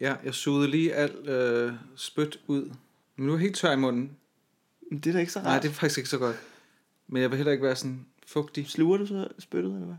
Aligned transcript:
Ja, 0.00 0.14
jeg 0.24 0.34
sugede 0.34 0.70
lige 0.70 0.94
alt 0.94 1.28
øh, 1.28 1.72
spyt 1.96 2.40
ud. 2.46 2.70
Men 3.16 3.26
nu 3.26 3.32
er 3.32 3.36
jeg 3.36 3.42
helt 3.42 3.56
tør 3.56 3.72
i 3.72 3.76
munden. 3.76 4.16
Men 4.90 4.98
det 5.00 5.10
er 5.10 5.12
da 5.12 5.20
ikke 5.20 5.32
så 5.32 5.38
rart. 5.38 5.46
Nej, 5.46 5.60
det 5.60 5.68
er 5.68 5.72
faktisk 5.72 5.98
ikke 5.98 6.10
så 6.10 6.18
godt. 6.18 6.36
Men 7.08 7.22
jeg 7.22 7.30
vil 7.30 7.36
heller 7.36 7.52
ikke 7.52 7.64
være 7.64 7.76
sådan 7.76 8.06
fugtig. 8.26 8.68
Sluger 8.68 8.96
du 8.96 9.06
så 9.06 9.28
spyttet, 9.38 9.72
eller 9.72 9.86
hvad? 9.86 9.96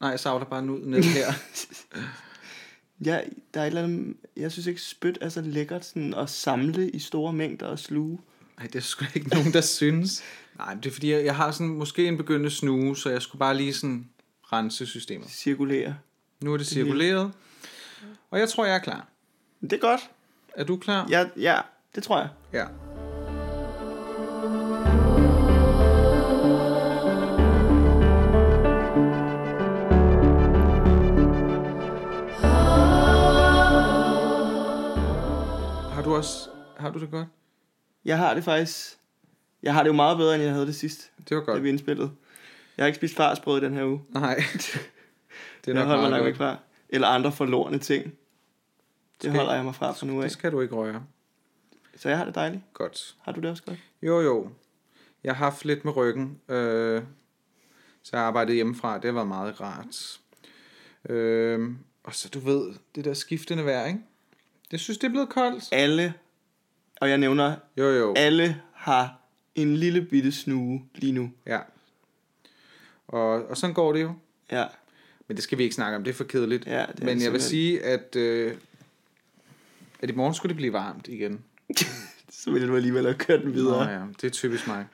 Nej, 0.00 0.10
jeg 0.10 0.20
savler 0.20 0.46
bare 0.46 0.64
ud 0.70 0.80
ned 0.80 1.02
her. 1.02 1.32
Ja, 3.04 3.20
der 3.54 3.60
er 3.60 3.64
et 3.64 3.66
eller 3.66 3.82
andet, 3.82 4.16
jeg 4.36 4.52
synes 4.52 4.66
ikke, 4.66 4.82
spyt 4.82 5.18
er 5.20 5.28
så 5.28 5.40
lækkert 5.40 5.84
sådan 5.84 6.14
at 6.14 6.30
samle 6.30 6.90
i 6.90 6.98
store 6.98 7.32
mængder 7.32 7.66
og 7.66 7.78
sluge. 7.78 8.18
Nej, 8.58 8.66
det 8.66 8.74
er 8.74 8.80
sgu 8.80 9.04
ikke 9.14 9.28
nogen, 9.28 9.52
der 9.52 9.60
synes. 9.80 10.22
Nej, 10.56 10.74
det 10.74 10.86
er 10.86 10.90
fordi, 10.90 11.10
jeg, 11.12 11.24
jeg 11.24 11.36
har 11.36 11.50
sådan 11.50 11.68
måske 11.68 12.08
en 12.08 12.16
begyndende 12.16 12.50
snue, 12.50 12.96
så 12.96 13.10
jeg 13.10 13.22
skulle 13.22 13.40
bare 13.40 13.56
lige 13.56 13.74
sådan 13.74 14.08
rense 14.52 14.86
systemet. 14.86 15.30
Cirkulere. 15.30 15.96
Nu 16.40 16.52
er 16.52 16.56
det 16.56 16.66
cirkuleret. 16.66 17.32
Og 18.30 18.38
jeg 18.38 18.48
tror, 18.48 18.64
jeg 18.64 18.74
er 18.74 18.78
klar. 18.78 19.06
Det 19.60 19.72
er 19.72 19.78
godt. 19.78 20.10
Er 20.54 20.64
du 20.64 20.76
klar? 20.76 21.06
Ja, 21.10 21.28
ja 21.36 21.60
det 21.94 22.02
tror 22.02 22.18
jeg. 22.18 22.28
Ja. 22.52 22.64
Har 35.94 36.02
du 36.02 36.14
også 36.14 36.48
har 36.78 36.90
du 36.90 37.00
det 37.00 37.10
godt? 37.10 37.26
Jeg 38.04 38.18
har 38.18 38.34
det 38.34 38.44
faktisk... 38.44 38.98
Jeg 39.62 39.74
har 39.74 39.82
det 39.82 39.88
jo 39.88 39.94
meget 39.94 40.16
bedre, 40.16 40.34
end 40.34 40.42
jeg 40.42 40.52
havde 40.52 40.66
det 40.66 40.74
sidst, 40.74 41.10
Det 41.28 41.36
var 41.36 41.44
da 41.44 41.50
godt. 41.52 41.62
vi 41.62 41.68
indspillede. 41.68 42.10
Jeg 42.76 42.82
har 42.84 42.86
ikke 42.86 42.96
spist 42.96 43.16
farsbrød 43.16 43.62
i 43.62 43.64
den 43.64 43.74
her 43.74 43.84
uge. 43.84 44.02
Nej. 44.08 44.34
Det 45.64 45.70
er 45.70 45.74
jeg 45.74 45.74
nok 45.74 45.86
holder 45.86 46.02
mig 46.02 46.10
nok 46.10 46.26
væk 46.26 46.36
fra. 46.36 46.56
Eller 46.88 47.08
andre 47.08 47.32
forlorene 47.32 47.78
ting. 47.78 48.04
Det 48.04 48.12
Skal- 49.20 49.32
holder 49.36 49.54
jeg 49.54 49.64
mig 49.64 49.74
fra 49.74 49.92
fra 49.92 50.06
nu 50.06 50.16
af. 50.16 50.22
Det 50.22 50.32
skal 50.32 50.52
du 50.52 50.60
ikke 50.60 50.74
røre. 50.74 51.04
Så 51.96 52.08
jeg 52.08 52.18
har 52.18 52.24
det 52.24 52.34
dejligt. 52.34 52.62
Godt. 52.74 53.16
Har 53.22 53.32
du 53.32 53.40
det 53.40 53.50
også 53.50 53.62
godt? 53.62 53.78
Jo, 54.02 54.20
jo. 54.20 54.50
Jeg 55.24 55.36
har 55.36 55.44
haft 55.44 55.64
lidt 55.64 55.84
med 55.84 55.96
ryggen, 55.96 56.40
øh, 56.48 57.02
så 58.02 58.10
jeg 58.12 58.20
har 58.20 58.26
arbejdet 58.26 58.54
hjemmefra. 58.54 58.94
Det 58.96 59.04
har 59.04 59.12
været 59.12 59.28
meget 59.28 59.60
rart. 59.60 60.20
Øh, 61.08 61.70
og 62.04 62.14
så 62.14 62.28
du 62.28 62.38
ved, 62.38 62.74
det 62.94 63.04
der 63.04 63.14
skiftende 63.14 63.64
vejr, 63.64 63.86
ikke? 63.86 64.00
Jeg 64.72 64.80
synes, 64.80 64.98
det 64.98 65.06
er 65.06 65.10
blevet 65.10 65.28
koldt. 65.28 65.64
Alle, 65.72 66.14
og 67.00 67.10
jeg 67.10 67.18
nævner, 67.18 67.56
Jo, 67.76 67.84
jo. 67.84 68.14
alle 68.16 68.62
har 68.74 69.14
en 69.54 69.76
lille 69.76 70.02
bitte 70.02 70.32
snue 70.32 70.82
lige 70.94 71.12
nu. 71.12 71.30
Ja. 71.46 71.60
Og, 73.08 73.46
og 73.46 73.56
sådan 73.56 73.74
går 73.74 73.92
det 73.92 74.02
jo. 74.02 74.12
Ja, 74.50 74.66
Men 75.28 75.36
det 75.36 75.44
skal 75.44 75.58
vi 75.58 75.62
ikke 75.62 75.74
snakke 75.74 75.96
om, 75.96 76.04
det 76.04 76.10
er 76.10 76.14
for 76.14 76.24
kedeligt. 76.24 76.66
Ja, 76.66 76.86
det 76.92 77.00
er 77.00 77.04
Men 77.04 77.22
jeg 77.22 77.32
vil 77.32 77.42
sige, 77.42 77.82
at, 77.82 78.16
øh, 78.16 78.54
at 80.00 80.10
i 80.10 80.12
morgen 80.12 80.34
skulle 80.34 80.50
det 80.50 80.56
blive 80.56 80.72
varmt 80.72 81.08
igen. 81.08 81.44
så 82.42 82.50
ville 82.50 82.68
du 82.68 82.76
alligevel 82.76 83.04
have 83.04 83.14
kørt 83.14 83.40
den 83.40 83.54
videre. 83.54 83.86
Nå 83.86 83.92
ja, 83.92 84.00
det 84.20 84.24
er 84.24 84.30
typisk 84.30 84.66
mig. 84.66 84.86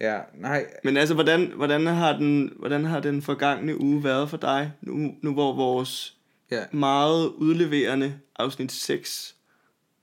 Ja, 0.00 0.20
nej, 0.34 0.66
Men 0.84 0.96
altså, 0.96 1.14
hvordan, 1.14 1.52
hvordan, 1.56 1.86
har 1.86 2.16
den, 2.16 2.52
hvordan 2.56 2.84
har 2.84 3.00
den 3.00 3.22
forgangne 3.22 3.80
uge 3.80 4.04
været 4.04 4.30
for 4.30 4.36
dig, 4.36 4.72
nu, 4.80 5.14
nu 5.22 5.32
hvor 5.32 5.52
vores 5.52 6.16
ja, 6.50 6.64
meget 6.72 7.28
udleverende 7.28 8.18
afsnit 8.36 8.72
6 8.72 9.34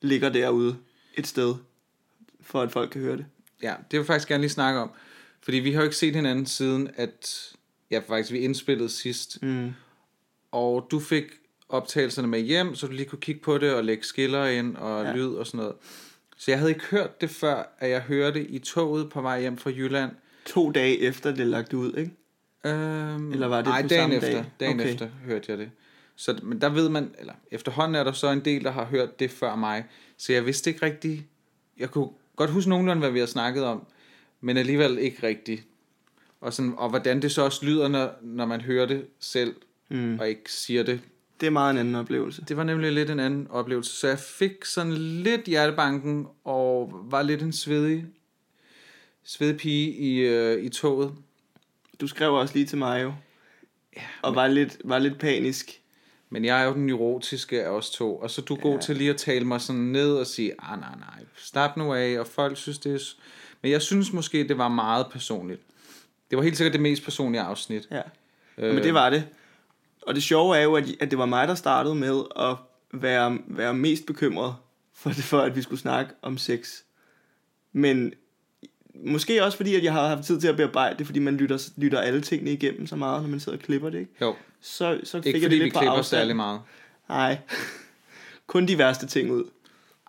ligger 0.01 0.29
derude 0.29 0.77
et 1.13 1.27
sted, 1.27 1.55
for 2.41 2.61
at 2.61 2.71
folk 2.71 2.91
kan 2.91 3.01
høre 3.01 3.17
det? 3.17 3.25
Ja, 3.61 3.69
det 3.69 3.91
vil 3.91 3.97
jeg 3.97 4.05
faktisk 4.05 4.27
gerne 4.27 4.41
lige 4.41 4.51
snakke 4.51 4.79
om. 4.79 4.91
Fordi 5.41 5.57
vi 5.57 5.71
har 5.71 5.81
jo 5.81 5.83
ikke 5.83 5.95
set 5.95 6.15
hinanden 6.15 6.45
siden, 6.45 6.89
at 6.95 7.51
ja, 7.91 7.99
faktisk 8.07 8.31
vi 8.33 8.37
indspillede 8.39 8.89
sidst. 8.89 9.41
Mm. 9.43 9.71
Og 10.51 10.87
du 10.91 10.99
fik 10.99 11.23
optagelserne 11.69 12.27
med 12.27 12.39
hjem, 12.39 12.75
så 12.75 12.87
du 12.87 12.93
lige 12.93 13.05
kunne 13.05 13.19
kigge 13.19 13.41
på 13.41 13.57
det 13.57 13.73
og 13.73 13.83
lægge 13.83 14.03
skiller 14.03 14.45
ind 14.45 14.75
og 14.75 15.03
Ja. 15.03 15.13
lyd 15.15 15.27
og 15.27 15.47
sådan 15.47 15.57
noget. 15.57 15.75
Så 16.37 16.51
jeg 16.51 16.57
havde 16.59 16.71
ikke 16.71 16.85
hørt 16.85 17.21
det 17.21 17.29
før, 17.29 17.75
at 17.79 17.89
jeg 17.89 18.01
hørte 18.01 18.47
i 18.47 18.59
toget 18.59 19.09
på 19.09 19.21
vej 19.21 19.41
hjem 19.41 19.57
fra 19.57 19.69
Jylland. 19.69 20.11
To 20.45 20.71
dage 20.71 20.99
efter 20.99 21.35
det 21.35 21.47
lagt 21.47 21.73
ud, 21.73 21.93
ikke? 21.97 22.11
Øhm, 22.65 23.31
Eller 23.31 23.47
var 23.47 23.57
det 23.57 23.65
nej, 23.67 23.81
på 23.81 23.87
dagen 23.87 24.01
samme 24.01 24.15
efter, 24.15 24.31
dag? 24.31 24.45
Dagen 24.59 24.79
Okay. 24.79 24.89
efter 24.91 25.07
hørte 25.25 25.45
jeg 25.51 25.57
det. 25.57 25.71
Så, 26.15 26.39
men 26.43 26.61
der 26.61 26.69
ved 26.69 26.89
man, 26.89 27.11
eller 27.19 27.33
efterhånden 27.51 27.95
er 27.95 28.03
der 28.03 28.11
så 28.11 28.27
en 28.31 28.45
del, 28.45 28.63
der 28.63 28.71
har 28.71 28.85
hørt 28.85 29.19
det 29.19 29.31
før 29.31 29.55
mig. 29.55 29.85
Så 30.17 30.33
jeg 30.33 30.45
vidste 30.45 30.69
ikke 30.69 30.85
rigtigt, 30.85 31.23
jeg 31.77 31.91
kunne 31.91 32.09
godt 32.35 32.49
huske 32.49 32.69
nogenlunde, 32.69 32.99
hvad 32.99 33.11
vi 33.11 33.19
har 33.19 33.25
snakket 33.25 33.63
om, 33.63 33.85
men 34.41 34.57
alligevel 34.57 34.97
ikke 34.97 35.27
rigtigt. 35.27 35.63
Og, 36.41 36.53
sådan, 36.53 36.73
og 36.77 36.89
hvordan 36.89 37.21
det 37.21 37.31
så 37.31 37.41
også 37.41 37.65
lyder, 37.65 37.87
når, 37.87 38.11
når 38.21 38.45
man 38.45 38.61
hører 38.61 38.85
det 38.85 39.05
selv, 39.19 39.55
Mm. 39.91 40.19
og 40.19 40.29
ikke 40.29 40.51
siger 40.51 40.83
det. 40.83 41.01
Det 41.39 41.47
er 41.47 41.51
meget 41.51 41.71
en 41.71 41.77
anden 41.77 41.95
oplevelse. 41.95 42.43
Det 42.47 42.57
var 42.57 42.63
nemlig 42.63 42.91
lidt 42.91 43.09
en 43.09 43.19
anden 43.19 43.47
oplevelse. 43.49 43.95
Så 43.95 44.07
jeg 44.07 44.19
fik 44.19 44.65
sådan 44.65 44.93
lidt 44.97 45.41
hjertebanken, 45.41 46.27
og 46.43 46.91
var 47.03 47.21
lidt 47.21 47.41
en 47.41 47.53
svedig, 47.53 48.05
svedig 49.23 49.57
pige 49.57 49.91
i, 49.91 50.19
øh, 50.19 50.63
i 50.63 50.69
toget. 50.69 51.13
Du 52.01 52.07
skrev 52.07 52.33
også 52.33 52.53
lige 52.53 52.65
til 52.65 52.77
mig 52.77 53.03
jo, 53.03 53.13
Ja, 53.97 54.01
og 54.21 54.35
var 54.35 54.47
lidt, 54.47 54.77
var 54.85 54.99
lidt 54.99 55.19
panisk. 55.19 55.81
Men 56.29 56.45
jeg 56.45 56.61
er 56.61 56.65
jo 56.65 56.73
den 56.73 56.85
neurotiske 56.85 57.63
af 57.63 57.69
os 57.69 57.89
to, 57.89 58.17
og 58.17 58.31
så 58.31 58.41
er 58.41 58.45
du 58.45 58.55
god 58.55 58.73
Ja. 58.75 58.81
til 58.81 58.95
lige 58.97 59.09
at 59.09 59.17
tale 59.17 59.45
mig 59.45 59.61
sådan 59.61 59.81
ned 59.81 60.11
og 60.13 60.27
sige, 60.27 60.53
ah 60.59 60.79
nej 60.79 60.95
nej, 60.99 61.25
slap 61.37 61.77
nu 61.77 61.93
af, 61.93 62.19
og 62.19 62.27
folk 62.27 62.57
synes 62.57 62.77
det 62.77 62.93
er... 62.93 62.97
s-" 62.97 63.17
Men 63.61 63.71
jeg 63.71 63.81
synes 63.81 64.13
måske, 64.13 64.47
det 64.47 64.57
var 64.57 64.67
meget 64.67 65.05
personligt. 65.11 65.61
Det 66.29 66.37
var 66.37 66.43
helt 66.43 66.57
sikkert 66.57 66.73
det 66.73 66.81
mest 66.81 67.03
personlige 67.03 67.41
afsnit. 67.41 67.87
Ja. 67.91 68.01
Øh, 68.57 68.75
Men 68.75 68.83
det 68.83 68.93
var 68.93 69.09
det. 69.09 69.27
Og 70.01 70.15
det 70.15 70.23
sjove 70.23 70.57
er 70.57 70.61
jo, 70.61 70.75
at, 70.75 70.83
at 70.99 71.11
det 71.11 71.19
var 71.19 71.25
mig, 71.25 71.47
der 71.47 71.55
startede 71.55 71.95
med 71.95 72.23
at 72.39 72.55
være, 73.01 73.37
være 73.47 73.73
mest 73.73 74.05
bekymret 74.05 74.55
for, 74.93 75.09
det, 75.09 75.23
for, 75.31 75.39
at 75.41 75.55
vi 75.55 75.61
skulle 75.61 75.79
snakke 75.79 76.11
om 76.21 76.37
sex. 76.37 76.69
Men 77.73 78.13
måske 78.95 79.43
også 79.43 79.57
fordi, 79.57 79.75
at 79.75 79.83
jeg 79.83 79.93
har 79.93 80.07
haft 80.07 80.23
tid 80.25 80.41
til 80.41 80.47
at 80.47 80.55
bearbejde 80.55 80.97
det, 80.97 81.05
fordi 81.05 81.19
man 81.19 81.37
lytter, 81.37 81.69
lytter 81.77 81.99
alle 81.99 82.21
tingene 82.21 82.51
igennem 82.51 82.87
så 82.87 82.95
meget, 82.95 83.21
når 83.21 83.29
man 83.29 83.39
sidder 83.39 83.57
og 83.57 83.63
klipper 83.63 83.89
det, 83.89 83.99
ikke? 83.99 84.11
Jo, 84.21 84.35
Så, 84.61 84.99
så 85.03 85.17
fik 85.17 85.25
ikke 85.25 85.37
jeg 85.39 85.43
fordi 85.45 85.55
det 85.55 85.59
vi 85.59 85.63
lidt 85.65 85.73
på 85.73 85.79
klipper 85.79 85.91
afstand. 85.97 86.19
særlig 86.19 86.35
meget. 86.35 86.61
Nej. 87.09 87.37
Kun 88.47 88.65
de 88.67 88.77
værste 88.77 89.07
ting 89.07 89.31
ud. 89.31 89.43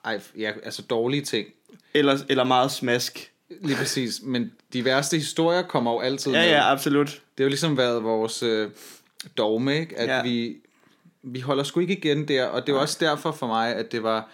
Ej, 0.05 0.21
ja, 0.39 0.53
altså 0.63 0.83
dårlige 0.83 1.23
ting. 1.23 1.49
Eller, 1.95 2.19
eller 2.29 2.45
meget 2.45 2.71
smask. 2.71 3.30
Lige 3.61 3.77
præcis. 3.77 4.21
Men 4.23 4.53
de 4.73 4.85
værste 4.85 5.17
historier 5.17 5.63
kommer 5.63 5.93
jo 5.93 6.01
altid 6.01 6.33
Ja, 6.33 6.39
med. 6.41 6.49
ja, 6.49 6.73
absolut. 6.73 7.07
Det 7.09 7.19
har 7.39 7.45
jo 7.45 7.49
ligesom 7.49 7.77
været 7.77 8.03
vores 8.05 8.43
øh, 8.43 8.71
dogme, 9.39 9.81
ikke? 9.81 9.99
At 9.99 10.09
Ja. 10.09 10.23
vi, 10.23 10.57
vi 11.23 11.41
holder 11.41 11.63
sgu 11.65 11.81
ikke 11.81 11.97
igen 11.99 12.29
der, 12.29 12.45
og 12.47 12.67
det 12.67 12.75
var 12.75 12.81
også 12.81 12.97
derfor 13.01 13.33
for 13.33 13.47
mig, 13.47 13.75
at 13.77 13.93
det 13.93 14.03
var, 14.03 14.29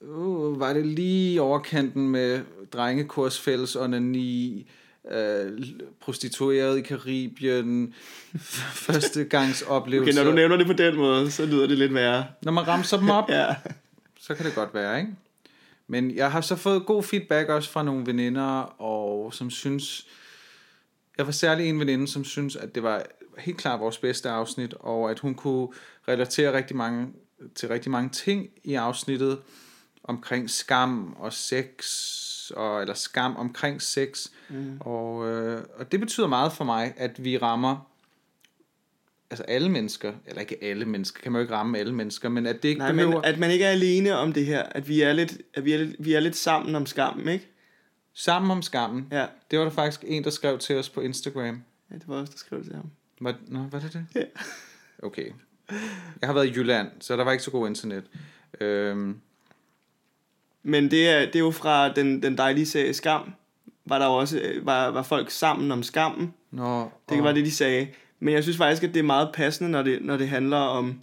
uh, 0.00 0.60
var 0.60 0.72
det 0.72 0.86
lige 0.86 1.42
overkanten 1.42 2.08
med 2.08 2.40
drengekurs 2.72 3.40
fælles 3.40 3.76
onani, 3.76 4.66
øh, 5.10 5.62
prostitueret 6.00 6.78
i 6.78 6.80
Karibien, 6.80 7.94
første 8.86 9.24
gangs 9.24 9.62
oplevelse. 9.62 10.10
Okay, 10.12 10.24
når 10.24 10.30
du 10.30 10.36
nævner 10.36 10.56
det 10.56 10.66
på 10.66 10.72
den 10.72 10.96
måde, 10.96 11.30
så 11.30 11.46
lyder 11.46 11.66
det 11.66 11.78
lidt 11.78 11.94
værre. 11.94 12.24
når 12.42 12.52
man 12.52 12.68
ramser 12.68 12.96
dem 12.98 13.10
op, 13.10 13.30
Ja. 13.38 13.46
så 14.20 14.34
kan 14.34 14.46
det 14.46 14.54
godt 14.54 14.74
være, 14.74 14.98
ikke? 15.00 15.12
Men 15.86 16.16
jeg 16.16 16.32
har 16.32 16.40
så 16.40 16.56
fået 16.56 16.86
god 16.86 17.02
feedback 17.02 17.48
også 17.48 17.70
fra 17.70 17.82
nogle 17.82 18.06
veninder, 18.06 18.60
og 18.80 19.34
som 19.34 19.50
synes... 19.50 20.06
Jeg 21.18 21.26
var 21.26 21.32
særlig 21.32 21.68
en 21.68 21.80
veninde, 21.80 22.08
som 22.08 22.24
synes, 22.24 22.56
at 22.56 22.74
det 22.74 22.82
var 22.82 23.02
helt 23.38 23.58
klart 23.58 23.80
vores 23.80 23.98
bedste 23.98 24.30
afsnit, 24.30 24.74
og 24.74 25.10
at 25.10 25.18
hun 25.18 25.34
kunne 25.34 25.68
relatere 26.08 26.52
rigtig 26.52 26.76
mange, 26.76 27.08
til 27.54 27.68
rigtig 27.68 27.90
mange 27.90 28.10
ting 28.10 28.48
i 28.64 28.74
afsnittet 28.74 29.38
omkring 30.04 30.50
skam 30.50 31.16
og 31.18 31.32
sex, 31.32 31.86
og, 32.50 32.80
eller 32.80 32.94
skam 32.94 33.36
omkring 33.36 33.82
sex. 33.82 34.26
Mm. 34.48 34.78
Og, 34.80 35.28
øh, 35.28 35.64
og 35.78 35.92
det 35.92 36.00
betyder 36.00 36.26
meget 36.26 36.52
for 36.52 36.64
mig, 36.64 36.94
at 36.96 37.24
vi 37.24 37.38
rammer 37.38 37.90
altså 39.30 39.44
alle 39.44 39.68
mennesker, 39.68 40.12
eller 40.26 40.40
ikke 40.40 40.64
alle 40.64 40.84
mennesker, 40.84 41.20
kan 41.22 41.32
man 41.32 41.38
jo 41.38 41.42
ikke 41.42 41.54
ramme 41.54 41.78
alle 41.78 41.94
mennesker, 41.94 42.28
men 42.28 42.46
at 42.46 42.62
det 42.62 42.68
ikke 42.68 42.78
Nej, 42.78 42.92
behøver... 42.92 43.12
men 43.14 43.24
at 43.24 43.38
man 43.38 43.50
ikke 43.50 43.64
er 43.64 43.70
alene 43.70 44.16
om 44.16 44.32
det 44.32 44.46
her. 44.46 44.62
At 44.62 44.88
vi 44.88 45.00
er 45.02 45.12
lidt, 45.12 45.38
at 45.54 45.64
vi 45.64 45.72
er 45.72 45.78
lidt, 45.78 45.96
vi 45.98 46.12
er 46.12 46.20
lidt 46.20 46.36
sammen 46.36 46.74
om 46.74 46.86
skammen, 46.86 47.28
ikke? 47.28 47.48
Sammen 48.14 48.50
om 48.50 48.62
skammen. 48.62 49.08
Ja. 49.12 49.26
Det 49.50 49.58
var 49.58 49.64
der 49.64 49.72
faktisk 49.72 50.04
en, 50.06 50.24
der 50.24 50.30
skrev 50.30 50.58
til 50.58 50.76
os 50.76 50.88
på 50.88 51.00
Instagram. 51.00 51.62
ja 51.90 51.94
det 51.94 52.04
var 52.08 52.16
også, 52.16 52.32
der 52.32 52.38
skrev 52.38 52.64
til 52.64 52.74
ham. 52.74 52.90
Var, 53.20 53.34
nå, 53.48 53.64
var 53.70 53.78
det 53.78 53.92
det? 53.92 54.06
Ja. 54.14 54.22
Okay. 55.06 55.26
Jeg 56.20 56.28
har 56.28 56.32
været 56.32 56.46
i 56.46 56.52
Jylland, 56.56 56.88
så 57.00 57.16
der 57.16 57.24
var 57.24 57.32
ikke 57.32 57.44
så 57.44 57.50
god 57.50 57.68
internet. 57.68 58.04
Øhm, 58.60 59.20
Men 60.62 60.90
det 60.90 61.08
er, 61.08 61.18
det 61.26 61.34
er 61.36 61.40
jo 61.40 61.50
fra 61.50 61.92
den, 61.92 62.22
den 62.22 62.38
dejlige 62.38 62.66
serie 62.66 62.94
Skam. 62.94 63.32
Var 63.84 63.98
der 63.98 64.06
også, 64.06 64.38
øh, 64.40 64.66
var, 64.66 64.88
var 64.88 65.02
folk 65.02 65.30
sammen 65.30 65.72
om 65.72 65.82
skammen. 65.82 66.34
nå, 66.50 66.90
Det 67.08 67.18
og- 67.18 67.24
var 67.24 67.32
det, 67.32 67.44
de 67.44 67.50
sagde. 67.50 67.88
Men 68.20 68.34
jeg 68.34 68.42
synes 68.42 68.56
faktisk, 68.56 68.82
at 68.82 68.94
det 68.94 69.00
er 69.00 69.04
meget 69.04 69.30
passende, 69.34 69.70
når 69.70 69.82
det, 69.82 70.02
når 70.02 70.16
det 70.16 70.28
handler 70.28 70.56
om, 70.56 71.00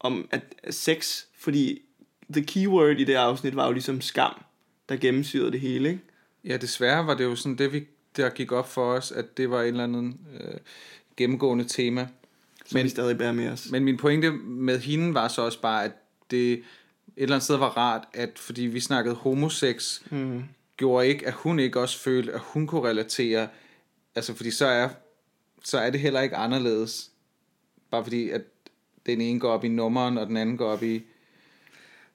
om 0.00 0.28
at, 0.30 0.42
sex. 0.70 1.22
Fordi 1.38 1.82
the 2.30 2.44
keyword 2.44 3.00
i 3.00 3.04
det 3.04 3.14
afsnit 3.14 3.56
var 3.56 3.66
jo 3.66 3.72
ligesom 3.72 4.00
skam, 4.00 4.44
der 4.88 4.96
gennemsyrede 4.96 5.52
det 5.52 5.60
hele, 5.60 5.88
ikke? 5.88 6.02
Ja, 6.44 6.56
desværre 6.56 7.06
var 7.06 7.14
det 7.14 7.24
jo 7.24 7.36
sådan 7.36 7.58
det, 7.58 7.72
vi, 7.72 7.86
der 8.16 8.28
gik 8.28 8.52
op 8.52 8.68
for 8.68 8.92
os, 8.92 9.12
at 9.12 9.36
det 9.36 9.50
var 9.50 9.62
en 9.62 9.68
eller 9.68 9.84
anden 9.84 10.20
øh, 10.40 10.54
gennemgående 11.16 11.64
tema. 11.64 12.08
som 12.66 12.76
men, 12.78 12.84
vi 12.84 12.88
stadig 12.88 13.18
bærer 13.18 13.32
med 13.32 13.48
os. 13.48 13.70
Men 13.70 13.84
min 13.84 13.96
pointe 13.96 14.30
med 14.30 14.80
hende 14.80 15.14
var 15.14 15.28
så 15.28 15.42
også 15.42 15.60
bare, 15.60 15.84
at 15.84 15.92
det 16.30 16.52
et 16.52 16.62
eller 17.16 17.34
andet 17.34 17.44
sted 17.44 17.56
var 17.56 17.68
rart, 17.68 18.04
at 18.12 18.38
fordi 18.38 18.62
vi 18.62 18.80
snakkede 18.80 19.14
homosex, 19.14 20.00
mm. 20.10 20.44
gjorde 20.76 21.08
ikke, 21.08 21.26
at 21.26 21.32
hun 21.32 21.58
ikke 21.58 21.80
også 21.80 21.98
følte, 21.98 22.32
at 22.32 22.40
hun 22.40 22.66
kunne 22.66 22.88
relatere, 22.88 23.48
altså 24.14 24.34
fordi 24.34 24.50
så 24.50 24.66
er, 24.66 24.88
så 25.66 25.78
er 25.78 25.90
det 25.90 26.00
heller 26.00 26.20
ikke 26.20 26.36
anderledes, 26.36 27.10
bare 27.90 28.04
fordi, 28.04 28.30
at 28.30 28.42
den 29.06 29.20
ene 29.20 29.40
går 29.40 29.50
op 29.50 29.64
i 29.64 29.68
nummeren, 29.68 30.18
og 30.18 30.26
den 30.26 30.36
anden 30.36 30.56
går 30.56 30.68
op 30.68 30.82
i, 30.82 31.02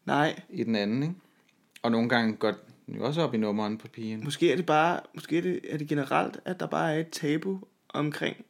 Nej. 0.06 0.42
i 0.50 0.63
den 0.63 0.75
anden, 0.75 1.03
ikke? 1.03 1.15
Og 1.81 1.92
nogle 1.92 2.09
gange 2.09 2.36
går 2.36 2.53
den 2.86 2.95
jo 2.95 3.06
også 3.06 3.21
op 3.21 3.33
i 3.33 3.38
nummeren 3.38 3.77
på 3.77 3.88
pigen. 3.88 4.24
Måske 4.24 4.51
er 4.51 4.56
det 4.56 4.65
bare, 4.65 5.00
måske 5.13 5.38
er 5.38 5.42
det, 5.42 5.59
er 5.69 5.77
det 5.77 5.88
generelt, 5.88 6.39
at 6.45 6.59
der 6.59 6.68
bare 6.68 6.95
er 6.95 7.00
et 7.00 7.09
tabu 7.09 7.59
omkring 7.89 8.45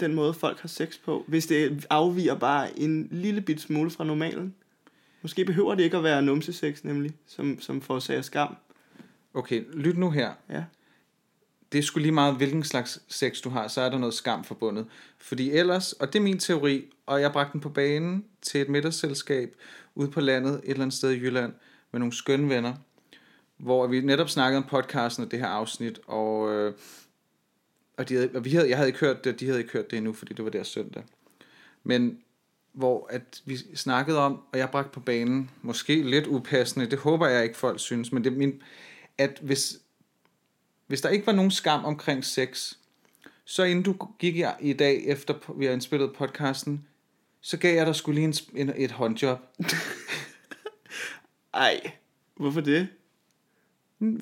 den 0.00 0.14
måde, 0.14 0.34
folk 0.34 0.60
har 0.60 0.68
sex 0.68 0.98
på. 1.04 1.24
Hvis 1.28 1.46
det 1.46 1.86
afviger 1.90 2.34
bare 2.34 2.78
en 2.78 3.08
lille 3.10 3.40
bit 3.40 3.60
smule 3.60 3.90
fra 3.90 4.04
normalen. 4.04 4.54
Måske 5.22 5.44
behøver 5.44 5.74
det 5.74 5.82
ikke 5.82 5.96
at 5.96 6.04
være 6.04 6.22
numsesex, 6.22 6.84
nemlig, 6.84 7.12
som, 7.26 7.60
som 7.60 7.80
forårsager 7.80 8.22
skam. 8.22 8.56
Okay, 9.34 9.64
lyt 9.74 9.98
nu 9.98 10.10
her. 10.10 10.32
Ja. 10.48 10.64
Det 11.72 11.78
er 11.78 11.82
sgu 11.82 12.00
lige 12.00 12.12
meget, 12.12 12.36
hvilken 12.36 12.64
slags 12.64 13.02
sex 13.08 13.40
du 13.40 13.50
har, 13.50 13.68
så 13.68 13.80
er 13.80 13.88
der 13.88 13.98
noget 13.98 14.14
skam 14.14 14.44
forbundet. 14.44 14.86
Fordi 15.18 15.50
ellers, 15.50 15.92
og 15.92 16.12
det 16.12 16.18
er 16.18 16.22
min 16.22 16.38
teori, 16.38 16.84
og 17.06 17.20
jeg 17.20 17.32
bragte 17.32 17.52
den 17.52 17.60
på 17.60 17.68
banen 17.68 18.24
til 18.42 18.60
et 18.60 18.68
middagsselskab 18.68 19.56
ude 19.94 20.10
på 20.10 20.20
landet, 20.20 20.54
et 20.54 20.70
eller 20.70 20.82
andet 20.82 20.96
sted 20.96 21.10
i 21.10 21.18
Jylland, 21.18 21.52
med 21.92 22.00
nogle 22.00 22.12
skønne 22.12 22.48
venner, 22.48 22.74
hvor 23.56 23.86
vi 23.86 24.00
netop 24.00 24.28
snakkede 24.28 24.56
om 24.56 24.68
podcasten 24.68 25.24
og 25.24 25.30
det 25.30 25.38
her 25.38 25.46
afsnit, 25.46 26.00
og, 26.06 26.52
øh, 26.52 26.74
og, 27.96 28.08
de 28.08 28.14
havde, 28.14 28.30
og 28.34 28.44
vi 28.44 28.50
havde, 28.50 28.68
jeg 28.68 28.76
havde 28.76 28.88
ikke 28.88 29.00
hørt 29.00 29.24
det, 29.24 29.40
de 29.40 29.46
havde 29.46 29.58
ikke 29.58 29.72
hørt 29.72 29.90
det 29.90 29.96
endnu, 29.96 30.12
fordi 30.12 30.34
det 30.34 30.44
var 30.44 30.50
der 30.50 30.62
søndag. 30.62 31.02
Men 31.84 32.18
hvor 32.72 33.06
at 33.10 33.42
vi 33.44 33.56
snakkede 33.76 34.18
om, 34.18 34.42
og 34.52 34.58
jeg 34.58 34.70
bragte 34.70 34.90
på 34.90 35.00
banen, 35.00 35.50
måske 35.62 36.02
lidt 36.02 36.26
upassende, 36.26 36.90
det 36.90 36.98
håber 36.98 37.26
jeg 37.26 37.44
ikke 37.44 37.56
folk 37.56 37.80
synes, 37.80 38.12
men 38.12 38.24
det 38.24 38.32
er 38.32 38.36
min, 38.36 38.62
at 39.18 39.38
hvis, 39.42 39.78
hvis 40.90 41.00
der 41.00 41.08
ikke 41.08 41.26
var 41.26 41.32
nogen 41.32 41.50
skam 41.50 41.84
omkring 41.84 42.24
sex, 42.24 42.72
så 43.44 43.62
inden 43.62 43.82
du 43.84 43.96
gik 44.18 44.36
i, 44.36 44.44
i 44.60 44.72
dag, 44.72 45.02
efter 45.06 45.34
vi 45.58 45.64
har 45.64 45.72
indspillet 45.72 46.12
podcasten, 46.12 46.86
så 47.40 47.56
gav 47.56 47.76
jeg 47.76 47.86
dig 47.86 47.94
skulle 47.94 48.20
lige 48.20 48.24
en, 48.54 48.68
en, 48.68 48.72
et 48.76 48.90
håndjob. 48.90 49.38
Ej, 51.54 51.80
hvorfor 52.36 52.60
det? 52.60 52.88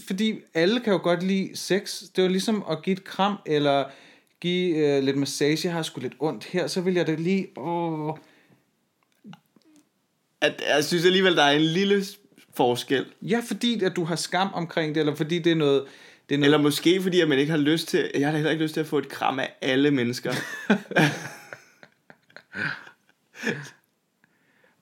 Fordi 0.06 0.40
alle 0.54 0.80
kan 0.80 0.92
jo 0.92 0.98
godt 1.02 1.22
lide 1.22 1.56
sex. 1.56 2.02
Det 2.16 2.24
var 2.24 2.30
ligesom 2.30 2.64
at 2.70 2.82
give 2.82 2.96
et 2.96 3.04
kram, 3.04 3.36
eller 3.46 3.84
give 4.40 4.76
øh, 4.76 5.02
lidt 5.02 5.16
massage. 5.16 5.60
Jeg 5.64 5.72
har 5.72 5.82
sgu 5.82 6.00
lidt 6.00 6.16
ondt 6.18 6.44
her, 6.44 6.66
så 6.66 6.80
vil 6.80 6.94
jeg 6.94 7.06
da 7.06 7.14
lige... 7.14 7.58
Åh. 7.58 8.14
At, 10.40 10.62
jeg 10.68 10.84
synes 10.84 11.04
alligevel, 11.04 11.36
der 11.36 11.42
er 11.42 11.56
en 11.56 11.62
lille 11.62 12.04
forskel. 12.56 13.06
Ja, 13.22 13.42
fordi 13.46 13.84
at 13.84 13.96
du 13.96 14.04
har 14.04 14.16
skam 14.16 14.48
omkring 14.54 14.94
det, 14.94 15.00
eller 15.00 15.14
fordi 15.14 15.38
det 15.38 15.52
er 15.52 15.56
noget... 15.56 15.86
Det 16.28 16.34
er 16.34 16.38
noget... 16.38 16.44
Eller 16.44 16.58
måske 16.58 17.02
fordi, 17.02 17.20
at 17.20 17.28
man 17.28 17.38
ikke 17.38 17.50
har 17.50 17.58
lyst 17.58 17.88
til... 17.88 18.10
Jeg 18.14 18.28
har 18.28 18.34
heller 18.34 18.50
ikke 18.50 18.62
lyst 18.62 18.74
til 18.74 18.80
at 18.80 18.86
få 18.86 18.98
et 18.98 19.08
kram 19.08 19.38
af 19.38 19.54
alle 19.60 19.90
mennesker. 19.90 20.32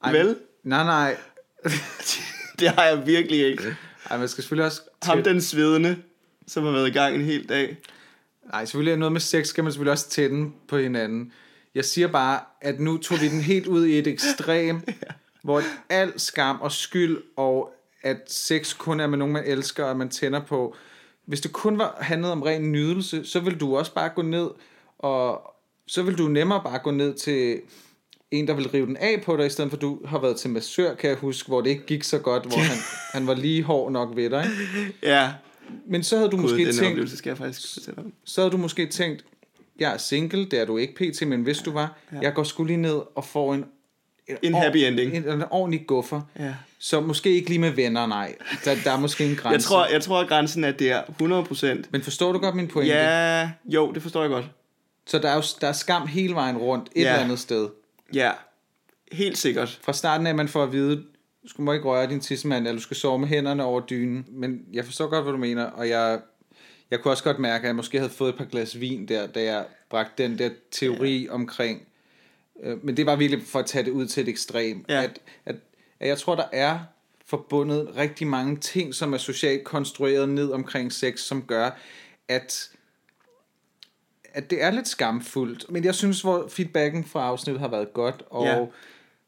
Ej, 0.04 0.12
Vel? 0.12 0.36
Nej, 0.62 0.84
nej. 0.84 1.16
det 2.58 2.68
har 2.68 2.84
jeg 2.84 3.06
virkelig 3.06 3.46
ikke. 3.46 3.76
Ej, 4.10 4.18
man 4.18 4.28
skal 4.28 4.42
selvfølgelig 4.42 4.66
også... 4.66 4.80
Ham 5.02 5.22
den 5.22 5.40
svedende, 5.40 5.96
som 6.46 6.64
har 6.64 6.70
været 6.70 6.88
i 6.88 6.92
gang 6.92 7.14
en 7.14 7.24
hel 7.24 7.48
dag. 7.48 7.76
Nej, 8.52 8.64
selvfølgelig 8.64 8.92
er 8.92 8.96
noget 8.96 9.12
med 9.12 9.20
sex, 9.20 9.46
skal 9.46 9.64
man 9.64 9.72
selvfølgelig 9.72 9.92
også 9.92 10.08
tænde 10.08 10.52
på 10.68 10.78
hinanden. 10.78 11.32
Jeg 11.74 11.84
siger 11.84 12.08
bare, 12.08 12.40
at 12.60 12.80
nu 12.80 12.98
tog 12.98 13.20
vi 13.20 13.28
den 13.28 13.40
helt 13.40 13.66
ud 13.66 13.86
i 13.86 13.98
et 13.98 14.06
ekstrem, 14.06 14.76
ja. 14.88 14.92
hvor 15.42 15.62
al 15.88 16.20
skam 16.20 16.60
og 16.60 16.72
skyld, 16.72 17.18
og 17.36 17.72
at 18.02 18.32
sex 18.32 18.76
kun 18.78 19.00
er 19.00 19.06
med 19.06 19.18
nogen, 19.18 19.32
man 19.32 19.44
elsker, 19.46 19.84
og 19.84 19.96
man 19.96 20.08
tænder 20.08 20.40
på. 20.40 20.76
Hvis 21.26 21.40
det 21.40 21.52
kun 21.52 21.78
var 21.78 21.96
handlet 22.00 22.30
om 22.32 22.42
ren 22.42 22.72
nydelse, 22.72 23.24
så 23.24 23.40
vil 23.40 23.60
du 23.60 23.76
også 23.76 23.94
bare 23.94 24.08
gå 24.08 24.22
ned, 24.22 24.50
og 24.98 25.40
så 25.86 26.02
vil 26.02 26.18
du 26.18 26.28
nemmere 26.28 26.60
bare 26.64 26.78
gå 26.78 26.90
ned 26.90 27.14
til 27.14 27.60
en, 28.30 28.46
der 28.48 28.54
vil 28.54 28.68
rive 28.68 28.86
den 28.86 28.96
af 28.96 29.22
på 29.24 29.36
dig, 29.36 29.46
i 29.46 29.50
stedet 29.50 29.70
for 29.70 29.76
du 29.78 30.00
har 30.06 30.18
været 30.18 30.36
til 30.36 30.50
massør, 30.50 30.94
kan 30.94 31.10
jeg 31.10 31.16
huske, 31.18 31.48
hvor 31.48 31.60
det 31.60 31.70
ikke 31.70 31.86
gik 31.86 32.04
så 32.04 32.18
godt, 32.18 32.42
hvor 32.46 32.58
han, 32.58 32.76
han 33.12 33.26
var 33.26 33.34
lige 33.34 33.62
hård 33.62 33.92
nok 33.92 34.16
ved 34.16 34.30
dig. 34.30 34.46
Ikke? 34.78 34.92
Ja. 35.02 35.32
Men 35.86 36.02
så 36.02 36.16
havde 36.16 36.30
du 36.30 36.36
Gud, 36.36 36.42
måske 36.42 36.72
tænkt, 36.72 37.10
skal 37.10 37.30
jeg 37.30 37.38
faktisk 37.38 37.72
fortælle 37.74 37.98
om. 37.98 38.12
så 38.24 38.40
havde 38.40 38.52
du 38.52 38.56
måske 38.56 38.86
tænkt, 38.86 39.24
jeg 39.78 39.92
er 39.92 39.96
single, 39.98 40.44
det 40.44 40.60
er 40.60 40.64
du 40.64 40.76
ikke 40.76 40.94
pt, 40.94 41.26
men 41.26 41.42
hvis 41.42 41.58
du 41.58 41.72
var, 41.72 41.98
Ja. 42.12 42.18
jeg 42.22 42.34
går 42.34 42.42
sgu 42.42 42.64
lige 42.64 42.76
ned 42.76 43.00
og 43.14 43.24
får 43.24 43.54
en, 43.54 43.64
En 44.42 44.54
happy 44.54 44.76
ending. 44.76 45.16
En, 45.16 45.28
en 45.28 45.44
ordentlig 45.50 45.86
guffer. 45.86 46.20
Ja. 46.38 46.54
Så 46.78 47.00
måske 47.00 47.30
ikke 47.30 47.48
lige 47.48 47.58
med 47.58 47.70
venner, 47.70 48.06
nej. 48.06 48.34
Der, 48.64 48.74
der 48.84 48.90
er 48.92 48.98
måske 49.00 49.24
en 49.24 49.36
grænse. 49.36 49.52
Jeg 49.54 49.62
tror, 49.62 49.86
jeg 49.86 50.02
tror, 50.02 50.20
at 50.20 50.28
grænsen 50.28 50.64
er 50.64 50.70
der 50.72 51.02
100%. 51.82 51.88
Men 51.90 52.02
forstår 52.02 52.32
du 52.32 52.38
godt 52.38 52.54
min 52.54 52.68
pointe? 52.68 52.94
Ja, 52.94 53.50
jo, 53.64 53.92
det 53.92 54.02
forstår 54.02 54.20
jeg 54.20 54.30
godt. 54.30 54.44
Så 55.06 55.18
der 55.18 55.28
er 55.28 55.34
jo 55.34 55.42
der 55.60 55.68
er 55.68 55.72
skam 55.72 56.06
hele 56.06 56.34
vejen 56.34 56.56
rundt, 56.56 56.88
et 56.94 57.02
Ja. 57.02 57.08
eller 57.08 57.24
andet 57.24 57.38
sted. 57.38 57.68
Ja, 58.14 58.30
helt 59.12 59.38
sikkert. 59.38 59.78
Fra 59.82 59.92
starten 59.92 60.26
af, 60.26 60.34
man 60.34 60.48
får 60.48 60.62
at 60.62 60.72
vide, 60.72 60.96
du 61.42 61.48
skal 61.48 61.62
må 61.62 61.72
ikke 61.72 61.84
røre 61.84 62.06
din 62.10 62.20
tissemand, 62.20 62.66
eller 62.66 62.78
du 62.78 62.82
skal 62.82 62.96
sove 62.96 63.18
med 63.18 63.28
hænderne 63.28 63.64
over 63.64 63.80
dynen. 63.80 64.24
Men 64.28 64.60
jeg 64.72 64.84
forstår 64.84 65.06
godt, 65.06 65.24
hvad 65.24 65.32
du 65.32 65.38
mener, 65.38 65.64
og 65.64 65.88
jeg, 65.88 66.20
jeg 66.90 67.00
kunne 67.00 67.12
også 67.12 67.24
godt 67.24 67.38
mærke, 67.38 67.62
at 67.62 67.66
jeg 67.66 67.76
måske 67.76 67.98
havde 67.98 68.10
fået 68.12 68.28
et 68.28 68.38
par 68.38 68.44
glas 68.44 68.80
vin 68.80 69.08
der, 69.08 69.26
da 69.26 69.42
jeg 69.42 69.64
bragte 69.90 70.22
den 70.22 70.38
der 70.38 70.50
teori 70.70 71.24
ja. 71.24 71.32
omkring. 71.32 71.82
Øh, 72.62 72.84
men 72.84 72.96
det 72.96 73.06
var 73.06 73.16
virkelig 73.16 73.46
for 73.46 73.58
at 73.58 73.66
tage 73.66 73.84
det 73.84 73.90
ud 73.90 74.06
til 74.06 74.22
et 74.22 74.28
ekstrem. 74.28 74.84
Ja. 74.88 75.02
At, 75.02 75.20
at, 75.46 75.56
at 76.00 76.08
jeg 76.08 76.18
tror, 76.18 76.34
der 76.34 76.46
er 76.52 76.78
forbundet 77.26 77.96
rigtig 77.96 78.26
mange 78.26 78.56
ting, 78.56 78.94
som 78.94 79.12
er 79.12 79.18
socialt 79.18 79.64
konstrueret 79.64 80.28
ned 80.28 80.50
omkring 80.50 80.92
sex, 80.92 81.20
som 81.20 81.42
gør, 81.42 81.70
at 82.28 82.70
at 84.34 84.50
det 84.50 84.62
er 84.62 84.70
lidt 84.70 84.88
skamfuldt, 84.88 85.70
men 85.70 85.84
jeg 85.84 85.94
synes, 85.94 86.22
hvor 86.22 86.48
feedbacken 86.48 87.04
fra 87.04 87.26
afsnittet 87.26 87.60
har 87.60 87.68
været 87.68 87.92
godt, 87.92 88.22
og 88.30 88.44
Ja. 88.44 88.64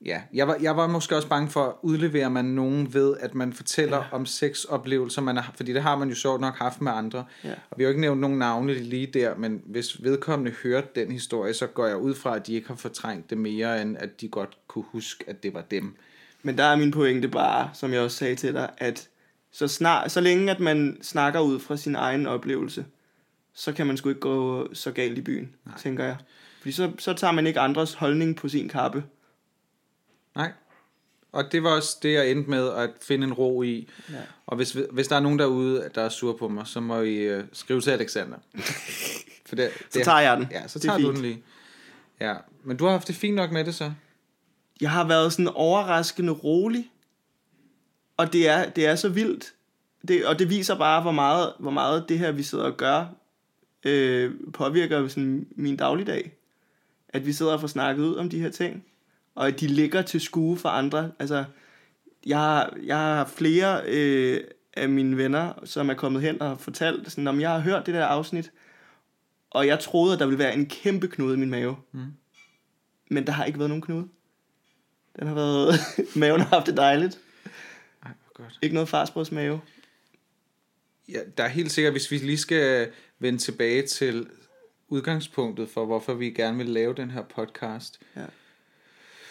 Ja, 0.04 0.22
jeg, 0.32 0.48
var, 0.48 0.56
jeg 0.60 0.76
var 0.76 0.86
måske 0.86 1.16
også 1.16 1.28
bange 1.28 1.50
for, 1.50 1.64
at 1.64 1.72
udlevere 1.82 2.30
man 2.30 2.44
nogen 2.44 2.94
ved, 2.94 3.16
at 3.20 3.34
man 3.34 3.52
fortæller 3.52 3.96
ja. 3.96 4.04
om 4.12 4.26
sexoplevelser, 4.26 5.22
man 5.22 5.36
har, 5.36 5.52
fordi 5.56 5.72
det 5.72 5.82
har 5.82 5.96
man 5.96 6.08
jo 6.08 6.14
sjovt 6.14 6.40
nok 6.40 6.54
haft 6.56 6.80
med 6.80 6.92
andre, 6.92 7.24
Ja. 7.44 7.52
og 7.70 7.78
vi 7.78 7.82
har 7.82 7.86
jo 7.86 7.88
ikke 7.88 8.00
nævnt 8.00 8.20
nogen 8.20 8.38
navne 8.38 8.74
lige 8.74 9.06
der, 9.06 9.36
men 9.36 9.62
hvis 9.66 10.02
vedkommende 10.02 10.52
hørte 10.62 10.88
den 10.94 11.12
historie, 11.12 11.54
så 11.54 11.66
går 11.66 11.86
jeg 11.86 11.96
ud 11.96 12.14
fra, 12.14 12.36
at 12.36 12.46
de 12.46 12.54
ikke 12.54 12.68
har 12.68 12.74
fortrængt 12.74 13.30
det 13.30 13.38
mere, 13.38 13.82
end 13.82 13.96
at 13.98 14.20
de 14.20 14.28
godt 14.28 14.58
kunne 14.68 14.84
huske, 14.92 15.24
at 15.26 15.42
det 15.42 15.54
var 15.54 15.62
dem. 15.62 15.96
Men 16.42 16.58
der 16.58 16.64
er 16.64 16.76
min 16.76 16.90
pointe 16.90 17.28
bare, 17.28 17.70
som 17.74 17.92
jeg 17.92 18.00
også 18.00 18.16
sagde 18.16 18.34
til 18.34 18.54
dig, 18.54 18.70
at 18.78 19.08
så, 19.52 19.68
snart, 19.68 20.10
så 20.10 20.20
længe 20.20 20.50
at 20.50 20.60
man 20.60 20.98
snakker 21.02 21.40
ud 21.40 21.60
fra 21.60 21.76
sin 21.76 21.94
egen 21.94 22.26
oplevelse, 22.26 22.84
så 23.54 23.72
kan 23.72 23.86
man 23.86 23.96
sgu 23.96 24.08
ikke 24.08 24.20
gå 24.20 24.68
så 24.74 24.90
galt 24.90 25.18
i 25.18 25.20
byen, 25.20 25.54
Nej. 25.66 25.78
tænker 25.78 26.04
jeg. 26.04 26.16
Fordi 26.58 26.72
så, 26.72 26.92
så 26.98 27.12
tager 27.12 27.32
man 27.32 27.46
ikke 27.46 27.60
andres 27.60 27.94
holdning 27.94 28.36
på 28.36 28.48
sin 28.48 28.68
kappe. 28.68 29.04
Nej. 30.38 30.52
Og 31.32 31.52
det 31.52 31.62
var 31.62 31.70
også 31.70 31.98
det, 32.02 32.12
jeg 32.12 32.30
endte 32.30 32.50
med 32.50 32.68
at 32.68 32.90
finde 33.02 33.26
en 33.26 33.32
ro 33.32 33.62
i. 33.62 33.88
Ja. 34.10 34.14
Og 34.46 34.56
hvis, 34.56 34.76
hvis 34.90 35.08
der 35.08 35.16
er 35.16 35.20
nogen 35.20 35.38
derude, 35.38 35.90
der 35.94 36.02
er 36.02 36.08
sur 36.08 36.36
på 36.36 36.48
mig, 36.48 36.66
så 36.66 36.80
må 36.80 37.00
I 37.00 37.38
uh, 37.38 37.44
skrive 37.52 37.80
til 37.80 37.90
Alexander. 37.90 38.36
For 39.48 39.56
det, 39.56 39.70
Så 39.90 40.00
tager 40.04 40.20
jeg 40.20 40.36
den. 40.36 40.46
Ja, 40.50 40.68
så 40.68 40.78
Det 40.78 40.84
er 40.84 40.88
tager 40.88 41.08
du 41.08 41.12
den 41.14 41.22
lige. 41.22 41.42
Ja, 42.20 42.34
men 42.64 42.76
du 42.76 42.84
har 42.84 42.90
haft 42.92 43.08
det 43.08 43.14
fint 43.14 43.36
nok 43.36 43.52
med 43.52 43.64
det 43.64 43.74
så. 43.74 43.92
Jeg 44.80 44.90
har 44.90 45.06
været 45.06 45.32
sådan 45.32 45.48
overraskende 45.48 46.32
rolig, 46.32 46.90
og 48.16 48.32
det 48.32 48.48
er, 48.48 48.70
det 48.70 48.86
er 48.86 48.96
så 48.96 49.08
vildt. 49.08 49.54
Det, 50.08 50.26
og 50.26 50.38
det 50.38 50.50
viser 50.50 50.78
bare, 50.78 51.02
hvor 51.02 51.12
meget, 51.12 51.52
hvor 51.58 51.70
meget 51.70 52.08
det 52.08 52.18
her, 52.18 52.32
vi 52.32 52.42
sidder 52.42 52.64
og 52.64 52.76
gør, 52.76 53.06
øh, 53.84 54.32
påvirker 54.52 55.08
sådan 55.08 55.46
min 55.50 55.76
dagligdag. 55.76 56.32
At 57.08 57.26
vi 57.26 57.32
sidder 57.32 57.52
og 57.52 57.60
får 57.60 57.66
snakket 57.66 58.02
ud 58.04 58.16
om 58.16 58.30
de 58.30 58.40
her 58.40 58.50
ting, 58.50 58.84
og 59.38 59.60
de 59.60 59.66
ligger 59.66 60.02
til 60.02 60.20
skue 60.20 60.56
for 60.56 60.68
andre. 60.68 61.12
Altså, 61.18 61.44
jeg 62.26 62.38
har, 62.38 62.76
jeg 62.82 62.96
har 62.96 63.24
flere 63.24 63.82
øh, 63.86 64.40
af 64.74 64.88
mine 64.88 65.16
venner, 65.16 65.52
som 65.64 65.90
er 65.90 65.94
kommet 65.94 66.22
hen 66.22 66.42
og 66.42 66.60
fortalt, 66.60 67.10
sådan, 67.10 67.26
om 67.26 67.40
jeg 67.40 67.50
har 67.50 67.58
hørt 67.58 67.86
det 67.86 67.94
der 67.94 68.06
afsnit, 68.06 68.52
og 69.50 69.66
jeg 69.66 69.80
troede, 69.80 70.12
at 70.12 70.18
der 70.18 70.26
ville 70.26 70.38
være 70.38 70.54
en 70.54 70.66
kæmpe 70.66 71.08
knude 71.08 71.34
i 71.34 71.38
min 71.38 71.50
mave. 71.50 71.76
Mm. 71.92 72.00
Men 73.10 73.26
der 73.26 73.32
har 73.32 73.44
ikke 73.44 73.58
været 73.58 73.70
nogen 73.70 73.82
knude. 73.82 74.08
Den 75.18 75.26
har 75.26 75.34
været... 75.34 75.74
Maven 76.16 76.40
har 76.40 76.48
haft 76.48 76.66
det 76.66 76.76
dejligt. 76.76 77.18
Ej, 78.02 78.10
hvor 78.22 78.42
godt. 78.42 78.58
Ikke 78.62 78.74
noget 78.74 78.88
farsbrødsmave. 78.88 79.60
Ja, 81.08 81.18
der 81.36 81.44
er 81.44 81.48
helt 81.48 81.72
sikkert, 81.72 81.94
hvis 81.94 82.10
vi 82.10 82.18
lige 82.18 82.38
skal 82.38 82.90
vende 83.18 83.38
tilbage 83.38 83.86
til 83.86 84.26
udgangspunktet 84.88 85.68
for, 85.68 85.84
hvorfor 85.84 86.14
vi 86.14 86.30
gerne 86.30 86.56
vil 86.56 86.66
lave 86.66 86.94
den 86.94 87.10
her 87.10 87.22
podcast, 87.22 88.00
Ja. 88.16 88.24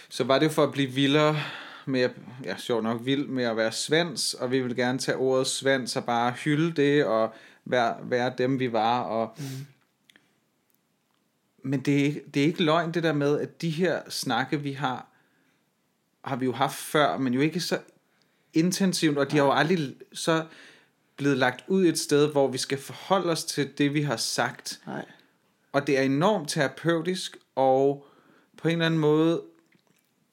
Så 0.09 0.23
var 0.23 0.39
det 0.39 0.45
jo 0.45 0.51
for 0.51 0.63
at 0.63 0.71
blive 0.71 0.89
vildere 0.91 1.37
med, 1.85 2.01
at- 2.01 2.11
ja, 2.43 2.57
sjovt 2.57 2.83
nok 2.83 3.05
vild 3.05 3.27
med 3.27 3.43
at 3.43 3.57
være 3.57 3.71
svans, 3.71 4.33
og 4.33 4.51
vi 4.51 4.59
vil 4.59 4.75
gerne 4.75 4.99
tage 4.99 5.17
ordet 5.17 5.47
svans 5.47 5.95
og 5.95 6.05
bare 6.05 6.31
hylde 6.31 6.81
det, 6.81 7.05
og 7.05 7.33
være, 7.65 7.97
være 8.03 8.33
dem, 8.37 8.59
vi 8.59 8.71
var, 8.71 9.01
og 9.01 9.33
Mm. 9.37 9.43
men 11.63 11.79
det 11.79 11.99
er, 11.99 12.03
ikke, 12.03 12.21
det 12.33 12.41
er 12.41 12.45
ikke 12.45 12.63
løgn 12.63 12.91
det 12.93 13.03
der 13.03 13.13
med, 13.13 13.39
at 13.39 13.61
de 13.61 13.69
her 13.69 14.01
snakke, 14.09 14.61
vi 14.61 14.71
har, 14.71 15.07
har 16.23 16.35
vi 16.35 16.45
jo 16.45 16.51
haft 16.53 16.75
før, 16.75 17.17
men 17.17 17.33
jo 17.33 17.41
ikke 17.41 17.59
så 17.59 17.79
intensivt, 18.53 19.17
og 19.17 19.31
de 19.31 19.37
har 19.37 19.43
jo 19.45 19.51
aldrig 19.51 19.95
så 20.13 20.45
blevet 21.17 21.37
lagt 21.37 21.63
ud 21.67 21.85
et 21.85 21.99
sted, 21.99 22.31
hvor 22.31 22.47
vi 22.47 22.57
skal 22.57 22.77
forholde 22.77 23.31
os 23.31 23.43
til 23.45 23.77
det, 23.77 23.93
vi 23.93 24.01
har 24.01 24.17
sagt. 24.17 24.79
Nej. 24.85 25.05
Og 25.71 25.87
det 25.87 25.97
er 25.97 26.01
enormt 26.01 26.49
terapeutisk, 26.49 27.37
og 27.55 28.07
på 28.57 28.67
en 28.67 28.71
eller 28.71 28.85
anden 28.85 28.99
måde 28.99 29.41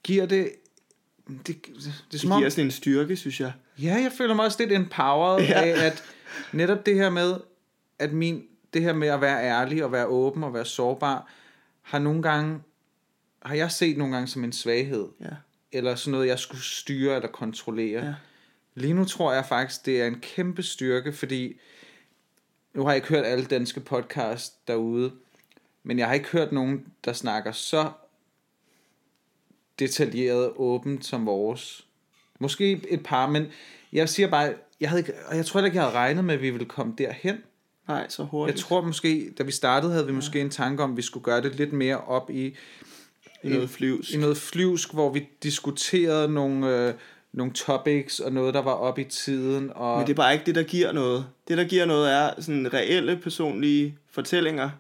giver 0.05 0.27
det... 0.27 0.53
Det, 1.29 1.47
det, 1.47 1.57
det 1.67 1.87
er 1.87 1.93
Det 2.11 2.21
giver 2.21 2.49
sådan 2.49 2.65
en 2.65 2.71
styrke, 2.71 3.17
synes 3.17 3.41
jeg. 3.41 3.53
Ja, 3.83 3.95
jeg 3.95 4.13
føler 4.19 4.35
mig 4.35 4.45
også 4.45 4.59
lidt 4.61 4.73
empowered 4.73 5.43
ja. 5.43 5.63
af, 5.63 5.87
at 5.87 6.05
netop 6.53 6.87
det 6.87 6.95
her 6.95 7.11
med, 7.11 7.35
at 7.99 8.13
min, 8.13 8.45
det 8.75 8.83
her 8.83 8.93
med 8.93 9.09
at 9.09 9.21
være 9.21 9.45
ærlig 9.45 9.85
og 9.85 9.93
være 9.93 10.07
åben 10.07 10.45
og 10.45 10.55
være 10.55 10.65
sårbar, 10.65 11.31
har 11.83 11.99
nogle 11.99 12.23
gange, 12.23 12.61
har 13.43 13.55
jeg 13.55 13.71
set 13.71 13.97
nogle 13.99 14.15
gange 14.15 14.29
som 14.29 14.45
en 14.45 14.53
svaghed, 14.53 15.09
Ja. 15.21 15.27
eller 15.73 15.95
sådan 15.95 16.13
noget, 16.13 16.27
jeg 16.27 16.39
skulle 16.39 16.63
styre 16.63 17.15
eller 17.17 17.29
kontrollere. 17.29 18.05
Ja. 18.05 18.15
Lige 18.75 18.95
nu 18.95 19.05
tror 19.05 19.33
jeg 19.33 19.47
faktisk, 19.47 19.87
det 19.87 20.03
er 20.03 20.07
en 20.07 20.21
kæmpe 20.21 20.63
styrke, 20.63 21.13
fordi 21.13 21.61
nu 22.75 22.83
har 22.83 22.91
jeg 22.91 22.97
ikke 22.97 23.09
hørt 23.09 23.25
alle 23.25 23.45
danske 23.45 23.81
podcasts 23.81 24.57
derude, 24.69 25.13
men 25.83 25.99
jeg 25.99 26.07
har 26.07 26.15
ikke 26.15 26.29
hørt 26.29 26.53
nogen, 26.53 26.87
der 27.05 27.13
snakker 27.13 27.53
så 27.53 27.91
detaljeret 29.79 30.53
åbent 30.57 31.05
som 31.07 31.27
vores. 31.27 31.87
Måske 32.39 32.81
et 32.91 33.03
par, 33.05 33.27
men 33.31 33.47
jeg 33.93 34.09
siger 34.09 34.29
bare, 34.29 34.55
jeg 34.81 34.89
havde 34.89 35.01
ikke, 35.01 35.13
og 35.27 35.37
jeg 35.37 35.47
tror 35.47 35.61
ikke, 35.65 35.77
jeg 35.77 35.85
havde 35.85 35.95
regnet 35.97 36.25
med, 36.25 36.35
at 36.35 36.43
vi 36.43 36.51
ville 36.51 36.67
komme 36.67 36.95
derhen. 36.99 37.37
Nej, 37.89 38.07
så 38.09 38.23
Jeg 38.23 38.29
hurtigt. 38.29 38.59
tror 38.59 38.81
måske, 38.83 39.31
da 39.39 39.43
vi 39.43 39.53
startede, 39.53 39.93
havde 39.93 40.07
vi 40.07 40.13
måske 40.13 40.41
en 40.41 40.51
tanke 40.51 40.83
om, 40.83 40.91
at 40.91 40.97
vi 40.97 41.03
skulle 41.03 41.25
gøre 41.25 41.43
det 41.43 41.55
lidt 41.55 41.73
mere 41.73 41.99
op 41.99 42.31
i, 42.31 42.47
I 43.43 43.49
noget 43.49 43.71
flyvs. 43.71 44.11
i 44.11 44.17
noget 44.17 44.37
flyvsk, 44.37 44.93
hvor 44.93 45.11
vi 45.13 45.29
diskuterede 45.43 46.29
nogle, 46.33 46.89
øh, 46.89 46.95
nogle 47.33 47.53
topics 47.53 48.21
og 48.21 48.33
noget, 48.33 48.55
der 48.55 48.63
var 48.63 48.73
op 48.73 48.99
i 48.99 49.05
tiden. 49.05 49.71
Og 49.75 49.99
Men 49.99 50.07
det 50.07 50.13
er 50.13 50.17
bare 50.17 50.33
ikke 50.33 50.47
det, 50.47 50.55
der 50.55 50.63
giver 50.63 50.93
noget. 50.93 51.27
Det, 51.49 51.59
der 51.59 51.65
giver 51.65 51.85
noget, 51.85 52.13
er 52.13 52.31
sådan 52.43 52.75
reelle 52.75 53.17
personlige 53.17 53.99
fortællinger. 54.11 54.71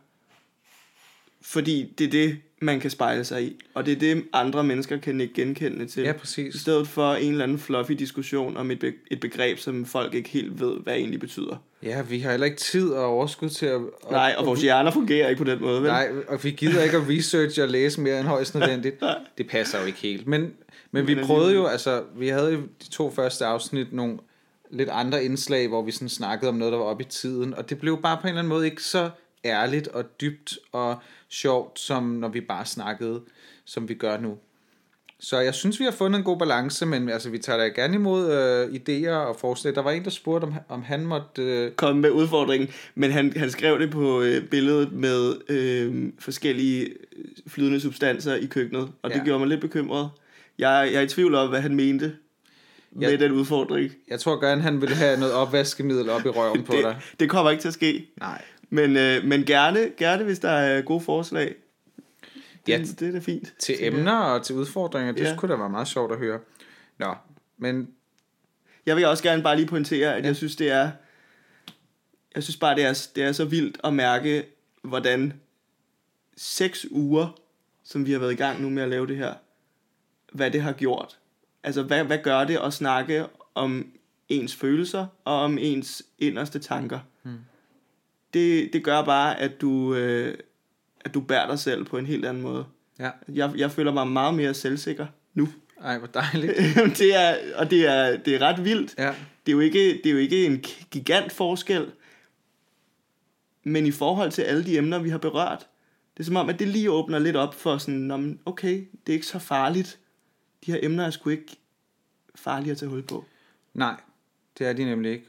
Fordi 1.42 1.94
det 1.98 2.06
er 2.06 2.10
det, 2.10 2.38
man 2.60 2.80
kan 2.80 2.90
spejle 2.90 3.24
sig 3.24 3.42
i. 3.44 3.56
Og 3.74 3.86
det 3.86 3.92
er 3.92 3.96
det, 3.96 4.24
andre 4.32 4.64
mennesker 4.64 4.96
kan 4.96 5.20
ikke 5.20 5.34
genkende 5.34 5.86
til. 5.86 6.02
Ja, 6.02 6.10
I 6.10 6.12
præcis. 6.12 6.54
stedet 6.54 6.88
for 6.88 7.14
en 7.14 7.30
eller 7.32 7.44
anden 7.44 7.58
fluffy 7.58 7.92
diskussion 7.92 8.56
om 8.56 8.70
et, 8.70 8.78
be- 8.78 8.92
et 9.10 9.20
begreb, 9.20 9.58
som 9.58 9.84
folk 9.86 10.14
ikke 10.14 10.28
helt 10.28 10.60
ved, 10.60 10.76
hvad 10.82 10.94
egentlig 10.94 11.20
betyder. 11.20 11.56
Ja, 11.82 12.02
vi 12.02 12.18
har 12.18 12.30
heller 12.30 12.44
ikke 12.44 12.56
tid 12.58 12.88
og 12.90 13.04
overskud 13.04 13.48
til 13.48 13.66
at... 13.66 13.80
at 14.04 14.10
Nej, 14.10 14.34
og 14.38 14.46
vores 14.46 14.62
hjerner 14.62 14.90
fungerer 14.90 15.28
ikke 15.28 15.44
på 15.44 15.50
den 15.50 15.60
måde, 15.60 15.82
vel? 15.82 15.90
Nej, 15.90 16.08
og 16.28 16.44
vi 16.44 16.50
gider 16.50 16.82
ikke 16.82 16.96
at 16.96 17.02
researche 17.08 17.62
og 17.62 17.68
læse 17.68 18.00
mere 18.00 18.20
end 18.20 18.28
højst 18.28 18.54
nødvendigt. 18.54 19.02
Det 19.38 19.48
passer 19.48 19.80
jo 19.80 19.86
ikke 19.86 19.98
helt. 19.98 20.26
Men, 20.26 20.52
men 20.90 21.06
vi 21.06 21.14
Men 21.14 21.24
prøvede 21.24 21.54
jo, 21.54 21.66
altså, 21.66 22.02
vi 22.16 22.28
havde 22.28 22.52
jo 22.52 22.60
de 22.60 22.90
to 22.90 23.10
første 23.10 23.44
afsnit 23.46 23.92
nogle 23.92 24.18
lidt 24.70 24.88
andre 24.88 25.24
indslag, 25.24 25.68
hvor 25.68 25.82
vi 25.82 25.90
sådan 25.90 26.08
snakkede 26.08 26.48
om 26.48 26.54
noget, 26.54 26.72
der 26.72 26.78
var 26.78 26.84
oppe 26.84 27.04
i 27.04 27.06
tiden, 27.06 27.54
og 27.54 27.70
det 27.70 27.78
blev 27.78 28.02
bare 28.02 28.16
på 28.16 28.22
en 28.22 28.28
eller 28.28 28.38
anden 28.38 28.48
måde 28.48 28.66
ikke 28.66 28.82
så 28.82 29.10
ærligt 29.44 29.88
og 29.88 30.20
dybt 30.20 30.58
og 30.72 30.96
sjovt, 31.28 31.78
som 31.80 32.02
når 32.02 32.28
vi 32.28 32.40
bare 32.40 32.64
snakkede, 32.66 33.20
som 33.64 33.88
vi 33.88 33.94
gør 33.94 34.18
nu. 34.20 34.36
Så 35.20 35.38
jeg 35.40 35.54
synes, 35.54 35.80
vi 35.80 35.84
har 35.84 35.92
fundet 35.92 36.18
en 36.18 36.24
god 36.24 36.38
balance, 36.38 36.86
men 36.86 37.08
altså, 37.08 37.30
vi 37.30 37.38
tager 37.38 37.58
da 37.58 37.64
gerne 37.68 37.94
imod 37.94 38.32
øh, 38.32 38.66
idéer 38.74 39.10
og 39.14 39.36
forslag. 39.36 39.74
Der 39.74 39.82
var 39.82 39.90
en, 39.90 40.04
der 40.04 40.10
spurgte, 40.10 40.44
om, 40.44 40.54
om 40.68 40.82
han 40.82 41.06
måtte... 41.06 41.42
Øh, 41.42 41.72
komme 41.72 42.02
med 42.02 42.10
udfordringen, 42.10 42.68
men 42.94 43.10
han, 43.10 43.32
han 43.36 43.50
skrev 43.50 43.78
det 43.78 43.90
på 43.90 44.20
øh, 44.22 44.44
billedet 44.48 44.92
med 44.92 45.34
øh, 45.48 46.12
forskellige 46.18 46.84
øh, 46.86 47.24
flydende 47.48 47.80
substanser 47.80 48.34
i 48.34 48.46
køkkenet, 48.46 48.88
og 49.02 49.10
det 49.10 49.16
Ja. 49.18 49.24
gjorde 49.24 49.38
mig 49.38 49.48
lidt 49.48 49.60
bekymret. 49.60 50.10
Jeg, 50.58 50.88
jeg 50.92 50.98
er 50.98 51.04
i 51.04 51.08
tvivl 51.08 51.34
om, 51.34 51.48
hvad 51.48 51.60
han 51.60 51.74
mente 51.74 52.16
med 52.92 53.10
Ja. 53.10 53.16
den 53.16 53.32
udfordring. 53.32 53.92
jeg 54.08 54.20
tror 54.20 54.40
gerne, 54.40 54.62
han 54.62 54.80
ville 54.80 54.94
have 54.94 55.18
noget 55.18 55.34
opvaskemiddel 55.34 56.10
op 56.10 56.26
i 56.26 56.28
røven 56.28 56.62
på 56.64 56.72
dig. 56.72 56.96
Det, 57.10 57.20
det 57.20 57.30
kommer 57.30 57.50
ikke 57.50 57.60
til 57.60 57.68
at 57.68 57.74
ske, 57.74 58.06
Nej. 58.20 58.42
Men, 58.70 58.96
øh, 58.96 59.24
men 59.24 59.44
gerne, 59.44 59.90
gerne, 59.96 60.24
hvis 60.24 60.38
der 60.38 60.50
er 60.50 60.82
gode 60.82 61.00
forslag. 61.00 61.54
Det, 62.66 62.72
Ja, 62.72 62.78
det 62.78 63.02
er 63.08 63.12
da 63.12 63.18
fint. 63.18 63.54
til 63.58 63.76
emner 63.80 64.16
og 64.18 64.44
til 64.44 64.54
udfordringer, 64.54 65.12
det 65.12 65.20
Ja. 65.20 65.28
ja. 65.28 65.36
skulle 65.36 65.52
da 65.54 65.58
være 65.58 65.70
meget 65.70 65.88
sjovt 65.88 66.12
at 66.12 66.18
høre. 66.18 66.40
Nå, 66.98 67.14
men 67.58 67.88
Jeg 68.86 68.96
vil 68.96 69.06
også 69.06 69.22
gerne 69.22 69.42
bare 69.42 69.56
lige 69.56 69.66
pointere, 69.68 70.16
at 70.16 70.24
jeg 70.24 70.36
synes, 70.36 70.56
det 70.56 70.70
er... 70.70 70.90
Jeg 72.34 72.42
synes 72.42 72.56
bare, 72.56 72.74
det 72.74 72.84
er, 72.84 73.06
det 73.16 73.24
er 73.24 73.32
så 73.32 73.44
vildt 73.44 73.78
at 73.84 73.94
mærke, 73.94 74.44
hvordan 74.82 75.32
seks 76.36 76.86
uger, 76.90 77.40
som 77.84 78.06
vi 78.06 78.12
har 78.12 78.18
været 78.18 78.32
i 78.32 78.36
gang 78.36 78.62
nu 78.62 78.70
med 78.70 78.82
at 78.82 78.88
lave 78.88 79.06
det 79.06 79.16
her, 79.16 79.34
hvad 80.32 80.50
det 80.50 80.62
har 80.62 80.72
gjort. 80.72 81.18
Altså, 81.62 81.82
hvad, 81.82 82.04
hvad 82.04 82.18
gør 82.18 82.44
det 82.44 82.58
at 82.64 82.72
snakke 82.72 83.26
om 83.54 83.86
ens 84.28 84.54
følelser 84.56 85.06
og 85.24 85.34
om 85.40 85.58
ens 85.60 86.02
inderste 86.18 86.58
tanker? 86.58 86.98
Hmm. 87.22 87.38
Det, 88.34 88.72
det 88.72 88.84
gør 88.84 89.02
bare, 89.04 89.40
at 89.40 89.60
du, 89.60 89.94
øh, 89.94 90.38
at 91.00 91.14
du 91.14 91.20
bærer 91.20 91.46
dig 91.46 91.58
selv 91.58 91.84
på 91.84 91.98
en 91.98 92.06
helt 92.06 92.24
anden 92.24 92.42
måde. 92.42 92.64
ja, 92.98 93.10
Jeg, 93.28 93.52
jeg 93.56 93.70
føler 93.70 93.92
mig 93.92 94.06
meget 94.06 94.34
mere 94.34 94.54
selvsikker 94.54 95.06
nu. 95.34 95.48
ej, 95.80 95.98
hvor 95.98 96.06
dejligt. 96.06 96.52
det 96.98 97.14
er, 97.14 97.36
og 97.56 97.70
det 97.70 97.86
er, 97.86 98.16
det 98.16 98.34
er 98.34 98.38
ret 98.38 98.64
vildt. 98.64 98.94
Ja, 98.98 99.14
Det 99.46 99.52
er 99.52 99.56
jo 99.56 99.60
ikke, 99.60 99.88
det 100.04 100.06
er 100.06 100.10
jo 100.10 100.18
ikke 100.18 100.46
en 100.46 100.58
gigant 100.90 101.32
forskel, 101.32 101.92
men 103.62 103.86
i 103.86 103.90
forhold 103.90 104.30
til 104.30 104.42
alle 104.42 104.64
de 104.64 104.78
emner, 104.78 104.98
vi 104.98 105.08
har 105.08 105.18
berørt, 105.18 105.66
det 106.16 106.20
er 106.20 106.24
som 106.24 106.36
om, 106.36 106.48
at 106.48 106.58
det 106.58 106.68
lige 106.68 106.90
åbner 106.90 107.18
lidt 107.18 107.36
op 107.36 107.54
for 107.54 107.78
sådan, 107.78 108.00
"Nå, 108.00 108.16
men 108.16 108.40
okay, 108.46 108.74
det 109.06 109.12
er 109.12 109.14
ikke 109.14 109.26
så 109.26 109.38
farligt. 109.38 109.98
De 110.66 110.72
her 110.72 110.78
emner 110.82 111.04
er 111.06 111.10
sgu 111.10 111.30
ikke 111.30 111.56
farlige 112.34 112.70
at 112.72 112.78
tage 112.78 112.88
hul 112.88 113.02
på. 113.02 113.24
nej, 113.74 114.00
det 114.58 114.66
er 114.66 114.72
de 114.72 114.84
nemlig 114.84 115.12
ikke. 115.12 115.26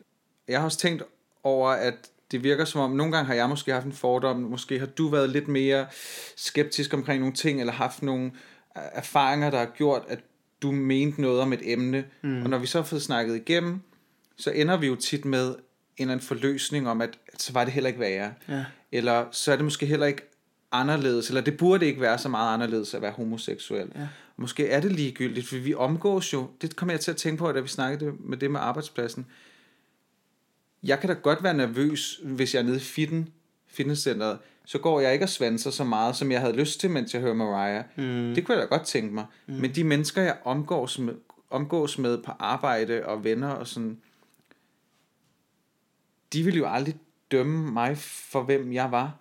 Jeg 0.47 0.59
har 0.59 0.65
også 0.65 0.77
tænkt 0.77 1.03
over, 1.43 1.69
at 1.69 2.11
det 2.35 2.43
virker 2.43 2.65
som 2.65 2.81
om, 2.81 2.91
nogle 2.91 3.11
gange 3.11 3.27
har 3.27 3.33
jeg 3.33 3.49
måske 3.49 3.71
haft 3.71 3.85
en 3.85 3.91
fordom, 3.91 4.37
måske 4.37 4.79
har 4.79 4.85
du 4.85 5.07
været 5.07 5.29
lidt 5.29 5.47
mere 5.47 5.85
skeptisk 6.35 6.93
omkring 6.93 7.19
nogle 7.19 7.35
ting, 7.35 7.59
eller 7.59 7.73
haft 7.73 8.03
nogle 8.03 8.25
øh, 8.77 8.83
erfaringer, 8.93 9.49
der 9.49 9.57
har 9.57 9.71
gjort, 9.77 10.01
at 10.07 10.19
du 10.61 10.71
mente 10.71 11.21
noget 11.21 11.41
om 11.41 11.53
et 11.53 11.59
emne, 11.63 12.05
mm. 12.21 12.43
og 12.43 12.49
når 12.49 12.57
vi 12.57 12.67
så 12.67 12.77
har 12.77 12.85
fået 12.85 13.01
snakket 13.01 13.35
igennem, 13.35 13.79
så 14.37 14.51
ender 14.51 14.77
vi 14.77 14.87
jo 14.87 14.95
tit 14.95 15.25
med 15.25 15.47
en 15.47 15.55
eller 15.97 16.13
anden 16.13 16.27
forløsning 16.27 16.89
om, 16.89 17.01
at, 17.01 17.09
at 17.33 17.41
så 17.41 17.53
var 17.53 17.63
det 17.63 17.73
heller 17.73 17.87
ikke 17.87 17.99
værre. 17.99 18.33
Ja. 18.49 18.65
Eller 18.91 19.25
så 19.31 19.51
er 19.51 19.55
det 19.55 19.65
måske 19.65 19.85
heller 19.85 20.05
ikke 20.05 20.21
anderledes, 20.71 21.27
eller 21.27 21.41
det 21.41 21.57
burde 21.57 21.85
ikke 21.85 22.01
være 22.01 22.17
så 22.17 22.29
meget 22.29 22.53
anderledes 22.53 22.93
at 22.93 23.01
være 23.01 23.11
homoseksuel. 23.11 23.91
Ja. 23.95 24.07
Måske 24.37 24.67
er 24.67 24.79
det 24.79 24.91
ligegyldigt, 24.91 25.47
for 25.47 25.55
vi 25.55 25.73
omgås 25.73 26.33
jo, 26.33 26.47
det 26.61 26.75
kommer 26.75 26.93
jeg 26.93 26.99
til 26.99 27.11
at 27.11 27.17
tænke 27.17 27.37
på, 27.37 27.51
da 27.51 27.59
vi 27.59 27.67
snakkede 27.67 28.13
med 28.19 28.37
det 28.37 28.51
med 28.51 28.59
arbejdspladsen. 28.59 29.25
Jeg 30.85 30.99
kan 30.99 31.09
da 31.09 31.13
godt 31.15 31.43
være 31.43 31.53
nervøs, 31.53 32.19
hvis 32.23 32.53
jeg 32.53 32.59
er 32.59 32.63
nede 32.63 32.77
i 32.77 32.79
fitten, 32.79 33.29
fitnesscenteret, 33.67 34.37
så 34.65 34.77
går 34.77 34.99
jeg 34.99 35.13
ikke 35.13 35.25
og 35.25 35.29
svanser 35.29 35.71
så 35.71 35.83
meget, 35.83 36.15
som 36.15 36.31
jeg 36.31 36.39
havde 36.41 36.55
lyst 36.55 36.79
til, 36.79 36.89
mens 36.89 37.13
jeg 37.13 37.21
hører 37.21 37.33
Mariah. 37.33 37.83
Mm. 37.95 38.35
Det 38.35 38.45
kunne 38.45 38.57
jeg 38.57 38.61
da 38.61 38.67
godt 38.77 38.85
tænke 38.87 39.13
mig. 39.13 39.25
Mm. 39.47 39.53
Men 39.53 39.75
de 39.75 39.83
mennesker, 39.83 40.21
jeg 40.21 40.37
omgås 40.43 40.99
med, 40.99 41.13
omgås 41.49 41.97
med 41.97 42.17
på 42.17 42.31
arbejde 42.39 43.05
og 43.05 43.23
venner 43.23 43.47
og 43.49 43.67
sådan, 43.67 43.97
de 46.33 46.43
ville 46.43 46.57
jo 46.57 46.65
aldrig 46.67 46.95
dømme 47.31 47.71
mig 47.71 47.97
for, 47.97 48.43
hvem 48.43 48.73
jeg 48.73 48.91
var. 48.91 49.17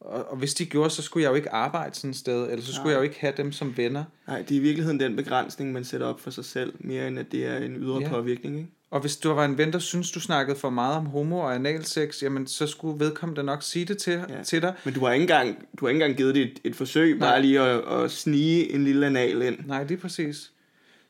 Og, 0.00 0.24
og 0.28 0.36
hvis 0.36 0.54
de 0.54 0.66
gjorde, 0.66 0.90
så 0.90 1.02
skulle 1.02 1.24
jeg 1.24 1.30
jo 1.30 1.34
ikke 1.34 1.50
arbejde 1.50 1.94
sådan 1.94 2.10
et 2.10 2.16
sted, 2.16 2.50
eller 2.50 2.64
så 2.64 2.72
skulle 2.72 2.84
Nej. 2.84 2.92
jeg 2.92 2.98
jo 2.98 3.02
ikke 3.02 3.20
have 3.20 3.32
dem 3.36 3.52
som 3.52 3.76
venner. 3.76 4.04
Nej, 4.26 4.42
det 4.42 4.50
er 4.50 4.56
i 4.56 4.62
virkeligheden 4.62 5.00
den 5.00 5.16
begrænsning, 5.16 5.72
man 5.72 5.84
sætter 5.84 6.06
op 6.06 6.20
for 6.20 6.30
sig 6.30 6.44
selv, 6.44 6.74
mere 6.80 7.08
end 7.08 7.18
at 7.18 7.32
det 7.32 7.46
er 7.46 7.56
en 7.56 7.76
ydre 7.76 8.00
Ja. 8.00 8.08
påvirkning. 8.08 8.56
Ikke? 8.58 8.70
Og 8.94 9.00
hvis 9.00 9.16
du 9.16 9.32
var 9.32 9.44
en 9.44 9.58
ven, 9.58 9.72
der 9.72 9.78
synes, 9.78 10.10
du 10.10 10.20
snakkede 10.20 10.58
for 10.58 10.70
meget 10.70 10.96
om 10.96 11.06
homo 11.06 11.38
og 11.38 11.54
analsex, 11.54 12.22
jamen 12.22 12.46
så 12.46 12.66
skulle 12.66 13.00
vedkommende 13.00 13.42
nok 13.42 13.62
sige 13.62 13.84
det 13.84 13.98
til, 13.98 14.12
Ja. 14.28 14.42
til 14.42 14.62
dig. 14.62 14.74
Men 14.84 14.94
du 14.94 15.04
har 15.04 15.12
ikke 15.12 15.22
engang, 15.22 15.58
du 15.80 15.84
har 15.86 15.90
ikke 15.90 15.96
engang 16.04 16.16
givet 16.16 16.34
det 16.34 16.42
et, 16.42 16.60
et 16.64 16.76
forsøg, 16.76 17.10
Nej. 17.18 17.28
bare 17.28 17.42
lige 17.42 17.60
at, 17.60 18.02
at 18.04 18.10
snige 18.10 18.72
en 18.72 18.84
lille 18.84 19.06
anal 19.06 19.42
ind. 19.42 19.58
Nej, 19.66 19.84
det 19.84 19.96
er 19.96 20.00
præcis. 20.00 20.50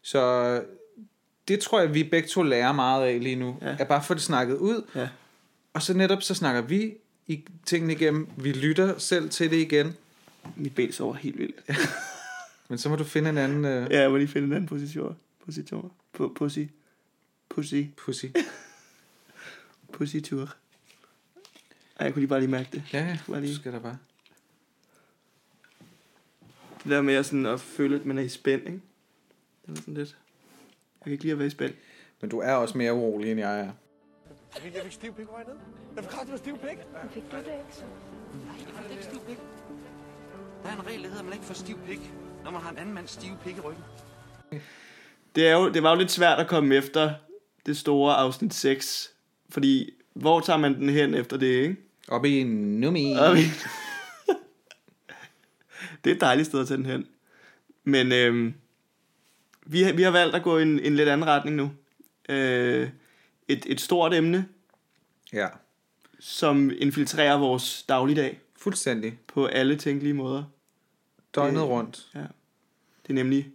Så 0.03 0.63
det 1.49 1.61
tror 1.61 1.81
jeg, 1.81 1.95
vi 1.95 2.03
begge 2.05 2.29
to 2.29 2.43
lærer 2.43 2.73
meget 2.73 3.05
af 3.07 3.23
lige 3.23 3.37
nu. 3.37 3.57
Ja. 3.63 3.77
At 3.79 3.89
bare 3.89 4.03
få 4.03 4.15
det 4.15 4.23
snakket 4.23 4.57
ud, 4.57 4.83
Ja. 4.95 5.09
og 5.73 5.83
så 5.83 5.95
netop 5.95 6.23
så 6.23 6.35
snakker 6.35 6.61
vi 6.63 6.93
i 7.27 7.45
tingene 7.67 7.93
igennem. 7.93 8.29
Vi 8.37 8.53
lytter 8.53 8.99
selv 8.99 9.31
til 9.31 9.51
det 9.51 9.57
igen. 9.57 9.97
Mit 10.57 10.75
ben 10.75 10.93
sover 10.93 11.15
helt 11.15 11.39
vildt. 11.39 11.61
Men 12.69 12.79
så 12.79 12.89
må 12.89 12.97
du 12.97 13.05
finde 13.05 13.31
en 13.31 13.39
anden 13.39 13.59
uh, 13.65 13.93
Ja, 13.93 14.01
jeg 14.01 14.11
må 14.11 14.17
lige 14.17 14.29
finde 14.29 14.47
en 14.47 14.53
anden 14.53 14.69
position. 14.69 15.17
Position. 15.45 15.93
På, 16.13 16.33
pussy. 16.37 16.59
Pussy. 17.49 17.83
pussy. 17.97 18.25
Pussy-tur. 19.93 20.55
Ej, 21.97 22.05
jeg 22.07 22.13
kunne 22.13 22.21
lige 22.21 22.29
bare 22.29 22.41
lige 22.41 22.51
mærke 22.51 22.69
det. 22.73 22.83
Ja, 22.93 22.99
ja, 22.99 23.19
Bare 23.29 23.41
lige. 23.41 23.55
du 23.55 23.59
skal 23.61 23.73
der 23.73 23.81
bare. 23.81 23.99
Det 26.85 26.91
der 26.91 27.03
med 27.03 27.15
at, 27.15 27.27
sådan 27.27 27.47
at 27.47 27.61
føle, 27.61 27.97
at 27.97 28.05
man 28.07 28.19
er 28.19 28.23
i 28.23 28.29
spænd, 28.29 28.67
ikke? 28.67 28.81
Det 29.67 29.73
er 29.73 29.81
sådan 29.81 29.95
lidt... 29.95 30.09
Jeg 31.01 31.05
kan 31.05 31.13
ikke 31.13 31.25
lide 31.25 31.33
at 31.33 31.39
være 31.39 31.47
i 31.47 31.51
spænd. 31.51 31.75
Men 32.21 32.31
du 32.31 32.39
er 32.39 32.53
også 32.53 32.79
mere 32.79 32.95
urolig, 32.95 33.31
end 33.31 33.41
jeg 33.41 33.61
er. 33.61 33.65
Jeg 34.55 34.63
fik, 34.63 34.75
jeg 34.75 34.83
fik 34.83 34.93
stiv 34.93 35.15
pik 35.15 35.27
vej 35.27 35.45
ned. 35.45 35.55
Jeg 35.97 36.05
fik 36.05 36.11
kraftigt 36.11 36.31
med 36.31 36.39
stiv 36.39 36.59
pik. 36.59 36.79
Fik 37.15 37.23
du 37.31 37.37
det 37.37 37.45
ikke 37.47 37.65
så? 37.71 37.83
Nej, 38.47 38.57
jeg 38.59 38.83
fik 38.83 38.91
ikke 38.91 39.05
stiv 39.05 39.21
pik. 39.29 39.39
Der 40.63 40.69
er 40.71 40.75
en 40.81 40.87
regel, 40.87 41.03
der 41.03 41.09
hedder, 41.09 41.19
at 41.19 41.25
man 41.25 41.35
ikke 41.35 41.47
får 41.47 41.55
stiv 41.55 41.79
pik, 41.87 42.01
når 42.45 42.51
man 42.51 42.61
har 42.61 42.71
en 42.71 42.79
anden 42.79 42.95
mands 42.95 43.11
stive 43.11 43.37
pik 43.45 43.57
i 43.57 43.61
ryggen. 43.61 43.85
Det, 45.35 45.49
er 45.49 45.53
jo, 45.53 45.73
det 45.73 45.83
var 45.83 45.91
jo 45.91 45.97
lidt 45.99 46.11
svært 46.11 46.39
at 46.41 46.49
komme 46.49 46.75
efter 46.75 47.15
det 47.67 47.77
store 47.77 48.15
afsnit 48.15 48.55
6. 48.55 49.11
Fordi, 49.51 49.91
hvor 50.15 50.41
tager 50.41 50.57
man 50.57 50.75
den 50.75 50.89
hen 50.89 51.15
efter 51.15 51.37
det, 51.37 51.47
ikke? 51.63 51.77
Op 52.09 52.25
i 52.25 52.43
nummi. 52.45 53.13
Og 53.13 53.35
vi- 53.37 53.51
det 56.05 56.11
er 56.11 56.15
et 56.15 56.21
dejligt 56.21 56.47
sted 56.49 56.61
at 56.61 56.69
tage 56.69 56.79
den 56.79 56.87
hen. 56.87 57.07
Men 57.85 58.13
øhm, 58.13 58.55
vi, 59.67 59.83
har, 59.83 59.93
vi 59.93 60.03
har 60.03 60.11
valgt 60.11 60.37
at 60.37 60.43
gå 60.43 60.59
i 60.59 60.63
en, 60.63 60.81
en 60.81 60.97
lidt 60.97 61.09
anden 61.09 61.27
retning 61.27 61.57
nu. 61.57 61.71
Øh, 62.29 62.89
et, 63.49 63.67
et 63.67 63.81
stort 63.81 64.15
emne, 64.15 64.47
Ja, 65.33 65.49
som 66.21 66.71
infiltrerer 66.79 67.39
vores 67.39 67.83
dagligdag 67.89 68.41
fuldstændig. 68.59 69.19
på 69.27 69.47
alle 69.47 69.77
tænkelige 69.77 70.15
måder. 70.15 70.45
Døgnet 71.35 71.55
Det- 71.61 71.69
rundt. 71.69 72.07
Ja. 72.15 72.21
Det 73.03 73.11
er 73.11 73.15
nemlig 73.15 73.49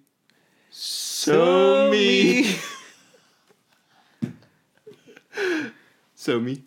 So 0.72 1.32
me. 1.92 2.44
So 2.44 2.54
me. 6.28 6.58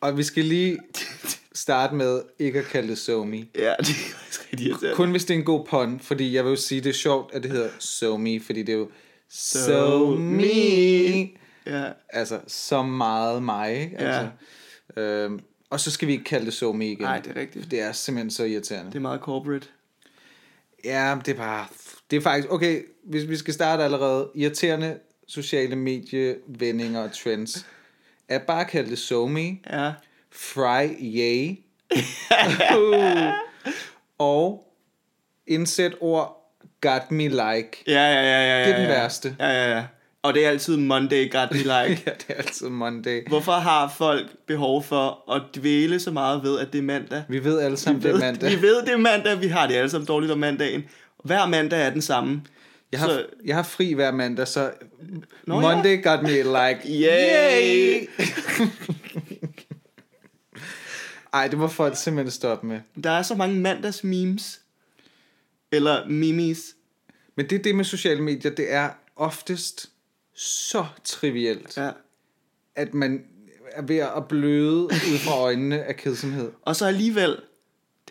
Og 0.00 0.16
vi 0.18 0.22
skal 0.22 0.44
lige 0.44 0.78
starte 1.54 1.94
med 1.94 2.22
ikke 2.38 2.58
at 2.58 2.64
kalde 2.64 2.88
det 2.88 2.98
so 2.98 3.24
me. 3.24 3.36
Ja, 3.36 3.42
det 3.78 3.88
er 3.88 4.14
faktisk 4.14 4.48
rigtig 4.52 4.66
irriterende. 4.66 4.96
Kun 4.96 5.10
hvis 5.10 5.24
det 5.24 5.34
er 5.34 5.38
en 5.38 5.44
god 5.44 5.66
pun, 5.66 6.00
fordi 6.00 6.34
jeg 6.34 6.44
vil 6.44 6.50
jo 6.50 6.56
sige, 6.56 6.80
det 6.80 6.90
er 6.90 6.94
sjovt, 6.94 7.34
at 7.34 7.42
det 7.42 7.50
hedder 7.50 7.68
so 7.78 8.16
me, 8.16 8.40
fordi 8.40 8.62
det 8.62 8.72
er 8.72 8.76
jo 8.78 8.90
so, 9.30 9.58
So 9.66 10.06
me. 10.16 10.36
me. 10.36 11.28
Ja, 11.66 11.92
Altså, 12.08 12.40
så 12.46 12.82
meget 12.82 13.42
mig. 13.42 13.80
ikke? 13.80 13.98
Altså, 13.98 14.28
øhm, 15.02 15.40
og 15.70 15.80
så 15.80 15.90
skal 15.90 16.08
vi 16.08 16.12
ikke 16.12 16.24
kalde 16.24 16.46
det 16.46 16.54
so 16.54 16.72
me 16.72 16.86
igen. 16.86 17.02
Nej, 17.02 17.18
det 17.20 17.36
er 17.36 17.40
rigtigt. 17.40 17.70
Det 17.70 17.80
er 17.80 17.92
simpelthen 17.92 18.30
så 18.30 18.44
irriterende. 18.44 18.90
det 18.90 18.96
er 18.96 19.02
meget 19.02 19.20
corporate. 19.20 19.66
Ja, 20.84 21.18
det 21.26 21.32
er 21.32 21.36
bare... 21.36 21.66
Det 22.10 22.16
er 22.16 22.20
faktisk... 22.20 22.52
Okay, 22.52 22.82
hvis 23.04 23.28
vi 23.28 23.36
skal 23.36 23.54
starte 23.54 23.82
allerede. 23.84 24.30
Irriterende 24.34 24.98
sociale 25.28 25.76
medievendinger 25.76 27.00
og 27.02 27.12
trends. 27.12 27.66
Er 28.28 28.38
bare 28.38 28.60
at 28.60 28.68
kalde 28.68 28.90
det 28.90 28.98
so 28.98 29.26
me. 29.26 29.58
Ja. 29.70 29.92
Fry 30.32 30.88
yay. 31.00 31.56
uh. 32.76 33.32
Og 34.18 34.64
indsæt 35.46 35.92
ord 36.00 36.52
got 36.80 37.10
me 37.10 37.28
like. 37.28 37.84
Ja, 37.86 37.92
ja, 37.92 38.22
ja, 38.22 38.22
ja, 38.22 38.58
ja. 38.58 38.64
Det 38.64 38.72
er 38.72 38.78
den 38.78 38.88
ja. 38.88 38.88
værste. 38.88 39.36
Ja, 39.38 39.48
ja, 39.48 39.76
ja. 39.76 39.84
Og 40.22 40.34
det 40.34 40.46
er 40.46 40.50
altid 40.50 40.76
Monday 40.76 41.30
got 41.32 41.50
me 41.52 41.58
like. 41.74 42.02
ja, 42.06 42.10
det 42.10 42.24
er 42.28 42.34
altid 42.34 42.68
Monday. 42.68 43.28
Hvorfor 43.28 43.52
har 43.52 43.94
folk 43.96 44.26
behov 44.46 44.82
for 44.82 45.32
at 45.32 45.42
dvæle 45.54 46.00
så 46.00 46.10
meget 46.10 46.42
ved, 46.42 46.58
at 46.58 46.72
det 46.72 46.78
er 46.78 46.82
mandag? 46.82 47.22
Vi 47.28 47.44
ved 47.44 47.60
alle 47.60 47.76
sammen, 47.76 48.02
vi 48.02 48.08
det 48.08 48.14
er 48.14 48.18
ved, 48.18 48.24
mandag. 48.24 48.50
Vi 48.50 48.62
ved, 48.62 48.82
det 48.82 48.92
er 48.92 48.96
mandag. 48.96 49.40
Vi 49.40 49.46
har 49.48 49.66
det 49.66 49.74
alle 49.74 49.90
sammen 49.90 50.06
dårligt 50.06 50.32
om 50.32 50.38
mandagen. 50.38 50.84
Hver 51.24 51.46
mandag 51.46 51.86
er 51.86 51.90
den 51.90 52.02
samme. 52.02 52.42
Jeg 52.92 53.00
har, 53.00 53.08
Så- 53.08 53.26
jeg 53.44 53.56
har 53.56 53.62
fri 53.62 53.92
hver 53.92 54.10
mandag, 54.10 54.48
så 54.48 54.72
Nå, 55.46 55.60
Monday 55.60 56.02
got 56.02 56.22
me 56.22 56.30
like. 56.42 56.80
Yay! 57.04 58.06
Ej, 61.32 61.48
det 61.48 61.58
må 61.58 61.68
folk 61.68 61.96
simpelthen 61.96 62.30
stoppe 62.30 62.66
med. 62.66 62.80
Der 63.04 63.10
er 63.10 63.22
så 63.22 63.34
mange 63.34 63.60
mandags 63.60 64.04
memes. 64.04 64.60
Eller 65.72 66.08
memes. 66.08 66.60
Men 67.36 67.50
det 67.50 67.64
det 67.64 67.74
med 67.74 67.84
sociale 67.84 68.22
medier, 68.22 68.50
det 68.54 68.72
er 68.72 68.90
oftest 69.16 69.90
så 70.34 70.86
trivielt, 71.04 71.76
Ja. 71.76 71.90
at 72.74 72.94
man 72.94 73.24
er 73.72 73.82
ved 73.82 73.96
at 73.96 74.28
bløde 74.28 74.82
ud 74.84 75.18
fra 75.18 75.38
øjnene 75.40 75.82
af 75.82 75.96
kedsomhed. 75.96 76.52
Og 76.62 76.76
så 76.76 76.86
alligevel, 76.86 77.36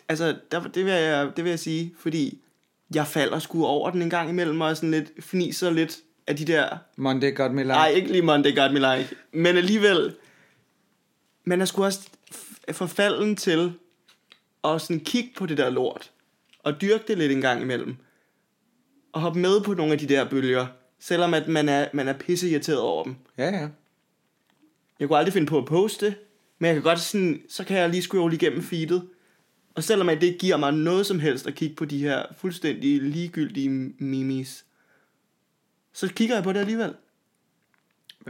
altså 0.08 0.36
der, 0.50 0.62
det, 0.68 0.84
vil 0.84 0.92
jeg, 0.92 1.30
det 1.36 1.44
vil 1.44 1.50
jeg 1.50 1.58
sige, 1.58 1.94
fordi 1.98 2.40
jeg 2.94 3.06
falder 3.06 3.38
sgu 3.38 3.64
over 3.64 3.90
den 3.90 4.02
en 4.02 4.10
gang 4.10 4.30
imellem, 4.30 4.60
og 4.60 4.76
sådan 4.76 4.90
lidt 4.90 5.12
fniser 5.20 5.70
lidt 5.70 5.98
af 6.26 6.36
de 6.36 6.44
der, 6.44 6.78
Monday 6.96 7.36
got 7.36 7.52
me 7.52 7.62
like. 7.62 7.72
nej 7.72 7.88
ikke 7.88 8.12
lige 8.12 8.22
Monday 8.22 8.56
got 8.56 8.72
me 8.72 8.96
like, 8.96 9.16
men 9.32 9.56
alligevel, 9.56 10.14
man 11.44 11.60
er 11.60 11.64
sgu 11.64 11.84
også 11.84 12.08
forfalden 12.72 13.36
til 13.36 13.72
at 14.64 14.80
sådan 14.80 15.00
kigge 15.00 15.30
på 15.36 15.46
det 15.46 15.58
der 15.58 15.70
lort, 15.70 16.10
og 16.62 16.80
dyrke 16.80 17.04
det 17.08 17.18
lidt 17.18 17.32
en 17.32 17.40
gang 17.40 17.62
imellem, 17.62 17.96
og 19.12 19.20
hoppe 19.20 19.40
med 19.40 19.60
på 19.60 19.74
nogle 19.74 19.92
af 19.92 19.98
de 19.98 20.06
der 20.06 20.28
bølger, 20.28 20.66
selvom 21.00 21.34
at 21.34 21.48
man 21.48 21.68
er, 21.68 21.88
man 21.92 22.08
er 22.08 22.12
pisse 22.12 22.50
irriteret 22.50 22.80
over 22.80 23.04
dem. 23.04 23.16
Ja, 23.38 23.48
ja. 23.48 23.68
Jeg 25.00 25.08
kunne 25.08 25.18
aldrig 25.18 25.32
finde 25.32 25.46
på 25.46 25.58
at 25.58 25.64
poste, 25.64 26.16
men 26.58 26.66
jeg 26.66 26.74
kan 26.74 26.82
godt 26.82 27.00
sådan, 27.00 27.42
så 27.48 27.64
kan 27.64 27.76
jeg 27.76 27.90
lige 27.90 28.02
scrolle 28.02 28.36
igennem 28.36 28.62
feedet. 28.62 29.08
Og 29.76 29.84
selvom 29.84 30.06
det 30.06 30.22
ikke 30.22 30.38
giver 30.38 30.56
mig 30.56 30.72
noget 30.72 31.06
som 31.06 31.20
helst 31.20 31.46
at 31.46 31.54
kigge 31.54 31.76
på 31.76 31.84
de 31.84 31.98
her 31.98 32.22
fuldstændig 32.36 33.02
ligegyldige 33.02 33.68
memes, 33.98 34.64
så 35.92 36.08
kigger 36.08 36.34
jeg 36.34 36.44
på 36.44 36.52
det 36.52 36.60
alligevel. 36.60 36.94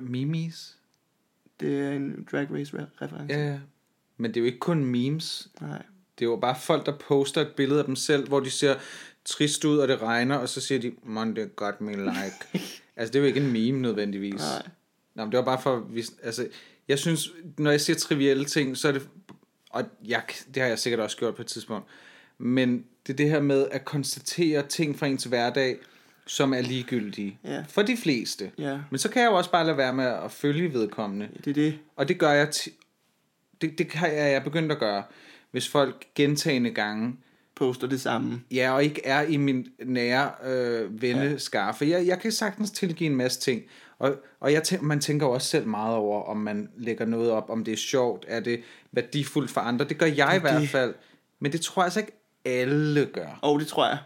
Mimis. 0.00 0.76
Det 1.60 1.80
er 1.80 1.92
en 1.92 2.28
Drag 2.32 2.48
Race 2.52 2.76
re- 2.76 3.02
reference. 3.02 3.34
Ja, 3.34 3.52
ja. 3.52 3.58
Men 4.16 4.30
det 4.30 4.36
er 4.36 4.40
jo 4.40 4.46
ikke 4.46 4.58
kun 4.58 4.84
memes. 4.84 5.48
Nej. 5.60 5.82
Det 6.18 6.24
er 6.24 6.28
jo 6.30 6.36
bare 6.36 6.56
folk, 6.60 6.86
der 6.86 6.98
poster 6.98 7.40
et 7.40 7.52
billede 7.56 7.78
af 7.78 7.86
dem 7.86 7.96
selv, 7.96 8.28
hvor 8.28 8.40
de 8.40 8.50
ser 8.50 8.74
trist 9.24 9.64
ud, 9.64 9.78
og 9.78 9.88
det 9.88 10.02
regner, 10.02 10.36
og 10.36 10.48
så 10.48 10.60
siger 10.60 10.80
de, 10.80 10.92
Monday 11.02 11.46
got 11.56 11.80
me 11.80 11.92
like. 11.92 12.36
altså, 12.96 13.12
det 13.12 13.14
er 13.14 13.18
jo 13.18 13.24
ikke 13.24 13.40
en 13.40 13.52
meme 13.52 13.80
nødvendigvis. 13.80 14.40
Nej. 14.40 14.68
Nå, 15.14 15.24
men 15.24 15.32
det 15.32 15.38
var 15.38 15.44
bare 15.44 15.62
for, 15.62 15.76
hvis, 15.78 16.12
altså, 16.22 16.48
jeg 16.88 16.98
synes, 16.98 17.30
når 17.58 17.70
jeg 17.70 17.80
siger 17.80 17.96
trivielle 17.96 18.44
ting, 18.44 18.76
så 18.76 18.88
er 18.88 18.92
det, 18.92 19.08
og 19.70 19.84
jeg, 20.04 20.22
det 20.54 20.62
har 20.62 20.68
jeg 20.68 20.78
sikkert 20.78 21.00
også 21.00 21.16
gjort 21.16 21.34
på 21.36 21.42
et 21.42 21.48
tidspunkt, 21.48 21.86
men 22.38 22.84
det 23.06 23.12
er 23.12 23.16
det 23.16 23.30
her 23.30 23.40
med 23.40 23.66
at 23.70 23.84
konstatere 23.84 24.62
ting 24.62 24.98
fra 24.98 25.06
ens 25.06 25.24
hverdag, 25.24 25.76
som 26.26 26.54
er 26.54 26.60
ligegyldige. 26.60 27.38
Ja. 27.44 27.64
For 27.68 27.82
de 27.82 27.96
fleste. 27.96 28.50
Ja. 28.58 28.78
Men 28.90 28.98
så 28.98 29.08
kan 29.10 29.22
jeg 29.22 29.28
jo 29.30 29.34
også 29.34 29.50
bare 29.50 29.66
lade 29.66 29.76
være 29.76 29.92
med 29.92 30.04
at 30.04 30.30
følge 30.32 30.72
vedkommende. 30.72 31.28
Det 31.44 31.50
er 31.50 31.54
det. 31.54 31.78
Og 31.96 32.08
det 32.08 32.18
gør 32.18 32.30
jeg, 32.30 32.50
ti- 32.50 32.74
det, 33.60 33.78
det 33.78 33.88
kan 33.88 34.08
jeg, 34.14 34.32
jeg 34.32 34.44
begyndt 34.44 34.72
at 34.72 34.78
gøre, 34.78 35.02
hvis 35.50 35.68
folk 35.68 36.06
gentagende 36.14 36.70
gange, 36.70 37.16
Poster 37.54 37.86
det 37.86 38.00
samme. 38.00 38.40
ja, 38.50 38.72
og 38.74 38.84
ikke 38.84 39.00
er 39.06 39.22
i 39.22 39.36
min 39.36 39.68
nære 39.84 40.30
øh, 40.44 41.02
venneskar. 41.02 41.72
For 41.72 41.84
jeg, 41.84 42.06
jeg 42.06 42.18
kan 42.20 42.32
sagtens 42.32 42.70
tilgive 42.70 43.10
en 43.10 43.16
masse 43.16 43.40
ting. 43.40 43.62
Og, 43.98 44.16
og 44.40 44.52
jeg 44.52 44.62
tænker, 44.62 44.84
man 44.86 45.00
tænker 45.00 45.26
jo 45.26 45.32
også 45.32 45.48
selv 45.48 45.66
meget 45.66 45.96
over, 45.96 46.22
om 46.22 46.36
man 46.36 46.68
lægger 46.76 47.04
noget 47.04 47.30
op, 47.30 47.50
om 47.50 47.64
det 47.64 47.72
er 47.72 47.76
sjovt, 47.76 48.24
er 48.28 48.40
det 48.40 48.60
værdifuldt 48.96 49.50
for 49.50 49.60
andre. 49.60 49.84
Det 49.84 49.98
gør 49.98 50.06
jeg 50.06 50.34
i 50.36 50.40
hvert 50.40 50.60
det. 50.60 50.68
fald. 50.68 50.94
Men 51.40 51.52
det 51.52 51.60
tror 51.60 51.82
jeg 51.82 51.86
altså 51.86 52.00
ikke 52.00 52.12
alle 52.44 53.06
gør. 53.06 53.38
Og 53.42 53.60
det 53.60 53.66
tror 53.68 53.86
jeg. 53.86 53.98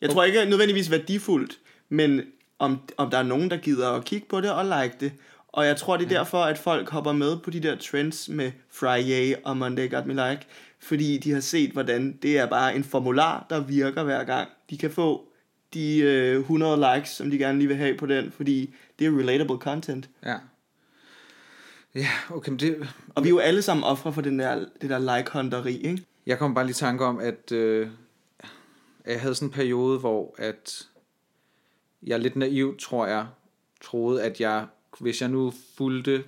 Jeg 0.00 0.10
tror 0.10 0.24
ikke 0.24 0.44
nødvendigvis 0.44 0.90
værdifuldt, 0.90 1.58
men 1.88 2.22
om, 2.58 2.80
om 2.96 3.10
der 3.10 3.18
er 3.18 3.22
nogen, 3.22 3.50
der 3.50 3.56
gider 3.56 3.90
at 3.90 4.04
kigge 4.04 4.26
på 4.28 4.40
det 4.40 4.52
og 4.52 4.64
like 4.64 4.96
det. 5.00 5.12
Og 5.48 5.66
jeg 5.66 5.76
tror, 5.76 5.96
det 5.96 6.04
er 6.04 6.08
derfor, 6.08 6.42
at 6.42 6.58
folk 6.58 6.90
hopper 6.90 7.12
med 7.12 7.38
på 7.38 7.50
de 7.50 7.60
der 7.60 7.76
trends 7.76 8.28
med 8.28 8.52
Friday 8.70 9.34
og 9.44 9.56
Monday 9.56 9.90
Got 9.90 10.06
Me 10.06 10.12
Like. 10.12 10.46
Fordi 10.80 11.18
de 11.18 11.32
har 11.32 11.40
set, 11.40 11.70
hvordan 11.70 12.18
det 12.22 12.38
er 12.38 12.46
bare 12.46 12.76
en 12.76 12.84
formular, 12.84 13.46
der 13.50 13.60
virker 13.60 14.02
hver 14.02 14.24
gang. 14.24 14.48
De 14.70 14.78
kan 14.78 14.90
få 14.90 15.28
de 15.74 15.98
øh, 15.98 16.38
100 16.38 16.94
likes, 16.94 17.10
som 17.10 17.30
de 17.30 17.38
gerne 17.38 17.58
lige 17.58 17.68
vil 17.68 17.76
have 17.76 17.96
på 17.96 18.06
den, 18.06 18.32
fordi 18.32 18.74
det 18.98 19.06
er 19.06 19.18
relatable 19.18 19.56
content. 19.56 20.08
Ja. 20.26 20.36
Ja, 21.94 22.08
okay, 22.30 22.50
men 22.50 22.58
det, 22.58 22.88
Og 23.14 23.24
vi 23.24 23.28
er 23.28 23.30
jo 23.30 23.38
alle 23.38 23.62
sammen 23.62 23.84
ofre 23.84 24.12
for 24.12 24.20
den 24.20 24.38
der, 24.38 24.66
det 24.80 24.90
der 24.90 25.16
like-hunteri, 25.16 25.76
ikke? 25.76 26.04
Jeg 26.26 26.38
kom 26.38 26.54
bare 26.54 26.64
lige 26.64 26.70
i 26.70 26.74
tanke 26.74 27.04
om, 27.04 27.18
at 27.18 27.52
øh, 27.52 27.88
jeg 29.06 29.20
havde 29.20 29.34
sådan 29.34 29.48
en 29.48 29.52
periode, 29.52 29.98
hvor 29.98 30.34
at 30.38 30.88
jeg 32.02 32.20
lidt 32.20 32.36
naiv, 32.36 32.76
tror 32.78 33.06
jeg, 33.06 33.26
troede, 33.80 34.22
at 34.22 34.40
jeg, 34.40 34.66
hvis 35.00 35.20
jeg 35.20 35.28
nu 35.28 35.52
fulgte 35.76 36.24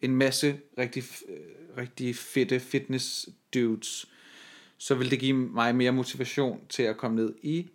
en 0.00 0.16
masse 0.16 0.60
rigtig, 0.78 1.04
øh, 1.28 1.76
rigtig 1.76 2.16
fedte 2.16 2.60
fitness 2.60 3.28
dudes, 3.54 4.06
så 4.78 4.94
ville 4.94 5.10
det 5.10 5.20
give 5.20 5.36
mig 5.36 5.76
mere 5.76 5.92
motivation 5.92 6.60
til 6.68 6.82
at 6.82 6.96
komme 6.96 7.16
ned 7.16 7.34
i 7.42 7.68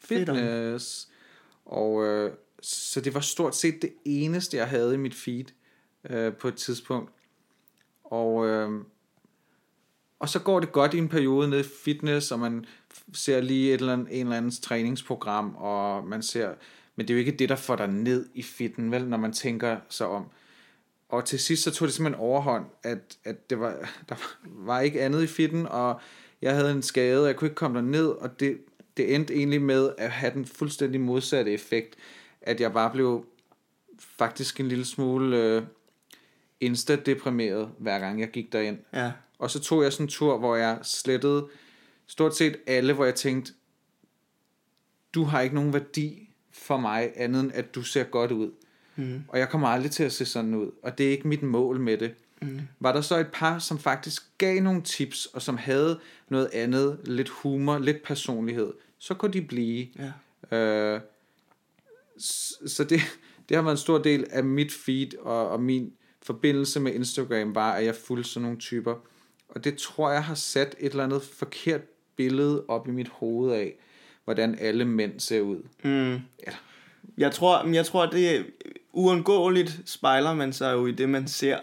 fitness. 0.00 1.08
Og 1.64 2.04
øh, 2.04 2.32
så 2.62 3.00
det 3.00 3.14
var 3.14 3.20
stort 3.20 3.56
set 3.56 3.82
det 3.82 3.92
eneste, 4.04 4.56
jeg 4.56 4.68
havde 4.68 4.94
i 4.94 4.96
mit 4.96 5.14
feed 5.14 5.44
øh, 6.10 6.32
på 6.34 6.48
et 6.48 6.54
tidspunkt. 6.54 7.10
Og 8.04 8.46
øh, 8.46 8.84
og 10.22 10.28
så 10.28 10.38
går 10.38 10.60
det 10.60 10.72
godt 10.72 10.94
i 10.94 10.98
en 10.98 11.08
periode 11.08 11.50
nede 11.50 11.60
i 11.60 11.68
fitness, 11.84 12.30
og 12.30 12.38
man 12.38 12.64
ser 13.12 13.40
lige 13.40 13.74
et 13.74 13.80
eller 13.80 13.92
andet, 13.92 14.08
en 14.10 14.26
eller 14.26 14.36
andens 14.36 14.60
træningsprogram, 14.60 15.54
og 15.56 16.06
man 16.06 16.22
ser, 16.22 16.54
men 16.96 17.08
det 17.08 17.14
er 17.14 17.14
jo 17.14 17.18
ikke 17.18 17.38
det, 17.38 17.48
der 17.48 17.56
får 17.56 17.76
dig 17.76 17.88
ned 17.88 18.28
i 18.34 18.42
fitten, 18.42 18.90
vel, 18.90 19.08
når 19.08 19.16
man 19.16 19.32
tænker 19.32 19.76
sig 19.88 20.06
om. 20.06 20.24
Og 21.08 21.24
til 21.24 21.38
sidst 21.38 21.62
så 21.62 21.70
tog 21.70 21.88
det 21.88 21.94
simpelthen 21.94 22.24
overhånd, 22.24 22.64
at, 22.82 23.18
at 23.24 23.50
det 23.50 23.60
var, 23.60 23.90
der 24.08 24.14
var 24.44 24.80
ikke 24.80 25.02
andet 25.02 25.22
i 25.22 25.26
fitten, 25.26 25.66
og 25.66 26.00
jeg 26.42 26.54
havde 26.54 26.72
en 26.72 26.82
skade, 26.82 27.22
og 27.22 27.26
jeg 27.26 27.36
kunne 27.36 27.46
ikke 27.46 27.54
komme 27.54 27.82
ned, 27.82 28.08
og 28.08 28.40
det, 28.40 28.58
det 28.96 29.14
endte 29.14 29.34
egentlig 29.34 29.62
med 29.62 29.92
at 29.98 30.10
have 30.10 30.32
den 30.34 30.46
fuldstændig 30.46 31.00
modsatte 31.00 31.52
effekt, 31.52 31.96
at 32.42 32.60
jeg 32.60 32.72
bare 32.72 32.90
blev 32.90 33.26
faktisk 33.98 34.60
en 34.60 34.68
lille 34.68 34.84
smule 34.84 35.36
øh, 35.36 35.62
insta-deprimeret, 36.62 37.68
hver 37.78 37.98
gang 37.98 38.20
jeg 38.20 38.30
gik 38.30 38.52
derind. 38.52 38.78
Ja. 38.92 39.12
Og 39.38 39.50
så 39.50 39.60
tog 39.60 39.82
jeg 39.82 39.92
sådan 39.92 40.04
en 40.04 40.08
tur, 40.08 40.38
hvor 40.38 40.56
jeg 40.56 40.78
slettede 40.82 41.48
stort 42.06 42.36
set 42.36 42.56
alle, 42.66 42.92
hvor 42.92 43.04
jeg 43.04 43.14
tænkte, 43.14 43.52
du 45.14 45.24
har 45.24 45.40
ikke 45.40 45.54
nogen 45.54 45.72
værdi 45.72 46.28
for 46.50 46.76
mig, 46.76 47.12
andet 47.16 47.40
end 47.40 47.52
at 47.54 47.74
du 47.74 47.82
ser 47.82 48.04
godt 48.04 48.32
ud. 48.32 48.50
Mm. 48.96 49.22
Og 49.28 49.38
jeg 49.38 49.48
kommer 49.48 49.68
aldrig 49.68 49.90
til 49.90 50.04
at 50.04 50.12
se 50.12 50.24
sådan 50.24 50.54
ud, 50.54 50.70
og 50.82 50.98
det 50.98 51.06
er 51.06 51.10
ikke 51.10 51.28
mit 51.28 51.42
mål 51.42 51.80
med 51.80 51.98
det. 51.98 52.14
Mm. 52.42 52.60
Var 52.80 52.92
der 52.92 53.00
så 53.00 53.18
et 53.18 53.28
par, 53.32 53.58
som 53.58 53.78
faktisk 53.78 54.22
gav 54.38 54.62
nogle 54.62 54.82
tips, 54.82 55.26
og 55.26 55.42
som 55.42 55.56
havde 55.56 56.00
noget 56.28 56.50
andet, 56.52 57.00
lidt 57.04 57.28
humor, 57.28 57.78
lidt 57.78 58.02
personlighed, 58.02 58.72
så 58.98 59.14
kunne 59.14 59.32
de 59.32 59.42
blive. 59.42 59.86
Ja. 60.50 60.56
Øh, 60.56 61.00
så 62.66 62.84
det, 62.84 63.00
det 63.48 63.56
har 63.56 63.62
været 63.62 63.74
en 63.74 63.78
stor 63.78 63.98
del 63.98 64.26
af 64.30 64.44
mit 64.44 64.72
feed, 64.72 65.18
og, 65.18 65.48
og 65.48 65.62
min 65.62 65.92
forbindelse 66.22 66.80
med 66.80 66.92
Instagram 66.92 67.54
var, 67.54 67.72
at 67.72 67.84
jeg 67.84 67.94
fulgte 67.94 68.30
sådan 68.30 68.42
nogle 68.42 68.58
typer. 68.58 68.94
Og 69.48 69.64
det 69.64 69.78
tror 69.78 70.10
jeg 70.10 70.24
har 70.24 70.34
sat 70.34 70.74
et 70.78 70.90
eller 70.90 71.04
andet 71.04 71.22
forkert 71.22 71.80
billede 72.16 72.64
op 72.68 72.88
i 72.88 72.90
mit 72.90 73.08
hoved 73.08 73.52
af, 73.52 73.74
hvordan 74.24 74.58
alle 74.60 74.84
mænd 74.84 75.20
ser 75.20 75.40
ud. 75.40 75.62
Mm. 75.84 76.12
Ja. 76.46 76.52
Jeg 77.18 77.32
tror, 77.32 77.68
jeg 77.68 77.86
tror, 77.86 78.06
det 78.06 78.36
er 78.36 78.42
uundgåeligt 78.92 79.80
spejler 79.84 80.34
man 80.34 80.52
sig 80.52 80.72
jo 80.72 80.86
i 80.86 80.92
det, 80.92 81.08
man 81.08 81.28
ser. 81.28 81.58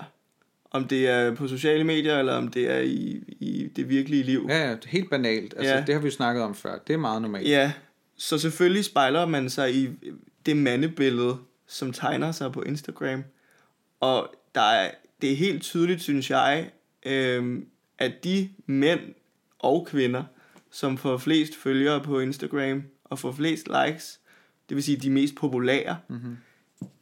Om 0.71 0.87
det 0.87 1.07
er 1.07 1.35
på 1.35 1.47
sociale 1.47 1.83
medier, 1.83 2.19
eller 2.19 2.33
om 2.33 2.47
det 2.47 2.71
er 2.71 2.79
i, 2.79 3.23
i 3.27 3.69
det 3.75 3.89
virkelige 3.89 4.23
liv. 4.23 4.45
Ja, 4.49 4.69
ja, 4.69 4.75
helt 4.85 5.09
banalt. 5.09 5.53
Altså, 5.57 5.73
Ja. 5.73 5.83
Det 5.87 5.95
har 5.95 6.01
vi 6.01 6.07
jo 6.07 6.11
snakket 6.11 6.43
om 6.43 6.55
før. 6.55 6.77
Det 6.87 6.93
er 6.93 6.97
meget 6.97 7.21
normalt. 7.21 7.47
Ja, 7.47 7.71
så 8.17 8.37
selvfølgelig 8.37 8.85
spejler 8.85 9.25
man 9.25 9.49
sig 9.49 9.75
i 9.75 9.89
det 10.45 10.57
mandebillede, 10.57 11.37
som 11.67 11.93
tegner 11.93 12.31
sig 12.31 12.51
på 12.51 12.61
Instagram. 12.61 13.23
Og 13.99 14.33
der 14.55 14.61
er, 14.61 14.91
det 15.21 15.31
er 15.31 15.35
helt 15.35 15.63
tydeligt, 15.63 16.01
synes 16.01 16.29
jeg, 16.29 16.71
øhm, 17.05 17.67
at 17.97 18.23
de 18.23 18.49
mænd 18.65 18.99
og 19.59 19.87
kvinder, 19.87 20.23
som 20.71 20.97
får 20.97 21.17
flest 21.17 21.55
følgere 21.55 22.03
på 22.03 22.19
Instagram 22.19 22.83
og 23.03 23.19
får 23.19 23.31
flest 23.31 23.67
likes, 23.67 24.19
det 24.69 24.75
vil 24.75 24.83
sige 24.83 24.97
de 24.97 25.09
mest 25.09 25.35
populære, 25.35 25.97
mm-hmm. 26.07 26.37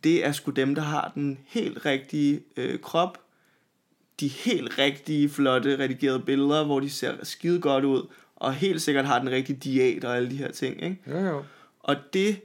det 0.04 0.26
er 0.26 0.32
sgu 0.32 0.52
dem, 0.52 0.76
der 0.76 0.82
har 0.82 1.12
den 1.16 1.40
helt 1.48 1.86
rigtige 1.86 2.42
øh, 2.58 2.80
krop, 2.80 3.22
de 4.20 4.28
helt 4.28 4.78
rigtige, 4.78 5.30
flotte, 5.30 5.80
redigerede 5.80 6.20
billeder, 6.20 6.66
hvor 6.66 6.80
de 6.80 6.90
ser 6.90 7.24
skide 7.24 7.62
godt 7.62 7.86
ud, 7.86 8.08
og 8.36 8.54
helt 8.54 8.82
sikkert 8.82 9.06
har 9.06 9.20
den 9.20 9.30
rigtige 9.30 9.60
diæt 9.60 10.04
og 10.04 10.16
alle 10.16 10.30
de 10.30 10.36
her 10.36 10.52
ting. 10.52 10.84
Ikke? 10.84 10.98
Jo, 11.08 11.18
jo. 11.20 11.44
Og 11.80 11.96
det 12.14 12.42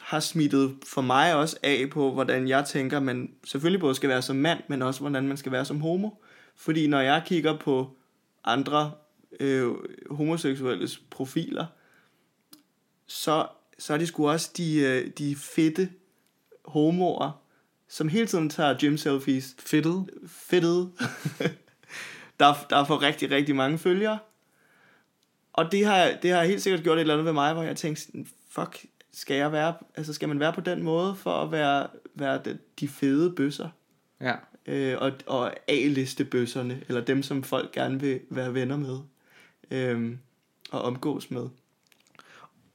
har 0.00 0.20
smittet 0.20 0.76
for 0.86 1.00
mig 1.00 1.34
også 1.34 1.56
af 1.62 1.90
på, 1.90 2.12
hvordan 2.12 2.48
jeg 2.48 2.64
tænker, 2.64 3.00
man 3.00 3.34
selvfølgelig 3.44 3.80
både 3.80 3.94
skal 3.94 4.08
være 4.08 4.22
som 4.22 4.36
mand, 4.36 4.60
men 4.68 4.82
også 4.82 5.00
hvordan 5.00 5.28
man 5.28 5.36
skal 5.36 5.52
være 5.52 5.64
som 5.64 5.80
homo. 5.80 6.10
Fordi 6.56 6.86
når 6.86 7.00
jeg 7.00 7.22
kigger 7.26 7.58
på 7.58 7.96
andre 8.44 8.92
øh, 9.40 9.72
homoseksuelles 10.10 11.02
profiler, 11.10 11.66
så, 13.06 13.46
så 13.78 13.94
er 13.94 13.98
det 13.98 14.08
sgu 14.08 14.28
også 14.28 14.50
de, 14.56 14.76
øh, 14.80 15.10
de 15.18 15.36
fedte 15.36 15.88
homoer, 16.64 17.42
som 17.88 18.08
hele 18.08 18.26
tiden 18.26 18.50
tager 18.50 18.78
gym 18.78 18.96
selfies. 18.96 19.56
Fedtet. 19.58 20.10
Fedtede. 20.26 20.92
der, 22.40 22.66
der 22.70 22.84
får 22.84 23.02
rigtig, 23.02 23.30
rigtig 23.30 23.56
mange 23.56 23.78
følgere. 23.78 24.18
Og 25.52 25.72
det 25.72 25.86
har, 25.86 26.10
det 26.22 26.30
har 26.30 26.44
helt 26.44 26.62
sikkert 26.62 26.82
gjort 26.82 26.98
et 26.98 27.00
eller 27.00 27.14
andet 27.14 27.26
ved 27.26 27.32
mig, 27.32 27.52
hvor 27.52 27.62
jeg 27.62 27.76
tænkte, 27.76 28.26
fuck, 28.50 28.84
skal 29.12 29.36
jeg 29.36 29.52
være, 29.52 29.74
altså 29.96 30.12
skal 30.12 30.28
man 30.28 30.40
være 30.40 30.52
på 30.52 30.60
den 30.60 30.82
måde 30.82 31.14
for 31.14 31.30
at 31.30 31.52
være, 31.52 31.86
være 32.14 32.40
de, 32.44 32.58
de 32.80 32.88
fede 32.88 33.32
bøsser? 33.36 33.68
Ja. 34.20 34.34
øh, 34.66 34.96
og, 35.00 35.12
og 35.26 35.52
A-liste 35.68 36.24
bøsserne, 36.24 36.82
eller 36.88 37.00
dem, 37.00 37.22
som 37.22 37.42
folk 37.42 37.72
gerne 37.72 38.00
vil 38.00 38.20
være 38.30 38.54
venner 38.54 38.76
med, 38.76 38.98
øh, 39.70 40.16
og 40.70 40.82
omgås 40.82 41.30
med. 41.30 41.48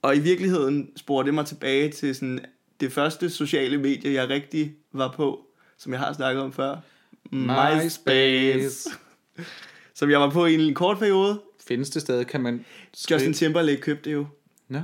Og 0.01 0.15
i 0.15 0.19
virkeligheden 0.19 0.91
spurgte 0.97 1.25
det 1.25 1.33
mig 1.33 1.45
tilbage 1.45 1.91
til 1.91 2.15
sådan 2.15 2.45
det 2.79 2.91
første 2.91 3.29
sociale 3.29 3.77
medie, 3.77 4.13
jeg 4.13 4.29
rigtig 4.29 4.75
var 4.91 5.11
på, 5.11 5.47
som 5.77 5.91
jeg 5.91 5.99
har 5.99 6.13
snakket 6.13 6.43
om 6.43 6.53
før. 6.53 6.77
MySpace. 7.31 8.89
som 9.93 10.09
jeg 10.09 10.19
var 10.19 10.29
på 10.29 10.45
i 10.45 10.67
en 10.67 10.73
kort 10.73 10.97
periode. 10.97 11.41
Findes 11.67 11.89
det 11.89 12.01
stadig, 12.01 12.27
kan 12.27 12.41
man 12.41 12.65
skrive... 12.93 13.15
Justin 13.15 13.33
Timberlake 13.33 13.81
købte 13.81 14.09
det 14.09 14.13
jo, 14.15 14.25
Nå, 14.67 14.81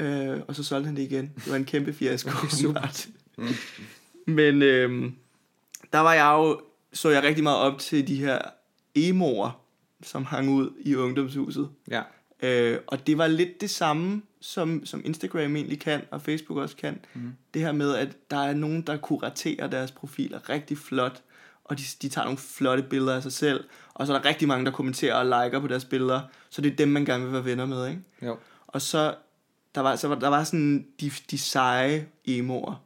øh, 0.00 0.40
og 0.48 0.54
så 0.54 0.64
solgte 0.64 0.86
han 0.86 0.96
det 0.96 1.02
igen. 1.02 1.32
Det 1.36 1.50
var 1.50 1.56
en 1.56 1.64
kæmpe 1.64 1.92
fiasko. 1.92 2.30
Okay, 2.38 2.48
super. 2.48 2.68
åbenbart. 2.70 3.08
Men 4.26 4.62
øh, 4.62 5.12
der 5.92 5.98
var 5.98 6.12
jeg 6.14 6.34
jo, 6.38 6.60
så 6.92 7.10
jeg 7.10 7.22
rigtig 7.22 7.42
meget 7.42 7.58
op 7.58 7.78
til 7.78 8.08
de 8.08 8.16
her 8.16 8.38
emoer, 8.94 9.60
som 10.02 10.24
hang 10.24 10.50
ud 10.50 10.70
i 10.80 10.94
ungdomshuset. 10.94 11.68
ja. 11.90 12.02
Øh, 12.42 12.78
og 12.86 13.06
det 13.06 13.18
var 13.18 13.26
lidt 13.26 13.60
det 13.60 13.70
samme, 13.70 14.22
som, 14.40 14.86
som 14.86 15.02
Instagram 15.04 15.56
egentlig 15.56 15.80
kan, 15.80 16.02
og 16.10 16.22
Facebook 16.22 16.58
også 16.58 16.76
kan. 16.76 17.00
Mm. 17.14 17.32
Det 17.54 17.62
her 17.62 17.72
med, 17.72 17.94
at 17.94 18.16
der 18.30 18.36
er 18.38 18.54
nogen, 18.54 18.82
der 18.82 18.96
kuraterer 18.96 19.66
deres 19.66 19.90
profiler 19.92 20.48
rigtig 20.48 20.78
flot, 20.78 21.22
og 21.64 21.78
de, 21.78 21.82
de 22.02 22.08
tager 22.08 22.24
nogle 22.24 22.38
flotte 22.38 22.82
billeder 22.82 23.16
af 23.16 23.22
sig 23.22 23.32
selv, 23.32 23.64
og 23.94 24.06
så 24.06 24.14
er 24.14 24.18
der 24.18 24.28
rigtig 24.28 24.48
mange, 24.48 24.64
der 24.64 24.70
kommenterer 24.70 25.14
og 25.14 25.24
liker 25.24 25.60
på 25.60 25.66
deres 25.66 25.84
billeder, 25.84 26.20
så 26.50 26.60
det 26.60 26.72
er 26.72 26.76
dem, 26.76 26.88
man 26.88 27.04
gerne 27.04 27.24
vil 27.24 27.32
være 27.32 27.44
venner 27.44 27.66
med, 27.66 27.88
ikke? 27.88 28.02
Jo. 28.22 28.36
Og 28.66 28.82
så, 28.82 29.14
der 29.78 29.82
var, 29.82 29.96
så 29.96 30.08
var, 30.08 30.14
der 30.14 30.28
var 30.28 30.44
sådan 30.44 30.86
de, 31.00 31.10
de 31.30 31.38
seje 31.38 32.06
emoer, 32.24 32.84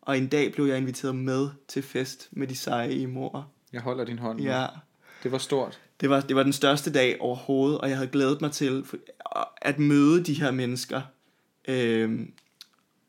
og 0.00 0.18
en 0.18 0.26
dag 0.26 0.52
blev 0.52 0.66
jeg 0.66 0.78
inviteret 0.78 1.14
med 1.14 1.48
til 1.68 1.82
fest 1.82 2.28
med 2.32 2.46
de 2.46 2.56
seje 2.56 2.90
emoer. 2.92 3.50
Jeg 3.72 3.80
holder 3.80 4.04
din 4.04 4.18
hånd. 4.18 4.40
Ja, 4.40 4.66
Det 5.22 5.32
var 5.32 5.38
stort. 5.38 5.80
det 6.00 6.10
var, 6.10 6.20
det 6.20 6.36
var 6.36 6.42
den 6.42 6.52
største 6.52 6.92
dag 6.92 7.16
overhovedet, 7.20 7.78
og 7.78 7.88
jeg 7.88 7.96
havde 7.96 8.10
glædet 8.10 8.40
mig 8.40 8.52
til 8.52 8.84
at 9.62 9.78
møde 9.78 10.24
de 10.24 10.34
her 10.34 10.50
mennesker. 10.50 11.00
Øhm, 11.68 12.32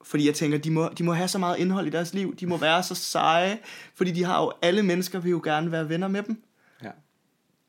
fordi 0.04 0.26
jeg 0.26 0.36
tænker, 0.36 0.58
de 0.58 0.72
må, 0.72 0.90
de 0.98 1.04
må 1.04 1.14
have 1.14 1.28
så 1.28 1.38
meget 1.38 1.58
indhold 1.60 1.88
i 1.88 1.90
deres 1.90 2.14
liv. 2.14 2.36
De 2.36 2.48
må 2.48 2.58
være 2.58 2.84
så 2.84 2.96
seje, 2.96 3.60
fordi 3.96 4.12
de 4.12 4.24
har 4.24 4.42
jo, 4.44 4.52
alle 4.62 4.84
mennesker 4.84 5.20
vil 5.20 5.30
jo 5.32 5.42
gerne 5.44 5.72
være 5.72 5.90
venner 5.90 6.08
med 6.08 6.24
dem. 6.24 6.44
Ja. 6.84 6.92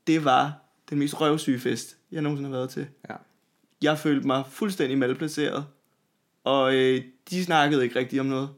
Det 0.07 0.25
var 0.25 0.55
den 0.91 0.99
mest 0.99 1.21
røvsyge 1.21 1.59
fest, 1.61 1.97
jeg 2.13 2.23
nogensinde 2.23 2.51
har 2.51 2.57
været 2.57 2.71
til. 2.71 2.87
Ja. 3.11 3.15
Jeg 3.83 3.99
følte 3.99 4.27
mig 4.27 4.45
fuldstændig 4.51 4.99
malplaceret, 4.99 5.67
og 6.45 6.75
øh, 6.75 7.03
de 7.31 7.45
snakkede 7.45 7.85
ikke 7.85 7.99
rigtig 7.99 8.21
om 8.21 8.27
noget. 8.27 8.49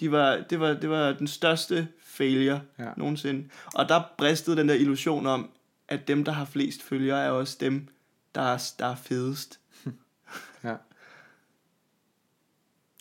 De 0.00 0.12
var, 0.12 0.44
det, 0.50 0.60
var, 0.60 0.72
det 0.74 0.90
var 0.90 1.12
den 1.12 1.26
største 1.26 1.88
failure 2.04 2.60
Ja. 2.78 2.88
nogensinde. 2.96 3.48
Og 3.74 3.88
der 3.88 4.02
bristede 4.18 4.56
den 4.56 4.68
der 4.68 4.74
illusion 4.74 5.26
om, 5.26 5.50
at 5.88 6.08
dem, 6.08 6.24
der 6.24 6.32
har 6.32 6.44
flest 6.44 6.82
følgere, 6.82 7.24
er 7.24 7.30
også 7.30 7.56
dem, 7.60 7.88
der 8.34 8.40
er, 8.40 8.72
der 8.78 8.86
er 8.86 8.94
fedest. 8.96 9.60
Ja. 10.64 10.74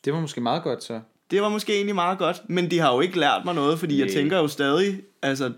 Det 0.05 0.13
var 0.13 0.19
måske 0.19 0.41
meget 0.41 0.63
godt 0.63 0.83
så. 0.83 1.01
Det 1.31 1.41
var 1.41 1.49
måske 1.49 1.75
egentlig 1.75 1.95
meget 1.95 2.17
godt, 2.17 2.49
men 2.49 2.71
de 2.71 2.79
har 2.79 2.93
jo 2.93 3.01
ikke 3.01 3.19
lært 3.19 3.45
mig 3.45 3.55
noget, 3.55 3.79
fordi 3.79 3.97
jeg 3.99 4.05
Nej. 4.05 4.13
tænker 4.15 4.37
jo 4.37 4.47
stadig, 4.47 5.01
altså, 5.21 5.53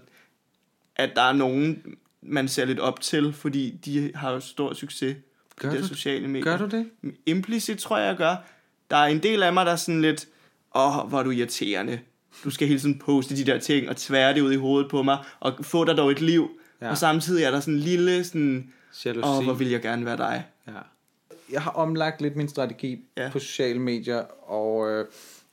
at 0.95 1.11
der 1.15 1.21
er 1.21 1.33
nogen, 1.33 1.95
man 2.21 2.47
ser 2.47 2.65
lidt 2.65 2.79
op 2.79 3.01
til, 3.01 3.33
fordi 3.33 3.71
de 3.85 4.11
har 4.15 4.31
jo 4.31 4.39
stor 4.39 4.73
succes 4.73 5.17
Gør 5.59 5.69
de 5.69 5.77
du- 5.81 5.87
sociale 5.87 6.27
medier. 6.27 6.43
Gør 6.43 6.57
du 6.57 6.65
det? 6.77 6.89
Implicit 7.25 7.77
tror 7.77 7.97
jeg, 7.97 8.07
jeg 8.07 8.17
gør. 8.17 8.35
Der 8.89 8.97
er 8.97 9.05
en 9.05 9.23
del 9.23 9.43
af 9.43 9.53
mig, 9.53 9.65
der 9.65 9.71
er 9.71 9.75
sådan 9.75 10.01
lidt, 10.01 10.27
åh, 10.75 10.95
hvor 11.09 11.19
er 11.19 11.23
du 11.23 11.31
irriterende. 11.31 11.99
Du 12.43 12.49
skal 12.49 12.67
hele 12.67 12.79
tiden 12.79 12.99
poste 12.99 13.35
de 13.35 13.45
der 13.45 13.59
ting 13.59 13.89
og 13.89 13.97
tvære 13.97 14.33
det 14.33 14.41
ud 14.41 14.51
i 14.51 14.55
hovedet 14.55 14.91
på 14.91 15.03
mig, 15.03 15.17
og 15.39 15.53
få 15.61 15.85
dig 15.85 15.97
dog 15.97 16.11
et 16.11 16.21
liv. 16.21 16.49
Ja. 16.81 16.89
Og 16.89 16.97
samtidig 16.97 17.43
er 17.43 17.51
der 17.51 17.59
sådan 17.59 17.73
en 17.73 17.79
lille 17.79 18.23
sådan, 18.23 18.73
Jalousi. 19.05 19.27
åh, 19.29 19.43
hvor 19.43 19.53
vil 19.53 19.69
jeg 19.69 19.81
gerne 19.81 20.05
være 20.05 20.17
dig. 20.17 20.45
Ja. 20.67 20.71
Jeg 21.51 21.61
har 21.61 21.71
omlagt 21.71 22.21
lidt 22.21 22.35
min 22.35 22.47
strategi 22.49 22.99
ja. 23.17 23.29
På 23.31 23.39
sociale 23.39 23.79
medier, 23.79 24.17
og, 24.51 24.91
øh, 24.91 25.05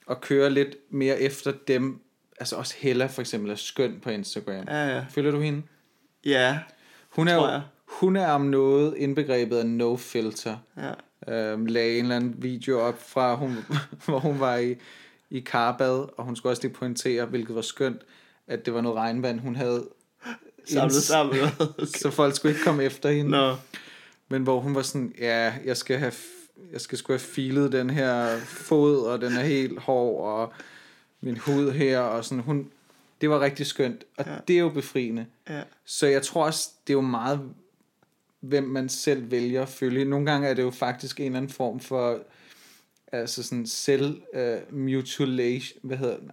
og 0.06 0.20
kører 0.20 0.48
lidt 0.48 0.76
mere 0.90 1.20
efter 1.20 1.52
dem. 1.68 2.00
Altså 2.40 2.56
også 2.56 2.74
Hella 2.78 3.06
for 3.06 3.20
eksempel 3.20 3.50
er 3.50 3.54
skøn 3.54 4.00
på 4.02 4.10
Instagram. 4.10 4.64
Ja, 4.68 4.86
ja. 4.96 5.04
Følger 5.10 5.30
du 5.30 5.40
hende? 5.40 5.62
Ja, 6.24 6.58
Hun 7.08 7.28
er, 7.28 7.34
jo, 7.34 7.48
jeg. 7.48 7.62
Hun 8.00 8.16
er 8.16 8.30
om 8.32 8.40
noget 8.40 8.94
indbegrebet 8.96 9.56
af 9.56 9.66
no 9.66 9.96
filter. 9.96 10.56
ja. 10.76 10.92
Øhm, 11.28 11.66
lagde 11.66 11.98
en 11.98 12.04
eller 12.04 12.16
anden 12.16 12.34
video 12.38 12.80
op 12.80 13.02
fra, 13.08 13.34
hun, 13.34 13.56
hvor 14.04 14.18
hun 14.18 14.40
var 14.40 14.56
i, 14.56 14.76
i 15.30 15.40
karbad, 15.40 16.06
og 16.16 16.24
hun 16.24 16.36
skulle 16.36 16.52
også 16.52 16.62
lige 16.62 16.74
pointere, 16.74 17.24
hvilket 17.26 17.54
var 17.54 17.62
skønt, 17.62 18.02
at 18.46 18.66
det 18.66 18.74
var 18.74 18.80
noget 18.80 18.96
regnvand, 18.98 19.40
hun 19.40 19.56
havde 19.56 19.88
Samlet 20.68 20.92
sammen. 20.94 21.36
Okay. 21.60 21.84
så 21.86 22.10
folk 22.10 22.36
skulle 22.36 22.52
ikke 22.52 22.64
komme 22.64 22.84
efter 22.84 23.10
hende. 23.10 23.30
Nå, 23.30 23.54
Men 24.28 24.42
hvor 24.42 24.60
hun 24.60 24.74
var 24.74 24.82
sådan, 24.82 25.14
ja, 25.18 25.54
jeg 25.64 25.76
skal 25.76 25.98
have, 25.98 26.12
jeg 26.72 26.80
skal 26.80 26.98
sgu 26.98 27.12
have 27.12 27.18
filet 27.20 27.72
den 27.72 27.90
her 27.90 28.38
fod, 28.38 29.06
og 29.06 29.20
den 29.20 29.32
er 29.32 29.42
helt 29.42 29.78
hård, 29.78 30.26
og 30.26 30.52
min 31.20 31.36
hud 31.36 31.70
her, 31.70 32.00
og 32.00 32.24
sådan, 32.24 32.44
hun, 32.44 32.70
det 33.20 33.30
var 33.30 33.40
rigtig 33.40 33.66
skønt, 33.66 34.04
og. 34.18 34.24
Ja. 34.26 34.36
det 34.48 34.54
er 34.56 34.60
jo 34.60 34.68
befriende. 34.68 35.26
ja. 35.48 35.62
Så 35.84 36.06
jeg 36.06 36.22
tror 36.22 36.44
også, 36.44 36.70
det 36.86 36.92
er 36.92 36.96
jo 36.96 37.00
meget, 37.00 37.40
hvem 38.42 38.64
man 38.64 38.88
selv 38.88 39.30
vælger 39.30 39.62
at 39.62 39.68
følge. 39.68 40.04
Nogle 40.04 40.26
gange 40.26 40.48
er 40.48 40.54
det 40.54 40.62
jo 40.62 40.70
faktisk 40.70 41.20
en 41.20 41.26
eller 41.26 41.36
anden 41.36 41.52
form 41.52 41.80
for, 41.80 42.22
altså 43.12 43.42
sådan 43.42 43.66
selv 43.66 44.22
uh, 44.34 44.76
mutilation, 44.78 45.78
hvad 45.82 45.96
hedder 45.96 46.16
det? 46.16 46.30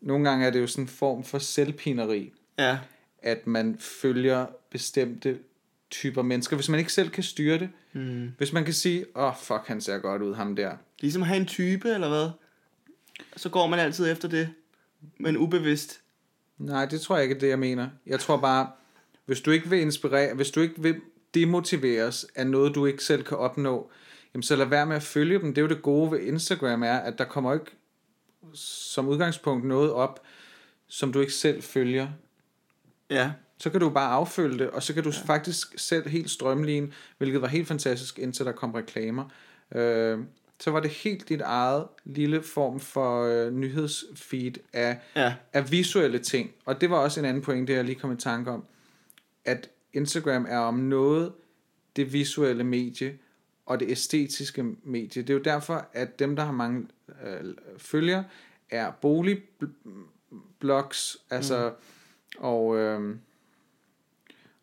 Nogle 0.00 0.28
gange 0.28 0.46
er 0.46 0.50
det 0.50 0.60
jo 0.60 0.66
sådan 0.66 0.84
en 0.84 0.88
form 0.88 1.24
for 1.24 1.38
selvpineri, 1.38 2.32
Ja, 2.58 2.78
at 3.18 3.46
man 3.46 3.76
følger 3.78 4.46
bestemte 4.70 5.38
typer 5.90 6.22
mennesker, 6.22 6.56
hvis 6.56 6.68
man 6.68 6.78
ikke 6.78 6.92
selv 6.92 7.10
kan 7.10 7.22
styre 7.22 7.58
det. 7.58 7.70
Mm. 7.92 8.32
Hvis 8.38 8.52
man 8.52 8.64
kan 8.64 8.74
sige, 8.74 9.04
åh, 9.16 9.24
oh, 9.24 9.34
fuck, 9.36 9.62
han 9.66 9.80
ser 9.80 9.98
godt 9.98 10.22
ud, 10.22 10.34
ham 10.34 10.56
der. 10.56 10.76
Ligesom 11.00 11.22
at 11.22 11.28
have 11.28 11.40
en 11.40 11.46
type, 11.46 11.88
eller 11.88 12.08
hvad? 12.08 12.30
Så 13.36 13.48
går 13.48 13.66
man 13.66 13.78
altid 13.78 14.12
efter 14.12 14.28
det, 14.28 14.48
men 15.18 15.36
ubevidst. 15.36 16.00
Nej, 16.58 16.86
det 16.86 17.00
tror 17.00 17.16
jeg 17.16 17.22
ikke 17.22 17.34
er 17.34 17.38
det, 17.38 17.48
jeg 17.48 17.58
mener. 17.58 17.88
Jeg 18.06 18.20
tror 18.20 18.36
bare, 18.36 18.70
hvis 19.26 19.40
du 19.40 19.50
ikke 19.50 19.70
vil 19.70 19.80
inspirere, 19.80 20.34
hvis 20.34 20.50
du 20.50 20.60
ikke 20.60 20.82
vil 20.82 21.00
demotiveres 21.36 22.26
af 22.34 22.46
noget, 22.46 22.74
du 22.74 22.86
ikke 22.86 23.04
selv 23.04 23.24
kan 23.24 23.36
opnå, 23.36 23.90
jamen 24.34 24.42
så 24.42 24.56
lad 24.56 24.66
være 24.66 24.86
med 24.86 24.96
at 24.96 25.02
følge 25.02 25.38
dem. 25.38 25.54
Det 25.54 25.58
er 25.58 25.62
jo 25.62 25.68
det 25.68 25.82
gode 25.82 26.10
ved 26.10 26.20
Instagram, 26.20 26.82
er, 26.82 26.96
at 26.96 27.18
der 27.18 27.24
kommer 27.24 27.54
ikke 27.54 27.70
som 28.54 29.08
udgangspunkt 29.08 29.64
noget 29.64 29.92
op, 29.92 30.22
som 30.88 31.12
du 31.12 31.20
ikke 31.20 31.32
selv 31.32 31.62
følger. 31.62 32.08
Ja, 33.10 33.32
Så 33.58 33.70
kan 33.70 33.80
du 33.80 33.90
bare 33.90 34.12
affølge 34.12 34.58
det, 34.58 34.70
og 34.70 34.82
så 34.82 34.94
kan 34.94 35.02
du 35.02 35.10
ja. 35.10 35.26
faktisk 35.26 35.74
selv 35.76 36.08
helt 36.08 36.30
strømline, 36.30 36.92
hvilket 37.18 37.42
var 37.42 37.48
helt 37.48 37.68
fantastisk, 37.68 38.18
indtil 38.18 38.46
der 38.46 38.52
kom 38.52 38.74
reklamer. 38.74 39.24
Øh, 39.74 40.18
så 40.60 40.70
var 40.70 40.80
det 40.80 40.90
helt 40.90 41.28
dit 41.28 41.40
eget 41.40 41.86
lille 42.04 42.42
form 42.42 42.80
for 42.80 43.22
øh, 43.22 43.52
nyhedsfeed 43.52 44.52
af, 44.72 44.98
ja, 45.16 45.34
af 45.52 45.70
visuelle 45.70 46.18
ting. 46.18 46.50
Og 46.64 46.80
det 46.80 46.90
var 46.90 46.96
også 46.96 47.20
en 47.20 47.26
anden 47.26 47.42
pointe, 47.42 47.72
jeg 47.72 47.84
lige 47.84 48.00
kom 48.00 48.12
i 48.12 48.16
tanke 48.16 48.50
om. 48.50 48.64
At 49.44 49.70
Instagram 49.96 50.46
er 50.48 50.58
om 50.58 50.74
noget 50.74 51.32
det 51.96 52.12
visuelle 52.12 52.64
medie 52.64 53.18
og 53.66 53.80
det 53.80 53.90
æstetiske 53.90 54.62
medie. 54.84 55.22
Det 55.22 55.30
er 55.30 55.34
jo 55.34 55.40
derfor, 55.40 55.88
at 55.92 56.18
dem, 56.18 56.36
der 56.36 56.44
har 56.44 56.52
mange 56.52 56.86
øh, 57.24 57.54
følger, 57.78 58.24
er 58.70 58.90
boligblogs, 58.90 59.56
altså, 61.30 61.68
mm. 61.68 61.74
og, 62.38 62.76
øh, 62.76 63.16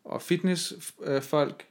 og 0.04 0.22
fitnessfolk 0.22 1.66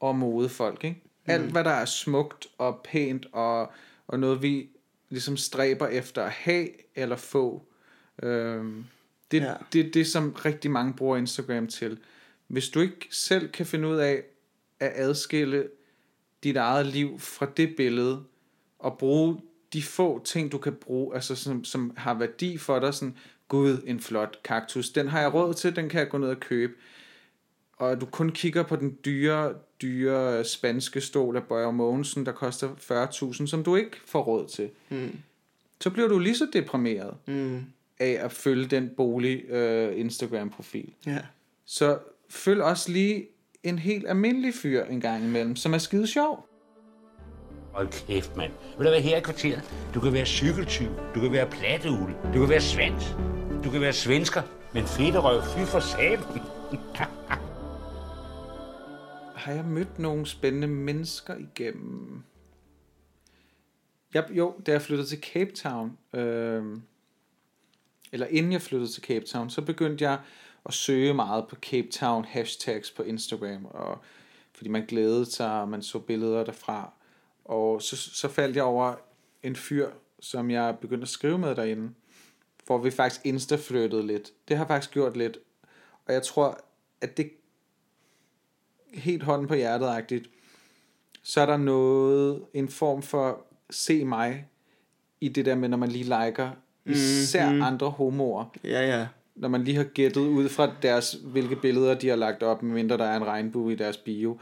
og 0.00 0.16
modefolk. 0.16 0.84
Ikke? 0.84 1.02
Alt, 1.26 1.50
hvad 1.50 1.64
der 1.64 1.70
er 1.70 1.84
smukt 1.84 2.46
og 2.58 2.80
pænt 2.84 3.26
og, 3.32 3.72
og 4.06 4.20
noget, 4.20 4.42
vi 4.42 4.68
ligesom 5.08 5.36
stræber 5.36 5.86
efter 5.86 6.22
at 6.22 6.30
have 6.30 6.68
eller 6.94 7.16
få. 7.16 7.66
Øhm, 8.22 8.84
det, 9.30 9.42
ja. 9.42 9.54
det 9.72 9.86
er 9.86 9.90
det, 9.90 10.06
som 10.06 10.32
rigtig 10.32 10.70
mange 10.70 10.94
bruger 10.94 11.16
Instagram 11.16 11.66
til. 11.66 11.98
Hvis 12.50 12.68
du 12.68 12.80
ikke 12.80 13.08
selv 13.10 13.48
kan 13.48 13.66
finde 13.66 13.88
ud 13.88 13.96
af 13.96 14.22
at 14.80 14.92
adskille 14.94 15.68
dit 16.44 16.56
eget 16.56 16.86
liv 16.86 17.18
fra 17.18 17.46
det 17.56 17.76
billede, 17.76 18.22
og 18.78 18.98
bruge 18.98 19.40
de 19.72 19.82
få 19.82 20.24
ting, 20.24 20.52
du 20.52 20.58
kan 20.58 20.74
bruge, 20.74 21.14
altså 21.14 21.36
som, 21.36 21.64
som 21.64 21.92
har 21.96 22.14
værdi 22.14 22.58
for 22.58 22.78
dig, 22.78 22.94
sådan, 22.94 23.16
gud, 23.48 23.82
en 23.86 24.00
flot 24.00 24.40
kaktus, 24.44 24.90
den 24.90 25.08
har 25.08 25.20
jeg 25.20 25.34
råd 25.34 25.54
til, 25.54 25.76
den 25.76 25.88
kan 25.88 26.00
jeg 26.00 26.08
gå 26.08 26.18
ned 26.18 26.28
og 26.28 26.40
købe 26.40 26.72
og 27.80 28.00
du 28.00 28.06
kun 28.06 28.30
kigger 28.30 28.62
på 28.62 28.76
den 28.76 28.98
dyre, 29.04 29.54
dyre 29.82 30.44
spanske 30.44 31.00
stol 31.00 31.36
af 31.36 31.42
Bøger 31.44 31.70
Mogensen, 31.70 32.26
der 32.26 32.32
koster 32.32 32.68
40.000, 33.40 33.46
som 33.46 33.64
du 33.64 33.76
ikke 33.76 33.96
får 34.06 34.22
råd 34.22 34.48
til, 34.48 34.70
mm, 34.88 35.18
så 35.80 35.90
bliver 35.90 36.08
du 36.08 36.18
lige 36.18 36.36
så 36.36 36.48
deprimeret 36.52 37.14
mm, 37.26 37.64
af 37.98 38.18
at 38.20 38.32
følge 38.32 38.66
den 38.66 38.90
bolig 38.96 39.44
øh, 39.50 40.00
Instagram-profil. 40.00 40.92
ja. 41.06 41.18
Så 41.64 41.98
følg 42.30 42.62
også 42.62 42.92
lige 42.92 43.28
en 43.62 43.78
helt 43.78 44.08
almindelig 44.08 44.54
fyr 44.54 44.84
en 44.84 45.00
gang 45.00 45.24
imellem, 45.24 45.56
som 45.56 45.74
er 45.74 45.78
skide 45.78 46.06
sjov. 46.06 46.46
Hold 47.72 48.06
kæft, 48.06 48.36
mand. 48.36 48.52
Vil 48.78 48.86
du 48.86 48.90
være 48.90 49.00
her 49.00 49.16
i 49.16 49.20
kvarteret? 49.20 49.90
Du 49.94 50.00
kan 50.00 50.12
være 50.12 50.26
cykeltyv, 50.26 50.88
du 51.14 51.20
kan 51.20 51.32
være 51.32 51.50
platteugle, 51.50 52.14
du 52.34 52.40
kan 52.40 52.48
være 52.48 52.60
svans, 52.60 53.04
du 53.64 53.70
kan 53.70 53.80
være 53.80 53.92
svensker, 53.92 54.42
men 54.74 54.84
fedterøv, 54.84 55.42
fy 55.42 55.70
for 55.70 55.80
satan. 55.80 56.40
Har 59.40 59.52
jeg 59.52 59.64
mødt 59.64 59.98
nogle 59.98 60.26
spændende 60.26 60.66
mennesker 60.66 61.36
igennem? 61.36 62.22
Jeg, 64.14 64.24
jo, 64.30 64.54
da 64.66 64.72
jeg 64.72 64.82
flyttede 64.82 65.08
til 65.08 65.20
Cape 65.20 65.50
Town, 65.50 65.98
øh, 66.14 66.64
eller 68.12 68.26
inden 68.26 68.52
jeg 68.52 68.62
flyttede 68.62 68.92
til 68.92 69.02
Cape 69.02 69.24
Town, 69.24 69.50
så 69.50 69.62
begyndte 69.62 70.04
jeg 70.04 70.18
at 70.66 70.74
søge 70.74 71.14
meget 71.14 71.48
på 71.48 71.56
Cape 71.56 71.88
Town 71.88 72.24
hashtags 72.24 72.90
på 72.90 73.02
Instagram, 73.02 73.64
og, 73.64 73.98
fordi 74.52 74.70
man 74.70 74.86
glædede 74.86 75.26
sig, 75.26 75.60
og 75.60 75.68
man 75.68 75.82
så 75.82 75.98
billeder 75.98 76.44
derfra. 76.44 76.92
Og 77.44 77.82
så, 77.82 77.96
så 77.96 78.28
faldt 78.28 78.56
jeg 78.56 78.64
over 78.64 78.94
en 79.42 79.56
fyr, 79.56 79.88
som 80.20 80.50
jeg 80.50 80.78
begyndte 80.80 81.02
at 81.02 81.08
skrive 81.08 81.38
med 81.38 81.54
derinde, 81.54 81.90
hvor 82.66 82.78
vi 82.78 82.90
faktisk 82.90 83.26
insta-flyttede 83.26 84.06
lidt. 84.06 84.30
Det 84.48 84.56
har 84.56 84.66
faktisk 84.66 84.90
gjort 84.90 85.16
lidt. 85.16 85.38
Og 86.06 86.12
jeg 86.12 86.22
tror, 86.22 86.60
at 87.00 87.16
det 87.16 87.30
helt 88.94 89.22
hånden 89.22 89.48
på 89.48 89.54
hjertet-agtigt, 89.54 90.30
så 91.22 91.40
er 91.40 91.46
der 91.46 91.56
noget, 91.56 92.44
en 92.54 92.68
form 92.68 93.02
for 93.02 93.46
se 93.70 94.04
mig, 94.04 94.46
i 95.20 95.28
det 95.28 95.44
der 95.44 95.54
med, 95.54 95.68
når 95.68 95.76
man 95.76 95.88
lige 95.88 96.04
liker 96.04 96.50
især 96.84 97.52
mm, 97.52 97.62
andre 97.62 97.90
homoer, 97.90 98.44
Ja, 98.64 98.98
ja. 98.98 99.06
Når 99.40 99.48
man 99.48 99.64
lige 99.64 99.76
har 99.76 99.84
gættet 99.84 100.20
ud 100.20 100.48
fra 100.48 100.70
deres, 100.82 101.16
hvilke 101.24 101.56
billeder 101.56 101.94
de 101.94 102.08
har 102.08 102.16
lagt 102.16 102.42
op, 102.42 102.62
medmindre 102.62 102.98
der 102.98 103.04
er 103.04 103.16
en 103.16 103.26
regnbue 103.26 103.72
i 103.72 103.76
deres 103.76 103.96
bio, 103.96 104.38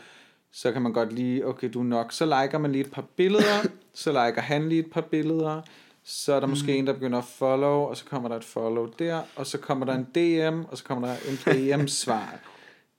så 0.53 0.73
kan 0.73 0.83
man 0.83 0.93
godt 0.93 1.13
lige, 1.13 1.47
okay, 1.47 1.71
du 1.75 1.81
er 1.81 1.85
nok, 1.85 2.13
så 2.13 2.25
liker 2.25 2.59
man 2.59 2.73
lige 2.73 2.85
et 2.85 2.91
par 2.91 3.05
billeder, 3.17 3.67
så 3.95 4.11
liker 4.11 4.41
han 4.41 4.69
lige 4.69 4.79
et 4.79 4.91
par 4.93 5.01
billeder, 5.01 5.63
så 6.05 6.33
er 6.33 6.41
der 6.41 6.47
måske 6.47 6.77
en, 6.77 6.87
der 6.87 6.93
begynder 6.93 7.19
at 7.19 7.25
follow, 7.25 7.81
og 7.81 7.97
så 7.97 8.05
kommer 8.05 8.29
der 8.29 8.37
et 8.37 8.45
follow 8.45 8.87
der, 8.99 9.21
og 9.37 9.47
så 9.47 9.59
kommer 9.59 9.87
der 9.87 9.95
en 9.95 10.05
DM, 10.05 10.61
og 10.71 10.79
så 10.79 10.85
kommer 10.85 11.09
der 11.09 11.15
en 11.29 11.37
DM-svar. 11.37 12.39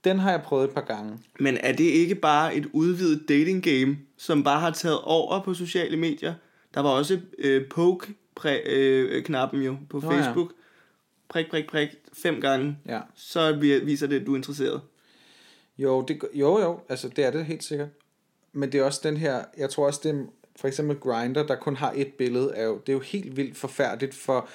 Den 0.04 0.20
har 0.20 0.32
jeg 0.32 0.42
prøvet 0.42 0.64
et 0.64 0.70
par 0.70 0.82
gange. 0.82 1.18
Men 1.40 1.58
er 1.58 1.72
det 1.72 1.84
ikke 1.84 2.16
bare 2.16 2.56
et 2.56 2.70
udvidet 2.74 3.30
dating 3.30 3.64
game, 3.64 3.98
som 4.18 4.44
bare 4.44 4.60
har 4.60 4.72
taget 4.72 5.02
over 5.02 5.42
på 5.44 5.54
sociale 5.54 5.98
medier? 5.98 6.34
Der 6.74 6.82
var 6.82 6.90
også 6.90 7.20
øh, 7.38 7.68
poke-knappen 7.70 9.62
jo 9.62 9.78
på 9.90 10.00
Nå 10.00 10.14
ja. 10.14 10.34
Prik, 11.30 11.50
prik, 11.50 11.68
prik, 11.70 11.90
fem 12.14 12.42
gange. 12.42 12.78
Ja. 12.88 13.00
Så 13.16 13.52
vi- 13.56 13.80
viser 13.86 14.08
det, 14.08 14.20
at 14.20 14.26
du 14.26 14.32
er 14.34 14.36
interesseret. 14.38 14.82
Jo, 15.78 16.02
det, 16.02 16.22
jo, 16.34 16.60
jo, 16.60 16.80
altså 16.90 17.10
det 17.10 17.26
er 17.26 17.32
det 17.32 17.46
helt 17.46 17.64
sikkert. 17.64 17.88
Men 18.54 18.72
det 18.72 18.80
er 18.80 18.84
også 18.84 19.00
den 19.04 19.18
her, 19.18 19.44
jeg 19.58 19.70
tror 19.70 19.86
også 19.86 20.00
det 20.04 20.12
er, 20.16 20.24
for 20.56 20.68
eksempel 20.68 20.98
Grinder, 21.00 21.48
der 21.48 21.56
kun 21.56 21.76
har 21.76 21.94
et 21.96 22.14
billede, 22.14 22.52
er 22.56 22.64
jo, 22.66 22.78
det 22.78 22.90
er 22.90 22.94
jo 22.94 23.00
helt 23.00 23.38
vildt 23.38 23.58
forfærdeligt 23.58 24.16
for 24.16 24.50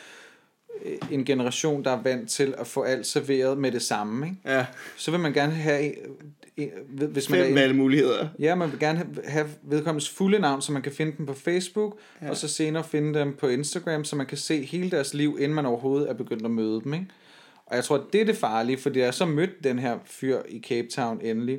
en 1.10 1.24
generation, 1.24 1.84
der 1.84 1.90
er 1.90 2.02
vant 2.02 2.30
til 2.30 2.54
at 2.58 2.66
få 2.66 2.82
alt 2.82 3.06
serveret 3.06 3.58
med 3.58 3.72
det 3.72 3.82
samme. 3.82 4.26
Ikke? 4.26 4.38
Ja, 4.44 4.66
Så 4.96 5.10
vil 5.10 5.20
man 5.20 5.32
gerne 5.32 5.52
have, 5.52 5.94
hvis 6.88 7.30
man 7.30 7.40
fem 7.40 7.50
er, 7.50 7.60
valgmuligheder. 7.60 8.28
ja, 8.38 8.54
man 8.54 8.70
vil 8.70 8.80
gerne 8.80 9.06
have, 9.24 9.46
vedkommendes 9.62 10.08
fulde 10.10 10.38
navn, 10.38 10.62
så 10.62 10.72
man 10.72 10.82
kan 10.82 10.92
finde 10.92 11.16
dem 11.18 11.26
på 11.26 11.34
Facebook, 11.34 11.98
ja. 12.22 12.30
og 12.30 12.36
så 12.36 12.48
senere 12.48 12.84
finde 12.84 13.18
dem 13.18 13.32
på 13.36 13.48
Instagram, 13.48 14.04
så 14.04 14.16
man 14.16 14.26
kan 14.26 14.38
se 14.38 14.64
hele 14.64 14.90
deres 14.90 15.14
liv, 15.14 15.36
inden 15.40 15.54
man 15.54 15.66
overhovedet 15.66 16.10
er 16.10 16.14
begyndt 16.14 16.44
at 16.44 16.50
møde 16.50 16.80
dem. 16.84 16.94
Ikke? 16.94 17.06
Og 17.66 17.76
jeg 17.76 17.84
tror, 17.84 17.96
at 17.96 18.02
det 18.12 18.20
er 18.20 18.24
det 18.24 18.36
farlige, 18.36 18.78
fordi 18.78 18.98
jeg 18.98 19.14
så 19.14 19.26
mødte 19.26 19.54
den 19.64 19.78
her 19.78 19.98
fyr 20.04 20.38
i 20.48 20.60
Cape 20.60 20.88
Town 20.88 21.20
endelig, 21.22 21.58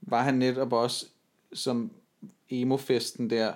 var 0.00 0.22
han 0.22 0.34
netop 0.34 0.72
også 0.72 1.06
som 1.52 1.90
emo-festen 2.50 3.30
der, 3.30 3.52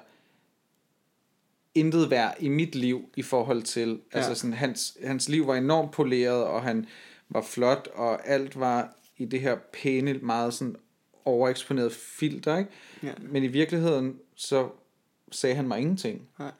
intet 1.75 2.11
værd 2.11 2.37
i 2.41 2.49
mit 2.49 2.75
liv 2.75 3.11
i 3.17 3.23
forhold 3.23 3.63
til, 3.63 3.89
ja. 3.89 4.19
altså 4.19 4.35
sådan, 4.35 4.55
hans, 4.55 4.97
hans 5.05 5.29
liv 5.29 5.47
var 5.47 5.55
enormt 5.55 5.91
poleret, 5.93 6.45
og 6.45 6.63
han 6.63 6.87
var 7.29 7.43
flot, 7.43 7.89
og 7.95 8.29
alt 8.29 8.61
var 8.61 8.97
i 9.19 9.25
det 9.25 9.41
her 9.41 9.57
pæne, 9.73 10.13
meget 10.13 10.55
sådan 10.55 10.77
overeksponeret 11.25 11.93
filter, 11.93 12.57
ikke? 12.57 12.71
Ja. 13.03 13.13
Men 13.21 13.45
i 13.45 13.47
virkeligheden, 13.47 14.19
så 14.35 14.69
sagde 15.31 15.57
han 15.57 15.69
mig 15.69 15.81
ingenting. 15.81 16.23
Nej. 16.39 16.53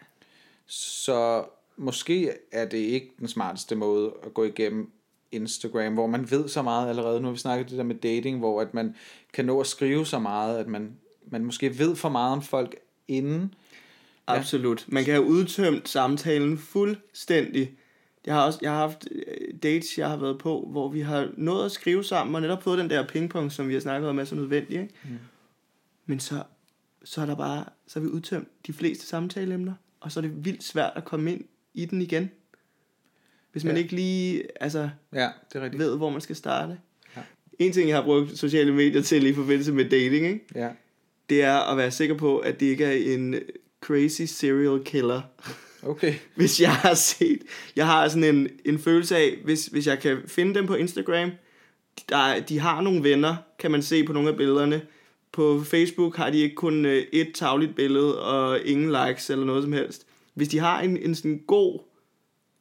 Så 0.67 1.45
måske 1.77 2.33
er 2.53 2.65
det 2.65 2.79
ikke 2.79 3.13
den 3.19 3.29
smarteste 3.29 3.75
måde 3.75 4.13
at 4.27 4.35
gå 4.35 4.45
igennem 4.45 4.91
Instagram, 5.33 5.95
hvor 5.95 6.07
man 6.07 6.31
ved 6.31 6.49
så 6.49 6.63
meget 6.63 6.89
allerede. 6.89 7.21
Nu 7.21 7.27
har 7.27 7.33
vi 7.33 7.39
snakket 7.39 7.71
det 7.71 7.79
der 7.79 7.85
med 7.85 7.95
dating, 7.95 8.39
hvor 8.39 8.61
at 8.61 8.75
man 8.75 8.95
kan 9.33 9.45
nå 9.45 9.61
at 9.61 9.67
skrive 9.67 10.07
så 10.07 10.19
meget, 10.19 10.59
at 10.59 10.69
man, 10.69 10.97
man 11.27 11.45
måske 11.45 11.79
ved 11.79 11.97
for 11.97 12.09
meget 12.09 12.33
om 12.33 12.43
folk 12.43 12.77
inden. 13.09 13.55
Absolut. 14.27 14.85
Man 14.89 15.05
kan 15.05 15.15
have 15.15 15.27
udtømt 15.27 15.89
samtalen 15.89 16.59
fuldstændig. 16.59 17.71
Jeg 18.27 18.35
har 18.35 18.47
også 18.47 18.59
jeg 18.63 18.71
har 18.71 18.79
haft 18.79 19.09
øh, 19.11 19.55
dates, 19.63 19.99
jeg 19.99 20.09
har 20.09 20.17
været 20.17 20.39
på, 20.39 20.69
hvor 20.71 20.89
vi 20.89 21.01
har 21.01 21.29
nået 21.37 21.65
at 21.65 21.73
skrive 21.73 22.05
sammen, 22.05 22.35
og 22.35 22.41
netop 22.41 22.63
fået 22.63 22.79
den 22.79 22.91
der 22.91 23.07
pingpong, 23.07 23.53
som 23.53 23.69
vi 23.69 23.73
har 23.73 23.81
snakket 23.81 24.09
om, 24.11 24.19
er 24.19 24.25
så 24.25 24.35
nødvendig. 24.35 24.73
Ikke? 24.81 24.95
Mm. 25.05 25.11
Men 26.07 26.21
så, 26.21 26.43
så 27.05 27.21
er 27.21 27.27
der 27.27 27.35
bare, 27.37 27.65
så 27.87 28.01
har 28.01 28.07
vi 28.07 28.13
udtømt 28.13 28.49
de 28.67 28.73
fleste 28.73 29.07
samtaleemner, 29.07 29.73
og 30.01 30.13
så 30.13 30.21
er 30.21 30.23
det 30.23 30.45
vildt 30.45 30.65
svært 30.65 30.93
at 30.97 31.05
komme 31.05 31.33
ind 31.33 31.45
i 31.75 31.85
den 31.85 32.03
igen. 32.03 32.31
Hvis 33.53 33.65
man 33.65 33.77
Ja. 33.77 33.83
ikke 33.83 33.95
lige 33.95 34.43
altså, 34.63 34.91
Ja, 35.13 35.29
det 35.53 35.59
er 35.59 35.65
rigtigt. 35.65 35.83
ved, 35.83 35.97
hvor 35.97 36.11
man 36.11 36.21
skal 36.21 36.37
starte. 36.37 36.79
Ja. 37.17 37.23
En 37.59 37.73
ting, 37.73 37.89
jeg 37.89 37.97
har 37.97 38.05
brugt 38.05 38.39
sociale 38.39 38.73
medier 38.75 39.03
til 39.03 39.27
i 39.27 39.35
forbindelse 39.35 39.73
med 39.73 39.85
dating, 39.91 40.27
ikke? 40.27 40.45
Ja. 40.55 40.71
det 41.29 41.43
er 41.43 41.57
at 41.57 41.77
være 41.77 41.91
sikker 41.91 42.15
på, 42.15 42.39
at 42.39 42.61
det 42.61 42.67
ikke 42.67 42.85
er 42.85 43.15
en 43.15 43.35
crazy 43.87 44.23
serial 44.23 44.85
killer. 44.85 45.23
Okay. 45.83 46.15
hvis 46.37 46.61
jeg 46.61 46.73
har 46.75 46.95
set, 46.95 47.43
jeg 47.77 47.87
har 47.87 48.09
sådan 48.09 48.37
en, 48.37 48.49
en 48.65 48.79
følelse 48.79 49.17
af, 49.17 49.39
hvis, 49.45 49.67
hvis 49.67 49.87
jeg 49.87 49.99
kan 50.01 50.19
finde 50.27 50.55
dem 50.55 50.67
på 50.67 50.75
Instagram, 50.75 51.31
der, 52.09 52.17
er- 52.17 52.41
de 52.41 52.59
har 52.59 52.81
nogle 52.81 53.03
venner, 53.03 53.37
kan 53.59 53.71
man 53.71 53.83
se 53.83 54.05
på 54.05 54.13
nogle 54.13 54.29
af 54.29 54.37
billederne. 54.37 54.83
På 55.33 55.63
Facebook 55.65 56.17
har 56.17 56.31
de 56.31 56.39
ikke 56.39 56.55
kun 56.55 56.85
øh, 56.87 57.05
et 57.13 57.33
tagligt 57.35 57.77
billede 57.77 58.23
og 58.23 58.61
ingen 58.65 58.93
likes 59.07 59.31
eller 59.31 59.45
noget 59.45 59.63
som 59.63 59.73
helst. 59.73 60.07
Hvis 60.35 60.49
de 60.49 60.59
har 60.59 60.81
en, 60.81 60.97
en 60.97 61.15
sådan 61.15 61.43
god, 61.47 61.79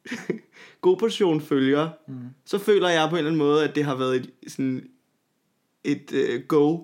god 0.80 0.96
portion 0.96 1.40
følgere, 1.40 1.92
mm. 2.08 2.14
så 2.44 2.58
føler 2.58 2.88
jeg 2.88 3.08
på 3.10 3.14
en 3.16 3.18
eller 3.18 3.30
anden 3.30 3.38
måde, 3.38 3.64
at 3.68 3.74
det 3.74 3.84
har 3.84 3.94
været 3.94 4.16
et, 4.16 4.52
sådan 4.52 4.88
et 5.84 6.12
øh, 6.12 6.42
go 6.42 6.78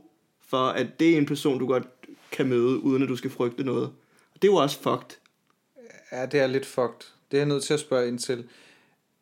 for, 0.49 0.67
at 0.69 1.01
det 1.01 1.11
er 1.11 1.17
en 1.19 1.27
person, 1.27 1.59
du 1.59 1.67
godt 1.67 1.87
kan 2.33 2.49
møde, 2.49 2.79
uden 2.83 3.03
at 3.03 3.09
du 3.09 3.17
skal 3.17 3.31
frygte 3.31 3.65
noget. 3.65 3.91
Det 4.43 4.49
er 4.49 4.53
jo 4.53 4.57
også 4.57 4.79
fucked. 4.79 5.17
Ja, 6.13 6.27
det 6.27 6.41
er 6.41 6.47
lidt 6.47 6.67
fucked. 6.67 7.07
Det 7.31 7.37
er 7.37 7.41
jeg 7.41 7.49
nødt 7.49 7.65
til 7.65 7.75
at 7.75 7.81
spørge 7.81 8.09
ind 8.09 8.19
til. 8.19 8.49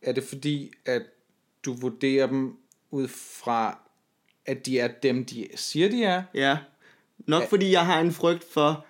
Er 0.02 0.12
det 0.12 0.24
fordi, 0.24 0.72
at 0.84 1.02
du 1.64 1.72
vurderer 1.72 2.26
dem 2.26 2.56
ud 2.90 3.08
fra, 3.08 3.78
at 4.46 4.66
de 4.66 4.78
er 4.78 4.88
dem, 4.88 5.24
de 5.24 5.48
siger, 5.54 5.88
de 5.88 6.04
er? 6.04 6.22
Ja. 6.34 6.58
Nok 7.18 7.48
fordi 7.48 7.70
jeg 7.72 7.86
har 7.86 8.00
en 8.00 8.12
frygt 8.12 8.44
for, 8.44 8.86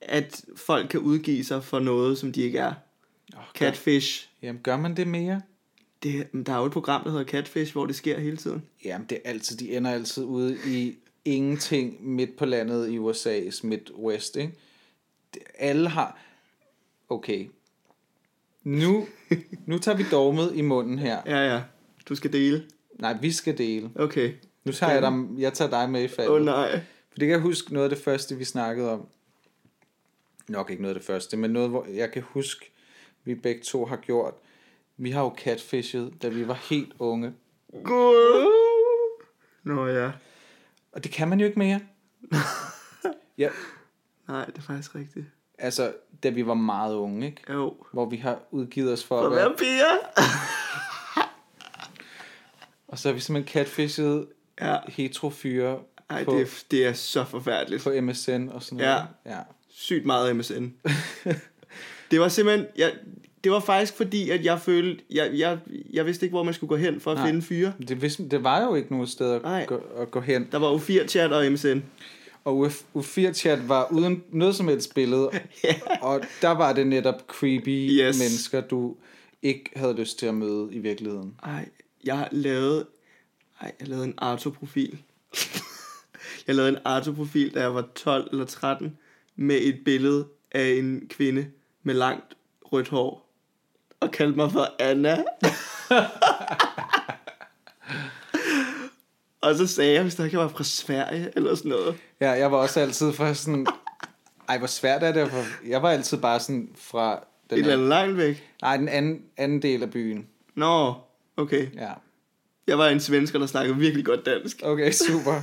at 0.00 0.44
folk 0.56 0.88
kan 0.88 1.00
udgive 1.00 1.44
sig 1.44 1.64
for 1.64 1.78
noget, 1.78 2.18
som 2.18 2.32
de 2.32 2.42
ikke 2.42 2.58
er. 2.58 2.74
Oh, 3.36 3.42
Catfish. 3.54 4.28
Jamen, 4.42 4.62
gør 4.62 4.76
man 4.76 4.96
det 4.96 5.06
mere? 5.06 5.42
Det, 6.02 6.28
der 6.46 6.52
er 6.52 6.58
jo 6.58 6.64
et 6.64 6.72
program, 6.72 7.04
der 7.04 7.10
hedder 7.10 7.24
Catfish, 7.24 7.72
hvor 7.72 7.86
det 7.86 7.96
sker 7.96 8.18
hele 8.20 8.36
tiden. 8.36 8.62
Jamen, 8.84 9.06
det 9.06 9.20
er 9.24 9.30
altid, 9.30 9.56
de 9.56 9.76
ender 9.76 9.90
altid 9.90 10.24
ude 10.24 10.58
i 10.66 10.96
ingenting 11.24 12.08
midt 12.08 12.36
på 12.36 12.46
landet 12.46 12.88
i 12.88 12.98
USA's 12.98 13.60
Midwest, 13.66 14.36
ikke? 14.36 14.52
Alle 15.58 15.88
har... 15.88 16.18
Okay. 17.08 17.48
Nu, 18.64 19.06
nu 19.66 19.78
tager 19.78 19.96
vi 19.96 20.04
dogmet 20.10 20.52
i 20.54 20.62
munden 20.62 20.98
her. 20.98 21.22
Ja, 21.26 21.54
ja. 21.54 21.62
Du 22.08 22.14
skal 22.14 22.32
dele. 22.32 22.64
Nej, 22.98 23.16
vi 23.20 23.32
skal 23.32 23.58
dele. 23.58 23.90
Okay. 23.94 24.32
Nu 24.64 24.72
tager 24.72 24.92
jeg, 24.92 25.02
dig, 25.02 25.12
jeg 25.38 25.52
tager 25.52 25.70
dig 25.70 25.90
med 25.90 26.02
i 26.02 26.08
faldet. 26.08 26.30
Åh 26.30 26.36
oh, 26.36 26.44
nej. 26.44 26.80
For 27.10 27.18
det 27.18 27.26
kan 27.26 27.30
jeg 27.30 27.40
huske 27.40 27.72
noget 27.72 27.90
af 27.90 27.96
det 27.96 28.04
første, 28.04 28.36
vi 28.36 28.44
snakkede 28.44 28.92
om. 28.92 29.06
Nok 30.48 30.70
ikke 30.70 30.82
noget 30.82 30.94
af 30.94 31.00
det 31.00 31.06
første, 31.06 31.36
men 31.36 31.50
noget, 31.50 31.70
hvor 31.70 31.86
jeg 31.94 32.12
kan 32.12 32.22
huske, 32.22 32.72
vi 33.24 33.34
begge 33.34 33.62
to 33.62 33.84
har 33.84 33.96
gjort. 33.96 34.34
Vi 34.96 35.10
har 35.10 35.22
jo 35.22 35.34
catfishet, 35.38 36.12
da 36.22 36.28
vi 36.28 36.48
var 36.48 36.66
helt 36.70 36.92
unge. 36.98 37.34
God. 37.84 38.52
Nå 39.62 39.86
ja. 39.86 40.10
Og 40.92 41.04
det 41.04 41.12
kan 41.12 41.28
man 41.28 41.40
jo 41.40 41.46
ikke 41.46 41.58
mere. 41.58 41.80
ja, 43.38 43.48
Nej, 44.28 44.44
det 44.44 44.58
er 44.58 44.62
faktisk 44.62 44.94
rigtigt. 44.94 45.26
altså, 45.58 45.92
da 46.22 46.28
vi 46.28 46.46
var 46.46 46.54
meget 46.54 46.94
unge, 46.94 47.26
ikke? 47.26 47.42
Jo. 47.52 47.74
Hvor 47.92 48.06
vi 48.06 48.16
har 48.16 48.38
udgivet 48.50 48.92
os 48.92 49.04
for 49.04 49.16
Og 49.16 49.26
at 49.26 49.32
være... 49.32 49.54
piger? 49.58 49.98
Og 52.88 52.98
så 52.98 53.08
har 53.08 53.14
vi 53.14 53.20
simpelthen 53.20 53.52
catfishet 53.52 54.26
Ja. 54.60 54.76
heterofyre 54.88 55.78
Ej, 56.10 56.24
på, 56.24 56.32
det 56.32 56.40
er, 56.40 56.46
det 56.70 56.86
er 56.86 56.92
så 56.92 57.24
forfærdeligt. 57.24 57.82
på 57.84 57.90
MSN 58.00 58.48
og 58.52 58.62
sådan 58.62 58.78
Ja. 58.78 58.86
noget. 58.94 59.06
Ja. 59.26 59.38
Sygt 59.70 60.06
meget 60.06 60.36
MSN. 60.36 60.64
det 62.10 62.20
var 62.20 62.28
simpelthen... 62.28 62.66
Jeg, 62.76 62.92
det 63.44 63.52
var 63.52 63.60
faktisk 63.60 63.94
fordi, 63.96 64.30
at 64.30 64.44
jeg 64.44 64.60
følte... 64.60 65.04
Jeg, 65.10 65.30
jeg, 65.34 65.58
jeg 65.92 66.06
vidste 66.06 66.26
ikke, 66.26 66.32
hvor 66.34 66.42
man 66.42 66.54
skulle 66.54 66.68
gå 66.68 66.76
hen 66.76 67.00
for 67.00 67.10
at 67.12 67.16
Nej. 67.18 67.26
finde 67.26 67.42
fyre. 67.42 67.72
Det, 67.88 68.02
vidste, 68.02 68.28
det 68.28 68.44
var 68.44 68.62
jo 68.64 68.74
ikke 68.74 68.92
noget 68.92 69.08
sted 69.08 69.40
Nej. 69.42 69.60
at 69.60 69.66
gå, 69.68 69.76
at 69.96 70.10
gå 70.10 70.20
hen. 70.20 70.48
Der 70.52 70.58
var 70.58 70.76
U4-chat 70.76 71.32
og 71.32 71.52
MSN. 71.52 71.78
Og 72.48 72.66
U4-chat 72.96 73.68
var 73.68 73.92
uden 73.92 74.24
noget 74.32 74.56
som 74.56 74.68
helst 74.68 74.94
billede. 74.94 75.30
Og 76.02 76.20
der 76.42 76.50
var 76.50 76.72
det 76.72 76.86
netop 76.86 77.14
creepy 77.26 77.90
Yes. 77.90 78.18
mennesker, 78.18 78.60
du 78.60 78.96
ikke 79.42 79.70
havde 79.76 79.94
lyst 79.94 80.18
til 80.18 80.26
at 80.26 80.34
møde 80.34 80.68
i 80.72 80.78
virkeligheden. 80.78 81.34
Ej, 81.42 81.68
jeg 82.04 82.28
lavet... 82.32 82.86
Ej, 83.60 83.72
jeg 83.80 83.88
lavede 83.88 84.04
en 84.04 84.14
Arto-profil. 84.18 84.98
jeg 86.46 86.54
lavede 86.54 86.68
en 86.72 86.78
Arto-profil, 86.84 87.54
da 87.54 87.60
jeg 87.60 87.74
var 87.74 87.88
12 87.94 88.28
eller 88.32 88.44
13, 88.46 88.98
med 89.36 89.58
et 89.62 89.80
billede 89.84 90.26
af 90.52 90.68
en 90.68 91.02
kvinde 91.08 91.46
med 91.82 91.94
langt 91.94 92.36
rødt 92.62 92.88
hår. 92.88 93.28
Og 94.00 94.10
kaldte 94.10 94.36
mig 94.36 94.52
for 94.52 94.74
Anna. 94.78 95.24
og 99.40 99.54
så 99.54 99.66
sagde 99.66 99.92
jeg, 99.94 100.02
hvis 100.02 100.14
der 100.14 100.24
ikke 100.24 100.38
var 100.38 100.48
fra 100.48 100.64
Sverige 100.64 101.32
eller 101.36 101.54
sådan 101.54 101.68
noget. 101.70 101.96
Ja, 102.20 102.30
jeg 102.30 102.52
var 102.52 102.58
også 102.58 102.80
altid 102.80 103.12
fra 103.12 103.34
sådan... 103.34 103.66
Ej, 104.48 104.58
hvor 104.58 104.66
svært 104.66 105.02
er 105.02 105.12
det? 105.12 105.30
For... 105.30 105.44
Jeg 105.68 105.82
var 105.82 105.90
altid 105.90 106.18
bare 106.18 106.40
sådan 106.40 106.70
fra... 106.76 107.14
Et 107.14 107.50
Den 107.50 107.58
eller 107.58 107.72
anden, 107.72 107.92
andet 107.92 108.08
langt 108.08 108.16
væk. 108.16 108.50
nej, 108.62 108.76
den 108.76 108.88
anden, 108.88 109.22
anden 109.36 109.62
del 109.62 109.82
af 109.82 109.90
byen. 109.90 110.26
Nå, 110.54 110.94
okay. 111.36 111.68
Ja. 111.74 111.92
Jeg 112.66 112.78
var 112.78 112.88
en 112.88 113.00
svensker, 113.00 113.38
der 113.38 113.46
snakkede 113.46 113.76
virkelig 113.76 114.04
godt 114.04 114.26
dansk. 114.26 114.60
Okay, 114.64 114.92
super. 114.92 115.42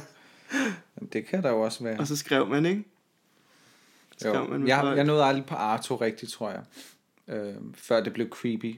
Jamen, 0.97 1.09
det 1.13 1.27
kan 1.27 1.43
der 1.43 1.49
jo 1.49 1.61
også 1.61 1.83
være. 1.83 1.99
Og 1.99 2.07
så 2.07 2.15
skrev 2.17 2.47
man, 2.47 2.65
ikke? 2.65 2.83
skrev 4.17 4.33
man 4.33 4.43
Jo. 4.51 4.57
med 4.57 4.67
Jeg, 4.67 4.93
jeg 4.95 5.03
nåede 5.03 5.23
aldrig 5.23 5.45
på 5.45 5.55
Arto 5.55 5.95
rigtigt, 5.95 6.31
tror 6.31 6.49
jeg. 6.51 6.61
Øh, 7.35 7.53
før 7.75 8.01
det 8.03 8.13
blev 8.13 8.29
creepy. 8.29 8.75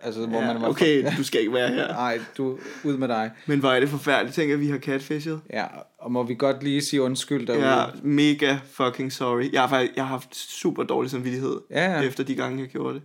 Altså, 0.00 0.26
hvor 0.26 0.40
Ja, 0.40 0.46
man 0.52 0.62
var 0.62 0.68
okay, 0.68 1.06
du 1.18 1.24
skal 1.24 1.40
ikke 1.40 1.52
være 1.52 1.68
her. 1.68 1.88
Nej, 1.88 2.20
du, 2.36 2.58
ud 2.84 2.96
med 2.96 3.08
dig. 3.08 3.30
Men 3.46 3.60
hvor 3.60 3.70
er 3.70 3.80
det 3.80 3.88
forfærdeligt, 3.88 4.34
tænker 4.34 4.54
at 4.54 4.60
vi 4.60 4.68
har 4.68 4.78
catfishet. 4.78 5.40
Ja, 5.52 5.64
og 5.98 6.12
må 6.12 6.22
vi 6.22 6.34
godt 6.34 6.62
lige 6.62 6.82
sige 6.82 7.02
undskyld 7.02 7.46
derude. 7.46 7.66
Ja, 7.68 7.84
mega 8.02 8.56
fucking 8.70 9.12
sorry. 9.12 9.52
Jeg 9.52 9.60
har 9.60 9.68
faktisk 9.68 9.96
jeg 9.96 10.04
har 10.04 10.08
haft 10.08 10.36
super 10.36 10.82
dårlig 10.82 11.10
samvittighed, 11.10 11.60
Ja, 11.70 11.92
ja. 11.92 12.02
efter 12.02 12.24
de 12.24 12.34
gange, 12.34 12.60
jeg 12.62 12.68
gjorde 12.68 12.94
det. 12.94 13.02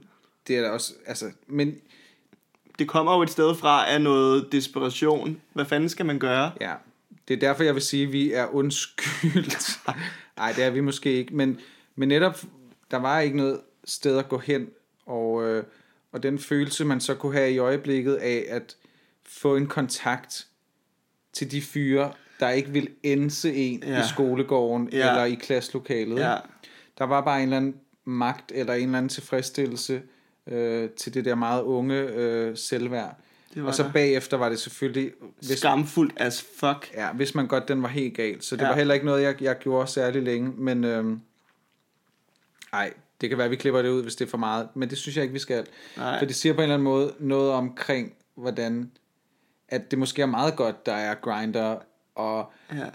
Det 0.47 0.57
er 0.57 0.61
da 0.61 0.69
også, 0.69 0.93
altså, 1.07 1.25
men 1.47 1.75
Det 2.79 2.87
kommer 2.87 3.15
jo 3.15 3.21
et 3.21 3.29
sted 3.29 3.55
fra 3.55 3.91
af 3.93 4.01
noget 4.01 4.51
desperation. 4.51 5.41
Hvad 5.53 5.65
fanden 5.65 5.89
skal 5.89 6.05
man 6.05 6.19
gøre? 6.19 6.51
ja, 6.61 6.73
det 7.27 7.33
er 7.33 7.39
derfor, 7.39 7.63
jeg 7.63 7.73
vil 7.73 7.81
sige, 7.81 8.03
at 8.07 8.11
vi 8.13 8.33
er 8.33 8.45
undskyldt. 8.55 9.79
Nej, 10.37 10.51
det 10.55 10.63
er 10.63 10.69
vi 10.69 10.79
måske 10.79 11.11
ikke, 11.13 11.35
men, 11.35 11.59
men 11.95 12.09
netop, 12.09 12.41
der 12.91 12.97
var 12.97 13.19
ikke 13.19 13.37
noget 13.37 13.59
sted 13.85 14.17
at 14.17 14.29
gå 14.29 14.37
hen, 14.37 14.67
og, 15.05 15.43
øh, 15.43 15.63
og 16.11 16.23
den 16.23 16.39
følelse, 16.39 16.85
man 16.85 17.01
så 17.01 17.15
kunne 17.15 17.33
have 17.33 17.51
i 17.51 17.57
øjeblikket 17.57 18.15
af 18.15 18.45
at 18.49 18.75
få 19.25 19.55
en 19.55 19.67
kontakt 19.67 20.47
til 21.33 21.51
de 21.51 21.61
fyre, 21.61 22.13
der 22.39 22.49
ikke 22.49 22.69
vil 22.69 22.89
ense 23.03 23.53
en 23.53 23.83
ja. 23.83 23.99
I 24.05 24.07
skolegården 24.09 24.89
Ja. 24.91 25.09
eller 25.09 25.23
i 25.25 25.33
klasselokalet. 25.35 26.19
Ja. 26.19 26.35
Der 26.97 27.03
var 27.05 27.21
bare 27.21 27.37
en 27.37 27.43
eller 27.43 27.57
anden 27.57 27.75
magt 28.05 28.51
eller 28.55 28.73
en 28.73 28.83
eller 28.83 28.97
anden 28.97 29.09
tilfredsstillelse 29.09 30.01
øh, 30.47 30.89
til 30.89 31.13
det 31.13 31.25
der 31.25 31.35
meget 31.35 31.61
unge 31.63 31.95
øh, 31.95 32.57
selvværd. 32.57 33.17
Det 33.53 33.61
var 33.63 33.67
Og 33.67 33.75
så 33.75 33.83
der. 33.83 33.91
bagefter 33.91 34.37
var 34.37 34.49
det 34.49 34.59
selvfølgelig, 34.59 35.11
hvis, 35.39 35.59
Skamfuldt 35.59 36.13
as 36.17 36.45
fuck. 36.59 36.91
ja, 36.93 37.11
hvis 37.13 37.35
man 37.35 37.47
godt, 37.47 37.67
den 37.67 37.81
var 37.83 37.87
helt 37.89 38.15
galt. 38.15 38.43
Så 38.43 38.55
det 38.55 38.61
Ja. 38.61 38.67
var 38.67 38.75
heller 38.75 38.93
ikke 38.93 39.05
noget, 39.05 39.23
jeg, 39.23 39.41
jeg 39.41 39.57
gjorde 39.59 39.87
særlig 39.91 40.21
længe. 40.23 40.51
Men 40.57 40.83
øhm, 40.83 41.21
ej, 42.73 42.93
det 43.21 43.29
kan 43.29 43.37
være, 43.37 43.45
at 43.45 43.51
vi 43.51 43.55
klipper 43.55 43.81
det 43.81 43.89
ud, 43.89 44.03
hvis 44.03 44.15
det 44.15 44.25
er 44.25 44.29
for 44.29 44.37
meget. 44.37 44.67
Men 44.75 44.89
det 44.89 44.97
synes 44.97 45.15
jeg 45.15 45.23
ikke, 45.23 45.33
vi 45.33 45.39
skal. 45.39 45.65
Nej. 45.97 46.19
For 46.19 46.25
det 46.25 46.35
siger 46.35 46.53
på 46.53 46.57
en 46.57 46.63
eller 46.63 46.73
anden 46.73 46.83
måde 46.83 47.13
noget 47.19 47.51
omkring, 47.51 48.13
hvordan 48.35 48.91
at 49.67 49.91
det 49.91 49.99
måske 49.99 50.21
er 50.21 50.25
meget 50.25 50.55
godt, 50.55 50.85
der 50.85 50.93
er 50.93 51.15
Grinder 51.15 51.77
og 52.15 52.51
Ja. 52.73 52.89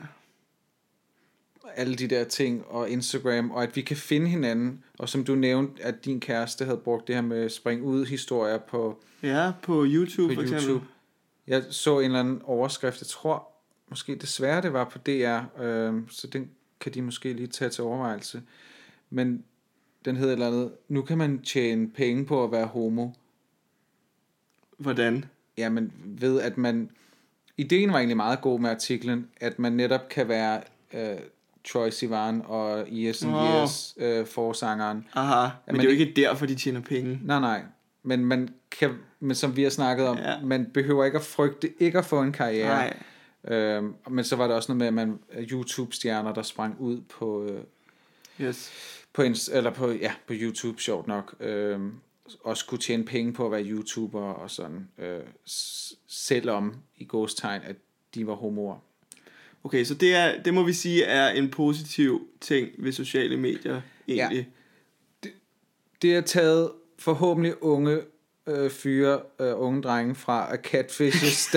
alle 1.77 1.95
de 1.95 2.07
der 2.09 2.25
ting, 2.25 2.65
og 2.67 2.91
Instagram, 2.91 3.51
og 3.51 3.63
at 3.63 3.77
vi 3.77 3.81
kan 3.81 3.97
finde 3.97 4.29
hinanden, 4.29 4.85
og 4.99 5.09
som 5.09 5.25
du 5.25 5.35
nævnte, 5.35 5.83
at 5.83 6.05
din 6.05 6.21
kæreste 6.21 6.65
havde 6.65 6.79
brugt 6.79 7.07
det 7.07 7.15
her 7.15 7.23
med 7.23 7.49
spring 7.49 7.83
ud 7.83 8.07
historier 8.07 8.59
på, 8.59 9.03
ja, 9.23 9.53
på 9.63 9.85
YouTube 9.89 10.35
på 10.35 10.39
for 10.39 10.43
eksempel. 10.43 10.69
YouTube. 10.69 10.87
Jeg 11.47 11.65
så 11.71 11.99
en 11.99 12.05
eller 12.05 12.21
anden 12.21 12.43
overskrift, 12.45 13.01
jeg 13.01 13.07
tror 13.07 13.49
måske 13.91 14.15
desværre 14.15 14.63
det 14.63 14.73
var 14.73 14.85
på 14.85 14.99
DR, 14.99 15.63
øh, 15.63 15.95
så 16.11 16.27
den 16.27 16.51
kan 16.81 16.95
de 16.95 17.03
måske 17.03 17.33
lige 17.33 17.47
tage 17.47 17.71
til 17.71 17.85
overvejelse. 17.85 18.43
Men 19.11 19.45
den 20.07 20.17
hedder 20.17 20.33
et 20.33 20.37
eller 20.37 20.47
andet, 20.47 20.73
nu 20.89 21.03
kan 21.03 21.19
man 21.19 21.43
tjene 21.43 21.89
penge 21.91 22.27
på 22.27 22.45
at 22.45 22.53
være 22.53 22.67
homo. 22.67 23.09
Hvordan? 24.79 25.25
Jamen 25.59 25.93
ved 26.05 26.41
at 26.41 26.59
man, 26.59 26.91
ideen 27.57 27.93
var 27.93 27.99
egentlig 27.99 28.17
meget 28.17 28.41
god 28.41 28.61
med 28.61 28.71
artiklen, 28.71 29.29
at 29.41 29.59
man 29.59 29.73
netop 29.73 30.09
kan 30.11 30.29
være 30.29 30.61
øh, 30.95 31.19
Troy 31.65 31.91
Sivan 31.91 32.43
og 32.45 32.87
Yes 32.93 33.23
and 33.25 33.35
Åh. 33.35 33.63
Yes 33.63 33.95
øh, 33.97 34.27
forsangeren. 34.27 35.07
Aha, 35.15 35.43
men, 35.43 35.51
men 35.67 35.75
det 35.77 35.81
er 35.81 35.93
jo 35.93 35.99
det- 36.01 36.07
ikke 36.07 36.21
derfor, 36.21 36.47
de 36.47 36.55
tjener 36.55 36.81
penge. 36.81 37.21
Nej, 37.25 37.41
nej. 37.41 37.63
Men 38.03 38.25
man 38.25 38.49
kan, 38.71 38.91
men 39.21 39.35
som 39.35 39.57
vi 39.57 39.63
har 39.63 39.71
snakket 39.71 40.07
om, 40.07 40.17
Ja. 40.19 40.41
man 40.43 40.67
behøver 40.75 41.05
ikke 41.05 41.19
at 41.19 41.25
frygte 41.25 41.73
ikke 41.83 41.99
at 41.99 42.05
få 42.05 42.23
en 42.23 42.33
karriere. 42.33 42.69
Nej. 42.69 42.97
Øhm, 43.57 43.95
men 44.11 44.25
så 44.25 44.37
var 44.37 44.47
der 44.47 44.55
også 44.55 44.73
noget 44.75 44.79
med, 44.95 45.03
at 45.03 45.09
man 45.09 45.19
YouTube-stjerner, 45.51 46.35
der 46.35 46.43
sprang 46.43 46.77
ud 46.81 47.01
på, 47.01 47.45
øh, 47.45 47.61
Yes. 48.41 48.73
På, 49.17 49.23
Inst- 49.23 49.57
eller 49.57 49.71
på, 49.71 49.91
ja, 49.91 50.13
på 50.27 50.33
YouTube, 50.37 50.81
sjovt 50.81 51.07
nok, 51.07 51.35
øh, 51.41 51.81
også 52.41 52.67
kunne 52.67 52.79
tjene 52.79 53.05
penge 53.05 53.33
på 53.33 53.47
at 53.47 53.53
være 53.53 53.65
YouTuber 53.65 54.21
og 54.21 54.51
sådan, 54.51 54.89
øh, 54.99 55.21
selvom 56.07 56.75
i 56.97 57.05
gåstegn, 57.05 57.63
at 57.65 57.77
de 58.15 58.27
var 58.27 58.35
homoer. 58.35 58.77
Okay, 59.65 59.85
så 59.85 59.95
det, 59.95 60.15
er, 60.15 60.43
det 60.43 60.55
må 60.55 60.63
vi 60.63 60.73
sige 60.73 61.05
er 61.05 61.29
en 61.29 61.51
positiv 61.51 62.29
ting 62.41 62.69
ved 62.79 62.93
sociale 62.93 63.37
medier, 63.37 63.81
egentlig. 64.09 64.49
Det 66.03 66.17
er 66.17 66.21
taget 66.21 66.71
forhåbentlig 66.99 67.63
unge 67.63 68.01
øh, 68.47 68.71
fyre, 68.71 69.21
øh, 69.41 69.61
unge 69.61 69.83
drenge 69.83 70.15
fra 70.15 70.53
at 70.55 70.61
catfishes. 70.65 71.57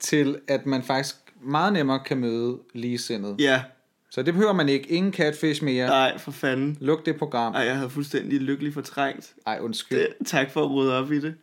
til 0.00 0.40
at 0.48 0.66
man 0.66 0.82
faktisk 0.82 1.16
meget 1.40 1.72
nemmere 1.72 2.00
kan 2.06 2.18
møde 2.18 2.58
ligesindet. 2.74 3.36
Ja, 3.38 3.62
Så 4.10 4.22
det 4.22 4.34
behøver 4.34 4.52
man 4.52 4.68
ikke. 4.68 4.88
Ingen 4.90 5.12
catfish 5.12 5.64
mere. 5.64 5.86
nej, 5.88 6.18
for 6.18 6.30
fanden. 6.30 6.76
Luk 6.80 7.06
det 7.06 7.16
program. 7.16 7.54
Ej, 7.54 7.60
jeg 7.60 7.76
havde 7.76 7.90
fuldstændig 7.90 8.40
lykkelig 8.40 8.74
fortrængt. 8.74 9.34
Ej, 9.46 9.58
undskyld. 9.60 9.98
Det, 9.98 10.26
tak 10.26 10.50
for 10.50 10.64
at 10.64 10.70
rydde 10.70 10.94
op 10.98 11.12
i 11.12 11.20
det. 11.20 11.34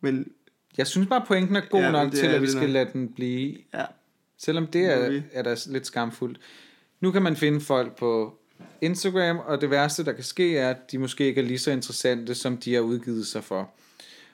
Men 0.00 0.28
Jeg 0.76 0.86
synes 0.86 1.08
bare, 1.08 1.24
pointen 1.26 1.56
er 1.56 1.60
god 1.70 1.80
Ja, 1.80 1.90
nok 1.90 2.12
til, 2.12 2.26
at 2.26 2.42
vi 2.42 2.46
skal 2.46 2.60
nok. 2.60 2.70
lade 2.70 2.88
den 2.92 3.12
blive. 3.12 3.56
ja, 3.74 3.84
Selvom 4.38 4.66
det 4.66 4.84
er, 4.84 5.22
er 5.32 5.42
da 5.42 5.56
lidt 5.66 5.86
skamfuldt. 5.86 6.38
Nu 7.00 7.10
kan 7.10 7.22
man 7.22 7.36
finde 7.36 7.60
folk 7.60 7.96
på 7.96 8.38
Instagram, 8.80 9.38
og 9.38 9.60
det 9.60 9.70
værste, 9.70 10.04
der 10.04 10.12
kan 10.12 10.24
ske, 10.24 10.58
er, 10.58 10.70
at 10.70 10.92
de 10.92 10.98
måske 10.98 11.24
ikke 11.24 11.40
er 11.40 11.44
lige 11.44 11.58
så 11.58 11.70
interessante, 11.70 12.34
som 12.34 12.56
de 12.56 12.74
har 12.74 12.80
udgivet 12.80 13.26
sig 13.26 13.44
for. 13.44 13.70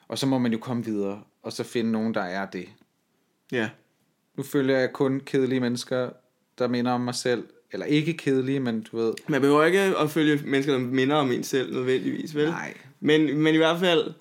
Og 0.08 0.18
så 0.18 0.26
må 0.26 0.38
man 0.38 0.52
jo 0.52 0.58
komme 0.58 0.84
videre, 0.84 1.22
og 1.42 1.52
så 1.52 1.64
finde 1.64 1.92
nogen, 1.92 2.14
der 2.14 2.20
er 2.22 2.46
det. 2.46 2.68
ja. 3.52 3.70
Nu 4.36 4.42
følger 4.42 4.78
jeg 4.78 4.92
kun 4.92 5.20
kedelige 5.20 5.60
mennesker, 5.60 6.10
der 6.58 6.68
minder 6.68 6.92
om 6.92 7.00
mig 7.00 7.14
selv. 7.14 7.44
Eller 7.72 7.86
ikke 7.86 8.14
kedelige, 8.14 8.60
men 8.60 8.82
du 8.82 8.96
ved... 8.96 9.14
Man 9.28 9.40
behøver 9.40 9.64
ikke 9.64 9.80
at 9.80 10.10
følge 10.10 10.40
mennesker, 10.44 10.72
der 10.72 10.80
minder 10.80 11.16
om 11.16 11.32
en 11.32 11.44
selv 11.44 11.74
nødvendigvis, 11.74 12.34
vel? 12.34 12.48
Nej. 12.48 12.74
Men, 13.00 13.38
men 13.38 13.54
i 13.54 13.56
hvert 13.56 13.80
fald 13.80 14.14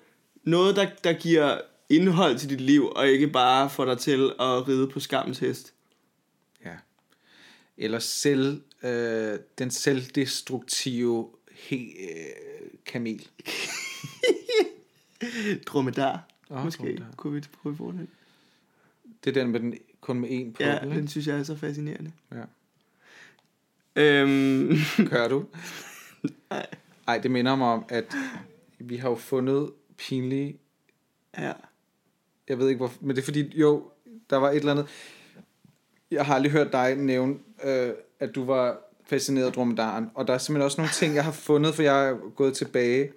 noget, 0.44 0.76
der, 0.76 0.86
der 1.04 1.12
giver 1.12 1.60
indhold 1.88 2.38
til 2.38 2.50
dit 2.50 2.60
liv, 2.60 2.86
og 2.86 3.08
ikke 3.08 3.28
bare 3.28 3.70
får 3.70 3.84
dig 3.84 3.98
til 3.98 4.32
at 4.40 4.68
ride 4.68 4.88
på 4.88 5.00
skammens 5.00 5.38
hest. 5.38 5.74
Ja. 6.64 6.74
Eller 7.76 7.98
selv, 7.98 8.62
øh, 8.82 9.38
den 9.58 9.70
selvdestruktive 9.70 11.28
he, 11.52 11.76
øh, 11.76 12.70
kamel. 12.86 13.26
Dromedar, 15.66 16.28
Åh, 16.50 16.64
måske. 16.64 16.82
dromedar. 16.82 17.06
Kunne 17.16 17.34
vi 17.34 17.42
prøve 17.62 17.76
på 17.76 17.92
den? 17.92 18.08
Det 19.24 19.36
er 19.36 19.42
den 19.42 19.52
med 19.52 19.60
den, 19.60 19.74
kun 20.00 20.20
med 20.20 20.28
én 20.28 20.52
på. 20.52 20.62
Ja, 20.62 20.78
den 20.82 21.08
synes 21.08 21.26
jeg 21.26 21.38
er 21.38 21.42
så 21.42 21.56
fascinerende. 21.56 22.12
Ja. 22.32 22.42
Øhm, 23.96 24.72
Kører 25.06 25.28
du? 25.28 25.44
Nej. 26.50 26.66
Ej, 27.08 27.18
det 27.18 27.30
minder 27.30 27.56
mig 27.56 27.68
om, 27.68 27.84
at 27.88 28.04
vi 28.78 28.96
har 28.96 29.08
jo 29.08 29.14
fundet 29.16 29.70
pinlige... 29.98 30.56
ja. 31.38 31.52
Jeg 32.48 32.58
ved 32.58 32.68
ikke 32.68 32.78
hvorfor, 32.78 32.98
men 33.00 33.16
det 33.16 33.22
er 33.22 33.24
fordi, 33.24 33.58
jo, 33.60 33.90
der 34.30 34.36
var 34.36 34.50
et 34.50 34.56
eller 34.56 34.72
andet... 34.72 34.86
Jeg 36.10 36.26
har 36.26 36.34
aldrig 36.34 36.52
hørt 36.52 36.72
dig 36.72 36.94
nævne, 36.96 37.34
øh, 37.64 37.90
at 38.20 38.34
du 38.34 38.44
var 38.44 38.78
fascineret 39.06 39.46
af 39.46 39.52
dromedaren. 39.52 40.10
Og 40.14 40.26
der 40.26 40.34
er 40.34 40.38
simpelthen 40.38 40.64
også 40.64 40.80
nogle 40.80 40.92
ting, 40.92 41.14
jeg 41.14 41.24
har 41.24 41.32
fundet, 41.32 41.74
for 41.74 41.82
jeg 41.82 42.08
er 42.08 42.14
gået 42.36 42.54
tilbage 42.54 43.12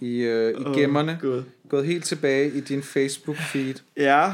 i, 0.00 0.18
øh, 0.18 0.50
i 0.60 0.64
Åh, 0.64 0.74
gemmerne. 0.76 1.18
Gud. 1.20 1.42
Gået 1.68 1.86
helt 1.86 2.04
tilbage 2.04 2.50
i 2.50 2.60
din 2.60 2.80
Facebook-feed. 2.80 3.82
Ja, 3.96 4.32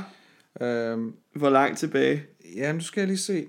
Øhm, 0.60 1.14
hvor 1.34 1.50
langt 1.50 1.78
tilbage? 1.78 2.24
Ja, 2.56 2.72
nu 2.72 2.80
skal 2.80 3.00
jeg 3.00 3.08
lige 3.08 3.18
se. 3.18 3.46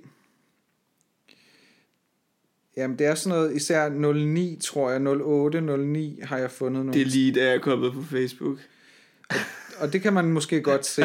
Jamen, 2.77 2.99
det 2.99 3.07
er 3.07 3.15
sådan 3.15 3.37
noget, 3.37 3.55
især 3.55 3.89
09, 4.13 4.57
tror 4.61 4.91
jeg, 4.91 5.07
08, 5.07 5.61
09 5.61 6.19
har 6.23 6.37
jeg 6.37 6.51
fundet 6.51 6.85
nogle. 6.85 6.93
Det 6.93 7.01
er 7.01 7.05
lige 7.11 7.31
da 7.31 7.43
jeg 7.45 7.55
er 7.55 7.59
kommet 7.59 7.93
på 7.93 8.01
Facebook. 8.01 8.59
Og 9.79 9.93
det 9.93 10.01
kan 10.01 10.13
man 10.13 10.31
måske 10.31 10.61
godt 10.71 10.85
se, 10.85 11.03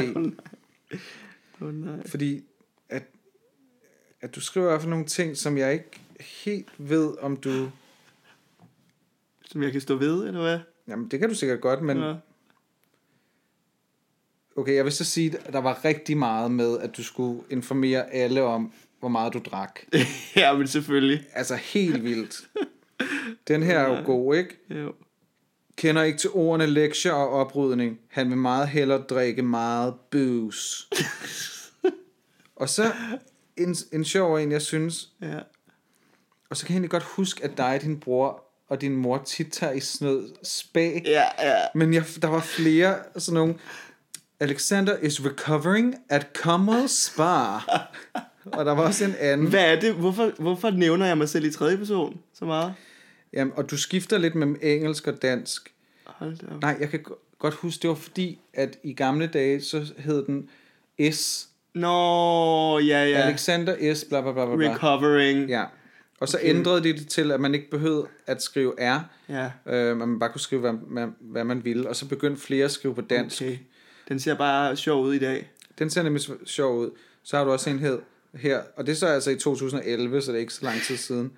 Åh 1.61 1.69
oh, 1.69 1.75
nej. 1.75 2.07
fordi 2.07 2.43
at, 2.89 3.03
at 4.21 4.35
du 4.35 4.41
skriver 4.41 4.67
i 4.67 4.71
hvert 4.71 4.81
fald 4.81 4.91
nogle 4.91 5.07
ting, 5.07 5.37
som 5.37 5.59
jeg 5.59 5.73
ikke 5.73 6.01
helt 6.45 6.73
ved, 6.79 7.15
om 7.21 7.37
du... 7.37 7.71
Som 9.45 9.63
jeg 9.63 9.73
kan 9.73 9.81
stå 9.81 9.97
ved, 9.97 10.27
eller 10.27 10.41
hvad? 10.41 10.59
Jamen, 10.89 11.09
det 11.09 11.21
kan 11.21 11.29
du 11.29 11.35
sikkert 11.35 11.61
godt, 11.61 11.83
men 11.83 11.99
Ja. 11.99 12.15
okay, 14.57 14.75
jeg 14.75 14.85
vil 14.85 14.93
så 14.93 15.05
sige, 15.05 15.39
at 15.45 15.53
der 15.53 15.59
var 15.61 15.85
rigtig 15.85 16.17
meget 16.17 16.51
med, 16.51 16.79
at 16.79 16.97
du 16.97 17.03
skulle 17.03 17.43
informere 17.51 18.11
alle 18.15 18.43
om, 18.43 18.73
hvor 19.01 19.09
meget 19.09 19.33
du 19.33 19.39
drak. 19.39 19.81
ja, 20.37 20.57
men 20.57 20.69
selvfølgelig. 20.69 21.27
Altså, 21.35 21.55
helt 21.55 22.05
vildt. 22.05 22.49
Den 23.49 23.63
her 23.63 23.79
er 23.79 23.99
jo 23.99 24.05
god, 24.05 24.37
ikke? 24.37 24.59
Jo. 24.71 24.93
Kender 25.77 26.03
ikke 26.03 26.19
til 26.19 26.31
ordene 26.31 26.67
lektier 26.67 27.13
og 27.13 27.31
oprydning. 27.31 27.99
Han 28.11 28.31
vil 28.31 28.39
meget 28.39 28.69
hellere 28.69 29.03
drikke 29.03 29.43
meget 29.43 29.95
booze. 30.11 30.87
og 32.57 32.69
så 32.69 32.93
en, 33.57 33.77
en 33.93 34.05
sjov 34.05 34.37
en, 34.37 34.53
jeg 34.53 34.63
synes. 34.63 35.09
Ja. 35.23 35.39
Og 36.51 36.57
så 36.57 36.67
kan 36.67 36.73
jeg 36.73 36.77
egentlig 36.77 36.91
godt 36.91 37.03
huske, 37.03 37.45
at 37.45 37.59
dig, 37.59 37.79
din 37.83 38.01
bror 38.01 38.45
og 38.69 38.81
din 38.81 38.97
mor 38.97 39.23
tit 39.27 39.53
tager 39.53 39.73
i 39.73 39.81
sådan 39.81 40.09
noget 40.09 40.33
spag. 40.43 41.03
Ja, 41.05 41.25
ja. 41.39 41.57
Men 41.75 41.95
jeg, 41.95 42.05
der 42.23 42.29
var 42.29 42.41
flere 42.41 42.99
sådan 43.17 43.35
nogle... 43.35 43.55
Alexander 44.41 44.97
is 44.99 45.25
recovering 45.25 45.95
at 46.09 46.27
Comwell 46.35 46.89
Spa. 46.89 47.59
og 48.53 48.65
der 48.65 48.73
var 48.75 48.83
også 48.83 49.05
en 49.05 49.15
anden. 49.21 49.47
Hvad 49.49 49.77
er 49.77 49.81
det? 49.81 49.95
Hvorfor, 49.95 50.33
hvorfor 50.39 50.71
nævner 50.71 51.07
jeg 51.07 51.19
mig 51.19 51.29
selv 51.29 51.45
i 51.45 51.51
tredje 51.51 51.77
person 51.77 52.21
så 52.35 52.45
meget? 52.45 52.75
Jamen, 53.33 53.53
og 53.57 53.71
du 53.71 53.77
skifter 53.77 54.19
lidt 54.19 54.35
mellem 54.35 54.59
engelsk 54.63 55.07
og 55.07 55.23
dansk. 55.23 55.73
Hold 56.07 56.37
da 56.37 56.47
op. 56.55 56.61
Nej, 56.63 56.77
jeg 56.81 56.89
kan 56.91 57.01
go- 57.03 57.15
godt 57.39 57.55
huske, 57.55 57.83
det 57.83 57.89
var 57.91 57.95
fordi, 57.97 58.39
at 58.55 58.79
i 58.85 58.93
gamle 58.93 59.27
dage, 59.27 59.61
så 59.63 59.93
hed 59.99 60.25
den 60.27 60.49
S. 61.13 61.49
Nå, 61.75 62.79
ja, 62.79 63.05
ja. 63.05 63.17
Alexander 63.19 63.95
S. 63.95 64.05
Bla, 64.09 64.21
bla, 64.21 64.33
bla, 64.33 64.57
bla. 64.57 64.75
Recovering. 64.75 65.49
Ja. 65.49 65.65
Og 66.21 66.29
så 66.29 66.37
Okay. 66.39 66.49
ændrede 66.55 66.83
de 66.83 66.93
det 66.93 67.09
til, 67.09 67.33
at 67.33 67.41
man 67.41 67.55
ikke 67.55 67.71
behøvede 67.71 68.07
at 68.27 68.43
skrive 68.43 68.73
R, 68.81 69.01
ja. 69.29 69.51
øh, 69.67 69.97
men 69.97 70.09
man 70.09 70.19
bare 70.19 70.31
kunne 70.31 70.41
skrive, 70.41 70.61
hvad, 70.61 70.73
hvad, 70.73 71.07
hvad 71.21 71.45
man 71.45 71.65
ville. 71.65 71.89
Og 71.89 71.97
så 71.97 72.09
begyndte 72.09 72.43
flere 72.43 72.65
at 72.65 72.71
skrive 72.71 72.95
på 72.95 73.01
dansk. 73.01 73.43
Okay. 73.43 73.59
Den 74.09 74.21
ser 74.21 74.35
bare 74.35 74.77
sjov 74.77 75.03
ud 75.05 75.15
i 75.15 75.19
dag. 75.19 75.51
Den 75.79 75.91
ser 75.91 76.03
nemlig 76.03 76.23
sjov 76.47 76.79
ud. 76.79 76.91
Så 77.23 77.37
har 77.37 77.45
du 77.45 77.51
også 77.51 77.71
en 77.71 77.79
hed 77.79 77.99
her, 78.39 78.61
og 78.77 78.87
det 78.87 78.93
er 78.93 78.97
så 78.97 79.07
altså 79.07 79.31
i 79.31 79.37
2011, 79.37 80.23
så 80.23 80.33
det 80.33 80.37
er 80.37 80.41
ikke 80.41 80.55
så 80.55 80.65
lang 80.65 80.81
tid 80.83 80.97
siden. 80.97 81.33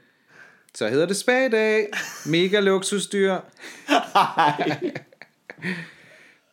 Så 0.74 0.88
hedder 0.88 1.06
det 1.06 1.16
Spadag. 1.16 1.88
Mega 2.26 2.60
luksusdyr. 2.60 3.36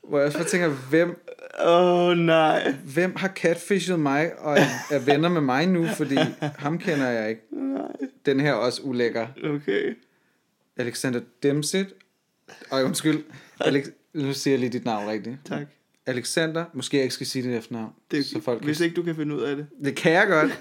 Hvor 0.08 0.18
jeg 0.18 0.28
også 0.28 0.38
bare 0.38 0.48
tænker, 0.48 0.70
hvem, 0.70 1.24
Åh, 1.66 2.08
oh, 2.08 2.18
nej. 2.18 2.72
hvem 2.72 3.16
har 3.16 3.28
catfishet 3.28 4.00
mig 4.00 4.40
og 4.40 4.58
er, 4.58 4.66
er 4.92 5.00
venner 5.00 5.30
med 5.30 5.42
mig 5.42 5.68
nu, 5.68 5.88
fordi 5.88 6.18
ham 6.40 6.80
kender 6.80 7.08
jeg 7.10 7.30
ikke. 7.30 7.42
Den 8.26 8.40
her 8.40 8.50
er 8.50 8.56
også 8.56 8.82
ulækker. 8.82 9.28
Okay. 9.44 9.96
Alexander 10.78 11.22
Demsit. 11.44 11.88
Og 12.72 12.84
undskyld, 12.84 13.24
Alex, 13.60 13.88
nu 14.14 14.34
siger 14.34 14.54
jeg 14.54 14.60
lige 14.60 14.70
dit 14.70 14.86
navn 14.86 15.10
rigtigt. 15.10 15.36
Tak. 15.46 15.68
Alexander, 16.08 16.66
måske 16.74 16.98
jeg 16.98 17.04
ikke 17.04 17.14
skal 17.16 17.28
sige 17.28 17.48
dit 17.50 17.58
efternavn. 17.58 17.94
Det, 18.12 18.26
så 18.26 18.42
folk 18.42 18.64
hvis 18.64 18.78
kan, 18.78 18.84
ikke 18.86 18.96
du 18.96 19.04
kan 19.04 19.16
finde 19.16 19.36
ud 19.36 19.42
af 19.42 19.56
det. 19.56 19.68
det 19.84 19.96
kan 19.96 20.12
jeg 20.12 20.28
godt. 20.28 20.60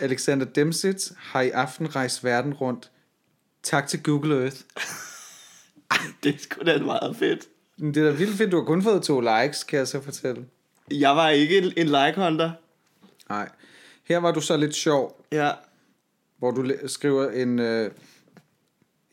Alexander 0.00 0.46
Demsit 0.46 1.12
har 1.16 1.40
i 1.40 1.50
aften 1.50 1.96
rejst 1.96 2.24
verden 2.24 2.54
rundt. 2.54 2.90
Tak 3.62 3.86
til 3.86 4.02
Google 4.02 4.42
Earth. 4.42 4.56
Det 6.22 6.34
er 6.34 6.38
sgu 6.38 6.62
da 6.66 6.78
meget 6.78 7.16
fedt. 7.16 7.48
Det 7.78 7.96
er 7.96 8.04
da 8.04 8.10
vildt 8.10 8.36
fedt, 8.36 8.52
du 8.52 8.56
har 8.56 8.64
kun 8.64 8.82
fået 8.82 9.02
to 9.02 9.20
likes, 9.20 9.64
kan 9.64 9.78
jeg 9.78 9.88
så 9.88 10.00
fortælle. 10.00 10.46
Jeg 10.90 11.16
var 11.16 11.28
ikke 11.30 11.58
en- 11.58 11.72
en 11.76 11.86
like-hunter. 11.86 12.50
Nej. 13.28 13.48
Her 14.04 14.18
var 14.18 14.32
du 14.32 14.40
så 14.40 14.56
lidt 14.56 14.74
sjov, 14.74 15.24
Ja. 15.32 15.50
hvor 16.38 16.50
du 16.50 16.72
skriver 16.86 17.30
en, 17.30 17.58
øh, 17.58 17.90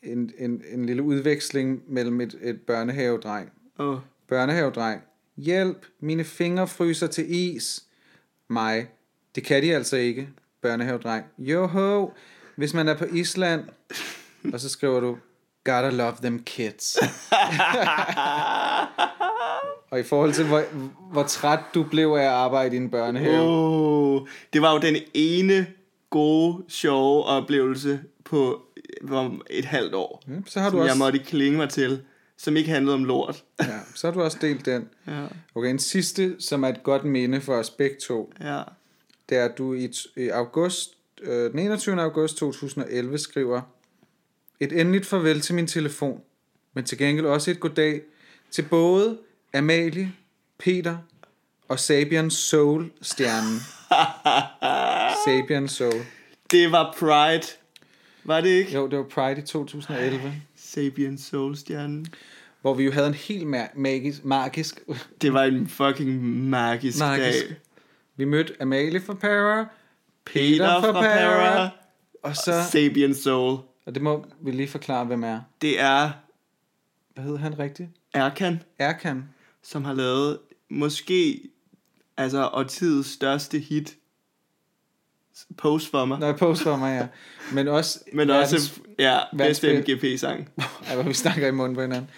en, 0.02 0.32
en, 0.38 0.62
en 0.72 0.86
lille 0.86 1.02
udveksling 1.02 1.82
mellem 1.88 2.20
et, 2.20 2.38
et 2.42 2.60
børnehavedreng. 2.60 3.50
Åh. 3.78 3.98
Børnehavedreng. 4.28 5.02
Hjælp, 5.36 5.86
mine 6.00 6.24
fingre 6.24 6.68
fryser 6.68 7.06
til 7.06 7.34
is. 7.34 7.82
Mig. 8.48 8.86
Det 9.34 9.44
kan 9.44 9.62
de 9.62 9.74
altså 9.74 9.96
ikke. 9.96 10.28
Børnehavedreng. 10.62 11.24
Joho, 11.38 12.10
hvis 12.56 12.74
man 12.74 12.88
er 12.88 12.94
på 12.94 13.04
Island. 13.04 13.64
Og 14.52 14.60
så 14.60 14.68
skriver 14.68 15.00
du, 15.00 15.18
gotta 15.64 15.90
love 15.90 16.14
them 16.22 16.42
kids. 16.42 16.96
Og 19.90 20.00
i 20.00 20.02
forhold 20.02 20.32
til, 20.32 20.46
hvor, 20.46 20.62
hvor 21.12 21.22
træt 21.22 21.60
du 21.74 21.82
blev 21.82 22.08
af 22.08 22.22
at 22.22 22.28
arbejde 22.28 22.74
i 22.74 22.78
en 22.78 22.90
børnehave. 22.90 23.42
Oh, 23.42 24.28
det 24.52 24.62
var 24.62 24.72
jo 24.72 24.78
den 24.78 24.96
ene 25.14 25.66
gode, 26.10 26.64
sjove 26.68 27.24
oplevelse 27.24 28.00
på 28.24 28.62
hvor 29.02 29.36
et 29.50 29.64
halvt 29.64 29.94
år, 29.94 30.22
Ja, 30.28 30.34
så 30.46 30.60
har 30.60 30.70
som 30.70 30.78
du 30.78 30.82
jeg 30.84 30.90
også, 30.90 30.98
måtte 30.98 31.18
klinge 31.18 31.58
mig 31.58 31.68
til, 31.68 32.02
som 32.38 32.56
ikke 32.56 32.70
handlede 32.70 32.94
om 32.94 33.04
lort. 33.04 33.44
ja, 33.60 33.78
så 33.94 34.06
har 34.06 34.14
du 34.14 34.22
også 34.22 34.38
delt 34.40 34.66
den. 34.66 34.88
ja, 35.06 35.26
Okay, 35.54 35.70
en 35.70 35.78
sidste, 35.78 36.36
som 36.38 36.62
er 36.64 36.68
et 36.68 36.82
godt 36.82 37.04
minde 37.04 37.40
for 37.40 37.54
os 37.54 37.70
begge 37.70 37.96
to. 38.06 38.32
ja. 38.40 38.62
det 39.28 39.38
er, 39.38 39.44
at 39.44 39.58
du 39.58 39.74
i, 39.74 39.92
i 40.16 40.28
august, 40.28 40.90
øh, 41.22 41.50
den 41.50 41.58
21. 41.58 42.00
august 42.02 42.36
2011 42.36 43.18
skriver, 43.18 43.60
et 44.60 44.80
endeligt 44.80 45.06
farvel 45.06 45.40
til 45.40 45.54
min 45.54 45.66
telefon, 45.66 46.20
men 46.74 46.84
til 46.84 46.98
gengæld 46.98 47.26
også 47.26 47.50
et 47.50 47.60
goddag 47.60 48.00
til 48.50 48.62
både 48.62 49.18
Amalie, 49.54 50.12
Peter 50.58 50.96
og 51.68 51.80
Sabian 51.80 52.30
Soul 52.30 52.90
stjernen. 53.02 53.60
Sabian 55.26 55.68
Soul. 55.68 56.04
Det 56.50 56.72
var 56.72 56.94
Pride. 56.98 57.46
Var 58.24 58.40
det 58.40 58.48
ikke? 58.48 58.72
Jo, 58.74 58.86
det 58.86 58.98
var 58.98 59.04
Pride 59.04 59.40
i 59.40 59.44
2011, 59.44 60.32
Sapien 60.66 61.18
Soul-stjernen. 61.18 62.06
hvor 62.60 62.74
vi 62.74 62.84
jo 62.84 62.92
havde 62.92 63.06
en 63.06 63.14
helt 63.14 63.54
ma- 63.54 63.78
magisk, 63.78 64.24
magisk, 64.24 64.80
Det 65.22 65.32
var 65.32 65.42
en 65.44 65.66
fucking 65.68 66.22
magisk, 66.48 66.98
Magisk. 66.98 67.48
dag. 67.48 67.56
Vi 68.16 68.24
mødte 68.24 68.54
Amalie 68.60 69.00
fra 69.00 69.14
Para, 69.14 69.66
Peter 70.24 70.80
fra 70.80 70.92
Para, 70.92 71.68
og 72.22 72.36
så... 72.36 72.62
Sabian 72.72 73.14
Soul. 73.14 73.58
Og 73.86 73.94
det 73.94 74.02
må 74.02 74.26
vi 74.40 74.50
lige 74.50 74.68
forklare, 74.68 75.04
hvem 75.04 75.24
er. 75.24 75.40
Det 75.62 75.80
er 75.80 76.10
Hvad 77.14 77.24
hedder 77.24 77.38
han 77.38 77.58
rigtigt? 77.58 77.88
Erkan, 78.14 78.62
Erkan. 78.78 79.24
som 79.62 79.84
har 79.84 79.92
lavet 79.94 80.38
måske 80.70 81.40
altså 82.16 82.48
årtidets 82.52 83.08
største 83.10 83.58
hit. 83.58 83.96
Post 85.58 85.90
for 85.90 86.04
mig. 86.04 86.18
Nå, 86.18 86.26
jeg 86.26 86.36
poster 86.36 86.64
for 86.64 86.76
mig, 86.76 86.98
ja. 87.00 87.06
Men 87.54 87.68
også... 87.68 87.98
Men 88.12 88.30
verdens- 88.30 88.54
også, 88.54 88.70
ja, 88.98 89.18
bedste 89.38 89.78
MGP-sang. 89.78 90.48
Ej, 90.88 90.94
hvor 90.94 91.02
vi 91.02 91.14
snakker 91.14 91.48
i 91.48 91.50
munden 91.50 91.74
på 91.74 91.80
hinanden. 91.82 92.10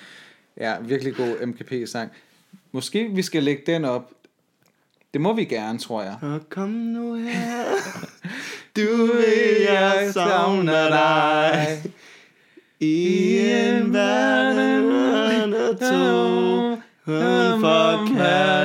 Ja, 0.60 0.74
virkelig 0.80 1.14
god 1.14 1.46
MGP-sang. 1.46 2.10
Måske 2.72 3.08
vi 3.14 3.22
skal 3.22 3.42
lægge 3.42 3.62
den 3.66 3.84
op. 3.84 4.10
Det 5.12 5.20
må 5.20 5.32
vi 5.34 5.44
gerne, 5.44 5.78
tror 5.78 6.02
jeg. 6.02 6.16
Og 6.22 6.40
kom 6.50 6.68
nu 6.68 7.14
her, 7.14 7.64
du 8.76 9.06
ved, 9.06 9.60
jeg 9.70 10.10
savner 10.12 10.88
dig. 10.88 11.82
I 12.80 13.38
en 13.38 13.92
verden 13.94 15.54
og 15.54 15.80
to, 15.80 16.70
uden 17.12 17.60
for 17.60 18.06
kærlighed 18.16 18.57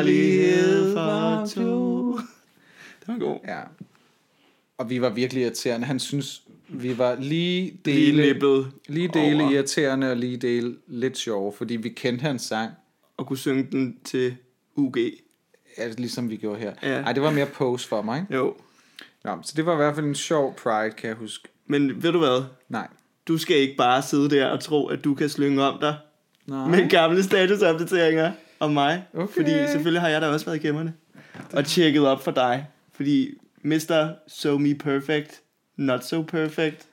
Og 4.84 4.90
vi 4.90 5.02
var 5.02 5.10
virkelig 5.10 5.44
irriterende. 5.44 5.88
Han 5.88 6.00
synes, 6.00 6.42
vi 6.70 6.98
var 6.98 7.16
lige 7.20 7.80
dele, 7.86 8.00
Lige 8.12 8.34
nippet 8.34 8.72
lige 8.88 9.08
dele 9.14 9.44
over. 9.44 9.52
irriterende 9.52 10.12
og 10.12 10.18
lige 10.18 10.38
dele 10.38 10.76
lidt 10.88 11.18
sjove, 11.18 11.54
fordi 11.58 11.76
vi 11.76 11.90
kendte 11.90 12.22
hans 12.22 12.42
sang, 12.42 12.72
og 13.18 13.28
kunne 13.28 13.38
synge 13.38 13.68
den 13.72 13.98
til 14.06 14.36
UG. 14.76 14.98
altså 15.78 16.00
ligesom 16.00 16.30
vi 16.30 16.36
gjorde 16.38 16.60
her. 16.60 16.74
Ja. 16.84 17.02
Ej, 17.02 17.14
det 17.14 17.24
var 17.24 17.32
mere 17.32 17.46
pose 17.46 17.88
for 17.88 18.02
mig. 18.02 18.20
Ikke? 18.22 18.36
Jo. 18.36 18.56
Nå, 19.24 19.32
så 19.44 19.54
det 19.56 19.66
var 19.66 19.74
i 19.74 19.76
hvert 19.76 19.96
fald 19.96 20.06
en 20.06 20.16
sjov 20.16 20.56
pride, 20.56 20.92
kan 20.92 21.08
jeg 21.08 21.16
huske. 21.18 21.48
Men 21.68 22.04
ved 22.04 22.12
du 22.12 22.20
hvad? 22.20 22.44
Nej. 22.70 22.88
Du 23.28 23.38
skal 23.38 23.56
ikke 23.58 23.76
bare 23.78 24.02
sidde 24.02 24.30
der 24.30 24.46
og 24.46 24.60
tro, 24.60 24.88
at 24.88 25.04
du 25.04 25.16
kan 25.16 25.30
slynge 25.30 25.64
om 25.64 25.80
dig 25.82 25.96
Nej. 26.48 26.68
med 26.68 26.90
gamle 26.90 27.24
statusopdateringer 27.24 28.32
om 28.60 28.72
mig. 28.72 29.04
Okay. 29.14 29.34
Fordi 29.34 29.52
selvfølgelig 29.72 30.02
har 30.02 30.10
jeg 30.10 30.22
da 30.22 30.28
også 30.28 30.46
været 30.46 30.64
i 30.64 30.68
gemmerne. 30.68 30.94
Og 31.54 31.66
tjekket 31.66 32.08
op 32.08 32.24
for 32.24 32.32
dig. 32.32 32.68
Fordi 32.94 33.30
Mr. 33.64 34.14
So 34.28 34.58
Me 34.58 34.76
Perfect, 34.76 35.42
Not 35.78 36.06
So 36.06 36.22
Perfect. 36.22 36.88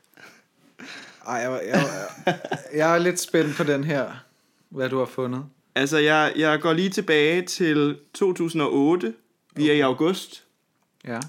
Ej, 1.26 1.34
jeg, 1.34 1.60
jeg, 1.66 1.84
jeg, 2.26 2.38
jeg 2.74 2.94
er 2.94 2.98
lidt 2.98 3.20
spændt 3.20 3.56
på 3.56 3.64
den 3.64 3.84
her, 3.84 4.24
hvad 4.68 4.88
du 4.88 4.98
har 4.98 5.06
fundet. 5.06 5.44
Altså, 5.74 5.98
jeg, 5.98 6.32
jeg 6.36 6.60
går 6.60 6.72
lige 6.72 6.90
tilbage 6.90 7.42
til 7.42 7.98
2008. 8.14 9.14
Vi 9.56 9.70
er 9.70 9.72
i 9.72 9.80
august. 9.80 10.44
Ja. 11.06 11.20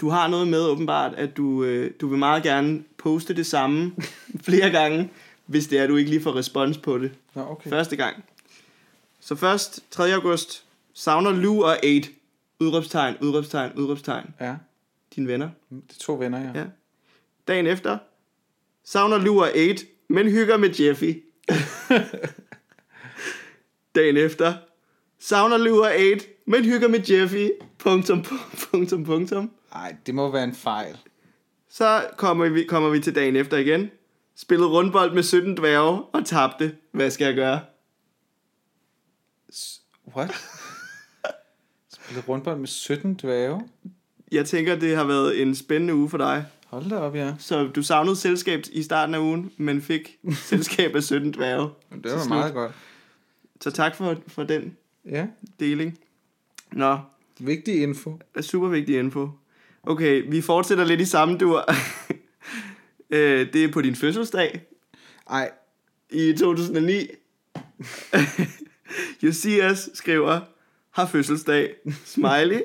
Du 0.00 0.08
har 0.08 0.28
noget 0.28 0.48
med 0.48 0.60
åbenbart, 0.60 1.14
at 1.14 1.36
du, 1.36 1.64
øh, 1.64 1.90
du 2.00 2.08
vil 2.08 2.18
meget 2.18 2.42
gerne 2.42 2.82
poste 2.98 3.36
det 3.36 3.46
samme 3.46 3.92
flere 4.46 4.70
gange, 4.70 5.10
hvis 5.46 5.66
det 5.66 5.78
er, 5.78 5.82
at 5.82 5.88
du 5.88 5.96
ikke 5.96 6.10
lige 6.10 6.22
får 6.22 6.36
respons 6.36 6.78
på 6.78 6.98
det. 6.98 7.10
Nå, 7.34 7.42
okay. 7.50 7.70
Første 7.70 7.96
gang. 7.96 8.24
Så 9.20 9.34
først, 9.34 9.80
3. 9.90 10.12
august, 10.14 10.64
savner 10.94 11.32
Lou 11.32 11.64
og 11.64 11.76
8. 11.84 12.08
Udråbstegn, 12.60 13.16
udråbstegn, 13.20 13.72
udråbstegn. 13.72 14.34
Ja, 14.40 14.54
Dine 15.18 15.28
venner. 15.28 15.50
det 15.70 15.90
er 15.90 15.98
to 16.00 16.14
venner, 16.14 16.40
ja. 16.40 16.60
Ja. 16.60 16.64
Dagen 17.48 17.66
efter, 17.66 17.98
savner 18.84 19.30
og 19.30 19.48
8, 19.48 19.86
men 20.08 20.30
hygger 20.30 20.56
med 20.56 20.80
Jeffy. 20.80 21.22
Dagen 23.96 24.16
efter, 24.16 24.54
savner 25.18 25.72
og 25.72 25.90
8, 26.12 26.26
men 26.46 26.64
hygger 26.64 26.88
med 26.88 27.10
Jeffy. 27.10 27.50
Punktum, 27.78 28.24
punktum, 28.70 29.04
punktum. 29.04 29.50
Ej, 29.72 29.96
det 30.06 30.14
må 30.14 30.30
være 30.30 30.44
en 30.44 30.54
fejl. 30.54 30.98
Så 31.68 32.10
kommer 32.16 32.48
vi, 32.48 32.64
kommer 32.64 32.90
vi 32.90 33.00
til 33.00 33.14
dagen 33.14 33.36
efter 33.36 33.56
igen. 33.56 33.90
Spillede 34.36 34.68
rundbold 34.70 35.14
med 35.14 35.22
17 35.22 35.56
dværge 35.56 36.02
og 36.02 36.26
tabte. 36.26 36.76
Hvad 36.90 37.10
skal 37.10 37.24
jeg 37.24 37.34
gøre? 37.34 37.60
What? 40.16 40.30
Spillet 41.94 42.28
rundbold 42.28 42.58
med 42.58 42.66
17 42.66 43.14
dværge? 43.14 43.68
Jeg 44.32 44.46
tænker, 44.46 44.76
det 44.76 44.96
har 44.96 45.04
været 45.04 45.42
en 45.42 45.54
spændende 45.54 45.94
uge 45.94 46.08
for 46.10 46.18
dig. 46.18 46.44
Hold 46.66 46.90
da 46.90 46.96
op, 46.96 47.14
ja. 47.14 47.34
Så 47.38 47.66
du 47.66 47.82
savnede 47.82 48.16
selskab 48.16 48.62
i 48.72 48.82
starten 48.82 49.14
af 49.14 49.18
ugen, 49.18 49.50
men 49.56 49.82
fik 49.82 50.18
selskab 50.50 50.96
af 50.96 51.02
17 51.02 51.32
dværge. 51.32 51.68
Det 52.04 52.12
var 52.12 52.28
meget 52.28 52.54
godt. 52.54 52.72
Så 53.60 53.70
tak 53.70 53.96
for, 53.96 54.16
for 54.28 54.42
den 54.44 54.76
Ja, 55.04 55.26
deling. 55.60 55.98
Nå, 56.72 56.98
vigtig 57.40 57.82
info. 57.82 58.18
super 58.40 58.68
vigtig 58.68 58.98
info. 58.98 59.30
Okay, 59.82 60.22
vi 60.30 60.40
fortsætter 60.40 60.84
lidt 60.84 61.00
i 61.00 61.04
samme 61.04 61.38
dur. 61.38 61.64
Øh, 63.10 63.52
det 63.52 63.64
er 63.64 63.72
på 63.72 63.82
din 63.82 63.96
fødselsdag 63.96 64.62
Ej, 65.30 65.50
i 66.10 66.32
2009. 66.38 67.06
Josias 69.22 69.90
skriver, 69.94 70.40
har 70.90 71.06
fødselsdag. 71.06 71.74
Smiley. 72.04 72.60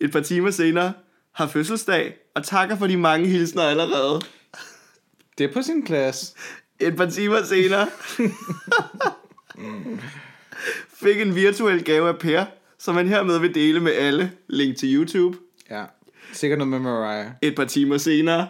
Et 0.00 0.12
par 0.12 0.20
timer 0.20 0.50
senere, 0.50 0.92
har 1.32 1.46
fødselsdag, 1.46 2.16
og 2.34 2.44
takker 2.44 2.76
for 2.76 2.86
de 2.86 2.96
mange 2.96 3.28
hilsner 3.28 3.62
allerede. 3.62 4.20
det 5.38 5.44
er 5.44 5.52
på 5.52 5.62
sin 5.62 5.84
plads. 5.84 6.34
Et 6.80 6.96
par 6.96 7.06
timer 7.06 7.42
senere 7.42 7.86
fik 11.02 11.20
en 11.20 11.34
virtuel 11.34 11.84
gave 11.84 12.08
af 12.08 12.18
Per, 12.18 12.44
som 12.78 12.96
han 12.96 13.08
hermed 13.08 13.38
vil 13.38 13.54
dele 13.54 13.80
med 13.80 13.92
alle. 13.92 14.32
Link 14.48 14.76
til 14.76 14.94
YouTube. 14.94 15.38
Ja, 15.70 15.84
sikkert 16.32 16.58
noget 16.58 16.70
med 16.70 16.78
Mariah. 16.78 17.26
Et 17.42 17.54
par 17.54 17.64
timer 17.64 17.98
senere 17.98 18.48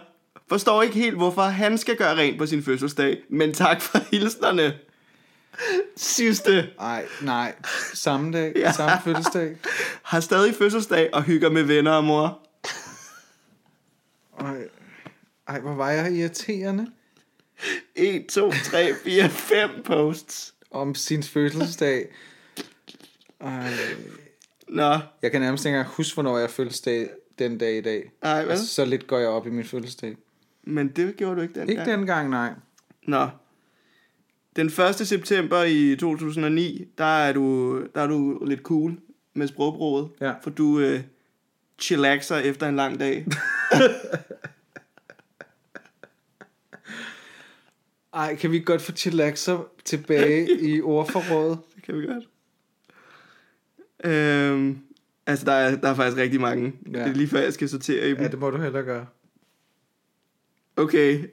forstår 0.49 0.81
ikke 0.81 0.95
helt, 0.95 1.15
hvorfor 1.15 1.41
han 1.41 1.77
skal 1.77 1.95
gøre 1.95 2.17
rent 2.17 2.37
på 2.37 2.45
sin 2.45 2.63
fødselsdag, 2.63 3.17
men 3.29 3.53
tak 3.53 3.81
for 3.81 3.99
hilsnerne. 4.11 4.73
Sidste 5.95 6.69
Ej, 6.79 7.05
nej. 7.21 7.55
Samme 7.93 8.33
dag, 8.33 8.53
Ja. 8.55 8.71
samme 8.71 8.97
fødselsdag. 9.03 9.57
har 10.03 10.19
stadig 10.19 10.55
fødselsdag 10.55 11.09
og 11.13 11.23
hygger 11.23 11.49
med 11.49 11.63
venner 11.63 11.91
og 11.91 12.03
mor. 12.03 12.39
Ej, 14.39 14.67
ej 15.47 15.59
hvor 15.59 15.73
var 15.73 15.89
jeg 15.91 16.13
irriterende. 16.13 16.87
1, 17.95 18.25
2, 18.27 18.51
3, 18.51 18.93
4, 19.03 19.29
5 19.29 19.69
posts. 19.85 20.53
Om 20.71 20.95
sin 20.95 21.23
fødselsdag. 21.23 22.07
Ej, 23.41 23.73
Nå, 24.67 24.97
jeg 25.21 25.31
kan 25.31 25.41
nærmest 25.41 25.65
ikke 25.65 25.75
engang 25.77 25.93
huske, 25.95 26.13
hvornår 26.13 26.37
jeg 26.37 26.49
fødselsdag 26.49 27.09
den 27.39 27.57
dag 27.57 27.77
i 27.77 27.81
dag. 27.81 28.11
ej, 28.21 28.41
vel? 28.41 28.49
Altså, 28.51 28.67
så 28.67 28.85
lidt 28.85 29.07
går 29.07 29.17
jeg 29.19 29.27
op 29.29 29.47
i 29.47 29.49
min 29.49 29.65
fødselsdag. 29.65 30.15
Men 30.63 30.87
det 30.87 31.15
gjorde 31.15 31.35
du 31.35 31.41
ikke 31.41 31.59
den 31.59 31.69
Ikke 31.69 31.85
dengang, 31.85 32.29
nej. 32.29 32.51
Nå. 33.07 33.27
Den 34.55 34.67
1. 34.67 34.73
september 34.95 35.63
i 35.63 35.95
2009, 35.95 36.87
der 36.97 37.03
er 37.03 37.33
du, 37.33 37.77
der 37.95 38.01
er 38.01 38.07
du 38.07 38.45
lidt 38.45 38.61
cool 38.61 38.97
med 39.33 39.47
sprogbruget. 39.47 40.09
Ja. 40.21 40.33
For 40.43 40.49
du 40.49 40.79
øh, 40.79 41.01
chillaxer 41.79 42.37
efter 42.37 42.69
en 42.69 42.75
lang 42.75 42.99
dag. 42.99 43.25
Ej, 48.13 48.35
kan 48.35 48.51
vi 48.51 48.59
godt 48.59 48.81
få 48.81 48.91
chillaxer 48.91 49.67
tilbage 49.85 50.61
i 50.61 50.81
ordforrådet? 50.81 51.59
Det 51.75 51.83
kan 51.83 52.01
vi 52.01 52.05
godt. 52.05 52.27
Øhm, 54.03 54.79
altså, 55.25 55.45
der 55.45 55.51
er, 55.51 55.75
der 55.75 55.89
er 55.89 55.95
faktisk 55.95 56.17
rigtig 56.17 56.41
mange. 56.41 56.73
Ja. 56.93 56.99
Det 56.99 57.07
er 57.07 57.13
lige 57.13 57.27
før, 57.27 57.39
jeg 57.39 57.53
skal 57.53 57.69
sortere 57.69 58.07
i 58.07 58.09
dem. 58.09 58.21
Ja, 58.21 58.27
det 58.27 58.39
må 58.39 58.49
du 58.49 58.57
heller 58.57 58.81
gøre. 58.81 59.05
Okay. 60.75 61.25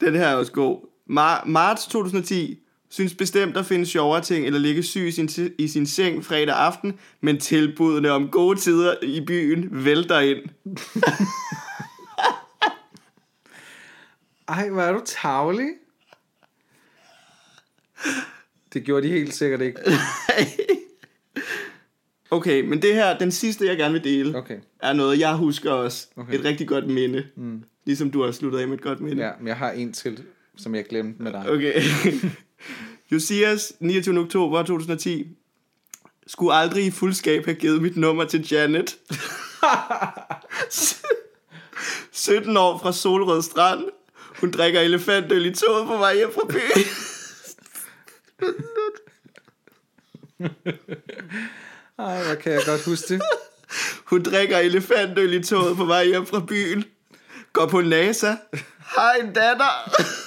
Den 0.00 0.14
her 0.14 0.26
er 0.26 0.34
også 0.34 0.52
god. 0.52 0.95
Mar- 1.10 1.44
marts 1.46 1.86
2010 1.86 2.58
synes 2.88 3.14
bestemt 3.14 3.56
at 3.56 3.66
finde 3.66 3.86
sjovere 3.86 4.20
ting, 4.20 4.46
eller 4.46 4.58
ligge 4.58 4.82
syg 4.82 5.06
i 5.08 5.10
sin, 5.12 5.28
i 5.58 5.68
sin 5.68 5.86
seng 5.86 6.24
fredag 6.24 6.54
aften, 6.56 6.98
men 7.20 7.40
tilbudene 7.40 8.10
om 8.10 8.28
gode 8.28 8.58
tider 8.58 8.94
i 9.02 9.24
byen 9.26 9.84
vælter 9.84 10.20
ind. 10.20 10.38
Ej, 14.48 14.68
hvor 14.68 14.82
er 14.82 14.92
du 14.92 15.02
tavlig. 15.04 15.68
Det 18.72 18.84
gjorde 18.84 19.06
de 19.06 19.12
helt 19.12 19.34
sikkert 19.34 19.60
ikke. 19.60 19.78
Okay, 22.30 22.60
men 22.60 22.82
det 22.82 22.94
her, 22.94 23.18
den 23.18 23.32
sidste, 23.32 23.66
jeg 23.66 23.76
gerne 23.76 23.92
vil 23.92 24.04
dele, 24.04 24.38
Okay. 24.38 24.58
er 24.80 24.92
noget, 24.92 25.18
jeg 25.20 25.34
husker 25.34 25.70
også. 25.70 26.08
Okay. 26.16 26.38
Et 26.38 26.44
rigtig 26.44 26.68
godt 26.68 26.86
minde. 26.86 27.26
Mm. 27.36 27.62
Ligesom 27.84 28.10
du 28.10 28.22
har 28.24 28.32
sluttet 28.32 28.58
af 28.58 28.68
med 28.68 28.76
et 28.78 28.82
godt 28.82 29.00
minde. 29.00 29.24
Ja, 29.24 29.30
men 29.38 29.48
jeg 29.48 29.56
har 29.56 29.70
en 29.70 29.92
til, 29.92 30.22
som 30.56 30.74
jeg 30.74 30.84
glemte 30.84 31.22
med 31.22 31.32
dig. 31.32 31.50
Okay. 31.50 31.82
Josias, 33.12 33.72
29. 33.80 34.18
oktober 34.18 34.62
2010. 34.62 35.26
Skulle 36.26 36.54
aldrig 36.54 36.86
i 36.86 36.90
fuldskab 36.90 37.44
have 37.44 37.54
givet 37.54 37.82
mit 37.82 37.96
nummer 37.96 38.24
til 38.24 38.48
Janet. 38.52 38.96
17 42.12 42.56
år 42.56 42.78
fra 42.78 42.92
Solrød 42.92 43.42
Strand. 43.42 43.84
Hun 44.40 44.50
drikker 44.50 44.80
elefantøl 44.80 45.46
i 45.46 45.54
toget 45.54 45.86
på 45.86 45.96
vej 45.96 46.16
hjem 46.16 46.32
fra 46.34 46.46
byen. 46.48 46.84
Ej, 51.98 52.24
hvor 52.24 52.34
kan 52.34 52.52
jeg 52.52 52.62
godt 52.66 52.84
huske 52.84 53.14
det. 53.14 53.22
Hun 54.04 54.22
drikker 54.22 54.58
elefantøl 54.58 55.34
i 55.34 55.42
toget 55.42 55.76
på 55.76 55.84
vej 55.84 56.06
hjem 56.06 56.26
fra 56.26 56.40
byen. 56.48 56.84
Går 57.52 57.66
på 57.66 57.80
NASA. 57.80 58.36
En 59.20 59.32
datter. 59.32 60.25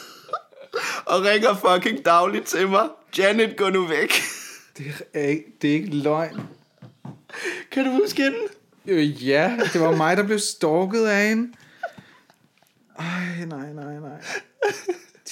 og 1.12 1.24
ringer 1.24 1.56
fucking 1.56 2.06
dagligt 2.06 2.46
til 2.46 2.68
mig. 2.68 2.90
Janet, 3.18 3.58
gå 3.58 3.70
nu 3.70 3.86
væk. 3.86 4.12
Det 4.78 5.06
er, 5.14 5.28
ikke, 5.28 5.46
det 5.62 5.70
er 5.70 5.74
ikke 5.74 5.96
løgn. 5.96 6.42
Kan 7.72 7.86
du 7.86 7.92
huske 7.92 8.24
hende? 8.24 8.38
Øh, 8.88 9.28
ja, 9.28 9.58
det 9.74 9.82
var 9.82 9.96
mig, 9.96 10.18
der 10.18 10.24
blev 10.24 10.40
stalket 10.40 11.06
af 11.06 11.30
hende. 11.30 11.54
Ej, 13.00 13.46
nej, 13.48 13.74
nej, 13.74 14.00
nej. 14.00 14.22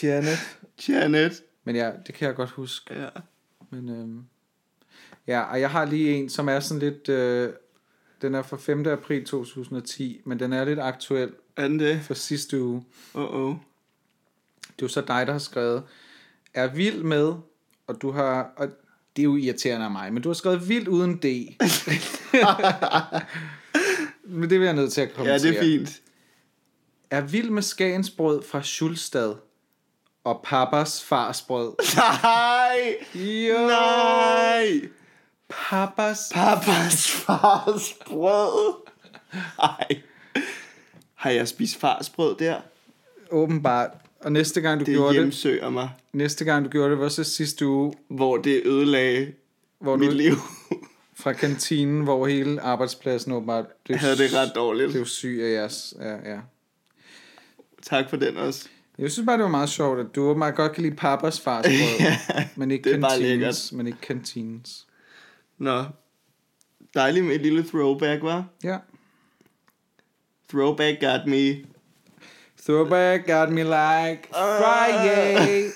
Janet. 0.03 0.57
Janet. 0.87 1.43
Men 1.63 1.75
ja, 1.75 1.91
det 2.07 2.15
kan 2.15 2.27
jeg 2.27 2.35
godt 2.35 2.49
huske. 2.49 2.93
Ja. 3.01 3.09
Men 3.69 3.89
øhm, 3.89 4.23
ja, 5.27 5.41
og 5.41 5.61
jeg 5.61 5.69
har 5.69 5.85
lige 5.85 6.13
en, 6.13 6.29
som 6.29 6.49
er 6.49 6.59
sådan 6.59 6.79
lidt... 6.79 7.09
Øh, 7.09 7.53
den 8.21 8.35
er 8.35 8.41
fra 8.41 8.57
5. 8.57 8.87
april 8.87 9.25
2010, 9.25 10.21
men 10.25 10.39
den 10.39 10.53
er 10.53 10.65
lidt 10.65 10.79
aktuel 10.79 11.31
Er 11.55 11.67
den 11.67 11.79
det? 11.79 12.01
fra 12.01 12.13
sidste 12.13 12.61
uge. 12.61 12.83
Åh, 13.15 13.23
oh, 13.23 13.49
oh. 13.49 13.55
Det 14.79 14.81
er 14.81 14.87
jo 14.87 14.87
så 14.87 15.01
dig, 15.01 15.25
der 15.27 15.31
har 15.31 15.39
skrevet, 15.39 15.83
er 16.53 16.67
vild 16.67 17.03
med, 17.03 17.33
og 17.87 18.01
du 18.01 18.11
har, 18.11 18.49
og 18.57 18.67
det 19.15 19.21
er 19.21 19.23
jo 19.23 19.35
irriterende 19.35 19.85
af 19.85 19.91
mig, 19.91 20.13
men 20.13 20.23
du 20.23 20.29
har 20.29 20.33
skrevet 20.33 20.69
vild 20.69 20.87
uden 20.87 21.17
D. 21.17 21.23
men 24.23 24.49
det 24.49 24.59
vil 24.59 24.65
jeg 24.65 24.75
nødt 24.75 24.93
til 24.93 25.01
at 25.01 25.07
Ja, 25.09 25.13
kommentere. 25.15 25.39
det 25.51 25.57
er 25.57 25.61
fint. 25.61 26.01
Er 27.11 27.21
vild 27.21 27.49
med 27.49 27.61
skagensbrød 27.61 28.43
fra 28.43 28.63
Schulstad 28.63 29.35
og 30.23 30.41
pappas 30.43 31.03
farsbrød. 31.03 31.73
Nej! 31.95 32.95
Jo, 33.15 33.67
Nej! 33.67 34.81
pappas. 35.49 36.31
Papas 36.33 37.11
fars 37.11 37.93
brød. 38.05 38.75
Nej. 39.57 40.01
Har 41.15 41.29
jeg 41.29 41.47
spist 41.47 41.77
fars 41.79 42.09
brød 42.09 42.35
der? 42.37 42.61
Åbenbart. 43.31 43.91
Og 44.19 44.31
næste 44.31 44.61
gang 44.61 44.79
du 44.79 44.85
Det 44.85 44.93
gjorde 44.93 45.13
det, 45.13 45.21
hjemsøger 45.21 45.69
mig, 45.69 45.89
næste 46.13 46.45
gang 46.45 46.65
du 46.65 46.69
gjorde 46.69 46.91
det, 46.91 46.99
var 46.99 47.09
så 47.09 47.23
sidste 47.23 47.67
uge, 47.67 47.93
hvor 48.07 48.37
det 48.37 48.61
ødelagde 48.65 49.33
hvor 49.79 49.97
mit 49.97 50.07
du 50.09 50.13
liv. 50.15 50.33
fra 51.19 51.33
kantinen, 51.33 52.03
hvor 52.03 52.27
hele 52.27 52.61
arbejdspladsen 52.61 53.31
åbenbart 53.31 53.65
blev, 53.83 53.93
Jeg 53.93 53.99
havde 53.99 54.17
det 54.17 54.33
ret 54.33 54.51
dårligt. 54.55 54.91
blev 54.91 55.05
syg 55.05 55.39
af 55.43 55.51
jeres. 55.51 55.93
Ja, 55.99 56.31
ja. 56.31 56.39
Tak 57.81 58.09
for 58.09 58.17
den 58.17 58.37
også. 58.37 58.67
Jeg 58.97 59.11
synes 59.11 59.25
bare, 59.25 59.37
det 59.37 59.43
var 59.43 59.49
meget 59.49 59.69
sjovt, 59.69 59.99
at 59.99 60.05
du 60.15 60.21
åbenbart 60.23 60.55
godt 60.55 60.71
kan 60.71 60.83
lide 60.83 60.95
pappas 60.95 61.39
farsbrød, 61.39 62.11
men 62.55 62.71
ikke 62.71 62.93
det 62.93 63.01
kantinens. 63.01 63.71
Men 63.71 63.87
ikke 63.87 64.01
kantinens. 64.01 64.87
Nå. 65.57 65.83
Dejligt 66.93 67.25
med 67.25 67.35
et 67.35 67.41
lille 67.41 67.63
throwback, 67.63 68.21
var. 68.21 68.45
Ja. 68.63 68.77
Throwback 70.49 70.99
got 71.01 71.27
me. 71.27 71.55
Throwback 72.67 73.27
got 73.27 73.51
me 73.51 73.63
like 73.63 74.27
Friday. 74.33 75.69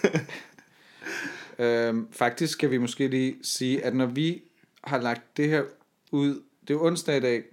øhm, 1.59 2.07
faktisk 2.11 2.53
skal 2.53 2.71
vi 2.71 2.77
måske 2.77 3.07
lige 3.07 3.35
sige, 3.41 3.83
at 3.85 3.95
når 3.95 4.05
vi 4.05 4.41
har 4.83 4.97
lagt 5.01 5.37
det 5.37 5.49
her 5.49 5.63
ud, 6.11 6.41
det 6.67 6.73
er 6.73 6.77
onsdag 6.81 7.17
i 7.17 7.19
dag, 7.19 7.43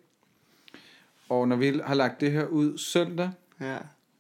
og 1.29 1.49
når 1.49 1.57
vi 1.57 1.81
har 1.85 1.95
lagt 1.95 2.21
det 2.21 2.33
her 2.33 2.47
ud 2.47 2.79
søndag, 2.79 3.31
Ja. 3.61 3.77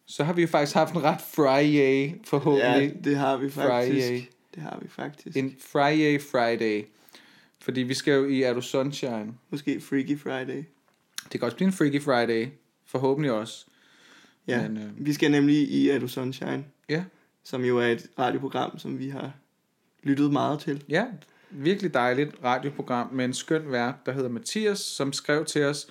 så 0.07 0.25
har 0.25 0.33
vi 0.33 0.43
jo 0.43 0.49
faktisk 0.49 0.75
haft 0.75 0.95
en 0.95 1.03
ret 1.05 1.21
Friday, 1.21 2.07
ja, 2.09 2.13
forhåbentlig. 2.25 3.05
det 3.05 3.17
har 3.17 3.37
vi 3.37 3.51
faktisk. 3.51 4.07
Friday. 4.07 4.23
Det 4.55 4.63
har 4.63 4.79
vi 4.83 4.89
faktisk. 4.89 5.37
En 5.37 5.57
Friday 5.73 6.21
Friday. 6.21 6.85
Fordi 7.61 7.81
vi 7.81 7.95
skal 7.95 8.13
jo 8.15 8.27
i 8.27 8.43
Er 8.43 8.55
du 8.55 8.61
Sunshine. 8.61 9.35
Måske 9.51 9.81
Freaky 9.81 10.19
Friday. 10.19 10.65
Det 11.33 11.41
kan 11.41 11.43
også 11.43 11.57
blive 11.57 11.67
en 11.67 11.73
Freaky 11.73 12.03
Friday. 12.03 12.47
Forhåbentlig 12.87 13.33
også. 13.33 13.67
Ja, 14.49 14.69
Men, 14.69 14.77
øh, 14.77 15.07
vi 15.07 15.13
skal 15.13 15.31
nemlig 15.31 15.57
i 15.57 15.89
Er 15.89 15.99
du 15.99 16.09
Sunshine, 16.09 16.65
Ja, 16.89 17.05
som 17.45 17.65
jo 17.65 17.79
er 17.79 17.87
et 17.87 18.07
radioprogram, 18.19 18.79
som 18.79 18.99
vi 18.99 19.09
har 19.09 19.33
lyttet 20.03 20.33
meget 20.33 20.61
til. 20.61 20.85
ja. 20.89 21.07
Virkelig 21.51 21.95
dejligt 21.95 22.35
radioprogram 22.45 23.13
med 23.13 23.25
en 23.25 23.35
skøn 23.35 23.73
vært, 23.73 23.95
der 24.07 24.13
hedder 24.13 24.29
Mathias, 24.29 24.79
som 24.79 25.13
skrev 25.13 25.45
til 25.45 25.65
os 25.65 25.87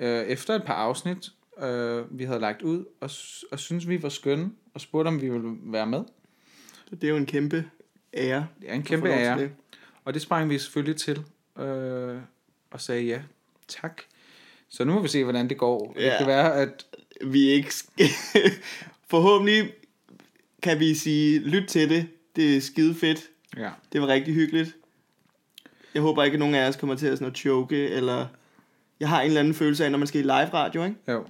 øh, 0.00 0.22
efter 0.22 0.54
et 0.54 0.62
par 0.64 0.74
afsnit, 0.74 1.30
øh, 1.62 2.18
vi 2.18 2.24
havde 2.24 2.40
lagt 2.40 2.62
ud, 2.62 2.84
og, 3.00 3.10
og 3.52 3.58
synes 3.58 3.88
vi 3.88 4.02
var 4.02 4.08
skønne, 4.08 4.50
og 4.74 4.80
spurgte, 4.80 5.08
om 5.08 5.20
vi 5.22 5.28
ville 5.28 5.56
være 5.62 5.86
med. 5.86 6.02
Så 6.88 6.94
det 6.96 7.04
er 7.04 7.08
jo 7.10 7.16
en 7.16 7.26
kæmpe 7.26 7.64
ære. 8.14 8.46
Det 8.60 8.70
er 8.70 8.74
en 8.74 8.82
kæmpe 8.82 9.08
ære. 9.08 9.38
det. 9.38 9.50
Og 10.04 10.14
det 10.14 10.22
sprang 10.22 10.50
vi 10.50 10.58
selvfølgelig 10.58 10.96
til, 10.96 11.24
øh, 11.58 12.18
og 12.70 12.80
sagde 12.80 13.02
ja, 13.02 13.22
tak. 13.68 14.00
Så 14.68 14.84
nu 14.84 14.92
må 14.94 15.02
vi 15.02 15.08
se, 15.08 15.24
hvordan 15.24 15.48
det 15.48 15.58
går. 15.58 15.92
Det 15.96 16.02
Ja. 16.02 16.18
kan 16.18 16.26
være, 16.26 16.54
at 16.56 16.86
Vi 17.24 17.40
ikke. 17.40 17.72
Forhåbentlig 19.10 19.72
kan 20.62 20.80
vi 20.80 20.94
sige, 20.94 21.38
lyt 21.38 21.68
til 21.68 21.90
det. 21.90 22.08
Det 22.36 22.56
er 22.56 22.60
skide 22.60 22.94
fedt. 22.94 23.30
ja, 23.56 23.70
Det 23.92 24.00
var 24.00 24.06
rigtig 24.06 24.34
hyggeligt. 24.34 24.76
Jeg 25.94 26.02
håber 26.02 26.24
ikke, 26.24 26.34
at 26.34 26.38
nogen 26.38 26.54
af 26.54 26.68
os 26.68 26.76
kommer 26.76 26.96
til 26.96 27.06
at, 27.06 27.18
sådan 27.18 27.30
at 27.30 27.38
choke, 27.38 27.88
eller... 27.88 28.26
Jeg 29.00 29.08
har 29.08 29.20
en 29.20 29.26
eller 29.26 29.40
anden 29.40 29.54
følelse 29.54 29.84
af, 29.84 29.90
når 29.90 29.98
man 29.98 30.08
skal 30.08 30.20
i 30.20 30.22
live 30.22 30.54
radio, 30.54 30.84
ikke? 30.84 30.96
jo, 31.08 31.24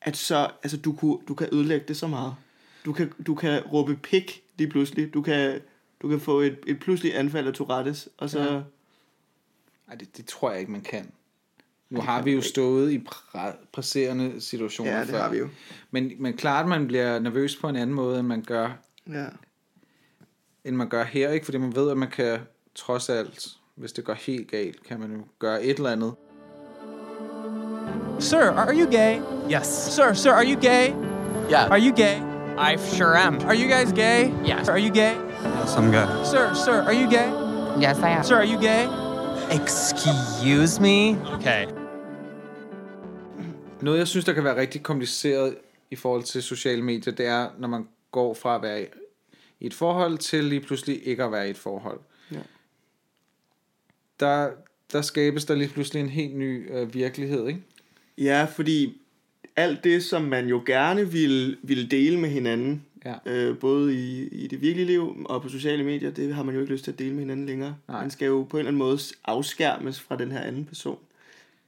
at 0.00 0.16
så, 0.16 0.50
altså 0.62 0.76
du, 0.76 0.92
kunne, 0.92 1.18
du 1.28 1.34
kan 1.34 1.48
ødelægge 1.52 1.86
det 1.88 1.96
så 1.96 2.06
meget. 2.06 2.34
Du 2.84 2.92
kan, 2.92 3.12
du 3.26 3.34
kan 3.34 3.62
råbe 3.62 3.96
pik 3.96 4.42
lige 4.58 4.70
pludselig. 4.70 5.14
Du 5.14 5.22
kan, 5.22 5.60
du 6.02 6.08
kan 6.08 6.20
få 6.20 6.40
et, 6.40 6.58
et 6.66 6.80
pludseligt 6.80 7.14
anfald 7.14 7.46
af 7.46 7.54
Tourettes, 7.54 8.08
og 8.16 8.30
så... 8.30 8.42
Ja. 8.42 8.60
Ej, 9.88 9.94
det, 9.94 10.16
det 10.16 10.26
tror 10.26 10.50
jeg 10.50 10.60
ikke, 10.60 10.72
man 10.72 10.80
kan. 10.80 11.10
Nu 11.90 12.00
har 12.00 12.22
vi 12.22 12.32
jo 12.32 12.40
stået 12.42 12.92
i 12.92 13.04
præ- 13.10 13.66
presserende 13.72 14.40
situationer 14.40 14.92
Ja, 14.92 15.00
det 15.00 15.08
før. 15.08 15.22
har 15.22 15.28
vi 15.28 15.38
jo. 15.38 15.48
Men, 15.90 16.12
men 16.18 16.36
klart, 16.36 16.68
man 16.68 16.86
bliver 16.86 17.18
nervøs 17.18 17.56
på 17.56 17.68
en 17.68 17.76
anden 17.76 17.96
måde, 17.96 18.18
end 18.18 18.26
man 18.26 18.42
gør, 18.42 18.68
Ja. 19.12 19.26
end 20.64 20.76
man 20.76 20.88
gør 20.88 21.04
her, 21.04 21.30
ikke? 21.30 21.44
Fordi 21.44 21.58
man 21.58 21.74
ved, 21.76 21.90
at 21.90 21.96
man 21.96 22.10
kan 22.10 22.38
trods 22.74 23.08
alt, 23.08 23.48
hvis 23.74 23.92
det 23.92 24.04
går 24.04 24.12
helt 24.14 24.50
galt, 24.50 24.82
kan 24.84 25.00
man 25.00 25.12
jo 25.12 25.20
gøre 25.38 25.62
et 25.64 25.76
eller 25.76 25.90
andet. 25.90 26.14
Sir, 28.18 28.38
are 28.50 28.74
you 28.74 28.90
gay? 28.90 29.20
Yes. 29.58 29.66
Sir, 29.66 30.12
sir, 30.12 30.32
are 30.32 30.44
you 30.46 30.60
gay? 30.60 30.88
Yeah. 31.50 31.70
Are 31.70 31.78
you 31.80 31.92
gay? 31.96 32.16
I 32.58 32.76
sure 32.78 33.16
am. 33.18 33.34
Are 33.44 33.54
you 33.54 33.68
guys 33.68 33.92
gay? 33.92 34.30
Yes. 34.48 34.68
Are 34.68 34.78
you 34.80 34.90
gay? 34.94 35.14
Yes, 35.14 35.74
I'm 35.76 35.90
good. 35.92 36.26
Sir, 36.26 36.54
sir, 36.64 36.80
are 36.82 36.94
you 36.94 37.10
gay? 37.10 37.28
Yes, 37.82 37.98
I 37.98 38.08
am. 38.16 38.24
Sir, 38.24 38.36
are 38.36 38.44
you 38.46 38.58
gay? 38.60 38.88
Excuse 39.50 40.80
me? 40.80 41.16
Okay. 41.34 41.66
Noget, 43.86 43.98
jeg 43.98 44.08
synes, 44.08 44.24
der 44.24 44.32
kan 44.32 44.44
være 44.44 44.56
rigtig 44.56 44.82
kompliceret 44.82 45.56
i 45.90 45.96
forhold 45.96 46.22
til 46.22 46.42
sociale 46.42 46.82
medier, 46.82 47.14
det 47.14 47.26
er, 47.26 47.50
når 47.58 47.68
man 47.68 47.88
går 48.10 48.34
fra 48.34 48.54
at 48.56 48.62
være 48.62 48.86
i 49.60 49.66
et 49.66 49.74
forhold 49.74 50.18
til 50.18 50.44
lige 50.44 50.60
pludselig 50.60 51.06
ikke 51.06 51.24
at 51.24 51.32
være 51.32 51.46
i 51.46 51.50
et 51.50 51.56
forhold. 51.56 52.00
Ja. 52.32 52.38
Der, 54.20 54.50
der 54.92 55.02
skabes 55.02 55.44
der 55.44 55.54
lige 55.54 55.68
pludselig 55.68 56.00
en 56.00 56.08
helt 56.08 56.36
ny 56.36 56.72
øh, 56.72 56.94
virkelighed, 56.94 57.46
ikke? 57.48 57.62
ja, 58.18 58.44
fordi 58.44 59.00
alt 59.56 59.84
det, 59.84 60.04
som 60.04 60.22
man 60.22 60.48
jo 60.48 60.62
gerne 60.66 61.12
vil, 61.12 61.56
vil 61.62 61.90
dele 61.90 62.20
med 62.20 62.28
hinanden, 62.28 62.82
Ja. 63.04 63.14
øh, 63.26 63.58
både 63.58 63.94
i, 63.94 64.28
i 64.28 64.46
det 64.46 64.60
virkelige 64.60 64.86
liv 64.86 65.16
og 65.24 65.42
på 65.42 65.48
sociale 65.48 65.84
medier, 65.84 66.10
det 66.10 66.34
har 66.34 66.42
man 66.42 66.54
jo 66.54 66.60
ikke 66.60 66.72
lyst 66.72 66.84
til 66.84 66.92
at 66.92 66.98
dele 66.98 67.10
med 67.12 67.20
hinanden 67.20 67.46
længere. 67.46 67.76
Nej. 67.88 68.00
Man 68.00 68.10
skal 68.10 68.26
jo 68.26 68.46
på 68.50 68.56
en 68.56 68.58
eller 68.58 68.68
anden 68.68 68.78
måde 68.78 68.98
afskærmes 69.24 70.00
fra 70.00 70.16
den 70.16 70.32
her 70.32 70.40
anden 70.40 70.64
person. 70.64 70.98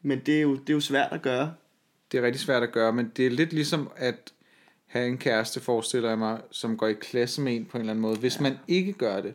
Men 0.03 0.21
det 0.27 0.37
er 0.37 0.41
jo, 0.41 0.55
det 0.55 0.71
er 0.71 0.75
jo 0.75 0.81
svært 0.81 1.13
at 1.13 1.23
gøre. 1.23 1.55
Det 2.13 2.19
er 2.19 2.23
rigtig 2.23 2.41
svært 2.41 2.63
at 2.63 2.73
gøre, 2.73 2.93
men 2.93 3.13
det 3.17 3.27
er 3.27 3.31
lidt 3.31 3.53
ligesom 3.53 3.91
at 3.97 4.33
have 4.87 5.09
en 5.09 5.19
kæreste, 5.19 5.61
forestiller 5.61 6.09
jeg 6.09 6.19
mig, 6.19 6.41
som 6.51 6.77
går 6.77 6.87
i 6.87 6.93
klasse 6.93 7.41
med 7.41 7.57
en 7.57 7.65
på 7.65 7.77
en 7.77 7.81
eller 7.81 7.93
anden 7.93 8.03
måde, 8.03 8.17
hvis 8.17 8.37
ja. 8.37 8.43
man 8.43 8.59
ikke 8.69 8.93
gør 8.93 9.21
det. 9.21 9.35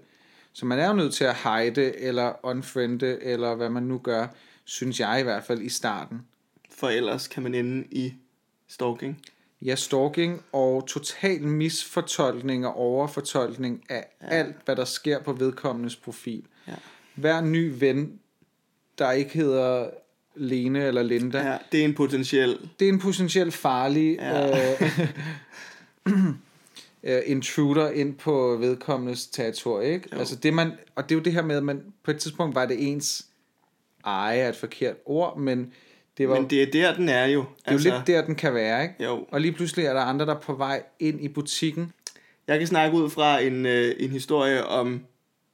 Så 0.54 0.66
man 0.66 0.80
er 0.80 0.88
jo 0.88 0.94
nødt 0.94 1.14
til 1.14 1.24
at 1.24 1.36
hide, 1.36 1.98
eller 1.98 2.46
unfriende, 2.46 3.24
eller 3.24 3.56
hvad 3.56 3.70
man 3.70 3.84
nu 3.84 3.98
gør, 3.98 4.28
synes 4.64 5.00
jeg 5.00 5.20
i 5.20 5.24
hvert 5.24 5.44
fald 5.44 5.62
i 5.62 5.70
starten. 5.70 6.22
For 6.72 6.90
ellers 6.90 7.28
kan 7.28 7.44
man 7.44 7.56
ende 7.56 7.88
i 7.92 8.14
stalking. 8.68 9.22
Ja, 9.62 9.76
stalking 9.76 10.44
og 10.52 10.88
total 10.88 11.42
misfortolkning 11.42 12.68
og 12.68 12.76
overfortolkning 12.76 13.84
af 13.90 14.08
ja. 14.22 14.28
alt, 14.28 14.56
hvad 14.66 14.76
der 14.76 14.86
sker 14.86 15.20
på 15.20 15.34
vedkommendes 15.34 15.96
profil. 15.96 16.46
Ja. 16.68 16.74
Hver 17.16 17.42
ny 17.42 17.74
ven, 17.80 18.20
der 18.98 19.12
ikke 19.12 19.34
hedder 19.34 19.90
Lene 20.36 20.84
eller 20.88 21.04
Linda, 21.04 21.38
Ja, 21.52 21.58
det 21.72 21.80
er 21.80 21.86
en 21.86 21.94
potentiel... 21.94 22.58
det 22.80 22.86
er 22.90 22.94
en 22.94 23.00
potentielt 23.00 23.54
farlig 23.54 24.16
Ja. 24.16 24.74
øh, 24.76 25.00
øh, 27.04 27.22
intruder 27.26 27.90
ind 27.90 28.16
på 28.16 28.58
vedkommendes 28.60 29.28
territorie, 29.28 29.94
ikke? 29.94 30.10
Jo. 30.14 30.20
Altså 30.20 30.36
det 30.36 30.54
man, 30.54 30.72
og 30.96 31.04
det 31.04 31.16
er 31.16 31.20
jo 31.20 31.24
det 31.24 31.34
her 31.34 31.42
med, 31.44 31.56
at 31.58 31.64
man, 31.64 31.82
på 32.04 32.12
et 32.12 32.18
tidspunkt 32.20 32.56
var 32.56 32.66
det 32.66 32.92
ens 32.92 33.26
eje 34.06 34.40
er 34.40 34.50
et 34.50 34.56
forkert 34.56 34.96
ord, 35.06 35.40
men 35.40 35.74
det 36.18 36.30
var 36.30 36.40
Men 36.40 36.50
det 36.50 36.64
er 36.64 36.72
der, 36.72 36.96
den 36.96 37.10
er 37.10 37.26
jo. 37.26 37.40
det 37.66 37.68
er 37.68 37.72
jo 37.72 37.78
lidt 37.78 38.08
der, 38.08 38.26
den 38.26 38.36
kan 38.36 38.54
være, 38.54 38.84
ikke? 38.84 39.04
Jo. 39.04 39.26
Og 39.32 39.42
lige 39.42 39.52
pludselig 39.52 39.86
er 39.86 39.94
der 39.94 40.02
andre, 40.02 40.26
der 40.26 40.36
er 40.36 40.40
på 40.40 40.54
vej 40.54 40.84
ind 41.00 41.22
i 41.22 41.28
butikken. 41.28 41.94
Jeg 42.48 42.60
kan 42.60 42.68
snakke 42.68 42.98
ud 42.98 43.10
fra 43.10 43.40
en, 43.40 43.66
øh, 43.66 43.96
en 44.00 44.10
historie 44.10 44.66
om 44.66 45.06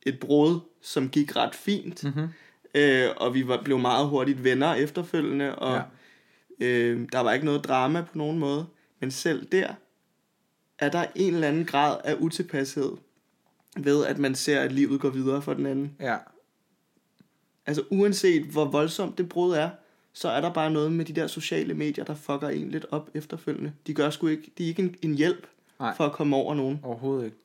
et 0.06 0.20
brud, 0.20 0.60
som 0.82 1.10
gik 1.10 1.36
ret 1.36 1.56
fint. 1.56 2.04
Mhm. 2.04 2.14
Mm-hmm. 2.16 2.30
Øh, 2.76 3.10
og 3.18 3.34
vi 3.34 3.48
var, 3.48 3.62
blev 3.64 3.80
meget 3.80 4.08
hurtigt 4.08 4.44
venner 4.44 4.74
efterfølgende, 4.74 5.56
og 5.56 5.82
Ja. 6.60 6.66
øh, 6.68 7.08
der 7.12 7.20
var 7.20 7.34
ikke 7.34 7.46
noget 7.46 7.64
drama 7.64 8.02
på 8.02 8.18
nogen 8.18 8.40
måde. 8.40 8.66
Men 9.00 9.12
selv 9.12 9.46
der 9.52 9.74
er 10.80 10.90
der 10.90 11.06
en 11.16 11.34
eller 11.34 11.48
anden 11.48 11.66
grad 11.66 11.98
af 12.04 12.16
utilpashed 12.20 12.92
ved, 13.78 14.06
at 14.06 14.18
man 14.18 14.36
ser, 14.36 14.62
at 14.62 14.72
livet 14.72 15.02
går 15.02 15.10
videre 15.10 15.42
for 15.42 15.54
den 15.54 15.66
anden. 15.66 15.96
Ja, 16.00 16.18
Altså 17.66 17.84
uanset 17.90 18.44
hvor 18.46 18.66
voldsomt 18.66 19.18
det 19.18 19.30
brud 19.30 19.54
er, 19.54 19.70
så 20.14 20.30
er 20.30 20.42
der 20.42 20.54
bare 20.54 20.72
noget 20.72 20.92
med 20.92 21.06
de 21.06 21.14
der 21.14 21.28
sociale 21.28 21.74
medier, 21.74 22.04
der 22.04 22.16
fucker 22.16 22.50
en 22.50 22.70
lidt 22.72 22.86
op 22.92 23.10
efterfølgende. 23.14 23.74
De 23.88 23.94
gør 23.94 24.10
sgu 24.10 24.28
ikke, 24.28 24.52
de 24.58 24.64
er 24.64 24.68
ikke 24.68 24.82
en, 24.82 24.96
en 25.02 25.16
hjælp 25.16 25.48
Nej. 25.80 25.96
for 25.98 26.06
at 26.06 26.12
komme 26.12 26.36
over 26.36 26.56
nogen. 26.56 26.80
overhovedet 26.84 27.26
ikke. 27.26 27.38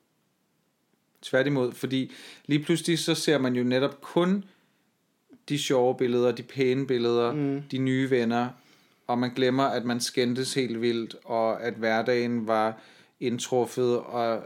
Tværtimod, 1.23 1.73
fordi 1.73 2.13
lige 2.47 2.65
pludselig 2.65 2.99
så 2.99 3.15
ser 3.15 3.39
man 3.39 3.55
jo 3.57 3.65
netop 3.65 4.01
kun 4.01 4.45
de 5.49 5.59
sjove 5.59 5.97
billeder, 5.97 6.33
de 6.33 6.43
pæne 6.43 6.87
billeder, 6.87 7.33
mm. 7.33 7.63
de 7.71 7.79
nye 7.79 8.11
venner, 8.11 8.49
og 9.07 9.19
man 9.19 9.31
glemmer, 9.31 9.65
at 9.65 9.85
man 9.85 10.01
skændtes 10.01 10.55
helt 10.55 10.81
vildt, 10.81 11.17
og 11.25 11.63
at 11.63 11.75
hverdagen 11.75 12.47
var 12.47 12.81
indtruffet, 13.21 13.99
og 13.99 14.43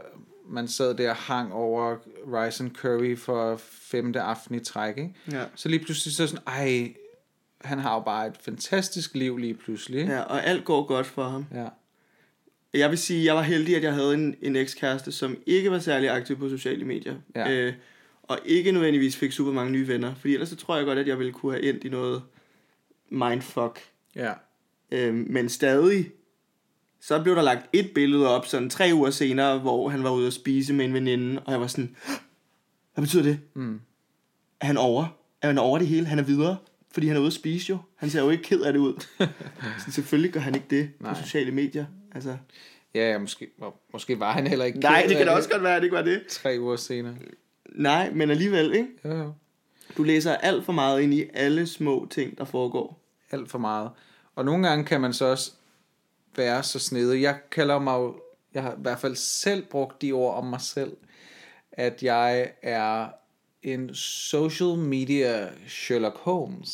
man 0.49 0.67
sad 0.67 0.93
der 0.93 1.09
og 1.09 1.15
hang 1.15 1.53
over 1.53 1.95
rice 2.33 2.63
and 2.63 2.75
curry 2.75 3.17
for 3.17 3.57
femte 3.61 4.21
aften 4.21 4.55
i 4.55 4.59
træk, 4.59 4.97
ikke? 4.97 5.13
Ja. 5.31 5.43
Så 5.55 5.69
lige 5.69 5.85
pludselig 5.85 6.15
så 6.15 6.27
sådan, 6.27 6.43
ej, 6.47 6.93
han 7.61 7.79
har 7.79 7.93
jo 7.93 7.99
bare 7.99 8.27
et 8.27 8.37
fantastisk 8.41 9.15
liv 9.15 9.37
lige 9.37 9.53
pludselig? 9.53 10.07
Ja, 10.07 10.21
og 10.21 10.45
alt 10.45 10.65
går 10.65 10.85
godt 10.85 11.05
for 11.05 11.23
ham. 11.23 11.45
Ja. 11.53 11.67
Jeg 12.73 12.89
vil 12.89 12.97
sige, 12.97 13.25
jeg 13.25 13.35
var 13.35 13.41
heldig, 13.41 13.75
at 13.75 13.83
jeg 13.83 13.93
havde 13.93 14.13
en, 14.13 14.35
en 14.41 14.55
ekskæreste, 14.55 15.11
som 15.11 15.37
ikke 15.45 15.71
var 15.71 15.79
særlig 15.79 16.09
aktiv 16.09 16.37
på 16.37 16.49
sociale 16.49 16.85
medier. 16.85 17.15
Ja. 17.35 17.51
Øh, 17.51 17.73
og 18.29 18.39
ikke 18.45 18.71
nødvendigvis 18.71 19.17
fik 19.17 19.31
super 19.31 19.51
mange 19.51 19.71
nye 19.71 19.87
venner. 19.87 20.15
Fordi 20.15 20.33
ellers 20.33 20.49
så 20.49 20.55
tror 20.55 20.75
jeg 20.75 20.85
godt, 20.85 20.99
at 20.99 21.07
jeg 21.07 21.17
ville 21.19 21.33
kunne 21.33 21.51
have 21.51 21.63
endt 21.63 21.83
i 21.83 21.89
noget 21.89 22.23
mindfuck. 23.09 23.79
ja. 24.15 24.33
Øh, 24.91 25.13
men 25.13 25.49
stadig, 25.49 26.11
så 27.01 27.23
blev 27.23 27.35
der 27.35 27.41
lagt 27.41 27.65
et 27.73 27.91
billede 27.95 28.27
op, 28.29 28.45
sådan 28.45 28.69
tre 28.69 28.91
uger 28.93 29.09
senere, 29.09 29.59
hvor 29.59 29.89
han 29.89 30.03
var 30.03 30.11
ude 30.11 30.27
at 30.27 30.33
spise 30.33 30.73
med 30.73 30.85
en 30.85 30.93
veninde, 30.93 31.41
og 31.45 31.51
jeg 31.51 31.61
var 31.61 31.67
sådan, 31.67 31.95
hvad 32.93 33.01
betyder 33.03 33.23
det? 33.23 33.39
Mm. 33.53 33.79
Er 34.61 34.65
han 34.65 34.77
over? 34.77 35.05
Er 35.41 35.47
han 35.47 35.57
over 35.57 35.77
det 35.77 35.87
hele? 35.87 36.05
Han 36.05 36.19
er 36.19 36.23
videre? 36.23 36.57
Fordi 36.91 37.07
han 37.07 37.15
er 37.15 37.19
ude 37.19 37.27
at 37.27 37.33
spise 37.33 37.69
jo. 37.69 37.77
Han 37.95 38.09
ser 38.09 38.23
jo 38.23 38.29
ikke 38.29 38.43
ked 38.43 38.61
af 38.61 38.73
det 38.73 38.79
ud. 38.79 39.05
så 39.85 39.91
selvfølgelig 39.91 40.31
gør 40.33 40.39
han 40.39 40.55
ikke 40.55 40.67
det 40.69 40.89
Nej. 40.99 41.13
på 41.13 41.21
sociale 41.21 41.51
medier. 41.51 41.85
Altså, 42.15 42.37
Ja, 42.95 43.11
ja, 43.11 43.17
måske, 43.17 43.47
måske 43.93 44.19
var 44.19 44.31
han 44.31 44.47
heller 44.47 44.65
ikke 44.65 44.79
nej, 44.79 45.05
det 45.07 45.17
kan 45.17 45.27
da 45.27 45.31
også 45.31 45.49
godt 45.49 45.63
være, 45.63 45.75
at 45.75 45.81
det 45.81 45.85
ikke 45.85 45.95
var 45.95 46.01
det. 46.03 46.21
Tre 46.29 46.57
uger 46.59 46.75
senere. 46.75 47.15
Nej, 47.75 48.09
men 48.13 48.29
alligevel, 48.29 48.73
ikke? 48.73 48.87
Jo, 49.05 49.11
jo. 49.17 49.33
Du 49.97 50.03
læser 50.03 50.35
alt 50.35 50.65
for 50.65 50.73
meget 50.73 51.01
ind 51.01 51.13
i 51.13 51.25
alle 51.33 51.67
små 51.67 52.07
ting, 52.11 52.37
der 52.37 52.45
foregår. 52.45 52.99
alt 53.31 53.49
for 53.51 53.57
meget. 53.59 53.89
Og 54.35 54.45
nogle 54.45 54.67
gange 54.67 54.85
kan 54.85 55.01
man 55.01 55.13
så 55.13 55.25
også 55.25 55.51
være 56.35 56.63
så 56.63 56.79
snedig. 56.79 57.21
Jeg 57.21 57.37
kalder 57.51 57.79
mig 57.79 57.93
jo, 57.93 58.15
jeg 58.53 58.63
har 58.63 58.71
i 58.71 58.75
hvert 58.81 58.99
fald 58.99 59.15
selv 59.15 59.65
brugt 59.65 60.01
de 60.01 60.11
ord 60.11 60.35
om 60.35 60.45
mig 60.45 60.61
selv, 60.61 60.91
at 61.71 62.03
jeg 62.03 62.51
er 62.61 63.07
en 63.63 63.95
social 63.95 64.77
media 64.77 65.47
Sherlock 65.67 66.17
Holmes. 66.17 66.69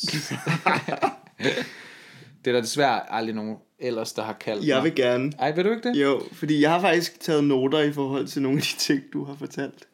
det 2.44 2.50
er 2.50 2.52
der 2.52 2.60
desværre 2.60 3.12
aldrig 3.12 3.34
nogen 3.34 3.56
ellers, 3.78 4.12
der 4.12 4.22
har 4.22 4.32
kaldt 4.32 4.66
Jeg 4.66 4.76
mig. 4.76 4.84
vil 4.84 4.94
gerne. 4.94 5.32
Ej, 5.38 5.50
vil 5.52 5.64
du 5.64 5.70
ikke 5.70 5.88
det? 5.88 5.96
Jo, 5.96 6.20
fordi 6.32 6.60
jeg 6.60 6.70
har 6.70 6.80
faktisk 6.80 7.20
taget 7.20 7.44
noter 7.44 7.80
i 7.80 7.92
forhold 7.92 8.26
til 8.26 8.42
nogle 8.42 8.58
af 8.58 8.62
de 8.62 8.78
ting, 8.78 9.02
du 9.12 9.24
har 9.24 9.34
fortalt. 9.34 9.88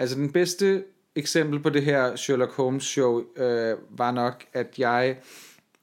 Altså 0.00 0.16
den 0.16 0.32
bedste 0.32 0.84
eksempel 1.14 1.60
på 1.60 1.70
det 1.70 1.82
her 1.82 2.16
Sherlock 2.16 2.52
Holmes 2.52 2.84
show 2.84 3.22
øh, 3.36 3.76
var 3.90 4.10
nok, 4.10 4.44
at 4.52 4.78
jeg 4.78 5.18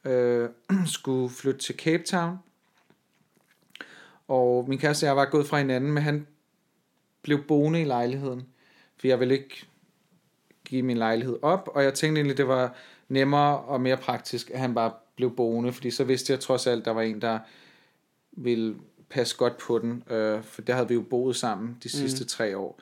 øh, 0.06 0.50
skulle 0.96 1.30
flytte 1.30 1.60
til 1.60 1.76
Cape 1.76 2.04
Town. 2.04 2.38
Og 4.28 4.66
min 4.70 4.80
kæreste 4.80 5.04
og 5.04 5.08
jeg 5.08 5.16
var 5.16 5.26
gået 5.26 5.48
fra 5.48 5.58
hinanden, 5.58 5.92
men 5.92 6.04
han 6.04 6.28
blev 7.22 7.44
boende 7.44 7.82
i 7.82 7.86
lejligheden. 7.86 8.48
For 9.00 9.08
jeg 9.08 9.20
ville 9.20 9.34
ikke 9.34 9.68
give 10.66 10.84
min 10.84 10.98
lejlighed 10.98 11.40
op, 11.42 11.70
og 11.74 11.84
jeg 11.84 11.94
tænkte 11.94 12.20
egentlig, 12.20 12.38
det 12.38 12.48
var 12.48 12.76
nemmere 13.10 13.60
og 13.60 13.82
mere 13.82 13.98
praktisk, 13.98 14.50
at 14.50 14.60
han 14.60 14.74
bare 14.74 14.92
blev 15.16 15.36
boende, 15.36 15.74
fordi 15.74 15.92
så 15.92 16.04
vidste 16.04 16.34
jeg 16.34 16.40
trods 16.40 16.68
alt, 16.68 16.86
der 16.86 16.92
var 16.92 17.02
en, 17.02 17.22
der 17.22 17.40
ville 18.32 18.76
passe 19.10 19.38
godt 19.38 19.58
på 19.58 19.80
den, 19.80 20.04
øh, 20.10 20.44
for 20.44 20.62
der 20.62 20.74
havde 20.74 20.88
vi 20.88 20.94
jo 20.94 21.02
boet 21.02 21.36
sammen 21.36 21.78
de 21.84 21.90
sidste 21.90 22.24
mm. 22.24 22.28
tre 22.28 22.58
år. 22.58 22.80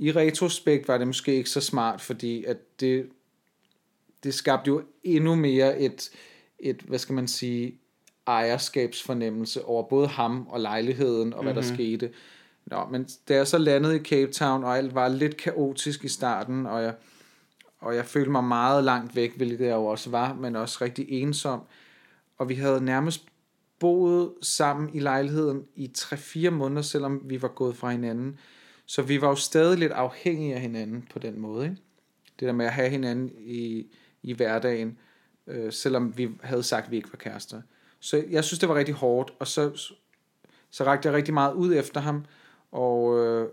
I 0.00 0.12
retrospekt 0.12 0.88
var 0.88 0.98
det 0.98 1.06
måske 1.06 1.34
ikke 1.34 1.50
så 1.50 1.60
smart, 1.60 2.00
fordi 2.00 2.44
at 2.44 2.56
det, 2.80 3.08
det 4.24 4.34
skabte 4.34 4.68
jo 4.68 4.82
endnu 5.04 5.34
mere 5.34 5.80
et, 5.80 6.10
et, 6.58 6.76
hvad 6.82 6.98
skal 6.98 7.14
man 7.14 7.28
sige, 7.28 7.78
ejerskabsfornemmelse 8.26 9.64
over 9.64 9.88
både 9.88 10.08
ham 10.08 10.46
og 10.48 10.60
lejligheden 10.60 11.32
og 11.32 11.42
hvad 11.42 11.52
mm-hmm. 11.52 11.68
der 11.68 11.74
skete. 11.74 12.10
Nå, 12.66 12.86
men 12.90 13.08
da 13.28 13.34
jeg 13.34 13.46
så 13.46 13.58
landede 13.58 13.96
i 13.96 14.04
Cape 14.04 14.32
Town, 14.32 14.64
og 14.64 14.78
alt 14.78 14.94
var 14.94 15.08
lidt 15.08 15.36
kaotisk 15.36 16.04
i 16.04 16.08
starten, 16.08 16.66
og 16.66 16.82
jeg, 16.82 16.94
og 17.78 17.96
jeg 17.96 18.06
følte 18.06 18.30
mig 18.30 18.44
meget 18.44 18.84
langt 18.84 19.16
væk, 19.16 19.36
hvilket 19.36 19.66
jeg 19.66 19.74
jo 19.74 19.86
også 19.86 20.10
var, 20.10 20.34
men 20.34 20.56
også 20.56 20.78
rigtig 20.80 21.06
ensom. 21.08 21.60
Og 22.38 22.48
vi 22.48 22.54
havde 22.54 22.84
nærmest 22.84 23.24
boet 23.78 24.32
sammen 24.42 24.90
i 24.94 24.98
lejligheden 24.98 25.64
i 25.76 25.90
3-4 25.98 26.50
måneder, 26.50 26.82
selvom 26.82 27.22
vi 27.24 27.42
var 27.42 27.48
gået 27.48 27.76
fra 27.76 27.90
hinanden. 27.90 28.38
Så 28.90 29.02
vi 29.02 29.20
var 29.20 29.28
jo 29.28 29.34
stadig 29.34 29.78
lidt 29.78 29.92
afhængige 29.92 30.54
af 30.54 30.60
hinanden 30.60 31.08
på 31.12 31.18
den 31.18 31.40
måde. 31.40 31.64
Ikke? 31.64 31.76
Det 32.40 32.46
der 32.46 32.52
med 32.52 32.66
at 32.66 32.72
have 32.72 32.88
hinanden 32.88 33.32
i, 33.38 33.86
i 34.22 34.32
hverdagen, 34.32 34.98
øh, 35.46 35.72
selvom 35.72 36.18
vi 36.18 36.30
havde 36.42 36.62
sagt, 36.62 36.84
at 36.84 36.90
vi 36.90 36.96
ikke 36.96 37.12
var 37.12 37.16
kærester. 37.16 37.62
Så 38.00 38.24
jeg 38.30 38.44
synes, 38.44 38.58
det 38.58 38.68
var 38.68 38.74
rigtig 38.74 38.94
hårdt, 38.94 39.34
og 39.38 39.46
så, 39.46 39.92
så 40.70 40.84
rakte 40.84 41.08
jeg 41.08 41.16
rigtig 41.16 41.34
meget 41.34 41.54
ud 41.54 41.74
efter 41.74 42.00
ham, 42.00 42.24
og, 42.72 43.18
øh, 43.18 43.48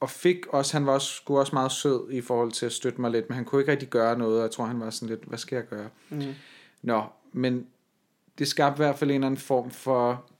og 0.00 0.10
fik 0.10 0.46
også, 0.46 0.72
han 0.72 0.86
var 0.86 0.92
også, 0.92 1.12
skulle 1.12 1.40
også 1.40 1.54
meget 1.54 1.72
sød 1.72 2.10
i 2.10 2.20
forhold 2.20 2.52
til 2.52 2.66
at 2.66 2.72
støtte 2.72 3.00
mig 3.00 3.10
lidt, 3.10 3.28
men 3.28 3.36
han 3.36 3.44
kunne 3.44 3.60
ikke 3.60 3.72
rigtig 3.72 3.88
gøre 3.88 4.18
noget, 4.18 4.36
og 4.36 4.42
jeg 4.42 4.50
tror, 4.50 4.64
han 4.64 4.80
var 4.80 4.90
sådan 4.90 5.08
lidt, 5.08 5.24
hvad 5.24 5.38
skal 5.38 5.56
jeg 5.56 5.66
gøre? 5.66 5.88
Mm. 6.10 6.34
Nå, 6.82 7.04
men 7.32 7.66
det 8.38 8.48
skabte 8.48 8.76
i 8.76 8.84
hvert 8.84 8.98
fald 8.98 9.10
en 9.10 9.14
eller 9.14 9.26
anden 9.26 9.40
form 9.40 9.70
for 9.70 10.30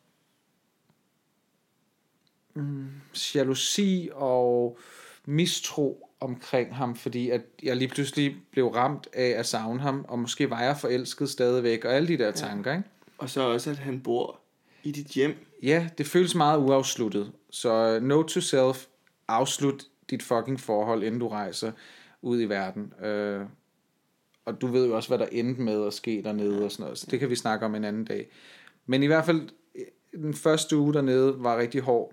mm, 2.56 2.86
jalousi 3.34 4.08
og 4.12 4.78
mistro 5.24 6.10
omkring 6.20 6.76
ham, 6.76 6.96
fordi 6.96 7.30
at 7.30 7.42
jeg 7.62 7.76
lige 7.76 7.88
pludselig 7.88 8.36
blev 8.52 8.66
ramt 8.66 9.08
af 9.12 9.28
at 9.28 9.46
savne 9.46 9.80
ham, 9.80 10.04
og 10.08 10.18
måske 10.18 10.50
var 10.50 10.62
jeg 10.62 10.76
forelsket 10.76 11.30
stadigvæk, 11.30 11.84
og 11.84 11.94
alle 11.94 12.08
de 12.08 12.18
der 12.18 12.30
tanker, 12.30 12.72
ikke? 12.72 12.88
Og 13.18 13.30
så 13.30 13.40
også, 13.40 13.70
at 13.70 13.78
han 13.78 14.00
bor 14.00 14.40
i 14.82 14.92
dit 14.92 15.06
hjem. 15.06 15.34
Ja, 15.62 15.88
det 15.98 16.06
føles 16.06 16.34
meget 16.34 16.58
uafsluttet. 16.58 17.32
Så 17.50 18.00
note 18.02 18.34
to 18.34 18.40
self, 18.40 18.86
afslut 19.28 19.84
dit 20.10 20.22
fucking 20.22 20.60
forhold, 20.60 21.02
inden 21.02 21.20
du 21.20 21.28
rejser 21.28 21.72
ud 22.22 22.40
i 22.40 22.44
verden. 22.44 22.92
Øh, 23.04 23.40
og 24.44 24.60
du 24.60 24.66
ved 24.66 24.86
jo 24.86 24.96
også, 24.96 25.08
hvad 25.08 25.18
der 25.18 25.26
endte 25.26 25.62
med 25.62 25.86
at 25.86 25.94
ske 25.94 26.22
dernede 26.24 26.64
og 26.64 26.72
sådan 26.72 26.82
noget. 26.82 26.98
Så 26.98 27.06
det 27.10 27.20
kan 27.20 27.30
vi 27.30 27.36
snakke 27.36 27.66
om 27.66 27.74
en 27.74 27.84
anden 27.84 28.04
dag. 28.04 28.28
Men 28.86 29.02
i 29.02 29.06
hvert 29.06 29.24
fald, 29.24 29.48
øh, 29.74 29.84
den 30.22 30.34
første 30.34 30.76
uge 30.76 30.94
dernede 30.94 31.34
var 31.38 31.58
rigtig 31.58 31.80
hård. 31.80 32.12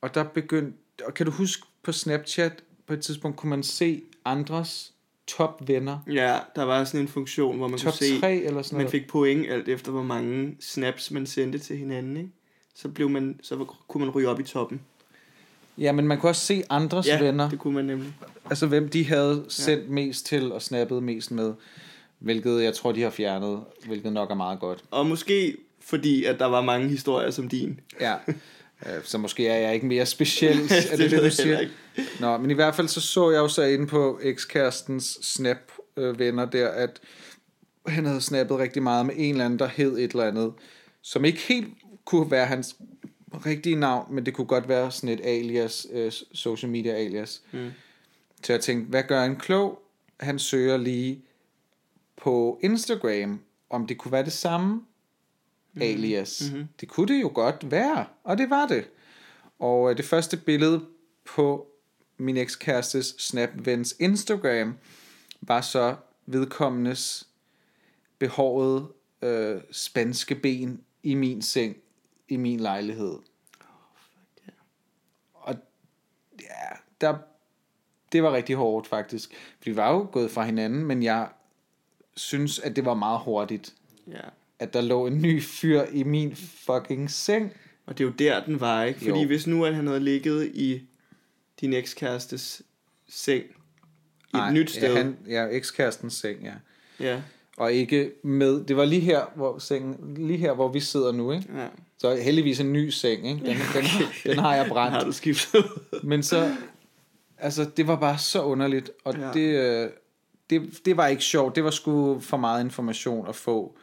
Og 0.00 0.14
der 0.14 0.24
begyndte, 0.24 0.78
og 1.06 1.14
kan 1.14 1.26
du 1.26 1.32
huske 1.32 1.62
på 1.82 1.92
Snapchat, 1.92 2.52
på 2.86 2.92
et 2.92 3.00
tidspunkt 3.00 3.36
kunne 3.36 3.50
man 3.50 3.62
se 3.62 4.02
andres 4.24 4.92
topvenner. 5.26 5.98
Ja, 6.12 6.38
der 6.56 6.62
var 6.62 6.84
sådan 6.84 7.00
en 7.00 7.08
funktion, 7.08 7.56
hvor 7.56 7.68
man 7.68 7.78
Top 7.78 7.92
kunne 7.92 8.08
se, 8.08 8.20
3 8.20 8.36
eller 8.36 8.62
sådan 8.62 8.76
man 8.76 8.84
noget. 8.84 8.90
fik 8.90 9.08
point 9.08 9.46
alt 9.50 9.68
efter, 9.68 9.90
hvor 9.92 10.02
mange 10.02 10.56
snaps 10.60 11.10
man 11.10 11.26
sendte 11.26 11.58
til 11.58 11.76
hinanden, 11.76 12.16
ikke? 12.16 12.30
Så, 12.74 12.88
blev 12.88 13.10
man, 13.10 13.40
så 13.42 13.66
kunne 13.88 14.04
man 14.04 14.14
ryge 14.14 14.28
op 14.28 14.40
i 14.40 14.42
toppen. 14.42 14.80
Ja, 15.78 15.92
men 15.92 16.06
man 16.06 16.20
kunne 16.20 16.30
også 16.30 16.46
se 16.46 16.62
andres 16.70 17.06
Ja, 17.06 17.22
venner. 17.24 17.50
det 17.50 17.58
kunne 17.58 17.74
man 17.74 17.84
nemlig. 17.84 18.12
Altså 18.50 18.66
hvem 18.66 18.88
de 18.88 19.06
havde 19.06 19.44
sendt 19.48 19.84
ja. 19.84 19.90
mest 19.90 20.26
til 20.26 20.52
og 20.52 20.62
snappet 20.62 21.02
mest 21.02 21.30
med. 21.30 21.54
Hvilket 22.18 22.62
jeg 22.62 22.74
tror, 22.74 22.92
de 22.92 23.02
har 23.02 23.10
fjernet. 23.10 23.60
Hvilket 23.86 24.12
nok 24.12 24.30
er 24.30 24.34
meget 24.34 24.60
godt. 24.60 24.84
Og 24.90 25.06
måske 25.06 25.56
fordi, 25.80 26.24
at 26.24 26.38
der 26.38 26.46
var 26.46 26.60
mange 26.60 26.88
historier 26.88 27.30
som 27.30 27.48
din. 27.48 27.80
Ja. 28.00 28.14
Øh, 28.86 29.04
Så 29.04 29.18
måske 29.18 29.48
er 29.48 29.56
jeg 29.56 29.74
ikke 29.74 29.86
mere 29.86 30.06
speciel, 30.06 30.58
er 30.90 30.96
det 30.96 30.98
Det 30.98 31.10
det, 31.10 31.22
du 31.22 31.30
siger? 31.30 31.68
Nå, 32.20 32.36
men 32.36 32.50
i 32.50 32.54
hvert 32.54 32.74
fald 32.74 32.88
så 32.88 33.00
så 33.00 33.30
jeg 33.30 33.38
jo 33.38 33.48
så 33.48 33.62
inde 33.62 33.86
på 33.86 34.20
ekskærestens 34.22 35.18
snap-venner 35.22 36.44
der, 36.44 36.68
at 36.68 37.00
han 37.86 38.04
havde 38.04 38.20
snappet 38.20 38.58
rigtig 38.58 38.82
meget 38.82 39.06
med 39.06 39.14
en 39.16 39.34
eller 39.34 39.44
anden, 39.44 39.58
der 39.58 39.66
hed 39.66 39.98
et 39.98 40.10
eller 40.10 40.24
andet, 40.24 40.52
som 41.02 41.24
ikke 41.24 41.40
helt 41.40 41.68
kunne 42.04 42.30
være 42.30 42.46
hans 42.46 42.76
rigtige 43.46 43.76
navn, 43.76 44.14
men 44.14 44.26
det 44.26 44.34
kunne 44.34 44.46
godt 44.46 44.68
være 44.68 44.90
sådan 44.90 45.08
et 45.08 45.20
alias, 45.24 45.86
øh, 45.92 46.12
social 46.32 46.72
media 46.72 46.92
alias. 46.92 47.42
Mm. 47.52 47.70
Så 48.44 48.52
jeg 48.52 48.60
tænkte, 48.60 48.90
hvad 48.90 49.02
gør 49.02 49.24
en 49.24 49.36
klog? 49.36 49.82
Han 50.20 50.38
søger 50.38 50.76
lige 50.76 51.22
på 52.16 52.58
Instagram, 52.62 53.40
om 53.70 53.86
det 53.86 53.98
kunne 53.98 54.12
være 54.12 54.24
det 54.24 54.32
samme 54.32 54.82
alias. 55.80 56.50
Mm-hmm. 56.52 56.68
Det 56.80 56.88
kunne 56.88 57.08
det 57.14 57.22
jo 57.22 57.30
godt 57.34 57.70
være, 57.70 58.06
og 58.24 58.38
det 58.38 58.50
var 58.50 58.66
det. 58.66 58.88
Og 59.58 59.90
øh, 59.90 59.96
det 59.96 60.04
første 60.04 60.36
billede 60.36 60.86
på 61.24 61.66
min 62.16 62.36
ekskærestes 62.36 63.14
Snap-vens 63.18 63.96
Instagram 63.98 64.78
var 65.40 65.60
så 65.60 65.96
vedkommendes 66.26 67.28
behårede 68.18 68.88
øh, 69.22 69.60
spanske 69.70 70.34
ben 70.34 70.80
i 71.02 71.14
min 71.14 71.42
seng, 71.42 71.76
i 72.28 72.36
min 72.36 72.60
lejlighed. 72.60 73.18
Og 75.34 75.54
ja, 76.40 76.76
der, 77.00 77.18
det 78.12 78.22
var 78.22 78.32
rigtig 78.32 78.56
hårdt 78.56 78.86
faktisk. 78.86 79.30
Vi 79.64 79.76
var 79.76 79.92
jo 79.92 80.08
gået 80.12 80.30
fra 80.30 80.44
hinanden, 80.44 80.84
men 80.84 81.02
jeg 81.02 81.28
synes, 82.16 82.58
at 82.58 82.76
det 82.76 82.84
var 82.84 82.94
meget 82.94 83.20
hurtigt, 83.20 83.74
Ja. 84.06 84.28
At 84.60 84.72
der 84.74 84.80
lå 84.80 85.06
en 85.06 85.22
ny 85.22 85.42
fyr 85.42 85.82
i 85.92 86.02
min 86.02 86.36
fucking 86.36 87.10
seng. 87.10 87.52
Og 87.86 87.98
det 87.98 88.04
er 88.04 88.08
jo 88.08 88.14
der, 88.18 88.44
den 88.44 88.60
var, 88.60 88.84
ikke? 88.84 88.98
Fordi 89.00 89.20
Jo. 89.20 89.26
hvis 89.26 89.46
nu 89.46 89.64
at 89.64 89.74
han 89.74 89.86
havde 89.86 90.00
ligget 90.00 90.46
i 90.54 90.80
din 91.60 91.72
ekskærestes 91.72 92.62
seng, 93.08 93.44
i 94.34 94.36
et 94.36 94.52
nyt 94.52 94.70
sted, 94.70 94.88
Ja, 94.94 94.96
han, 94.96 95.16
ja 95.28 95.46
ekskærestens 95.50 96.14
seng, 96.14 96.38
ja. 96.42 96.52
ja, 97.00 97.20
Og 97.56 97.72
ikke 97.72 98.10
med, 98.22 98.64
det 98.64 98.76
var 98.76 98.84
lige 98.84 99.00
her, 99.00 99.20
hvor 99.36 99.58
sengen, 99.58 100.14
lige 100.26 100.38
her, 100.38 100.52
hvor 100.52 100.68
vi 100.68 100.80
sidder 100.80 101.12
nu, 101.12 101.32
ikke? 101.32 101.46
ja. 101.56 101.66
Så 101.98 102.16
heldigvis 102.16 102.60
en 102.60 102.72
ny 102.72 102.88
seng, 102.88 103.26
ikke? 103.28 103.40
Den, 103.46 103.56
den, 103.74 103.84
den 104.32 104.38
har 104.38 104.54
jeg 104.56 104.66
brændt. 104.68 104.92
har 104.92 105.04
du 105.04 105.12
skiftet. 105.12 105.64
Men 106.02 106.22
så, 106.22 106.56
altså, 107.38 107.70
det 107.76 107.86
var 107.86 107.96
bare 107.96 108.18
så 108.18 108.42
underligt, 108.42 108.90
og 109.04 109.14
Ja. 109.14 109.26
ja. 109.26 109.32
det, 109.32 109.84
øh, 109.84 109.90
det, 110.50 110.80
det 110.84 110.96
var 110.96 111.06
ikke 111.06 111.22
sjovt. 111.22 111.56
Det 111.56 111.64
var 111.64 111.70
sgu 111.70 112.20
for 112.20 112.36
meget 112.36 112.64
information 112.64 113.28
at 113.28 113.34
få 113.36 113.76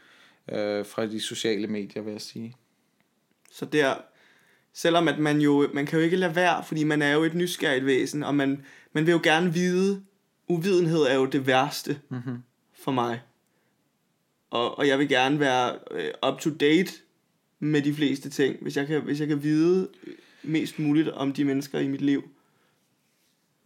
øh, 0.51 0.85
fra 0.85 1.05
de 1.05 1.21
sociale 1.21 1.67
medier, 1.67 2.01
vil 2.01 2.11
jeg 2.11 2.21
sige. 2.21 2.55
Så 3.51 3.65
der, 3.65 3.95
selvom 4.73 5.07
at 5.07 5.19
man 5.19 5.41
jo, 5.41 5.69
man 5.73 5.85
kan 5.85 5.99
jo 5.99 6.05
ikke 6.05 6.17
lade 6.17 6.35
være, 6.35 6.63
fordi 6.63 6.83
man 6.83 7.01
er 7.01 7.13
jo 7.13 7.23
et 7.23 7.33
nysgerrigt 7.33 7.85
væsen, 7.85 8.23
og 8.23 8.35
man, 8.35 8.63
man 8.93 9.05
vil 9.05 9.11
jo 9.11 9.19
gerne 9.23 9.53
vide, 9.53 10.03
uvidenhed 10.47 11.01
er 11.01 11.15
jo 11.15 11.25
det 11.25 11.47
værste 11.47 11.99
mm-hmm. 12.09 12.37
for 12.79 12.91
mig. 12.91 13.21
Og, 14.49 14.77
og 14.77 14.87
jeg 14.87 14.99
vil 14.99 15.09
gerne 15.09 15.39
være 15.39 15.77
øh, 15.91 16.29
up 16.29 16.39
to 16.39 16.49
date 16.49 16.91
med 17.59 17.81
de 17.81 17.93
fleste 17.93 18.29
ting, 18.29 18.57
hvis 18.61 18.77
jeg 18.77 18.87
kan, 18.87 19.01
hvis 19.01 19.19
jeg 19.19 19.27
kan 19.27 19.43
vide 19.43 19.89
mest 20.43 20.79
muligt 20.79 21.09
om 21.09 21.33
de 21.33 21.45
mennesker 21.45 21.79
i 21.79 21.87
mit 21.87 22.01
liv. 22.01 22.29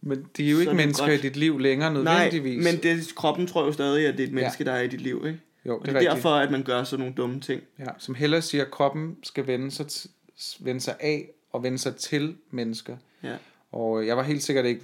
Men 0.00 0.26
de 0.36 0.46
er 0.46 0.50
jo 0.50 0.58
ikke 0.58 0.70
er 0.70 0.74
mennesker 0.74 1.06
godt. 1.06 1.18
i 1.18 1.22
dit 1.22 1.36
liv 1.36 1.58
længere 1.58 1.92
Nej, 1.92 2.14
nødvendigvis. 2.14 2.64
men 2.64 2.82
det, 2.82 3.14
kroppen 3.14 3.46
tror 3.46 3.64
jo 3.64 3.72
stadig, 3.72 4.06
at 4.06 4.14
det 4.16 4.22
er 4.22 4.26
et 4.26 4.32
menneske, 4.32 4.64
ja. 4.64 4.70
der 4.70 4.76
er 4.76 4.82
i 4.82 4.88
dit 4.88 5.00
liv, 5.00 5.24
ikke? 5.26 5.40
Jo, 5.66 5.74
Og 5.74 5.80
det 5.80 5.86
det 5.88 5.94
er 5.94 5.98
rigtigt. 6.00 6.14
derfor, 6.16 6.30
at 6.30 6.50
man 6.50 6.62
gør 6.62 6.84
sådan 6.84 7.00
nogle 7.00 7.14
dumme 7.14 7.40
ting. 7.40 7.62
Ja, 7.78 7.84
som 7.98 8.14
heller 8.14 8.40
siger, 8.40 8.64
at 8.64 8.70
kroppen 8.70 9.16
skal 9.22 9.46
vende 9.46 9.70
sig, 9.70 9.86
t- 9.86 10.56
vende 10.64 10.80
sig 10.80 10.96
af 11.00 11.28
og 11.52 11.62
vende 11.62 11.78
sig 11.78 11.96
til 11.96 12.36
mennesker. 12.50 12.96
Ja. 13.22 13.36
Og 13.72 14.06
jeg 14.06 14.16
var 14.16 14.22
helt 14.22 14.42
sikkert 14.42 14.64
ikke 14.64 14.82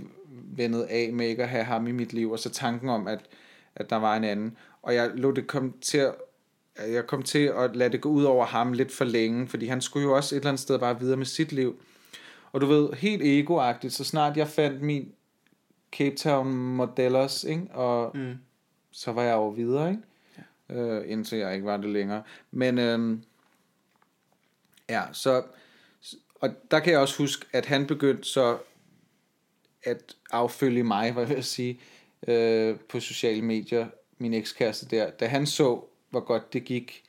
vendet 0.56 0.82
af 0.82 1.10
med 1.12 1.26
ikke 1.28 1.42
at 1.42 1.48
have 1.48 1.64
ham 1.64 1.86
i 1.86 1.92
mit 1.92 2.12
liv, 2.12 2.30
og 2.30 2.38
så 2.38 2.50
tanken 2.50 2.88
om, 2.88 3.06
at, 3.06 3.20
at 3.76 3.90
der 3.90 3.96
var 3.96 4.16
en 4.16 4.24
anden. 4.24 4.56
Og 4.82 4.94
jeg 4.94 5.10
lå 5.14 5.30
det 5.32 5.46
kom 5.46 5.74
til 5.80 5.98
at, 5.98 6.14
jeg 6.92 7.06
kom 7.06 7.22
til 7.22 7.52
at 7.56 7.76
lade 7.76 7.92
det 7.92 8.00
gå 8.00 8.08
ud 8.08 8.24
over 8.24 8.44
ham 8.46 8.72
lidt 8.72 8.92
for 8.92 9.04
længe, 9.04 9.48
fordi 9.48 9.66
han 9.66 9.80
skulle 9.80 10.04
jo 10.06 10.16
også 10.16 10.34
et 10.34 10.36
eller 10.36 10.48
andet 10.48 10.60
sted 10.60 10.78
bare 10.78 11.00
videre 11.00 11.16
med 11.16 11.26
sit 11.26 11.52
liv. 11.52 11.82
Og 12.52 12.60
du 12.60 12.66
ved, 12.66 12.92
helt 12.92 13.22
egoagtigt, 13.22 13.92
så 13.94 14.04
snart 14.04 14.36
jeg 14.36 14.48
fandt 14.48 14.82
min 14.82 15.12
Cape 15.92 16.16
Town 16.16 16.52
Modellos, 16.52 17.44
ikke? 17.44 17.66
og 17.70 18.10
Mm. 18.16 18.34
så 18.92 19.12
var 19.12 19.22
jeg 19.22 19.32
jo 19.34 19.48
videre, 19.48 19.90
ikke? 19.90 20.02
Øh, 20.70 21.02
indtil 21.06 21.38
jeg 21.38 21.54
ikke 21.54 21.66
var 21.66 21.76
det 21.76 21.90
længere. 21.90 22.22
Men 22.50 22.78
øhm, 22.78 23.22
ja, 24.88 25.02
så 25.12 25.42
og 26.40 26.50
der 26.70 26.78
kan 26.78 26.92
jeg 26.92 27.00
også 27.00 27.18
huske, 27.18 27.46
at 27.52 27.66
han 27.66 27.86
begyndte 27.86 28.24
så 28.24 28.58
at 29.82 30.14
affølge 30.30 30.82
mig, 30.82 31.12
hvad 31.12 31.26
jeg 31.26 31.36
vil 31.36 31.44
sige, 31.44 31.80
øh, 32.28 32.76
på 32.88 33.00
sociale 33.00 33.42
medier, 33.42 33.86
min 34.18 34.34
ekskæreste 34.34 34.86
der, 34.86 35.10
da 35.10 35.26
han 35.26 35.46
så, 35.46 35.80
hvor 36.10 36.20
godt 36.20 36.52
det 36.52 36.64
gik, 36.64 37.02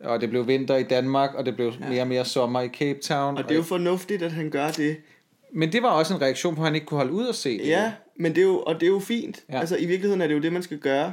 og 0.00 0.20
det 0.20 0.30
blev 0.30 0.46
vinter 0.46 0.76
i 0.76 0.82
Danmark, 0.82 1.34
og 1.34 1.46
det 1.46 1.56
blev 1.56 1.72
ja. 1.80 1.88
mere 1.88 2.02
og 2.02 2.08
mere 2.08 2.24
sommer 2.24 2.60
i 2.60 2.68
Cape 2.68 3.00
Town. 3.00 3.36
Og 3.36 3.44
det 3.44 3.50
er 3.50 3.56
jo 3.56 3.62
fornuftigt, 3.62 4.22
at 4.22 4.32
han 4.32 4.50
gør 4.50 4.70
det. 4.70 4.96
Men 5.52 5.72
det 5.72 5.82
var 5.82 5.90
også 5.90 6.14
en 6.14 6.22
reaktion 6.22 6.54
på, 6.54 6.60
at 6.60 6.66
han 6.66 6.74
ikke 6.74 6.86
kunne 6.86 6.98
holde 6.98 7.12
ud 7.12 7.26
og 7.26 7.34
se 7.34 7.58
det. 7.58 7.66
Ja, 7.66 7.92
men 8.16 8.34
det 8.34 8.40
er 8.40 8.46
jo, 8.46 8.60
og 8.60 8.74
det 8.74 8.82
er 8.82 8.90
jo 8.90 8.98
fint. 8.98 9.44
Ja. 9.48 9.60
Altså 9.60 9.76
i 9.76 9.86
virkeligheden 9.86 10.20
er 10.20 10.26
det 10.26 10.34
jo 10.34 10.40
det, 10.40 10.52
man 10.52 10.62
skal 10.62 10.78
gøre. 10.78 11.12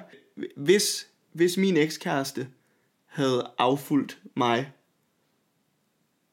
Hvis, 0.55 1.07
hvis 1.31 1.57
min 1.57 1.77
ekskæreste 1.77 2.47
havde 3.05 3.51
affulgt 3.57 4.21
mig, 4.35 4.71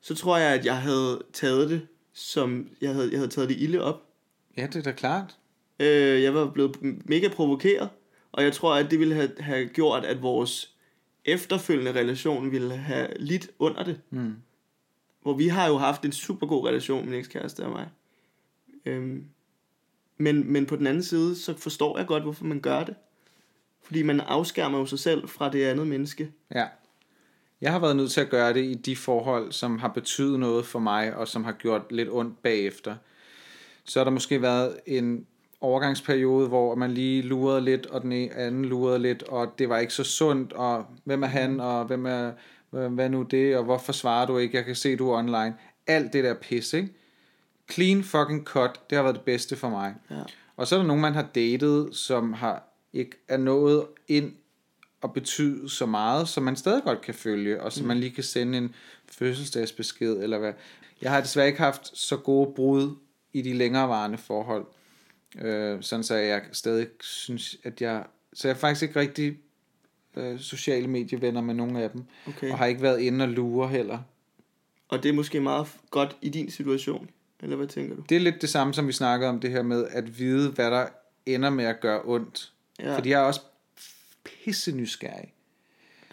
så 0.01 0.15
tror 0.15 0.37
jeg, 0.37 0.55
at 0.55 0.65
jeg 0.65 0.83
havde 0.83 1.23
taget 1.33 1.71
det, 1.71 1.87
som 2.13 2.69
jeg 2.81 2.95
havde, 2.95 3.11
jeg 3.11 3.19
havde 3.19 3.31
taget 3.31 3.49
det 3.49 3.61
ilde 3.61 3.81
op. 3.81 4.03
Ja, 4.57 4.67
det 4.67 4.77
er 4.77 4.83
da 4.83 4.93
klart. 4.93 5.39
Øh, 5.81 6.23
jeg 6.23 6.35
var 6.35 6.51
blevet 6.51 6.77
mega 7.09 7.29
provokeret, 7.29 7.89
og 8.33 8.43
jeg 8.43 8.53
tror, 8.53 8.75
at 8.75 8.91
det 8.91 8.99
ville 8.99 9.15
have, 9.15 9.31
have 9.41 9.69
gjort, 9.69 10.05
at 10.05 10.23
vores 10.23 10.75
efterfølgende 11.25 11.93
relation 11.93 12.53
ville 12.53 12.77
have 12.77 13.09
lidt 13.17 13.51
under 13.59 13.85
det. 13.85 14.01
Mm. 14.11 14.35
Hvor 15.23 15.35
vi 15.35 15.49
har 15.49 15.69
jo 15.69 15.77
haft 15.77 16.05
en 16.05 16.13
super 16.13 16.47
god 16.47 16.67
relation, 16.67 17.05
min 17.05 17.15
ekskæreste 17.15 17.65
og 17.65 17.71
mig. 17.71 17.89
Øhm, 18.87 19.25
men, 20.17 20.53
men 20.53 20.67
på 20.67 20.77
den 20.77 20.87
anden 20.87 21.03
side, 21.03 21.37
så 21.37 21.55
forstår 21.57 21.99
jeg 21.99 22.07
godt, 22.07 22.23
hvorfor 22.23 22.45
man 22.45 22.61
gør 22.61 22.85
det. 22.85 22.95
Fordi 23.89 24.03
man 24.03 24.21
afskærmer 24.21 24.79
jo 24.79 24.87
sig 24.87 24.99
selv 24.99 25.29
fra 25.29 25.51
det 25.51 25.65
andet 25.65 25.87
menneske. 25.87 26.31
Ja. 26.55 26.67
Jeg 27.61 27.73
har 27.73 27.79
været 27.79 27.97
nødt 27.97 28.11
til 28.11 28.21
at 28.21 28.31
gøre 28.31 28.53
det 28.53 28.65
i 28.65 28.75
de 28.75 28.97
forhold, 28.97 29.53
som 29.53 29.79
har 29.79 29.89
betydet 29.89 30.41
noget 30.41 30.67
for 30.67 30.79
mig, 30.79 31.15
og 31.15 31.29
som 31.29 31.45
har 31.45 31.53
gjort 31.53 31.83
lidt 31.91 32.09
ondt 32.13 32.43
bagefter. 32.43 32.97
Så 33.85 33.99
har 33.99 34.05
der 34.05 34.11
måske 34.11 34.43
været 34.43 34.77
en 34.87 35.27
overgangsperiode, 35.61 36.49
hvor 36.49 36.75
man 36.75 36.91
lige 36.91 37.23
lurede 37.23 37.61
lidt, 37.61 37.87
og 37.87 38.03
den 38.03 38.13
anden 38.13 38.65
lurede 38.65 38.99
lidt, 38.99 39.23
og 39.23 39.55
det 39.59 39.69
var 39.69 39.79
ikke 39.79 39.95
så 39.95 40.05
sundt, 40.05 40.53
og 40.53 40.87
hvem 41.05 41.23
er 41.23 41.27
han, 41.27 41.61
og 41.61 41.85
hvem 41.85 42.07
er, 42.07 42.33
hvad 42.71 43.09
nu 43.09 43.23
det, 43.23 43.57
og 43.57 43.65
hvorfor 43.65 43.93
svarer 43.93 44.27
du 44.27 44.39
ikke, 44.39 44.57
jeg 44.57 44.65
kan 44.65 44.75
se, 44.75 44.97
du 44.97 45.11
er 45.11 45.19
online. 45.19 45.55
Alt 45.87 46.13
det 46.13 46.25
der 46.25 46.35
pis, 46.35 46.73
ikke? 46.73 46.89
Clean 47.71 48.03
fucking 48.03 48.45
cut, 48.45 48.81
det 48.91 48.97
har 48.97 49.03
været 49.03 49.17
det 49.17 49.25
bedste 49.25 49.57
for 49.57 49.69
mig. 49.69 49.95
Ja. 50.11 50.23
Og 50.57 50.67
så 50.67 50.75
er 50.75 50.79
der 50.79 50.87
nogen, 50.87 51.03
man 51.03 51.15
har 51.15 51.27
datet, 51.35 51.89
som 51.93 52.33
har 52.33 52.68
ikke 52.93 53.17
er 53.29 53.37
nået 53.37 53.87
ind 54.09 54.33
og 55.01 55.13
betyde 55.13 55.69
så 55.69 55.87
meget, 55.87 56.29
som 56.29 56.43
man 56.43 56.57
stadig 56.57 56.83
godt 56.83 57.01
kan 57.01 57.15
følge, 57.15 57.63
og 57.63 57.73
som 57.73 57.83
mm. 57.83 57.89
man 57.89 57.99
lige 57.99 58.11
kan 58.11 58.25
sende 58.25 58.59
en 58.59 58.75
fødselsdagsbesked, 59.07 60.13
eller 60.23 60.39
hvad. 60.39 60.53
Jeg 61.03 61.11
har 61.11 61.21
desværre 61.21 61.47
ikke 61.47 61.59
haft 61.59 61.99
så 61.99 62.17
gode 62.17 62.53
brud 62.57 62.97
i 63.33 63.43
de 63.43 63.53
længerevarende 63.53 64.19
forhold, 64.19 64.67
øh, 65.39 65.83
sådan 65.83 66.03
så 66.03 66.15
jeg 66.15 66.43
stadig 66.53 66.87
synes, 67.01 67.57
at 67.65 67.81
jeg... 67.81 68.05
Så 68.33 68.49
jeg 68.49 68.55
er 68.55 68.59
faktisk 68.59 68.83
ikke 68.83 69.01
rigtig 69.01 69.39
øh, 70.17 70.41
sociale 70.41 70.89
medievenner 70.89 71.41
med 71.41 71.55
nogen 71.55 71.77
af 71.77 71.91
dem, 71.91 72.05
Okay. 72.29 72.51
og 72.51 72.59
har 72.59 72.67
ikke 72.67 72.83
været 72.83 73.01
inde 73.01 73.23
og 73.23 73.29
lure 73.29 73.69
heller. 73.69 73.99
Og 74.89 75.03
det 75.03 75.09
er 75.09 75.13
måske 75.13 75.41
meget 75.41 75.67
godt 75.91 76.17
i 76.23 76.29
din 76.29 76.51
situation. 76.51 77.11
Eller 77.41 77.57
hvad 77.57 77.67
tænker 77.67 77.97
du? 77.97 78.03
Det 78.09 78.17
er 78.17 78.21
lidt 78.21 78.41
det 78.43 78.49
samme, 78.49 78.75
som 78.75 78.87
vi 78.87 78.93
snakkede 78.93 79.31
om 79.31 79.41
det 79.41 79.51
her 79.51 79.63
med, 79.63 79.87
at 79.91 80.19
vide, 80.19 80.51
hvad 80.51 80.71
der 80.71 80.87
ender 81.27 81.51
med 81.51 81.65
at 81.65 81.81
gøre 81.81 82.01
ondt. 82.05 82.53
Ja. 82.81 82.97
Fordi 82.97 83.09
jeg 83.11 83.21
er 83.21 83.25
også 83.25 83.41
pisse 84.25 84.73
nysgerrig. 84.73 85.33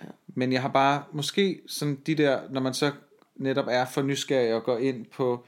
Ja. 0.04 0.08
Men 0.28 0.52
jeg 0.54 0.62
har 0.62 0.70
bare, 0.70 1.04
måske 1.14 1.62
sådan 1.68 1.96
de 2.08 2.16
der, 2.16 2.40
når 2.50 2.62
man 2.62 2.74
så 2.74 2.92
netop 3.36 3.66
er 3.70 3.86
for 3.86 4.02
nysgerrig 4.02 4.54
og 4.54 4.64
går 4.64 4.78
ind 4.78 5.06
på 5.06 5.46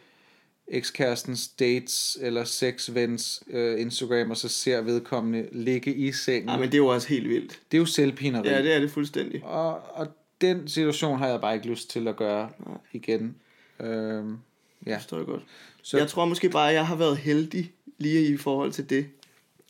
ekskærestens 0.68 1.48
dates 1.48 2.18
eller 2.22 2.44
sexvens 2.44 3.44
øh, 3.48 3.82
Instagram, 3.82 4.32
og 4.32 4.38
så 4.38 4.48
ser 4.50 4.82
vedkommende 4.82 5.50
ligge 5.52 5.94
i 5.96 6.12
sengen. 6.12 6.50
Ja, 6.50 6.58
men 6.58 6.66
det 6.66 6.74
er 6.74 6.78
jo 6.78 6.88
også 6.88 7.08
helt 7.08 7.30
vildt. 7.30 7.60
Det 7.72 7.78
er 7.78 7.80
jo 7.80 7.86
selvpineri. 7.86 8.48
Ja, 8.50 8.62
det 8.64 8.74
er 8.74 8.80
det 8.80 8.92
fuldstændig. 8.92 9.44
og, 9.44 9.82
og 9.96 10.08
den 10.42 10.68
situation 10.68 11.18
har 11.20 11.28
jeg 11.28 11.42
bare 11.42 11.56
ikke 11.56 11.68
lyst 11.68 11.90
til 11.90 12.08
at 12.08 12.16
gøre 12.16 12.50
Nej. 12.68 12.78
igen. 12.94 13.36
Øhm, 13.80 14.38
ja. 14.86 14.92
Det 14.92 14.98
forstår 15.00 15.18
jeg 15.18 15.26
godt. 15.26 15.42
Så- 15.82 15.90
Så... 15.92 15.98
Jeg 15.98 16.08
tror 16.08 16.26
måske 16.26 16.50
bare, 16.50 16.70
at 16.70 16.76
jeg 16.76 16.88
har 16.88 16.96
været 16.96 17.18
heldig 17.18 17.72
lige 17.98 18.28
i 18.34 18.38
forhold 18.38 18.72
til 18.72 18.90
det. 18.90 19.06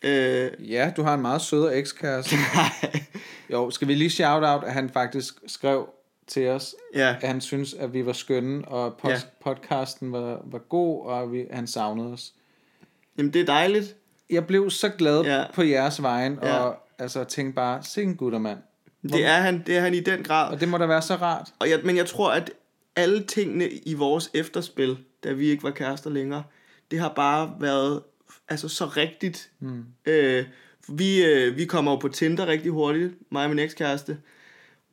Øh, 0.03 0.51
Ja, 0.71 0.91
du 0.97 1.03
har 1.03 1.13
en 1.13 1.21
meget 1.21 1.41
sødere 1.41 1.75
ekskæreste. 1.75 2.35
jo, 3.53 3.71
skal 3.71 3.87
vi 3.87 3.93
lige 3.93 4.09
shout 4.09 4.43
out, 4.43 4.63
at 4.63 4.73
han 4.73 4.89
faktisk 4.89 5.33
skrev 5.47 5.89
til 6.27 6.47
os, 6.47 6.75
ja, 6.95 7.15
at 7.21 7.27
han 7.27 7.41
synes, 7.41 7.73
at 7.73 7.93
vi 7.93 8.05
var 8.05 8.13
skønne, 8.13 8.67
og 8.67 8.99
pod- 9.05 9.09
Ja. 9.09 9.17
podcasten 9.43 10.11
var, 10.11 10.41
var 10.45 10.59
god, 10.59 11.05
og 11.05 11.31
vi, 11.31 11.45
han 11.51 11.67
savnede 11.67 12.13
os. 12.13 12.33
jamen 13.17 13.33
det 13.33 13.41
er 13.41 13.45
dejligt. 13.45 13.95
Jeg 14.29 14.47
blev 14.47 14.69
så 14.69 14.89
glad 14.89 15.21
Ja. 15.21 15.43
på 15.53 15.63
jeres 15.63 16.01
vejen, 16.01 16.39
Ja. 16.43 16.57
og 16.59 16.75
altså, 16.99 17.23
tænkte 17.23 17.55
bare, 17.55 17.83
sikke 17.83 18.09
en 18.09 18.15
guttermand. 18.17 18.57
Det 19.03 19.25
er 19.25 19.33
han, 19.33 19.63
det 19.67 19.77
er 19.77 19.81
han 19.81 19.93
i 19.93 19.99
den 19.99 20.23
grad. 20.23 20.51
Og 20.53 20.59
det 20.59 20.69
må 20.69 20.77
da 20.77 20.85
være 20.85 21.01
så 21.01 21.15
rart. 21.15 21.49
Og 21.59 21.69
jeg, 21.69 21.79
men 21.83 21.97
jeg 21.97 22.05
tror, 22.05 22.31
at 22.31 22.51
alle 22.95 23.23
tingene 23.23 23.69
i 23.69 23.93
vores 23.93 24.29
efterspil, 24.33 24.97
da 25.23 25.31
vi 25.31 25.47
ikke 25.47 25.63
var 25.63 25.71
kærester 25.71 26.09
længere, 26.09 26.43
det 26.91 26.99
har 26.99 27.13
bare 27.15 27.53
været 27.59 28.01
altså 28.49 28.67
så 28.67 28.85
rigtigt. 28.85 29.49
Mm. 29.59 29.83
Øh, 30.05 30.45
vi, 30.89 31.25
øh, 31.25 31.57
vi 31.57 31.65
kommer 31.65 31.91
jo 31.91 31.97
på 31.97 32.07
Tinder 32.07 32.47
rigtig 32.47 32.71
hurtigt, 32.71 33.13
mig 33.31 33.43
og 33.43 33.49
min 33.49 33.59
ekskæreste. 33.59 34.17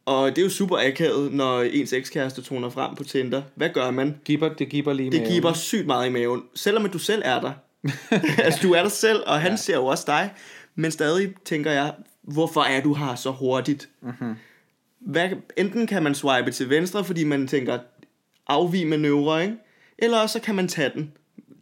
Og 0.06 0.30
det 0.30 0.38
er 0.38 0.42
jo 0.42 0.50
super 0.50 0.78
akavet, 0.78 1.32
når 1.32 1.62
ens 1.62 1.92
ekskæreste 1.92 2.42
toner 2.42 2.70
frem 2.70 2.94
på 2.94 3.04
Tinder. 3.04 3.42
Hvad 3.54 3.70
gør 3.74 3.90
man? 3.90 4.16
Giver, 4.24 4.54
det 4.54 4.68
giver 4.68 4.92
lige 4.92 5.10
Det 5.10 5.20
maven. 5.20 5.32
giver 5.32 5.52
sygt 5.52 5.86
meget 5.86 6.06
i 6.06 6.10
maven. 6.10 6.42
Selvom 6.54 6.84
at 6.84 6.92
du 6.92 6.98
selv 6.98 7.22
er 7.24 7.40
der. 7.40 7.52
altså, 8.44 8.60
du 8.62 8.72
er 8.72 8.82
der 8.82 8.88
selv, 8.88 9.22
og 9.26 9.40
han 9.40 9.50
ja. 9.50 9.56
ser 9.56 9.74
jo 9.74 9.86
også 9.86 10.04
dig. 10.06 10.32
Men 10.74 10.90
stadig 10.90 11.34
tænker 11.44 11.70
jeg, 11.70 11.94
hvorfor 12.22 12.60
er 12.60 12.82
du 12.82 12.94
her 12.94 13.14
så 13.14 13.30
hurtigt? 13.30 13.88
Mm-hmm. 14.02 14.34
Hvad, 15.00 15.28
enten 15.56 15.86
kan 15.86 16.02
man 16.02 16.14
swipe 16.14 16.50
til 16.50 16.70
venstre, 16.70 17.04
fordi 17.04 17.24
man 17.24 17.46
tænker, 17.48 17.78
afvig 18.46 18.86
manøvre, 18.86 19.42
ikke? 19.42 19.56
Eller 19.98 20.18
også 20.18 20.32
så 20.32 20.40
kan 20.40 20.54
man 20.54 20.68
tage 20.68 20.90
den, 20.94 21.12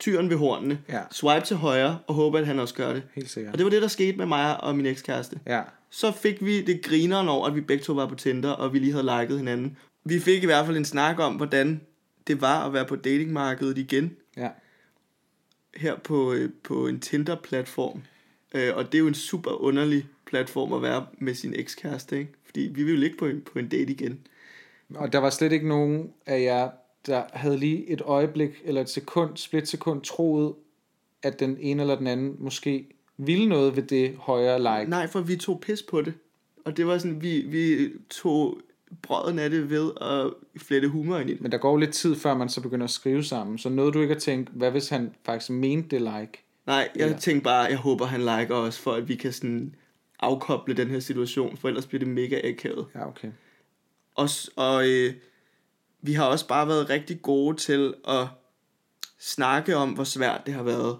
tyren 0.02 0.30
ved 0.30 0.36
hornene, 0.36 0.78
Ja. 0.88 1.00
swipe 1.10 1.46
til 1.46 1.56
højre 1.56 1.98
og 2.06 2.14
håbe, 2.14 2.38
at 2.38 2.46
han 2.46 2.58
også 2.58 2.74
gør 2.74 2.92
det. 2.92 3.02
Helt 3.14 3.30
sikkert. 3.30 3.52
Og 3.52 3.58
det 3.58 3.64
var 3.64 3.70
det, 3.70 3.82
der 3.82 3.88
skete 3.88 4.16
med 4.18 4.26
mig 4.26 4.60
og 4.60 4.76
min 4.76 4.86
ekskæreste. 4.86 5.40
Ja. 5.46 5.62
Så 5.90 6.12
fik 6.12 6.44
vi 6.44 6.62
det 6.64 6.82
grineren 6.82 7.28
over, 7.28 7.46
at 7.46 7.54
vi 7.54 7.60
begge 7.60 7.84
to 7.84 7.92
var 7.92 8.06
på 8.06 8.14
Tinder, 8.14 8.50
og 8.50 8.72
vi 8.72 8.78
lige 8.78 8.92
havde 8.92 9.18
liket 9.20 9.38
hinanden. 9.38 9.76
Vi 10.04 10.20
fik 10.20 10.42
i 10.42 10.46
hvert 10.46 10.66
fald 10.66 10.76
en 10.76 10.84
snak 10.84 11.18
om, 11.18 11.34
hvordan 11.34 11.80
det 12.26 12.40
var 12.40 12.66
at 12.66 12.72
være 12.72 12.84
på 12.84 12.96
datingmarkedet 12.96 13.78
igen, 13.78 14.16
Ja. 14.36 14.48
her 15.76 15.96
på, 15.96 16.32
øh, 16.32 16.50
på 16.64 16.86
en 16.86 17.00
Tinder-platform. 17.00 18.02
Øh, 18.54 18.76
og 18.76 18.84
det 18.86 18.94
er 18.94 18.98
jo 18.98 19.06
en 19.06 19.14
super 19.14 19.50
underlig 19.50 20.06
platform 20.26 20.72
at 20.72 20.82
være 20.82 21.06
med 21.18 21.34
sin 21.34 21.54
ekskæreste, 21.56 22.18
ikke? 22.18 22.32
Fordi 22.44 22.60
vi 22.74 22.82
vil 22.82 22.94
jo 22.94 23.00
ligge 23.00 23.16
på 23.16 23.26
en, 23.26 23.40
på 23.52 23.58
en 23.58 23.68
date 23.68 23.92
igen. 23.92 24.20
Og 24.94 25.12
der 25.12 25.18
var 25.18 25.30
slet 25.30 25.52
ikke 25.52 25.68
nogen 25.68 26.10
af 26.26 26.42
jer, 26.42 26.68
der 27.06 27.22
havde 27.32 27.56
lige 27.56 27.88
et 27.90 28.00
øjeblik 28.00 28.50
eller 28.64 28.80
et 28.80 28.88
sekund, 28.88 29.36
split 29.36 29.68
sekund, 29.68 30.02
troet, 30.02 30.54
at 31.22 31.40
den 31.40 31.56
ene 31.60 31.82
eller 31.82 31.94
den 31.96 32.06
anden 32.06 32.36
måske 32.38 32.86
ville 33.16 33.48
noget 33.48 33.76
ved 33.76 33.82
det 33.82 34.14
højere 34.18 34.58
like. 34.58 34.90
Nej, 34.90 35.06
for 35.06 35.20
vi 35.20 35.36
tog 35.36 35.60
pis 35.60 35.82
på 35.82 36.02
det. 36.02 36.14
Og 36.64 36.76
det 36.76 36.86
var 36.86 36.98
sådan, 36.98 37.22
vi, 37.22 37.40
vi 37.40 37.88
tog 38.10 38.58
brøden 39.02 39.38
af 39.38 39.50
det 39.50 39.70
ved 39.70 39.90
at 40.00 40.30
flette 40.62 40.88
humor 40.88 41.18
ind 41.18 41.30
i 41.30 41.32
det. 41.32 41.40
Men 41.40 41.52
der 41.52 41.58
går 41.58 41.70
jo 41.70 41.76
lidt 41.76 41.90
tid, 41.92 42.14
før 42.16 42.34
man 42.34 42.48
så 42.48 42.60
begynder 42.60 42.84
at 42.84 42.90
skrive 42.90 43.24
sammen. 43.24 43.58
Så 43.58 43.68
nåede 43.68 43.92
du 43.92 44.00
ikke 44.00 44.14
at 44.14 44.22
tænke, 44.22 44.50
hvad 44.54 44.70
hvis 44.70 44.88
han 44.88 45.14
faktisk 45.24 45.50
mente 45.50 45.88
det 45.88 46.00
like? 46.00 46.44
Nej, 46.66 46.88
jeg 46.96 47.10
Ja. 47.10 47.16
tænkte 47.18 47.44
bare, 47.44 47.62
jeg 47.64 47.76
håber, 47.78 48.04
han 48.06 48.20
liker 48.20 48.54
os, 48.54 48.78
for 48.78 48.92
at 48.92 49.08
vi 49.08 49.14
kan 49.14 49.32
sådan 49.32 49.74
afkoble 50.20 50.74
den 50.74 50.88
her 50.88 51.00
situation, 51.00 51.56
for 51.56 51.68
ellers 51.68 51.86
bliver 51.86 51.98
det 51.98 52.08
mega 52.08 52.40
akavet. 52.48 52.86
Ja, 52.94 53.08
okay. 53.08 53.28
Og, 54.14 54.28
og 54.56 54.88
øh, 54.88 55.14
vi 56.02 56.12
har 56.12 56.24
også 56.24 56.46
bare 56.46 56.68
været 56.68 56.90
rigtig 56.90 57.22
gode 57.22 57.56
til 57.56 57.94
at 58.08 58.26
snakke 59.18 59.76
om, 59.76 59.90
hvor 59.90 60.04
svært 60.04 60.46
det 60.46 60.54
har 60.54 60.62
været. 60.62 60.98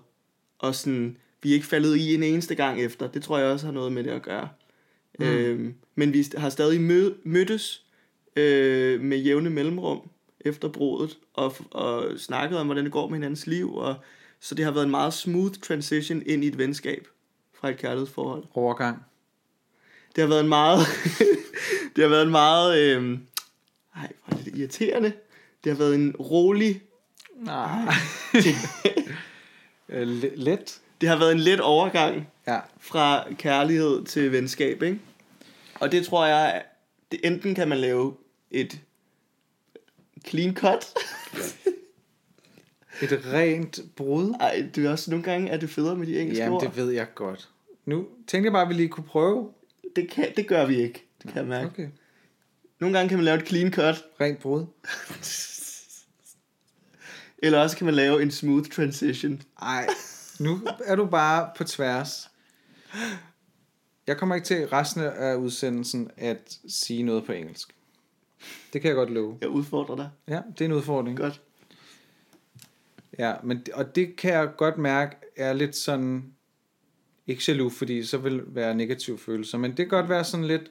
Og 0.58 0.74
sådan, 0.74 1.16
vi 1.42 1.50
er 1.50 1.54
ikke 1.54 1.66
faldet 1.66 1.96
i 1.96 2.14
en 2.14 2.22
eneste 2.22 2.54
gang 2.54 2.80
efter. 2.80 3.08
Det 3.08 3.22
tror 3.22 3.38
jeg 3.38 3.46
også 3.46 3.66
har 3.66 3.72
noget 3.72 3.92
med 3.92 4.04
det 4.04 4.10
at 4.10 4.22
gøre. 4.22 4.48
Mm. 5.18 5.26
Øhm, 5.26 5.74
men 5.94 6.12
vi 6.12 6.26
har 6.36 6.50
stadig 6.50 6.80
mød, 6.80 7.14
mødtes 7.24 7.84
øh, 8.36 9.00
med 9.00 9.18
jævne 9.18 9.50
mellemrum 9.50 10.10
efter 10.40 10.68
brudet, 10.68 11.18
og, 11.34 11.54
og 11.70 12.18
snakket 12.18 12.58
om, 12.58 12.66
hvordan 12.66 12.84
det 12.84 12.92
går 12.92 13.08
med 13.08 13.16
hinandens 13.16 13.46
liv. 13.46 13.74
Og, 13.74 13.94
så 14.40 14.54
det 14.54 14.64
har 14.64 14.72
været 14.72 14.84
en 14.84 14.90
meget 14.90 15.14
smooth 15.14 15.54
transition 15.62 16.22
ind 16.26 16.44
i 16.44 16.46
et 16.46 16.58
venskab 16.58 17.08
fra 17.54 17.70
et 17.70 17.78
kærlighedsforhold. 17.78 18.44
Overgang. 18.54 19.04
Det 20.16 20.22
har 20.22 20.28
været 20.28 20.40
en 20.40 20.48
meget... 20.48 20.78
det 21.96 22.04
har 22.04 22.08
været 22.08 22.22
en 22.22 22.30
meget... 22.30 22.78
Øh, 22.78 23.18
ej, 23.96 24.12
hvor 24.26 24.38
er 24.38 24.42
det 24.42 24.56
irriterende. 24.56 25.12
Det 25.64 25.72
har 25.72 25.78
været 25.78 25.94
en 25.94 26.16
rolig... 26.16 26.82
Nej. 27.36 27.94
Øh, 29.88 30.08
le- 30.08 30.36
let. 30.36 30.80
Det 31.00 31.08
har 31.08 31.18
været 31.18 31.32
en 31.32 31.38
let 31.40 31.60
overgang 31.60 32.28
Ja. 32.46 32.60
fra 32.80 33.32
kærlighed 33.38 34.04
til 34.04 34.32
venskab, 34.32 34.82
ikke? 34.82 34.98
Og 35.80 35.92
det 35.92 36.06
tror 36.06 36.26
jeg, 36.26 36.62
det, 37.12 37.20
enten 37.24 37.54
kan 37.54 37.68
man 37.68 37.78
lave 37.78 38.14
et 38.50 38.80
clean 40.26 40.54
cut. 40.54 40.86
Et 43.02 43.20
rent 43.32 43.80
brud. 43.96 44.34
Ej, 44.40 44.68
det 44.74 44.86
er 44.86 44.90
også 44.90 45.10
nogle 45.10 45.24
gange, 45.24 45.50
er 45.50 45.56
det 45.56 45.70
federe 45.70 45.96
med 45.96 46.06
de 46.06 46.20
engelske 46.20 46.42
Jamen, 46.44 46.54
ord. 46.56 46.62
det 46.62 46.76
ved 46.76 46.90
jeg 46.90 47.06
godt. 47.14 47.48
Nu 47.86 48.06
tænkte 48.26 48.46
jeg 48.46 48.52
bare, 48.52 48.62
at 48.62 48.68
vi 48.68 48.74
lige 48.74 48.88
kunne 48.88 49.04
prøve. 49.06 49.50
Det, 49.96 50.10
kan, 50.10 50.32
det 50.36 50.46
gør 50.46 50.66
vi 50.66 50.76
ikke, 50.76 51.04
det 51.22 51.30
kan 51.32 51.36
jeg 51.38 51.46
mærke. 51.46 51.66
Okay. 51.68 51.88
Nogle 52.82 52.98
gange 52.98 53.08
kan 53.08 53.18
man 53.18 53.24
lave 53.24 53.38
et 53.38 53.48
clean 53.48 53.72
cut, 53.72 54.04
Rent 54.20 54.38
brud. 54.38 54.66
eller 57.42 57.58
også 57.58 57.76
kan 57.76 57.84
man 57.84 57.94
lave 57.94 58.22
en 58.22 58.30
smooth 58.30 58.68
transition. 58.68 59.42
Ej, 59.62 59.86
nu 60.40 60.60
er 60.84 60.96
du 60.96 61.06
bare 61.06 61.50
på 61.56 61.64
tværs. 61.64 62.30
Jeg 64.06 64.16
kommer 64.16 64.34
ikke 64.34 64.44
til 64.44 64.68
resten 64.68 65.02
af 65.02 65.34
udsendelsen 65.34 66.10
at 66.16 66.58
sige 66.68 67.02
noget 67.02 67.24
på 67.24 67.32
engelsk. 67.32 67.74
Det 68.72 68.80
kan 68.80 68.88
jeg 68.88 68.94
godt 68.94 69.10
love. 69.10 69.38
Jeg 69.40 69.48
udfordrer 69.48 69.96
dig. 69.96 70.10
Ja, 70.28 70.40
det 70.52 70.60
er 70.60 70.64
en 70.64 70.72
udfordring. 70.72 71.18
Godt. 71.18 71.40
Ja, 73.18 73.34
men, 73.42 73.66
og 73.74 73.96
det 73.96 74.16
kan 74.16 74.32
jeg 74.32 74.50
godt 74.56 74.78
mærke 74.78 75.16
er 75.36 75.52
lidt 75.52 75.76
sådan, 75.76 76.32
ikke 77.26 77.42
jaloux, 77.48 77.74
fordi 77.74 78.04
så 78.04 78.18
vil 78.18 78.42
være 78.46 78.74
negative 78.74 79.18
følelser, 79.18 79.58
men 79.58 79.70
det 79.70 79.76
kan 79.76 79.88
godt 79.88 80.08
være 80.08 80.24
sådan 80.24 80.46
lidt, 80.46 80.70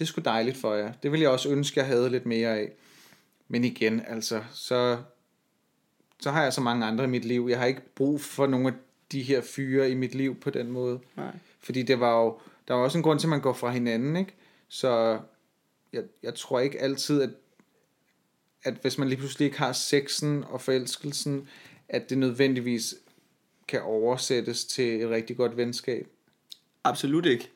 det 0.00 0.06
er 0.06 0.08
sgu 0.08 0.20
dejligt 0.24 0.56
for 0.56 0.74
jer. 0.74 0.92
Det 1.02 1.12
vil 1.12 1.20
jeg 1.20 1.30
også 1.30 1.48
ønske, 1.48 1.80
jeg 1.80 1.86
havde 1.86 2.10
lidt 2.10 2.26
mere 2.26 2.58
af. 2.58 2.72
Men 3.48 3.64
igen, 3.64 4.02
altså, 4.06 4.42
så, 4.52 4.98
så 6.20 6.30
har 6.30 6.42
jeg 6.42 6.52
så 6.52 6.60
mange 6.60 6.86
andre 6.86 7.04
i 7.04 7.06
mit 7.06 7.24
liv. 7.24 7.46
Jeg 7.50 7.58
har 7.58 7.66
ikke 7.66 7.94
brug 7.94 8.20
for 8.20 8.46
nogle 8.46 8.68
af 8.68 8.74
de 9.12 9.22
her 9.22 9.40
fyre 9.40 9.90
i 9.90 9.94
mit 9.94 10.14
liv 10.14 10.40
på 10.40 10.50
den 10.50 10.70
måde. 10.70 11.00
Nej. 11.16 11.32
Fordi 11.60 11.82
det 11.82 12.00
var 12.00 12.20
jo, 12.20 12.38
der 12.68 12.74
var 12.74 12.82
også 12.82 12.98
en 12.98 13.04
grund 13.04 13.18
til, 13.18 13.26
at 13.26 13.30
man 13.30 13.40
går 13.40 13.52
fra 13.52 13.70
hinanden, 13.70 14.16
ikke? 14.16 14.34
Så 14.68 15.20
jeg, 15.92 16.02
jeg 16.22 16.34
tror 16.34 16.60
ikke 16.60 16.80
altid, 16.80 17.22
at, 17.22 17.30
at 18.64 18.74
hvis 18.74 18.98
man 18.98 19.08
lige 19.08 19.18
pludselig 19.18 19.46
ikke 19.46 19.58
har 19.58 19.72
sexen 19.72 20.44
og 20.44 20.60
forelskelsen, 20.60 21.48
at 21.88 22.10
det 22.10 22.18
nødvendigvis 22.18 22.94
kan 23.68 23.82
oversættes 23.82 24.64
til 24.64 25.02
et 25.02 25.10
rigtig 25.10 25.36
godt 25.36 25.56
venskab. 25.56 26.08
Absolut 26.84 27.26
ikke. 27.26 27.50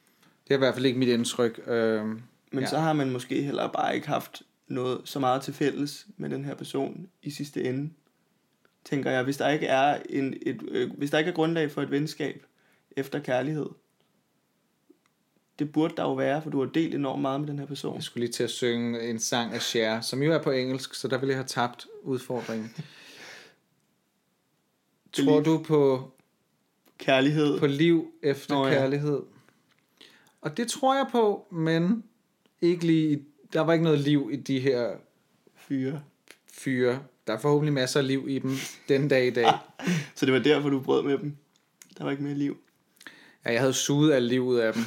Det 0.44 0.50
er 0.50 0.54
i 0.54 0.58
hvert 0.58 0.74
fald 0.74 0.86
ikke 0.86 0.98
mit 0.98 1.08
indtryk. 1.08 1.60
Øhm, 1.66 2.22
Men 2.54 2.62
Ja. 2.64 2.70
så 2.70 2.78
har 2.78 2.92
man 2.92 3.10
måske 3.10 3.42
heller 3.42 3.66
bare 3.72 3.94
ikke 3.94 4.08
haft 4.08 4.42
noget 4.68 5.00
så 5.04 5.18
meget 5.18 5.42
til 5.42 5.54
fælles 5.54 6.06
med 6.16 6.30
den 6.30 6.44
her 6.44 6.54
person 6.54 7.06
i 7.22 7.30
sidste 7.30 7.64
ende. 7.64 7.90
Tænker 8.84 9.10
jeg, 9.10 9.22
hvis 9.22 9.36
der 9.36 9.48
ikke 9.48 9.66
er 9.66 10.02
en, 10.10 10.34
et, 10.42 10.62
øh, 10.68 10.90
hvis 10.98 11.10
der 11.10 11.18
ikke 11.18 11.30
er 11.30 11.34
grundlag 11.34 11.70
for 11.70 11.82
et 11.82 11.90
venskab 11.90 12.46
efter 12.96 13.18
kærlighed, 13.18 13.66
det 15.58 15.72
burde 15.72 15.94
der 15.96 16.02
jo 16.02 16.14
være, 16.14 16.42
for 16.42 16.50
du 16.50 16.60
har 16.64 16.70
delt 16.70 16.94
enormt 16.94 17.22
meget 17.22 17.40
med 17.40 17.48
den 17.48 17.58
her 17.58 17.66
person. 17.66 17.94
jeg 17.94 18.02
skulle 18.02 18.24
lige 18.24 18.32
til 18.32 18.44
at 18.44 18.50
synge 18.50 19.00
en 19.10 19.18
sang 19.18 19.52
af 19.54 19.62
Cher, 19.62 20.00
som 20.00 20.22
jo 20.22 20.32
er 20.32 20.42
på 20.42 20.50
engelsk, 20.50 20.94
så 20.94 21.08
der 21.08 21.18
ville 21.18 21.30
jeg 21.30 21.38
have 21.38 21.46
tabt 21.46 21.86
udfordringen. 22.02 22.70
Tror 25.12 25.40
du 25.40 25.62
på 25.62 26.10
Kærlighed. 26.98 27.58
på 27.58 27.66
liv 27.66 28.12
efter 28.22 28.54
Nå, 28.54 28.66
ja. 28.66 28.72
kærlighed. 28.72 29.22
Og 30.40 30.56
det 30.56 30.68
tror 30.68 30.94
jeg 30.94 31.06
på, 31.12 31.46
men 31.52 32.04
ikke 32.68 32.86
lige, 32.86 33.24
der 33.52 33.60
var 33.60 33.72
ikke 33.72 33.84
noget 33.84 33.98
liv 33.98 34.30
i 34.32 34.36
de 34.36 34.60
her 34.60 34.90
fyre. 35.56 36.02
fyre. 36.52 37.02
Der 37.26 37.32
er 37.32 37.38
forhåbentlig 37.38 37.72
masser 37.72 38.00
af 38.00 38.06
liv 38.06 38.24
i 38.28 38.38
dem 38.38 38.52
den 38.88 39.08
dag 39.08 39.26
i 39.26 39.30
dag. 39.30 39.52
Så 40.16 40.26
det 40.26 40.34
var 40.34 40.40
derfor, 40.40 40.68
du 40.68 40.80
brød 40.80 41.02
med 41.02 41.18
dem. 41.18 41.36
Der 41.98 42.04
var 42.04 42.10
ikke 42.10 42.22
mere 42.22 42.34
liv. 42.34 42.56
Ja, 43.44 43.52
jeg 43.52 43.60
havde 43.60 43.72
suget 43.72 44.12
alt 44.12 44.24
liv 44.26 44.40
ud 44.42 44.56
af 44.56 44.72
dem. 44.72 44.82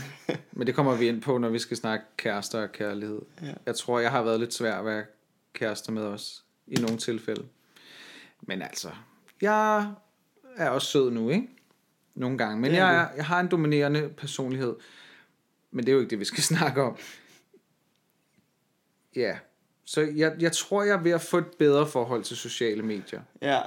Men 0.52 0.68
det 0.68 0.76
kommer 0.76 0.96
vi 0.96 1.08
ind 1.08 1.22
på, 1.22 1.38
når 1.38 1.50
vi 1.50 1.60
skal 1.60 1.78
snakke 1.78 2.06
kærester 2.18 2.62
og 2.62 2.72
kærlighed. 2.72 3.22
Ja. 3.42 3.54
Jeg 3.66 3.76
tror, 3.76 4.00
jeg 4.00 4.12
har 4.12 4.24
været 4.24 4.40
lidt 4.40 4.54
svær 4.54 4.76
at 4.80 4.86
være 4.86 5.04
kærester 5.54 5.92
med 5.92 6.02
os. 6.04 6.44
I 6.68 6.76
nogle 6.76 6.98
tilfælde. 6.98 7.46
Men 8.42 8.62
altså, 8.62 8.90
jeg 9.42 9.92
er 10.58 10.70
også 10.70 10.88
sød 10.88 11.12
nu, 11.12 11.30
ikke? 11.30 11.48
Nogle 12.16 12.38
gange. 12.38 12.62
Men 12.62 12.74
jeg, 12.74 13.10
jeg 13.18 13.26
har 13.26 13.40
en 13.40 13.48
dominerende 13.48 14.10
personlighed. 14.18 14.76
Men 15.72 15.86
det 15.86 15.92
er 15.92 15.94
jo 15.94 16.00
ikke 16.00 16.10
det, 16.10 16.20
vi 16.20 16.26
skal 16.26 16.44
snakke 16.54 16.82
om. 16.82 16.98
Ja. 19.18 19.38
Så 19.86 20.02
jeg, 20.16 20.36
jeg 20.40 20.52
tror, 20.52 20.84
jeg 20.84 20.94
er 20.98 21.02
ved 21.04 21.12
at 21.12 21.22
få 21.22 21.38
et 21.38 21.48
bedre 21.60 21.88
forhold 21.88 22.24
til 22.24 22.38
sociale 22.38 22.84
medier. 22.84 23.22
Ja, 23.42 23.60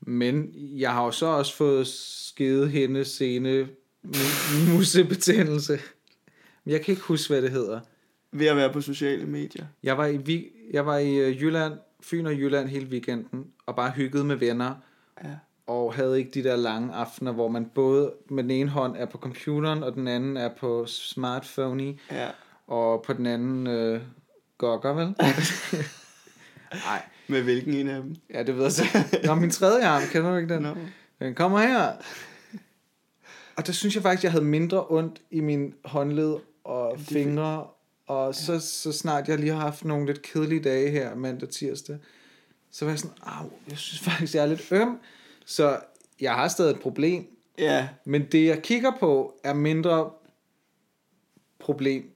Men 0.00 0.50
jeg 0.56 0.92
har 0.92 1.04
jo 1.04 1.10
så 1.10 1.26
også 1.26 1.56
fået 1.56 1.86
skede 1.86 2.68
hende 2.68 3.04
sene 3.04 3.68
mu- 4.06 4.72
musebetændelse. 4.74 5.80
Men 6.64 6.72
jeg 6.72 6.80
kan 6.84 6.92
ikke 6.92 7.02
huske, 7.02 7.32
hvad 7.32 7.42
det 7.42 7.50
hedder. 7.50 7.80
ved 8.32 8.46
at 8.46 8.56
være 8.56 8.72
på 8.72 8.80
sociale 8.80 9.26
medier. 9.26 9.64
Jeg 9.82 9.98
var 9.98 10.06
i, 10.06 10.46
jeg 10.72 10.86
var 10.86 10.96
i 10.98 11.14
øh, 11.16 11.42
Jylland, 11.42 11.72
Fyn 12.00 12.26
og 12.26 12.32
Jylland 12.34 12.68
hele 12.68 12.86
weekenden, 12.86 13.46
og 13.66 13.76
bare 13.76 13.90
hyggede 13.90 14.24
med 14.24 14.36
venner, 14.36 14.74
Ja. 15.24 15.30
og 15.66 15.94
havde 15.94 16.18
ikke 16.18 16.30
de 16.30 16.42
der 16.44 16.56
lange 16.56 16.94
aftener, 16.94 17.32
hvor 17.32 17.48
man 17.48 17.66
både 17.74 18.12
med 18.30 18.42
den 18.42 18.50
ene 18.50 18.70
hånd 18.70 18.96
er 18.96 19.06
på 19.06 19.18
computeren, 19.18 19.82
og 19.82 19.94
den 19.94 20.08
anden 20.08 20.36
er 20.36 20.50
på 20.60 20.86
smartphone, 20.86 21.98
Ja. 22.10 22.28
og 22.66 23.02
på 23.02 23.12
den 23.12 23.26
anden 23.26 23.66
øh, 23.66 24.00
gokker, 24.58 24.92
vel? 24.92 25.06
Nej, 26.84 27.02
Med 27.28 27.42
hvilken 27.42 27.74
en 27.74 27.88
af 27.88 28.02
dem? 28.02 28.16
ja, 28.34 28.42
det 28.42 28.56
ved 28.56 28.62
jeg 28.62 28.72
så. 28.72 28.84
Nå, 29.24 29.34
min 29.34 29.50
tredje 29.50 29.86
arm, 29.86 30.02
kender 30.12 30.30
du 30.30 30.36
ikke 30.36 30.54
den? 30.54 30.62
Nå. 30.62 30.74
Den 31.20 31.34
kommer 31.34 31.58
her. 31.60 31.92
Og 33.56 33.66
der 33.66 33.72
synes 33.72 33.94
jeg 33.94 34.02
faktisk, 34.02 34.24
jeg 34.24 34.32
havde 34.32 34.44
mindre 34.44 34.86
ondt 34.88 35.22
i 35.30 35.40
min 35.40 35.74
håndled 35.84 36.34
og 36.64 37.00
fingre. 37.00 37.66
Og 38.06 38.34
så, 38.34 38.60
så 38.60 38.92
snart 38.92 39.28
jeg 39.28 39.38
lige 39.38 39.52
har 39.52 39.60
haft 39.60 39.84
nogle 39.84 40.06
lidt 40.06 40.22
kedelige 40.22 40.60
dage 40.62 40.90
her 40.90 41.14
mandag 41.14 41.48
tirsdag, 41.48 41.98
så 42.70 42.84
var 42.84 42.92
jeg 42.92 42.98
sådan, 42.98 43.16
au, 43.22 43.50
jeg 43.70 43.78
synes 43.78 44.00
faktisk, 44.00 44.34
jeg 44.34 44.42
er 44.42 44.46
lidt 44.46 44.72
øm. 44.72 44.98
Så 45.46 45.80
jeg 46.20 46.34
har 46.34 46.48
stadig 46.48 46.70
et 46.70 46.80
problem, 46.80 47.26
Ja, 47.58 47.88
Men 48.04 48.26
det, 48.32 48.46
jeg 48.46 48.62
kigger 48.62 48.92
på, 49.00 49.40
er 49.44 49.54
mindre 49.54 50.10
problem 51.58 52.10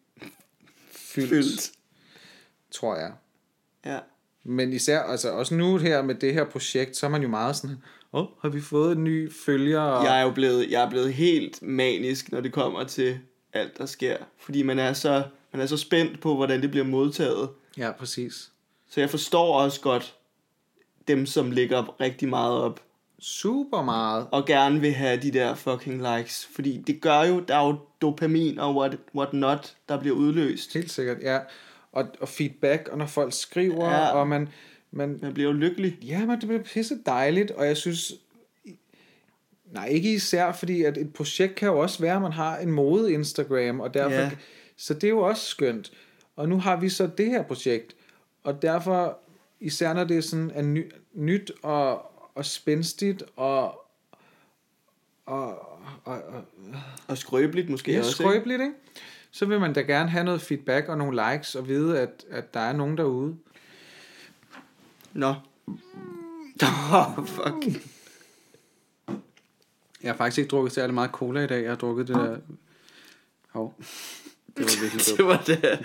fyldt, 0.93 1.29
fyldt. 1.29 1.73
Tror 2.71 2.97
jeg. 2.97 3.13
Ja. 3.87 3.99
Men 4.45 4.73
især, 4.73 5.01
altså 5.01 5.31
også 5.31 5.55
nu 5.55 5.77
her 5.77 6.03
med 6.03 6.15
det 6.15 6.35
her 6.35 6.45
projekt, 6.45 6.97
så 6.97 7.07
er 7.07 7.11
man 7.11 7.23
jo 7.23 7.29
meget 7.29 7.57
sådan, 7.57 7.77
åh, 8.13 8.21
oh, 8.21 8.29
har 8.43 8.49
vi 8.49 8.61
fået 8.61 8.97
en 8.97 9.05
ny 9.05 9.33
følger? 9.33 9.81
Og... 9.81 10.05
Jeg 10.05 10.19
er 10.19 10.23
jo 10.23 10.31
blevet, 10.31 10.71
jeg 10.71 10.83
er 10.83 10.91
blevet 10.91 11.15
helt 11.15 11.63
manisk, 11.63 12.33
når 12.33 12.41
det 12.41 12.53
kommer 12.53 12.85
til 12.85 13.19
alt, 13.53 13.79
der 13.79 13.87
sker. 13.87 14.17
Fordi 14.39 14.63
man 14.63 14.79
er 14.79 14.93
så, 14.93 15.23
man 15.53 15.63
er 15.63 15.67
så 15.67 15.77
spændt 15.77 16.21
på, 16.21 16.37
hvordan 16.37 16.63
det 16.63 16.71
bliver 16.71 16.87
modtaget. 16.87 17.49
Ja, 17.79 17.93
præcis. 17.93 18.51
Så 18.91 19.01
jeg 19.01 19.11
forstår 19.11 19.61
også 19.61 19.81
godt 19.81 20.17
dem, 21.09 21.27
som 21.27 21.51
lægger 21.51 22.01
rigtig 22.01 22.29
meget 22.29 22.55
op. 22.55 22.81
Super 23.19 23.83
meget. 23.83 24.27
Og 24.33 24.47
gerne 24.47 24.81
vil 24.81 24.93
have 24.93 25.21
de 25.23 25.31
der 25.31 25.55
fucking 25.55 26.17
likes. 26.17 26.49
Fordi 26.55 26.83
det 26.87 27.01
gør 27.01 27.23
jo, 27.23 27.41
der 27.41 27.57
er 27.57 27.67
jo 27.67 27.79
dopamin 28.03 28.59
og 28.59 28.77
what, 28.77 28.97
what 29.15 29.33
not, 29.33 29.77
der 29.89 30.01
bliver 30.01 30.17
udløst. 30.17 30.75
Helt 30.75 30.91
sikkert, 30.91 31.17
ja. 31.23 31.39
Og, 31.93 32.07
og 32.21 32.29
feedback, 32.29 32.89
og 32.89 32.99
når 32.99 33.07
folk 33.07 33.33
skriver, 33.33 33.91
Ja. 33.91 34.11
og 34.11 34.29
man, 34.29 34.49
man, 34.91 35.19
Man 35.23 35.35
bliver 35.35 35.49
jo 35.51 35.57
lykkelig. 35.57 35.99
ja, 36.03 36.27
men 36.27 36.31
det 36.41 36.49
bliver 36.49 36.63
pisse 36.63 36.99
dejligt, 37.07 37.51
og 37.51 37.67
jeg 37.67 37.77
synes, 37.77 38.13
nej, 39.73 39.87
ikke 39.87 40.13
især, 40.15 40.53
fordi 40.53 40.83
at 40.83 40.99
et 40.99 41.13
projekt 41.13 41.55
kan 41.55 41.69
jo 41.69 41.79
også 41.79 41.99
være, 42.03 42.17
at 42.17 42.23
man 42.23 42.33
har 42.33 42.59
en 42.59 42.71
mode 42.71 43.13
Instagram, 43.13 43.81
og 43.81 43.95
derfor, 43.95 44.17
Ja. 44.17 44.31
så 44.77 44.95
det 44.95 45.05
er 45.05 45.09
jo 45.09 45.21
også 45.21 45.47
skønt. 45.47 45.93
Og 46.37 46.49
nu 46.49 46.59
har 46.59 46.77
vi 46.77 46.89
så 46.89 47.07
det 47.19 47.27
her 47.27 47.43
projekt, 47.43 47.97
og 48.43 48.63
derfor, 48.63 49.19
især 49.61 49.93
når 49.93 50.05
det 50.05 50.17
er 50.17 50.21
sådan 50.21 50.51
er 50.55 50.63
ny, 50.63 50.93
nyt 51.15 51.53
og, 51.63 52.03
og 52.35 52.45
spændstigt, 52.45 53.23
og, 53.37 53.81
og, 55.27 55.49
og, 56.05 56.23
og 56.23 56.45
Og 57.09 57.19
skrøbeligt 57.19 57.69
måske 57.71 57.93
Ja, 57.93 57.99
også. 57.99 58.11
ikke? 58.11 58.31
skrøbeligt, 58.33 58.61
ikke? 58.61 58.75
Så 59.31 59.47
vil 59.47 59.61
man 59.61 59.73
da 59.73 59.81
gerne 59.81 60.11
have 60.11 60.25
noget 60.25 60.41
feedback 60.41 60.89
og 60.89 60.99
nogle 60.99 61.33
likes, 61.33 61.55
og 61.55 61.69
vide, 61.69 62.01
at, 62.01 62.25
at 62.31 62.55
der 62.55 62.61
er 62.61 62.73
nogen 62.73 62.99
derude. 62.99 63.37
Nå. 65.13 65.35
Oh, 66.93 67.27
fuck. 67.27 67.87
Jeg 70.03 70.11
har 70.11 70.17
faktisk 70.17 70.39
ikke 70.39 70.49
drukket 70.49 70.73
særlig 70.73 70.95
meget 70.95 71.11
cola 71.11 71.45
i 71.45 71.47
dag. 71.47 71.63
Jeg 71.63 71.71
har 71.71 71.77
drukket 71.77 72.09
det 72.09 72.17
der... 72.17 72.39
Hov. 73.49 73.75
Det 74.57 74.65
var 74.65 74.83
virkelig 74.83 75.03
Det 75.17 75.25
var 75.27 75.43
da, 75.47 75.79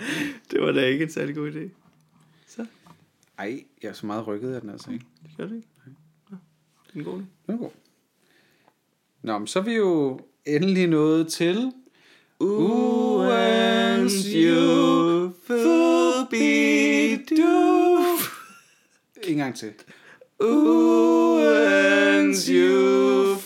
det 0.50 0.60
var 0.60 0.72
da 0.72 0.86
ikke 0.86 1.04
en 1.04 1.10
særlig 1.10 1.34
god 1.34 1.52
idé. 1.52 1.68
Ej, 3.38 3.64
jeg 3.82 3.88
er 3.88 3.92
så 3.92 4.06
meget 4.06 4.26
rykket 4.26 4.54
af 4.54 4.60
den 4.60 4.70
altså 4.70 4.90
ikke. 4.90 5.04
Det 5.22 5.30
gør 5.36 5.46
det 5.46 5.56
ikke. 5.56 5.68
Nå, 6.30 6.36
Den 6.92 7.00
er 7.00 7.04
god. 7.04 7.22
Den 7.46 7.54
er 7.54 7.56
god. 7.56 7.70
Nå, 9.22 9.38
men 9.38 9.46
så 9.46 9.58
er 9.58 9.62
vi 9.62 9.72
jo 9.72 10.20
endelig 10.44 10.86
nået 10.86 11.28
til... 11.28 11.72
Uens 12.40 14.26
you 14.26 15.32
du. 17.28 18.18
En 19.22 19.36
gang 19.36 19.56
til. 19.56 19.72
Uens 20.40 21.68
you 22.48 23.36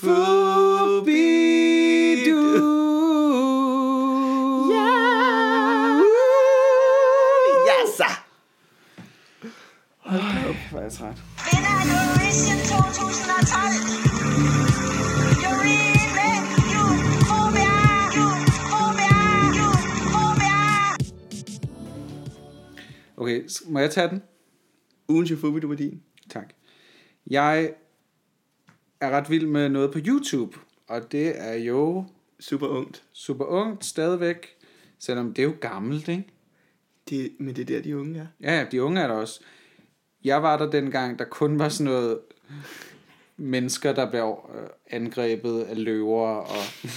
Okay, 23.30 23.42
må 23.66 23.78
jeg 23.78 23.90
tage 23.90 24.08
den? 24.08 24.22
Ugens 25.08 25.30
Euphoria, 25.30 25.60
du 25.60 25.68
var 25.68 25.74
din. 25.74 26.02
Tak. 26.30 26.48
Jeg 27.26 27.72
er 29.00 29.10
ret 29.10 29.30
vild 29.30 29.46
med 29.46 29.68
noget 29.68 29.92
på 29.92 29.98
YouTube, 30.06 30.58
og 30.88 31.12
det 31.12 31.32
er 31.36 31.54
jo 31.54 32.04
Super 32.40 32.66
ungt. 32.66 33.02
super 33.12 33.44
ungt 33.44 33.84
stadigvæk, 33.84 34.46
selvom 34.98 35.34
det 35.34 35.42
er 35.42 35.46
jo 35.46 35.54
gammelt, 35.60 36.08
ikke? 36.08 36.24
Det, 37.10 37.32
men 37.38 37.56
det 37.56 37.62
er 37.62 37.66
der, 37.66 37.82
de 37.82 37.98
unge 37.98 38.20
er. 38.20 38.26
Ja, 38.40 38.58
ja, 38.58 38.66
de 38.72 38.82
unge 38.82 39.00
er 39.00 39.06
der 39.06 39.14
også. 39.14 39.40
Jeg 40.24 40.42
var 40.42 40.58
der 40.58 40.70
dengang, 40.70 41.18
der 41.18 41.24
kun 41.24 41.58
var 41.58 41.68
sådan 41.68 41.92
noget 41.92 42.18
mennesker, 43.36 43.92
der 43.92 44.10
blev 44.10 44.38
øh, 44.54 44.68
angrebet 44.90 45.62
af 45.62 45.84
løver, 45.84 46.28
og 46.28 46.64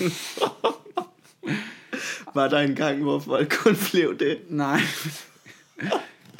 Var 2.36 2.48
der 2.48 2.60
en 2.60 2.76
gang, 2.76 3.02
hvor 3.02 3.20
folk 3.20 3.54
kun 3.64 3.76
blev 3.92 4.20
det? 4.20 4.40
nej, 4.50 4.80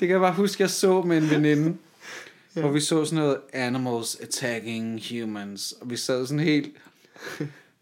det 0.04 0.08
kan 0.08 0.14
jeg 0.14 0.22
bare 0.22 0.34
huske, 0.34 0.62
jeg 0.62 0.70
så 0.70 1.02
med 1.02 1.18
en 1.18 1.30
veninde, 1.30 1.78
ja. 2.56 2.62
hvor 2.62 2.72
vi 2.72 2.80
så 2.80 3.06
sådan 3.06 3.24
noget 3.24 3.38
animals 3.54 4.16
attacking 4.16 5.02
humans, 5.10 5.72
og 5.82 5.90
vi 5.90 5.96
sad 5.96 6.26
sådan 6.26 6.44
helt 6.44 6.72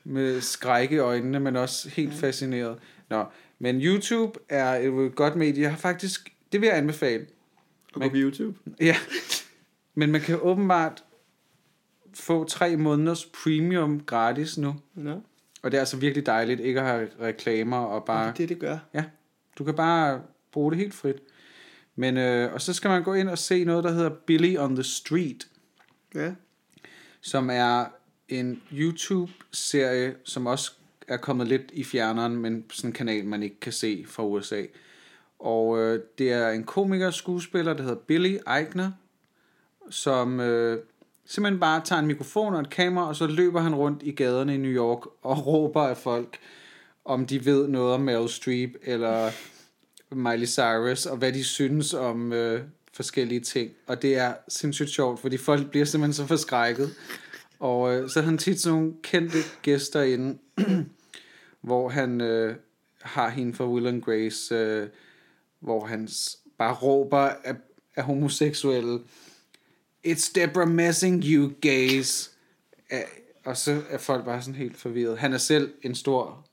med 0.04 0.42
skræk 0.42 0.92
i 0.92 0.98
øjnene, 0.98 1.40
men 1.40 1.56
også 1.56 1.90
helt 1.90 2.14
fascineret. 2.14 2.78
Nå, 3.10 3.26
men 3.60 3.82
YouTube 3.82 4.40
er 4.50 4.76
et 4.76 5.16
godt 5.16 5.36
medie. 5.36 5.64
Jeg 5.64 5.72
har 5.72 5.78
faktisk, 5.78 6.34
det 6.52 6.62
vil 6.62 6.68
jeg 6.68 6.78
anbefale. 6.78 7.26
Og 7.94 8.02
på 8.02 8.16
YouTube. 8.16 8.60
Ja, 8.80 8.96
men 9.96 10.12
man 10.12 10.22
kan 10.22 10.40
åbenbart 10.42 11.04
få 12.14 12.44
tre 12.44 12.78
måneders 12.78 13.26
premium 13.26 14.00
gratis 14.00 14.58
nu. 14.58 14.76
Nå, 14.96 15.22
Og 15.62 15.72
det 15.72 15.78
er 15.78 15.82
altså 15.82 15.98
virkelig 15.98 16.26
dejligt 16.26 16.60
ikke 16.60 16.82
at 16.82 16.86
have 16.86 17.08
reklamer 17.22 17.78
og 17.78 18.06
bare... 18.06 18.26
det 18.26 18.30
er 18.30 18.34
det, 18.34 18.50
det 18.50 18.60
gør. 18.60 18.78
Ja, 18.94 19.04
du 19.58 19.64
kan 19.64 19.76
bare 19.76 20.22
bruge 20.52 20.72
det 20.72 20.80
helt 20.80 20.94
frit. 20.94 21.22
Men, 21.96 22.18
øh, 22.18 22.54
og 22.54 22.62
så 22.62 22.74
skal 22.74 22.90
man 22.90 23.04
gå 23.04 23.14
ind 23.14 23.30
og 23.30 23.38
se 23.38 23.64
noget, 23.64 23.84
der 23.84 23.92
hedder 23.92 24.10
Billy 24.10 24.58
on 24.58 24.76
the 24.76 24.84
Street, 24.84 25.48
Ja. 26.16 26.34
som 27.22 27.50
er 27.50 27.86
en 28.30 28.62
YouTube-serie, 28.74 30.16
som 30.24 30.46
også 30.48 30.72
er 31.08 31.18
kommet 31.18 31.48
lidt 31.48 31.62
i 31.74 31.84
fjerneren, 31.84 32.36
men 32.38 32.66
sådan 32.72 32.90
en 32.90 32.94
kanal, 32.94 33.26
man 33.26 33.44
ikke 33.44 33.60
kan 33.60 33.72
se 33.72 34.06
fra 34.08 34.26
USA. 34.26 34.64
Og 35.40 35.80
øh, 35.80 36.00
det 36.18 36.32
er 36.32 36.50
en 36.50 36.64
komiker 36.64 37.12
skuespiller, 37.12 37.74
der 37.74 37.82
hedder 37.84 37.98
Billy 38.08 38.38
Eichner, 38.58 38.92
som 39.90 40.40
øh, 40.40 40.80
simpelthen 41.26 41.60
bare 41.60 41.82
tager 41.86 42.00
en 42.00 42.08
mikrofon 42.08 42.54
og 42.54 42.62
et 42.62 42.70
kamera, 42.70 43.08
og 43.08 43.16
så 43.16 43.28
løber 43.28 43.60
han 43.62 43.76
rundt 43.76 44.04
i 44.04 44.12
gaderne 44.12 44.54
i 44.56 44.58
New 44.58 44.72
York 44.72 45.08
og 45.22 45.46
råber 45.48 45.82
af 45.82 45.98
folk, 45.98 46.38
om 47.06 47.26
de 47.26 47.46
ved 47.46 47.68
noget 47.68 47.94
om 47.94 48.02
Meryl 48.02 48.30
Streep 48.30 48.76
eller 48.84 49.32
Miley 50.12 50.48
Cyrus, 50.48 51.06
og 51.06 51.18
hvad 51.18 51.34
de 51.34 51.44
synes 51.44 51.94
om 51.94 52.34
øh, 52.34 52.62
forskellige 52.94 53.40
ting. 53.40 53.72
Og 53.88 54.02
det 54.02 54.18
er 54.18 54.34
sindssygt 54.48 54.90
sjovt, 54.90 55.20
fordi 55.20 55.38
folk 55.38 55.70
bliver 55.70 55.86
simpelthen 55.86 56.14
så 56.14 56.28
forskrækket. 56.28 56.96
Og 57.60 57.94
øh, 57.94 58.10
så 58.10 58.20
har 58.22 58.26
han 58.26 58.38
tit 58.38 58.62
sådan 58.62 58.80
nogle 58.80 58.94
kendte 59.04 59.38
gæster 59.62 60.02
inde, 60.02 60.38
hvor 61.62 61.90
han 61.90 62.22
øh, 62.22 62.56
har 63.02 63.30
hende 63.30 63.54
fra 63.54 63.68
Will 63.68 63.88
and 63.88 64.02
Grace, 64.02 64.56
øh, 64.56 64.88
hvor 65.60 65.86
han 65.86 66.10
bare 66.58 66.74
råber 66.74 67.20
af, 67.20 67.56
af 67.96 68.04
homoseksuelle, 68.04 69.00
It's 70.08 70.32
Deborah 70.36 70.70
Messing, 70.70 71.24
you 71.24 71.52
gays. 71.62 72.32
Og 73.46 73.58
så 73.58 73.82
er 73.90 73.98
folk 73.98 74.26
bare 74.26 74.42
sådan 74.42 74.56
helt 74.56 74.78
forvirret. 74.78 75.18
Han 75.18 75.34
er 75.34 75.38
selv 75.38 75.74
en 75.82 75.96
stor 75.96 76.48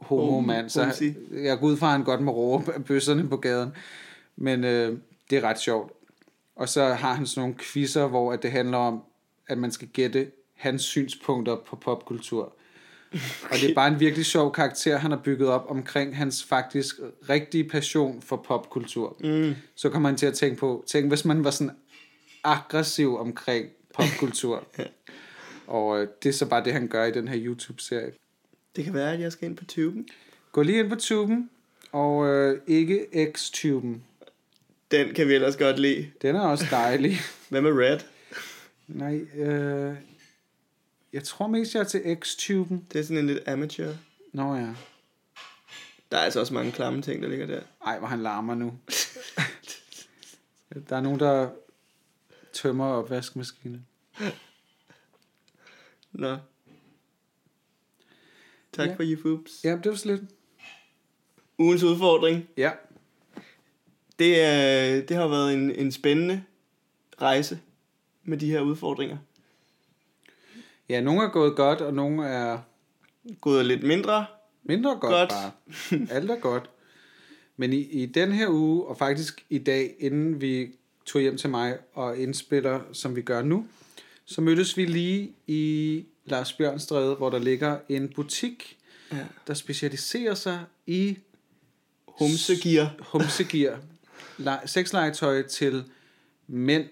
homomand, 0.00 0.70
så 0.70 1.12
jeg 1.32 1.58
går 1.58 1.66
ud 1.66 1.76
fra, 1.76 1.86
at 1.86 1.92
han 1.92 2.04
godt 2.04 2.20
må 2.20 2.32
råbe 2.32 2.72
af 2.72 2.84
bøsserne 2.84 3.28
på 3.28 3.36
gaden. 3.36 3.70
Men 4.36 4.64
øh, 4.64 4.98
det 5.30 5.38
er 5.38 5.42
ret 5.42 5.60
sjovt. 5.60 5.92
Og 6.56 6.68
så 6.68 6.84
har 6.84 7.14
han 7.14 7.26
sådan 7.26 7.40
nogle 7.40 7.54
quizzer, 7.58 8.06
hvor 8.06 8.32
at 8.32 8.42
det 8.42 8.52
handler 8.52 8.78
om, 8.78 9.02
at 9.48 9.58
man 9.58 9.72
skal 9.72 9.88
gætte 9.88 10.30
hans 10.56 10.82
synspunkter 10.82 11.56
på 11.66 11.76
popkultur. 11.76 12.54
Og 13.50 13.56
det 13.60 13.70
er 13.70 13.74
bare 13.74 13.88
en 13.88 14.00
virkelig 14.00 14.26
sjov 14.26 14.52
karakter, 14.52 14.96
han 14.96 15.10
har 15.10 15.18
bygget 15.18 15.48
op 15.48 15.66
omkring 15.68 16.16
hans 16.16 16.44
faktisk 16.44 16.96
rigtige 17.28 17.68
passion 17.68 18.22
for 18.22 18.36
popkultur. 18.36 19.16
Mm. 19.20 19.54
Så 19.74 19.88
kommer 19.88 20.08
han 20.08 20.18
til 20.18 20.26
at 20.26 20.34
tænke 20.34 20.56
på, 20.56 20.84
tænk 20.86 21.08
hvis 21.08 21.24
man 21.24 21.44
var 21.44 21.50
sådan 21.50 21.76
aggressiv 22.44 23.18
omkring 23.18 23.66
popkultur. 23.94 24.64
Og 25.66 26.00
øh, 26.00 26.08
det 26.22 26.28
er 26.28 26.32
så 26.32 26.46
bare 26.46 26.64
det, 26.64 26.72
han 26.72 26.88
gør 26.88 27.04
i 27.04 27.10
den 27.10 27.28
her 27.28 27.38
YouTube-serie. 27.38 28.12
Det 28.76 28.84
kan 28.84 28.94
være, 28.94 29.12
at 29.12 29.20
jeg 29.20 29.32
skal 29.32 29.48
ind 29.48 29.56
på 29.56 29.64
tuben. 29.64 30.08
Gå 30.52 30.62
lige 30.62 30.78
ind 30.78 30.88
på 30.88 30.96
tuben, 30.96 31.50
og 31.92 32.26
øh, 32.26 32.60
ikke 32.66 33.06
X-tuben. 33.32 34.04
Den 34.90 35.14
kan 35.14 35.28
vi 35.28 35.34
ellers 35.34 35.56
godt 35.56 35.78
lide. 35.78 36.10
Den 36.22 36.36
er 36.36 36.40
også 36.40 36.66
dejlig. 36.70 37.16
Hvad 37.48 37.60
med 37.60 37.72
Red? 37.72 38.00
Nej, 38.88 39.20
øh, 39.20 39.96
jeg 41.12 41.24
tror 41.24 41.46
mest, 41.46 41.74
jeg 41.74 41.80
er 41.80 41.84
til 41.84 42.16
X-tuben. 42.16 42.86
Det 42.92 42.98
er 42.98 43.02
sådan 43.02 43.16
en 43.16 43.26
lidt 43.26 43.48
amateur. 43.48 43.92
Nå 44.32 44.54
ja. 44.54 44.74
Der 46.10 46.18
er 46.18 46.22
altså 46.22 46.40
også 46.40 46.54
mange 46.54 46.72
klamme 46.72 47.02
ting, 47.02 47.22
der 47.22 47.28
ligger 47.28 47.46
der. 47.46 47.60
Ej, 47.86 47.98
hvor 47.98 48.08
han 48.08 48.22
larmer 48.22 48.54
nu. 48.54 48.78
der 50.88 50.96
er 50.96 51.00
nogen, 51.00 51.20
der 51.20 51.50
tømmer 52.52 52.86
opvaskemaskinen. 52.86 53.86
Nå. 56.12 56.36
Tak 58.80 58.88
Ja. 58.88 58.94
for 58.94 59.02
YouFoobs. 59.02 59.60
Ja, 59.64 59.70
det 59.70 59.86
var 59.86 59.94
så 59.94 60.08
lidt. 60.08 60.20
Ugens 61.58 61.82
udfordring. 61.82 62.48
Ja. 62.56 62.70
Det, 64.18 64.40
er, 64.44 65.00
det 65.02 65.16
har 65.16 65.28
været 65.28 65.54
en, 65.54 65.70
en 65.74 65.92
spændende 65.92 66.42
rejse 67.22 67.60
med 68.24 68.38
de 68.38 68.50
her 68.50 68.60
udfordringer. 68.60 69.16
Ja, 70.88 71.00
nogle 71.00 71.22
er 71.22 71.28
gået 71.30 71.56
godt, 71.56 71.80
og 71.80 71.94
nogle 71.94 72.26
er 72.26 72.58
Gået 73.40 73.66
lidt 73.66 73.82
mindre. 73.82 74.26
mindre 74.62 74.90
godt, 74.90 75.00
Godt. 75.00 75.10
godt. 75.10 75.30
bare. 75.30 76.16
Alt 76.16 76.30
er 76.30 76.36
godt. 76.40 76.70
Men 77.56 77.72
i, 77.72 77.76
i 77.80 78.06
den 78.06 78.32
her 78.32 78.48
uge, 78.48 78.84
og 78.86 78.96
faktisk 78.98 79.44
i 79.50 79.58
dag, 79.58 79.94
inden 79.98 80.40
vi 80.40 80.70
tog 81.06 81.20
hjem 81.22 81.36
til 81.36 81.50
mig 81.50 81.78
og 81.94 82.18
indspiller, 82.18 82.80
som 82.92 83.16
vi 83.16 83.22
gør 83.22 83.42
nu, 83.42 83.66
så 84.24 84.40
mødtes 84.40 84.76
vi 84.76 84.84
lige 84.84 85.32
i 85.46 86.04
Lars 86.24 86.52
Bjørnstræde, 86.52 87.14
hvor 87.14 87.30
der 87.30 87.38
ligger 87.38 87.78
en 87.88 88.08
butik, 88.08 88.76
Ja. 89.12 89.16
der 89.46 89.54
specialiserer 89.54 90.34
sig 90.34 90.60
i 90.86 91.18
Humsegear. 92.08 92.94
humsegear, 93.00 93.78
le- 94.38 94.60
sexlegetøj 94.68 95.42
til 95.42 95.84
mænd 96.46 96.84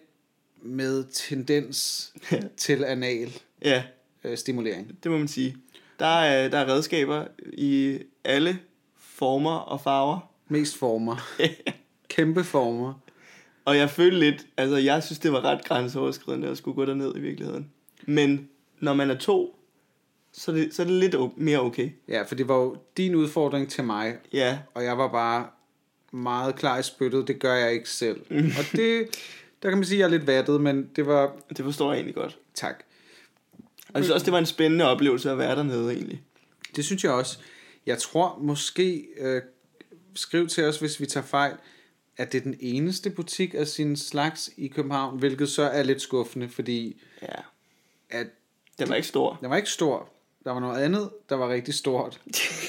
med 0.63 1.05
tendens 1.13 2.13
til 2.57 2.85
anal 2.85 3.33
Ja, 3.65 3.83
øh, 4.25 4.39
stimulering. 4.39 4.99
det 5.03 5.11
må 5.11 5.19
man 5.19 5.29
sige. 5.29 5.57
Der 5.99 6.07
er, 6.07 6.49
der 6.49 6.59
er 6.59 6.69
redskaber 6.69 7.27
i 7.53 7.99
alle 8.25 8.59
former 8.97 9.55
og 9.57 9.81
farver. 9.81 10.21
Mest 10.49 10.77
former. 10.77 11.17
Kæmpe 12.09 12.45
former. 12.45 12.95
Og 13.65 13.77
jeg 13.77 13.91
følte 13.91 14.19
lidt, 14.19 14.47
altså 14.57 14.77
jeg 14.77 15.03
synes, 15.03 15.19
det 15.19 15.33
var 15.33 15.45
ret 15.45 15.65
grænseoverskridende 15.65 16.49
at 16.49 16.59
skulle 16.59 16.75
gå 16.75 16.85
derned 16.85 17.17
i 17.17 17.21
virkeligheden. 17.21 17.71
Men 18.07 18.49
når 18.81 18.95
man 18.95 19.11
er 19.11 19.19
to, 19.19 19.59
så 20.33 20.51
er 20.51 20.55
det, 20.55 20.75
så 20.75 20.83
er 20.83 20.87
det 20.87 20.95
lidt 20.95 21.15
mere 21.37 21.61
okay. 21.61 21.91
Ja, 22.09 22.23
for 22.23 22.35
det 22.35 22.49
var 22.49 22.57
jo 22.57 22.77
din 22.97 23.15
udfordring 23.15 23.71
til 23.71 23.85
mig, 23.85 24.17
Ja, 24.33 24.59
og 24.75 24.85
jeg 24.85 24.99
var 24.99 25.09
bare 25.09 25.47
meget 26.13 26.57
klar 26.57 26.79
i 26.79 26.83
spyttet. 26.83 27.29
Det 27.29 27.39
gør 27.39 27.55
jeg 27.55 27.73
ikke 27.73 27.91
selv. 27.91 28.21
og 28.31 28.65
det, 28.73 29.09
der 29.63 29.69
kan 29.69 29.79
man 29.79 29.85
sige, 29.85 29.97
at 29.97 29.99
jeg 29.99 30.05
er 30.07 30.19
lidt 30.19 30.27
vattet, 30.27 30.61
men 30.61 30.91
det 30.97 31.07
var... 31.07 31.37
det 31.49 31.65
forstår 31.65 31.91
jeg 31.91 31.97
egentlig 31.97 32.15
godt. 32.15 32.39
Tak. 32.55 32.83
Og 33.89 33.95
jeg 33.95 34.05
synes 34.05 34.15
også, 34.15 34.25
det 34.25 34.33
var 34.33 34.39
en 34.39 34.47
spændende 34.47 34.85
oplevelse 34.85 35.31
at 35.31 35.39
være 35.39 35.57
dernede 35.57 35.93
egentlig. 35.93 36.23
Det 36.77 36.85
synes 36.85 37.05
jeg 37.05 37.13
også. 37.13 37.39
Jeg 37.87 37.99
tror 37.99 38.39
måske, 38.41 39.07
øh, 39.19 39.43
skriv 40.15 40.49
til 40.49 40.65
os, 40.65 40.79
hvis 40.79 41.01
vi 41.01 41.07
tager 41.07 41.27
fejl, 41.27 41.53
at 42.17 42.33
det 42.33 42.39
er 42.39 42.43
den 42.43 42.57
eneste 42.61 43.11
butik 43.11 43.55
af 43.55 43.67
sin 43.69 43.97
slags 43.97 44.51
i 44.57 44.69
København, 44.69 45.19
hvilket 45.19 45.49
så 45.49 45.63
er 45.63 45.83
lidt 45.83 46.03
skuffende, 46.03 46.49
fordi 46.49 47.01
Ja, 47.23 47.35
at 48.11 48.27
den 48.79 48.89
var 48.89 48.95
ikke 48.95 49.09
stor. 49.09 49.39
den 49.41 49.51
var 49.51 49.57
ikke 49.57 49.71
stor. 49.71 50.09
Der 50.45 50.51
var 50.51 50.61
noget 50.61 50.83
andet, 50.83 51.11
der 51.29 51.35
var 51.37 51.49
rigtig 51.49 51.75
stort. 51.75 52.21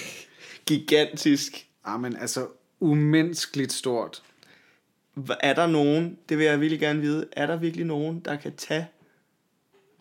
Gigantisk. 0.68 1.68
Ah, 1.84 2.00
men 2.02 2.16
altså 2.16 2.48
umenneskeligt 2.80 3.74
stort. 3.74 4.24
Er 5.40 5.54
der 5.54 5.68
nogen, 5.68 6.18
det 6.30 6.38
vil 6.38 6.46
jeg 6.46 6.62
virkelig 6.62 6.80
gerne 6.80 7.02
vide, 7.02 7.28
er 7.32 7.46
der 7.46 7.58
virkelig 7.58 7.86
nogen, 7.86 8.20
der 8.20 8.36
kan 8.36 8.56
tage 8.56 8.88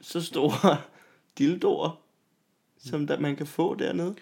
så 0.00 0.22
store 0.22 0.80
dildoer, 1.38 2.00
som 2.78 3.06
der, 3.06 3.20
man 3.20 3.36
kan 3.36 3.46
få 3.46 3.74
dernede? 3.74 4.14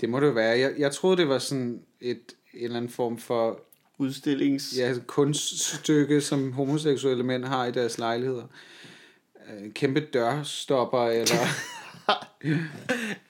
Det 0.00 0.08
må 0.08 0.20
det 0.20 0.26
jo 0.26 0.32
være. 0.32 0.58
Jeg, 0.58 0.74
jeg 0.78 0.92
troede, 0.92 1.16
det 1.16 1.28
var 1.28 1.38
sådan 1.38 1.82
et, 2.00 2.34
en 2.54 2.64
eller 2.64 2.76
anden 2.76 2.90
form 2.90 3.18
for 3.18 3.60
Udstillings... 3.98 4.78
ja, 4.78 4.94
kunststykke, 5.06 6.20
som 6.20 6.52
homoseksuelle 6.52 7.24
mænd 7.24 7.44
har 7.44 7.64
i 7.66 7.72
deres 7.72 7.98
lejligheder. 7.98 8.46
Øh, 9.50 9.72
kæmpe 9.72 10.00
dørstopper, 10.00 11.06
eller 11.06 11.36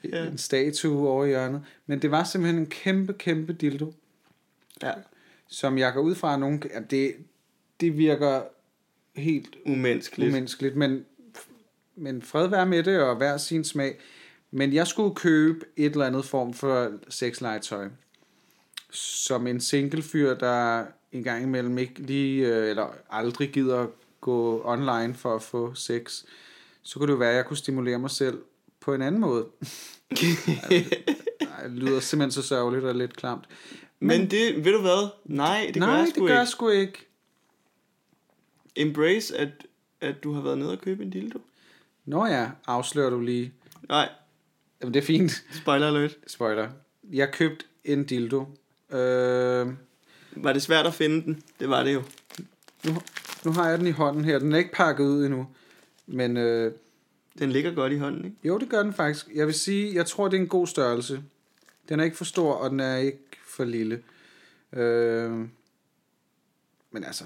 en 0.31 0.39
statue 0.39 1.09
over 1.09 1.25
i 1.25 1.29
hjørnet. 1.29 1.63
Men 1.87 2.03
det 2.03 2.11
var 2.11 2.25
simpelthen 2.25 2.61
en 2.61 2.67
kæmpe, 2.67 3.13
kæmpe 3.13 3.53
dildo, 3.53 3.93
ja. 4.83 4.93
som 5.49 5.79
jeg 5.79 5.93
går 5.93 6.01
ud 6.01 6.15
fra, 6.15 6.35
at 6.35 6.41
nogen, 6.41 6.63
ja, 6.75 6.81
det, 6.81 7.15
det 7.81 7.99
virker 7.99 8.43
helt 9.15 9.57
Umenneskeligt. 9.67 10.29
umenneskeligt, 10.29 10.77
men, 10.77 11.05
men 11.97 12.23
fred 12.23 12.47
være 12.47 12.67
med 12.67 12.83
det, 12.83 13.01
og 13.01 13.17
hver 13.17 13.37
sin 13.37 13.65
smag. 13.65 13.99
Men 14.51 14.73
jeg 14.73 14.87
skulle 14.87 15.15
købe 15.15 15.67
et 15.77 15.93
eller 15.93 16.07
andet 16.07 16.25
form 16.25 16.55
for 16.55 16.93
sexlegetøj. 17.09 17.89
Som 18.91 19.47
en 19.47 19.61
single 19.61 20.03
fyr, 20.03 20.35
der 20.35 20.85
en 21.13 21.25
gang 21.25 21.43
imellem 21.43 21.79
ikke 21.79 22.01
lige, 22.01 22.47
øh, 22.47 22.71
eller 22.71 22.95
aldrig 23.11 23.51
gider 23.51 23.87
gå 24.25 24.63
online 24.65 25.15
for 25.15 25.35
at 25.37 25.43
få 25.43 25.75
sex, 25.75 26.23
så 26.83 26.99
kunne 26.99 27.07
det 27.07 27.13
jo 27.13 27.19
være, 27.19 27.31
at 27.31 27.37
jeg 27.37 27.47
kunne 27.47 27.57
stimulere 27.57 27.99
mig 27.99 28.11
selv 28.11 28.39
på 28.81 28.95
en 28.95 29.03
anden 29.03 29.21
måde. 29.21 29.47
Det 31.65 31.71
lyder 31.73 32.01
simpelthen 32.01 32.33
så 32.33 32.43
sørgeligt 32.49 32.85
og 32.85 32.95
lidt 32.95 33.17
klamt. 33.17 33.45
Men 34.01 34.31
det, 34.31 34.65
ved 34.65 34.73
du 34.73 34.81
hvad? 34.81 35.09
Nej, 35.25 35.71
det 35.75 35.77
Nej, 35.77 35.89
gør 35.89 35.97
jeg 35.97 36.07
det 36.07 36.15
sgu 36.15 36.27
gør 36.27 36.33
jeg 36.35 36.43
ikke. 36.43 36.51
sgu 36.51 36.69
ikke. 36.69 37.07
Embrace, 38.77 39.37
at, 39.37 39.49
at 40.01 40.25
du 40.25 40.33
har 40.33 40.41
været 40.43 40.59
nede 40.59 40.73
og 40.73 40.79
købe 40.79 41.03
en 41.03 41.11
dildo. 41.11 41.39
Nå 42.05 42.27
ja, 42.27 42.51
afslører 42.67 43.11
du 43.11 43.21
lige. 43.21 43.53
Nej, 43.89 44.09
Jamen 44.81 44.95
det 44.95 45.01
er 45.01 45.07
fint. 45.07 45.45
spoiler 45.53 45.87
alert. 45.89 46.17
Spoiler. 46.27 46.69
Jeg 47.13 47.33
købte 47.33 47.65
en 47.85 48.05
dildo. 48.05 48.41
Øh, 48.91 49.69
Var 50.37 50.53
det 50.53 50.63
svært 50.63 50.87
at 50.87 50.95
finde 50.95 51.23
den? 51.25 51.43
Det 51.61 51.69
var 51.69 51.83
det 51.83 51.95
jo. 51.95 52.03
nu, 52.85 52.93
nu 53.45 53.53
har 53.53 53.69
jeg 53.69 53.79
den 53.79 53.87
i 53.87 53.91
hånden 53.91 54.25
her. 54.25 54.39
Den 54.39 54.53
er 54.53 54.59
ikke 54.59 54.73
pakket 54.73 55.05
ud 55.05 55.25
endnu. 55.25 55.47
Men 56.07 56.37
øh, 56.37 56.73
Den 57.39 57.51
ligger 57.53 57.75
godt 57.75 57.93
i 57.93 57.97
hånden, 57.97 58.25
ikke? 58.25 58.37
jo, 58.45 58.59
det 58.59 58.69
gør 58.69 58.83
den 58.83 58.93
faktisk. 58.93 59.29
Jeg 59.35 59.47
vil 59.47 59.55
sige, 59.55 59.95
jeg 59.95 60.07
tror, 60.07 60.29
det 60.29 60.37
er 60.37 60.41
en 60.41 60.49
god 60.49 60.67
størrelse. 60.67 61.23
Den 61.89 62.01
er 62.01 62.05
ikke 62.05 62.17
for 62.17 62.25
stor, 62.25 62.53
og 62.53 62.71
den 62.71 62.81
er 62.81 62.97
ikke 62.97 63.19
for 63.47 63.65
lille. 63.65 64.03
Øh, 64.73 65.31
men 66.91 67.05
altså... 67.05 67.25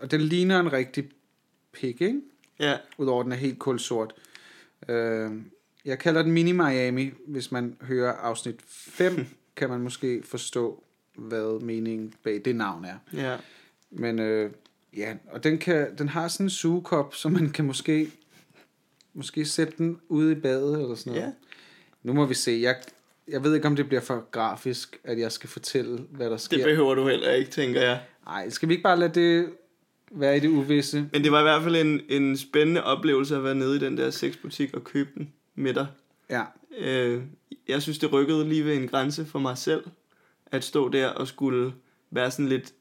Og 0.00 0.10
den 0.10 0.20
ligner 0.20 0.60
en 0.60 0.72
rigtig 0.72 1.10
pik, 1.72 2.00
ikke? 2.00 2.20
Ja, 2.60 2.76
Udover 2.98 3.20
at 3.20 3.24
den 3.24 3.32
er 3.32 3.36
helt 3.36 3.58
kulsort. 3.58 4.14
Øh, 4.88 5.30
jeg 5.84 5.98
kalder 5.98 6.22
den 6.22 6.32
Mini 6.32 6.52
Miami. 6.52 7.12
Hvis 7.26 7.52
man 7.52 7.76
hører 7.80 8.12
afsnit 8.12 8.56
5, 8.66 9.26
kan 9.56 9.68
man 9.68 9.80
måske 9.80 10.22
forstå, 10.22 10.84
hvad 11.14 11.60
meningen 11.60 12.14
bag 12.22 12.42
det 12.44 12.56
navn 12.56 12.84
er. 12.84 12.96
ja. 13.12 13.36
Men 13.90 14.18
øh, 14.18 14.50
ja, 14.96 15.14
og 15.32 15.44
den, 15.44 15.58
kan, 15.58 15.98
den 15.98 16.08
har 16.08 16.28
sådan 16.28 16.46
en 16.46 16.50
sugekop, 16.50 17.14
så 17.14 17.28
man 17.28 17.50
kan 17.50 17.64
måske, 17.64 18.10
måske 19.14 19.44
sætte 19.44 19.74
den 19.78 20.00
ude 20.08 20.32
i 20.32 20.34
badet 20.34 20.80
eller 20.82 20.94
sådan 20.94 21.12
noget. 21.12 21.26
Ja. 21.26 21.32
Nu 22.02 22.12
må 22.12 22.26
vi 22.26 22.34
se. 22.34 22.58
Jeg, 22.62 22.76
jeg 23.28 23.44
ved 23.44 23.54
ikke, 23.54 23.66
om 23.66 23.76
det 23.76 23.86
bliver 23.88 24.00
for 24.00 24.28
grafisk, 24.30 25.00
at 25.04 25.18
jeg 25.18 25.32
skal 25.32 25.50
fortælle, 25.50 25.98
hvad 26.10 26.26
der 26.26 26.32
Det 26.32 26.40
sker. 26.40 26.64
behøver 26.64 26.94
du 26.94 27.08
heller 27.08 27.30
ikke, 27.32 27.50
tænker 27.50 27.80
jeg. 27.82 28.00
Nej, 28.26 28.50
skal 28.50 28.68
vi 28.68 28.74
ikke 28.74 28.82
bare 28.82 28.98
lade 28.98 29.20
det 29.20 29.50
være 30.10 30.36
i 30.36 30.40
det 30.40 30.48
uvisse? 30.48 31.08
Men 31.12 31.24
det 31.24 31.32
var 31.32 31.40
i 31.40 31.42
hvert 31.42 31.62
fald 31.62 31.76
en, 31.76 32.00
en 32.08 32.36
spændende 32.36 32.84
oplevelse 32.84 33.36
at 33.36 33.44
være 33.44 33.54
nede 33.54 33.76
i 33.76 33.78
den 33.78 33.96
der 33.96 34.10
sexbutik 34.10 34.74
og 34.74 34.84
købe 34.84 35.10
den 35.14 35.32
med 35.54 35.74
dig. 35.74 35.86
Ja, 36.30 36.42
Øh, 36.78 37.22
jeg 37.68 37.82
synes, 37.82 37.98
det 37.98 38.12
rykkede 38.12 38.48
lige 38.48 38.64
ved 38.64 38.74
en 38.74 38.88
grænse 38.88 39.24
for 39.26 39.38
mig 39.38 39.58
selv, 39.58 39.84
at 40.46 40.64
stå 40.64 40.88
der 40.88 41.08
og 41.08 41.28
skulle 41.28 41.72
være 42.10 42.30
sådan 42.30 42.48
lidt 42.48 42.72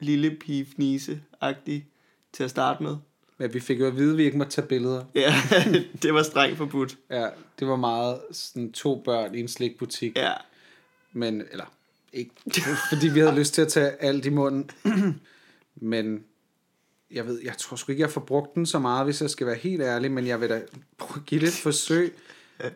lille 0.00 0.36
pige-fnise-agtig 0.40 1.84
til 2.32 2.44
at 2.44 2.50
starte 2.50 2.82
med. 2.82 2.96
men 3.38 3.54
vi 3.54 3.60
fik 3.60 3.80
jo 3.80 3.86
at 3.86 3.96
vide, 3.96 4.10
at 4.10 4.16
vi 4.16 4.24
ikke 4.24 4.38
må 4.38 4.44
tage 4.44 4.66
billeder. 4.66 5.04
Ja, 5.14 5.34
det 6.02 6.14
var 6.14 6.22
strengt 6.22 6.58
forbudt. 6.58 6.98
Ja, 7.10 7.28
det 7.58 7.68
var 7.68 7.76
meget 7.76 8.20
sådan 8.32 8.72
to 8.72 9.02
børn 9.04 9.34
i 9.34 9.40
en 9.40 9.48
slikbutik. 9.48 10.16
Ja, 10.16 10.32
Men, 11.12 11.42
eller 11.50 11.64
ikke, 12.12 12.30
fordi 12.88 13.08
vi 13.08 13.20
havde 13.20 13.34
lyst 13.34 13.54
til 13.54 13.62
at 13.62 13.68
tage 13.68 13.90
alt 14.02 14.26
i 14.26 14.30
munden. 14.30 14.70
men 15.74 16.24
jeg 17.10 17.26
ved, 17.26 17.40
jeg 17.44 17.56
tror 17.58 17.76
sgu 17.76 17.92
ikke, 17.92 18.02
jeg 18.02 18.10
får 18.10 18.20
brugt 18.20 18.54
den 18.54 18.66
så 18.66 18.78
meget, 18.78 19.04
hvis 19.04 19.20
jeg 19.22 19.30
skal 19.30 19.46
være 19.46 19.56
helt 19.56 19.82
ærlig, 19.82 20.10
men 20.10 20.26
jeg 20.26 20.40
vil 20.40 20.48
da 20.48 20.62
give 21.26 21.40
det 21.40 21.48
et 21.48 21.54
forsøg. 21.62 22.14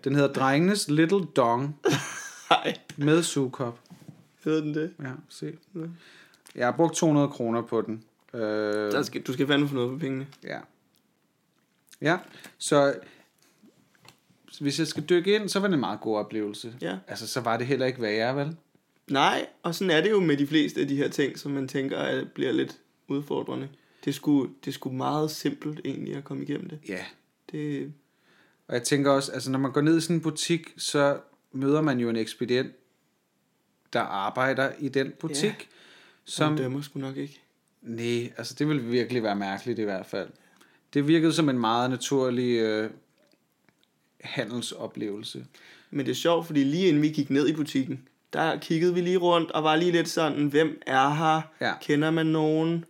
Den 0.05 0.15
hedder 0.15 0.33
Drengenes 0.33 0.89
Little 0.89 1.25
Dong 1.37 1.81
nej, 2.51 2.77
med 2.97 3.23
sugekop. 3.23 3.81
hedder 4.45 4.61
den 4.61 4.75
det? 4.75 4.95
Ja, 5.03 5.11
se. 5.29 5.53
Jeg 6.55 6.67
har 6.67 6.73
brugt 6.73 6.95
200 6.95 7.29
kroner 7.29 7.63
på 7.63 7.83
den. 7.83 8.05
Øh, 8.35 8.41
Der 8.93 9.03
skal, 9.03 9.23
du 9.23 9.33
skal 9.33 9.47
fandme 9.47 9.69
få 9.69 9.75
noget 9.75 9.91
for 9.91 9.99
pengene. 9.99 10.27
Ja. 10.45 10.59
Ja, 12.01 12.19
så 12.59 12.95
hvis 14.61 14.79
jeg 14.79 14.87
skal 14.87 15.05
dykke 15.09 15.35
ind, 15.35 15.49
så 15.49 15.61
var 15.61 15.67
det 15.69 15.75
en 15.75 15.81
meget 15.81 16.01
god 16.01 16.17
oplevelse. 16.19 16.75
Ja. 16.81 16.97
Altså, 17.09 17.27
så 17.27 17.41
var 17.41 17.57
det 17.57 17.67
heller 17.67 17.87
ikke 17.87 18.03
værre, 18.03 18.37
vel? 18.37 18.57
Nej, 19.11 19.47
og 19.63 19.75
sådan 19.75 19.91
er 19.91 20.01
det 20.01 20.11
jo 20.11 20.21
med 20.21 20.37
de 20.37 20.47
fleste 20.47 20.81
af 20.81 20.89
de 20.89 20.97
her 20.97 21.09
ting, 21.09 21.39
som 21.39 21.53
man 21.53 21.69
tænker 21.69 21.99
at 21.99 22.33
bliver 22.33 22.53
lidt 22.53 22.79
udfordrende. 23.09 23.69
Det 24.05 24.15
sgu, 24.15 24.49
det 24.65 24.75
sgu 24.75 24.91
meget 24.91 25.31
simpelt 25.31 25.81
egentlig 25.85 26.17
at 26.17 26.25
komme 26.25 26.43
igennem 26.43 26.69
det. 26.69 26.79
Ja. 26.89 27.05
Det, 27.53 27.93
Og 28.69 28.75
jeg 28.75 28.83
tænker 28.83 29.11
også, 29.11 29.33
altså 29.33 29.51
når 29.51 29.59
man 29.59 29.73
går 29.73 29.81
ned 29.81 29.99
i 29.99 30.01
sådan 30.01 30.17
en 30.17 30.23
butik, 30.23 30.75
så 30.77 31.19
møder 31.53 31.81
man 31.81 31.99
jo 32.01 32.09
en 32.09 32.17
ekspedient, 32.17 32.73
der 33.93 34.01
arbejder 34.01 34.73
i 34.79 34.89
den 34.89 35.13
butik. 35.21 35.69
Som, 36.25 36.49
som 36.49 36.57
dømmer 36.57 36.83
sgu 36.83 36.99
nok 36.99 37.17
ikke. 37.17 37.41
nej, 37.83 38.33
altså 38.37 38.55
det 38.59 38.69
ville 38.69 38.83
virkelig 38.83 39.23
være 39.23 39.37
mærkeligt 39.37 39.79
i 39.79 39.83
hvert 39.83 40.07
fald. 40.07 40.29
Det 40.95 41.09
virkede 41.09 41.33
som 41.33 41.49
en 41.49 41.59
meget 41.59 41.91
naturlig 41.91 42.59
øh, 42.59 42.91
handelsoplevelse. 44.21 45.47
Men 45.91 46.07
det 46.07 46.13
er 46.13 46.17
sjovt, 46.17 46.47
fordi 46.47 46.65
lige 46.65 46.89
inden 46.89 47.03
vi 47.03 47.09
gik 47.09 47.31
ned 47.31 47.49
i 47.49 47.53
butikken, 47.53 48.09
der 48.33 48.59
kiggede 48.59 48.95
vi 48.95 49.01
lige 49.01 49.17
rundt 49.17 49.51
og 49.51 49.65
var 49.65 49.77
lige 49.77 49.93
lidt 49.93 50.09
sådan, 50.09 50.47
hvem 50.47 50.83
er 50.87 51.11
her? 51.11 51.43
Ja. 51.61 51.73
Kender 51.81 52.11
man 52.11 52.27
nogen? 52.27 52.85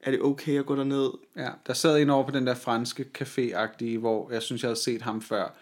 Er 0.00 0.10
det 0.10 0.22
okay 0.22 0.58
at 0.58 0.66
gå 0.66 0.76
derned? 0.76 1.10
Ja, 1.36 1.48
der 1.66 1.72
sad 1.72 1.98
en 2.00 2.10
over 2.10 2.24
på 2.24 2.30
den 2.30 2.46
der 2.46 2.54
franske 2.54 3.06
café-agtige, 3.18 3.98
hvor 3.98 4.32
jeg 4.32 4.42
synes, 4.42 4.62
jeg 4.62 4.68
havde 4.68 4.80
set 4.80 5.02
ham 5.02 5.22
før. 5.22 5.54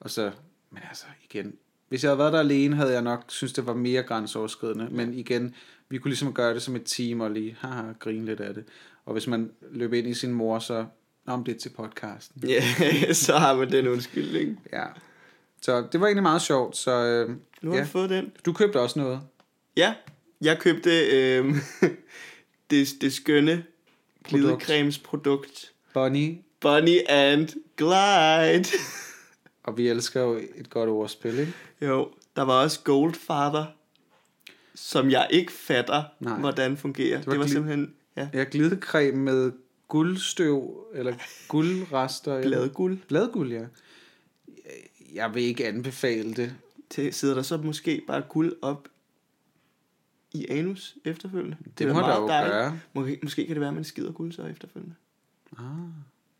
Og 0.00 0.10
så, 0.10 0.30
men 0.70 0.82
altså 0.88 1.04
igen, 1.24 1.54
hvis 1.88 2.02
jeg 2.04 2.08
havde 2.08 2.18
været 2.18 2.32
der 2.32 2.38
alene, 2.38 2.76
havde 2.76 2.92
jeg 2.92 3.02
nok 3.02 3.24
synes 3.28 3.52
det 3.52 3.66
var 3.66 3.74
mere 3.74 4.02
grænseoverskridende. 4.02 4.88
Men 4.90 5.14
igen, 5.14 5.54
vi 5.92 5.98
kunne 5.98 6.10
ligesom 6.10 6.32
gøre 6.32 6.54
det 6.54 6.62
som 6.62 6.76
et 6.76 6.82
team 6.84 7.20
og 7.20 7.30
lige 7.30 7.56
haha, 7.60 7.82
grine 7.98 8.26
lidt 8.26 8.40
af 8.40 8.54
det. 8.54 8.64
Og 9.04 9.12
hvis 9.12 9.26
man 9.26 9.50
løb 9.70 9.92
ind 9.92 10.08
i 10.08 10.14
sin 10.14 10.32
mor, 10.32 10.58
så 10.58 10.86
om 11.26 11.44
det 11.44 11.54
er 11.54 11.58
til 11.58 11.68
podcasten. 11.68 12.48
Ja, 12.48 12.62
så 13.26 13.36
har 13.36 13.56
man 13.56 13.72
den 13.72 13.88
undskyldning. 13.88 14.60
Ja. 14.72 14.84
Så 15.62 15.86
det 15.92 16.00
var 16.00 16.06
egentlig 16.06 16.22
meget 16.22 16.42
sjovt. 16.42 16.76
Så 16.76 16.90
øh, 16.90 17.36
Nu 17.62 17.70
har 17.70 17.76
ja. 17.76 17.82
vi 17.84 17.88
fået 17.88 18.10
den. 18.10 18.32
du 18.46 18.52
købte 18.52 18.80
også 18.80 18.98
noget. 18.98 19.20
Ja, 19.76 19.94
jeg 20.40 20.58
købte 20.58 21.06
øh, 21.06 21.54
det, 22.70 22.88
det 23.00 23.12
skønne 23.12 23.64
glidecremesprodukt. 24.24 25.72
Bonnie, 25.94 26.38
Bonnie 26.60 27.10
and 27.10 27.48
Glide. 27.76 28.78
og 29.64 29.78
vi 29.78 29.88
elsker 29.88 30.20
jo 30.20 30.40
et 30.56 30.70
godt 30.70 30.88
ordspil, 30.88 31.38
ikke? 31.38 31.52
jo, 31.82 32.08
der 32.36 32.42
var 32.42 32.62
også 32.62 32.80
Goldfather, 32.84 33.64
som 34.74 35.10
jeg 35.10 35.26
ikke 35.30 35.52
fatter, 35.52 36.04
Nej. 36.20 36.38
Hvordan 36.40 36.76
fungerer. 36.76 37.18
Det 37.18 37.26
var 37.26 37.32
det 37.32 37.40
var 37.40 37.46
gli- 37.46 37.52
simpelthen 37.52 37.94
ja, 38.16 38.28
Ja, 38.32 38.44
glidecreme 38.50 39.18
med 39.18 39.52
guldstøv, 39.88 40.86
eller 40.94 41.14
guldrester. 41.48 42.34
eller- 42.38 42.48
gladguld. 42.58 42.98
Bladguld, 43.08 43.52
ja. 43.52 43.64
Jeg 45.14 45.34
vil 45.34 45.42
ikke 45.42 45.66
anbefale 45.68 46.34
det. 46.34 46.54
Til, 46.90 47.12
sidder 47.14 47.34
der 47.34 47.42
så 47.42 47.56
måske 47.56 48.02
bare 48.06 48.20
guld 48.28 48.56
op 48.62 48.88
i 50.32 50.46
anus 50.48 50.96
efterfølgende? 51.04 51.56
Det 51.78 51.86
er 51.88 51.92
må 51.92 52.00
der 52.00 52.06
meget 52.06 52.20
jo 52.20 52.28
dejligt. 52.28 52.52
gøre. 52.52 52.80
Måske, 52.92 53.18
måske 53.22 53.46
kan 53.46 53.54
det 53.54 53.60
være, 53.60 53.68
at 53.68 53.74
man 53.74 53.84
skider 53.84 54.12
guld 54.12 54.32
så 54.32 54.42
efterfølgende. 54.42 54.94
Ah. 55.58 55.64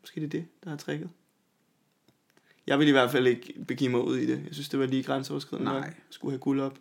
Måske 0.01 0.19
det 0.21 0.25
er 0.25 0.29
det, 0.29 0.45
der 0.63 0.69
har 0.69 0.77
tricket. 0.77 1.09
Jeg 2.67 2.79
vil 2.79 2.87
i 2.87 2.91
hvert 2.91 3.11
fald 3.11 3.27
ikke 3.27 3.53
begive 3.67 3.89
mig 3.89 4.01
ud 4.01 4.17
i 4.17 4.25
det. 4.25 4.37
Jeg 4.45 4.53
synes, 4.53 4.69
det 4.69 4.79
var 4.79 4.85
lige 4.85 5.03
grænseoverskridende. 5.03 5.71
Nej. 5.71 5.87
at 5.87 5.93
Skulle 6.09 6.31
have 6.31 6.39
guld 6.39 6.61
op. 6.61 6.77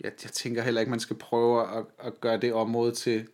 Jeg, 0.00 0.12
jeg 0.22 0.30
tænker 0.32 0.62
heller 0.62 0.80
ikke, 0.80 0.90
man 0.90 1.00
skal 1.00 1.16
prøve 1.16 1.78
at, 1.78 1.84
at 1.98 2.20
gøre 2.20 2.36
det 2.40 2.52
område 2.52 2.92
til, 2.92 3.26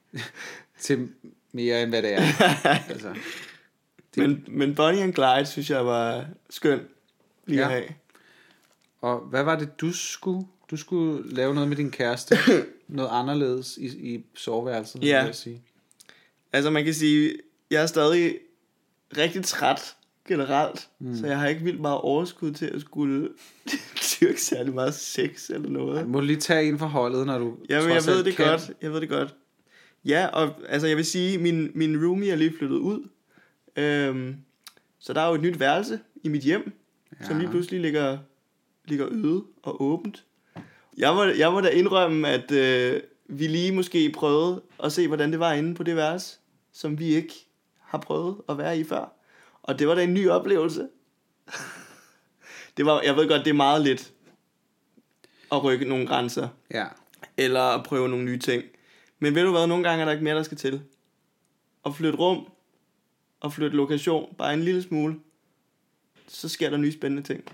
til 0.80 1.08
mere 1.52 1.82
end 1.82 1.90
hvad 1.90 2.02
det 2.02 2.12
er. 2.14 2.22
altså, 2.92 3.14
Men, 4.16 4.44
men 4.48 4.74
Bonnie 4.74 5.02
and 5.02 5.14
Clyde, 5.14 5.46
synes 5.46 5.70
jeg 5.70 5.86
var 5.86 6.26
skøn 6.50 6.80
lige 7.46 7.58
Ja. 7.60 7.64
at 7.66 7.70
have. 7.72 7.88
og 9.00 9.18
hvad 9.20 9.42
var 9.42 9.56
det, 9.58 9.80
du 9.80 9.92
skulle? 9.92 10.46
Du 10.70 10.76
skulle 10.76 11.30
lave 11.34 11.54
noget 11.54 11.68
med 11.68 11.76
din 11.76 11.90
kæreste. 11.90 12.36
noget 12.88 13.10
anderledes 13.12 13.76
i, 13.76 13.86
i 14.14 14.24
soveværelset, 14.34 15.04
Ja. 15.04 15.18
vil 15.20 15.26
jeg 15.26 15.34
sige. 15.34 15.62
Altså 16.52 16.70
man 16.70 16.84
kan 16.84 16.94
sige, 16.94 17.34
jeg 17.70 17.82
er 17.82 17.86
stadig 17.86 18.38
rigtig 19.16 19.44
træt 19.44 19.96
generelt, 20.28 20.88
mm. 20.98 21.16
så 21.16 21.26
jeg 21.26 21.38
har 21.38 21.48
ikke 21.48 21.62
vildt 21.62 21.80
meget 21.80 21.98
overskud 21.98 22.52
til 22.52 22.66
at 22.66 22.80
skulle 22.80 23.28
dyrke 24.20 24.42
særlig 24.42 24.74
meget 24.74 24.94
sex 24.94 25.50
eller 25.50 25.70
noget. 25.70 26.08
Må 26.08 26.20
du 26.20 26.26
lige 26.26 26.40
tage 26.40 26.68
en 26.68 26.78
for 26.78 26.86
holdet, 26.86 27.26
når 27.26 27.38
du 27.38 27.56
Jamen, 27.68 27.90
jeg 27.90 28.02
trods 28.02 28.16
ved 28.16 28.24
det 28.24 28.36
kan? 28.36 28.46
godt. 28.46 28.70
Jeg 28.82 28.92
ved 28.92 29.00
det 29.00 29.08
godt. 29.08 29.34
Ja, 30.04 30.26
og 30.26 30.54
altså, 30.68 30.88
jeg 30.88 30.96
vil 30.96 31.04
sige, 31.04 31.38
min, 31.38 31.70
min 31.74 32.06
roomie 32.06 32.30
er 32.30 32.36
lige 32.36 32.54
flyttet 32.58 32.76
ud. 32.76 33.08
Øhm, 33.76 34.36
så 34.98 35.12
der 35.12 35.20
er 35.20 35.28
jo 35.28 35.34
et 35.34 35.42
nyt 35.42 35.60
værelse 35.60 36.00
i 36.22 36.28
mit 36.28 36.42
hjem, 36.42 36.72
ja. 37.20 37.26
som 37.26 37.38
lige 37.38 37.50
pludselig 37.50 37.80
ligger, 37.80 38.18
ligger 38.84 39.08
øde 39.10 39.42
og 39.62 39.82
åbent. 39.82 40.24
Jeg 40.98 41.14
må, 41.14 41.24
jeg 41.24 41.52
må 41.52 41.60
da 41.60 41.68
indrømme, 41.68 42.28
at 42.28 42.50
øh, 42.50 43.00
vi 43.28 43.46
lige 43.46 43.72
måske 43.72 44.12
prøvede 44.14 44.62
at 44.84 44.92
se, 44.92 45.06
hvordan 45.06 45.30
det 45.30 45.40
var 45.40 45.52
inde 45.52 45.74
på 45.74 45.82
det 45.82 45.96
værelse, 45.96 46.38
som 46.72 46.98
vi 46.98 47.14
ikke 47.14 47.34
har 47.80 47.98
prøvet 47.98 48.36
at 48.48 48.58
være 48.58 48.78
i 48.78 48.84
før. 48.84 49.17
Og 49.68 49.78
det 49.78 49.88
var 49.88 49.94
da 49.94 50.02
en 50.04 50.14
ny 50.14 50.28
oplevelse. 50.28 50.88
det 52.76 52.86
var, 52.86 53.00
jeg 53.02 53.16
ved 53.16 53.28
godt, 53.28 53.44
det 53.44 53.50
er 53.50 53.54
meget 53.54 53.82
lidt 53.82 54.12
at 55.52 55.64
rykke 55.64 55.84
nogle 55.84 56.06
grænser 56.06 56.48
Ja. 56.70 56.86
eller 57.36 57.60
at 57.60 57.84
prøve 57.84 58.08
nogle 58.08 58.24
nye 58.24 58.38
ting. 58.38 58.62
Men 59.18 59.34
ved 59.34 59.42
du 59.42 59.50
hvad, 59.50 59.66
nogle 59.66 59.88
gange 59.88 60.00
er 60.00 60.04
der 60.04 60.12
ikke 60.12 60.24
mere, 60.24 60.36
der 60.36 60.42
skal 60.42 60.56
til. 60.58 60.82
At 61.86 61.94
flytte 61.94 62.18
rum, 62.18 62.48
og 63.40 63.52
flytte 63.52 63.76
lokation, 63.76 64.34
bare 64.38 64.54
en 64.54 64.62
lille 64.62 64.82
smule, 64.82 65.16
så 66.28 66.48
sker 66.48 66.70
der 66.70 66.76
nye 66.76 66.92
spændende 66.92 67.22
ting. 67.22 67.44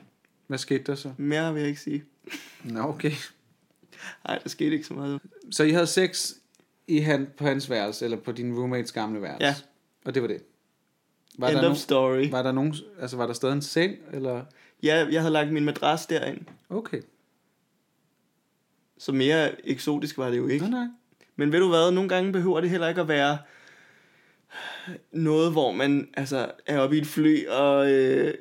Hvad 0.47 0.59
skete 0.59 0.85
der 0.85 0.95
så? 0.95 1.13
Mere 1.17 1.55
vil 1.55 1.61
jeg 1.61 1.69
ikke 1.69 1.81
sige. 1.81 2.05
Nå, 2.65 2.81
okay. 2.81 3.13
Nej, 4.29 4.39
der 4.39 4.49
skete 4.49 4.73
ikke 4.73 4.87
så 4.87 4.95
meget. 4.95 5.21
Så 5.51 5.63
I 5.65 5.71
havde 5.71 5.87
sex 5.87 6.33
i 6.87 6.99
han, 6.99 7.29
på 7.37 7.45
hans 7.45 7.71
værelse, 7.71 8.05
eller 8.05 8.17
på 8.21 8.33
din 8.33 8.55
roommates 8.59 8.93
gamle 8.93 9.23
værelse? 9.23 9.47
Ja. 9.47 9.55
Og 10.05 10.15
det 10.15 10.23
var 10.23 10.29
det? 10.29 10.43
Var 11.39 11.49
End 11.49 11.59
der, 11.59 11.71
of 11.71 11.77
story. 11.77 12.31
var 12.31 12.43
der 12.43 12.53
nogen, 12.53 12.75
altså 13.01 13.17
var 13.17 13.27
der 13.27 13.33
stadig 13.33 13.53
en 13.53 13.63
seng, 13.63 13.95
eller? 14.13 14.45
Ja, 14.83 15.07
jeg 15.11 15.21
havde 15.21 15.33
lagt 15.33 15.53
min 15.53 15.65
madras 15.65 16.07
derind. 16.07 16.41
Okay. 16.71 17.01
Så 18.99 19.13
mere 19.13 19.69
eksotisk 19.69 20.19
var 20.19 20.31
det 20.31 20.37
jo 20.37 20.47
ikke. 20.47 20.69
Nej, 20.71 20.81
nej. 20.81 20.89
Men 21.37 21.53
ved 21.53 21.61
du 21.61 21.69
hvad, 21.69 21.91
nogle 21.91 22.09
gange 22.09 22.33
behøver 22.33 22.61
det 22.61 22.71
heller 22.71 22.89
ikke 22.89 23.01
at 23.01 23.09
være 23.09 23.39
noget, 25.13 25.53
hvor 25.53 25.73
man 25.73 26.09
altså, 26.17 26.51
er 26.67 26.79
oppe 26.79 26.97
i 26.97 27.01
et 27.01 27.07
fly, 27.07 27.47
og 27.47 27.93
øh, 27.93 28.35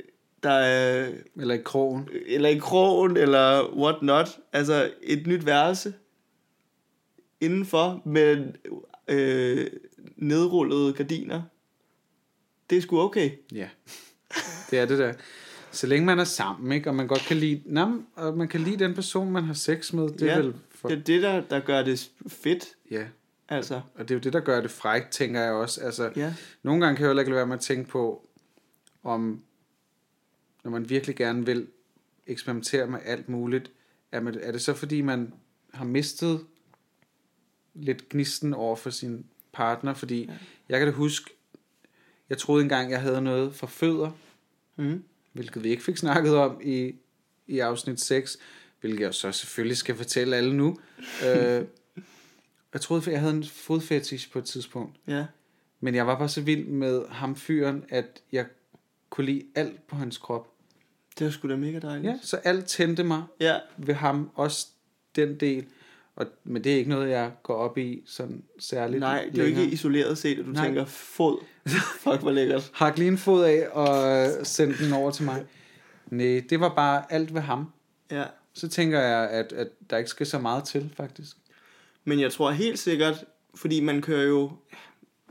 der 0.43 0.51
er 0.51 1.11
Eller 1.39 1.55
i 1.55 1.61
krogen. 1.65 2.09
eller 2.25 2.49
i 2.49 2.57
krogen, 2.57 3.17
eller 3.17 3.75
what 3.75 4.01
not. 4.01 4.39
Altså 4.53 4.91
et 5.03 5.27
nyt 5.27 5.45
værelse 5.45 5.93
indenfor 7.41 8.01
med 8.05 8.53
øh, 9.07 9.67
nedrullede 10.15 10.93
gardiner. 10.93 11.41
Det 12.73 12.77
er 12.77 12.81
sgu 12.81 12.99
okay. 12.99 13.31
Ja. 13.51 13.69
Det 14.71 14.79
er 14.79 14.85
det 14.85 14.99
der. 14.99 15.13
Så 15.71 15.87
længe 15.87 16.05
man 16.05 16.19
er 16.19 16.23
sammen, 16.23 16.71
ikke? 16.71 16.89
Og 16.89 16.95
man 16.95 17.07
godt 17.07 17.21
kan 17.21 17.37
lide, 17.37 17.61
nej, 17.65 17.89
og 18.15 18.37
man 18.37 18.47
kan 18.47 18.61
lide 18.61 18.83
den 18.83 18.93
person, 18.93 19.31
man 19.31 19.43
har 19.43 19.53
sex 19.53 19.93
med. 19.93 20.09
Det 20.09 20.21
er 20.21 20.25
ja, 20.25 20.39
vel 20.39 20.55
for, 20.75 20.89
det 20.89 20.97
er 20.97 21.03
det, 21.03 21.21
der, 21.21 21.41
der 21.41 21.59
gør 21.59 21.83
det 21.83 22.11
fedt. 22.27 22.65
ja. 22.91 23.05
Altså, 23.49 23.81
Og 23.95 23.99
det 23.99 24.11
er 24.11 24.15
jo 24.15 24.19
det, 24.19 24.33
der 24.33 24.39
gør 24.39 24.61
det 24.61 24.71
frækt, 24.71 25.11
tænker 25.11 25.41
jeg 25.41 25.53
også. 25.53 25.81
Altså, 25.81 26.11
ja. 26.15 26.33
Nogle 26.63 26.85
gange 26.85 26.95
kan 26.97 27.03
jeg 27.03 27.09
heller 27.09 27.21
ikke 27.21 27.35
være 27.35 27.47
med 27.47 27.55
at 27.55 27.61
tænke 27.61 27.89
på, 27.89 28.29
om 29.03 29.41
når 30.63 30.71
man 30.71 30.89
virkelig 30.89 31.15
gerne 31.15 31.45
vil 31.45 31.67
eksperimentere 32.27 32.87
med 32.87 32.99
alt 33.05 33.29
muligt, 33.29 33.71
er, 34.11 34.19
man, 34.19 34.39
er 34.41 34.51
det 34.51 34.61
så 34.61 34.73
fordi, 34.73 35.01
man 35.01 35.33
har 35.73 35.85
mistet 35.85 36.45
lidt 37.73 38.09
gnisten 38.09 38.53
over 38.53 38.75
for 38.75 38.89
sin 38.89 39.25
partner? 39.51 39.93
Fordi 39.93 40.25
ja. 40.25 40.33
jeg 40.69 40.79
kan 40.79 40.87
da 40.87 40.93
huske, 40.93 41.29
jeg 42.33 42.37
troede 42.39 42.63
engang, 42.63 42.91
jeg 42.91 43.01
havde 43.01 43.21
noget 43.21 43.55
for 43.55 43.67
fødder, 43.67 44.11
Mm. 44.75 45.03
hvilket 45.33 45.63
vi 45.63 45.69
ikke 45.69 45.83
fik 45.83 45.97
snakket 45.97 46.35
om 46.35 46.61
i, 46.63 46.95
i 47.47 47.59
afsnit 47.59 48.01
6, 48.01 48.37
hvilket 48.81 48.99
jeg 48.99 49.13
så 49.13 49.31
selvfølgelig 49.31 49.77
skal 49.77 49.95
fortælle 49.95 50.35
alle 50.35 50.53
nu. 50.53 50.77
øh, 51.27 51.65
jeg 52.73 52.81
troede, 52.81 53.11
jeg 53.11 53.19
havde 53.19 53.33
en 53.33 53.43
fodfetish 53.43 54.31
på 54.31 54.39
et 54.39 54.45
tidspunkt. 54.45 54.95
Ja. 55.07 55.25
Men 55.79 55.95
jeg 55.95 56.07
var 56.07 56.17
bare 56.17 56.29
så 56.29 56.41
vild 56.41 56.65
med 56.65 57.01
ham 57.09 57.35
fyren, 57.35 57.83
at 57.89 58.21
jeg 58.31 58.45
kunne 59.09 59.25
lide 59.25 59.43
alt 59.55 59.87
på 59.87 59.95
hans 59.95 60.17
krop. 60.17 60.47
Det 61.19 61.27
er 61.27 61.31
sgu 61.31 61.49
da 61.49 61.55
mega 61.55 61.79
dejligt. 61.79 62.05
Ja, 62.13 62.19
så 62.21 62.37
alt 62.37 62.65
tændte 62.65 63.03
mig 63.03 63.23
ja. 63.39 63.59
ved 63.77 63.93
ham, 63.93 64.29
også 64.35 64.67
den 65.15 65.39
del. 65.39 65.65
Og, 66.15 66.25
men 66.43 66.63
det 66.63 66.71
er 66.73 66.77
ikke 66.77 66.89
noget, 66.89 67.09
jeg 67.09 67.31
går 67.43 67.55
op 67.55 67.77
i 67.77 68.03
sådan 68.05 68.43
særligt 68.59 68.99
Nej, 68.99 69.23
det 69.31 69.37
er 69.39 69.43
jo 69.43 69.43
længere. 69.43 69.63
ikke 69.63 69.73
isoleret 69.73 70.17
set, 70.17 70.39
at 70.39 70.45
du 70.45 70.51
Nej. 70.51 70.65
tænker, 70.65 70.85
fod. 70.85 71.37
Fuck, 71.99 72.19
hvor 72.21 72.31
lækkert. 72.31 72.71
Hak 72.73 72.97
lige 72.97 73.07
en 73.07 73.17
fod 73.17 73.43
af 73.43 73.67
og 73.71 74.27
send 74.47 74.73
den 74.73 74.93
over 74.93 75.11
til 75.11 75.25
mig. 75.25 75.45
Nej, 76.07 76.43
det 76.49 76.59
var 76.59 76.73
bare 76.75 77.03
alt 77.13 77.33
ved 77.33 77.41
ham. 77.41 77.71
Ja. 78.11 78.23
Så 78.53 78.67
tænker 78.69 78.99
jeg, 78.99 79.29
at, 79.29 79.53
at 79.53 79.67
der 79.89 79.97
ikke 79.97 80.09
skal 80.09 80.25
så 80.25 80.39
meget 80.39 80.63
til, 80.63 80.93
faktisk. 80.97 81.37
Men 82.05 82.19
jeg 82.19 82.31
tror 82.31 82.51
helt 82.51 82.79
sikkert, 82.79 83.25
fordi 83.55 83.79
man 83.79 84.01
kører 84.01 84.27
jo, 84.27 84.51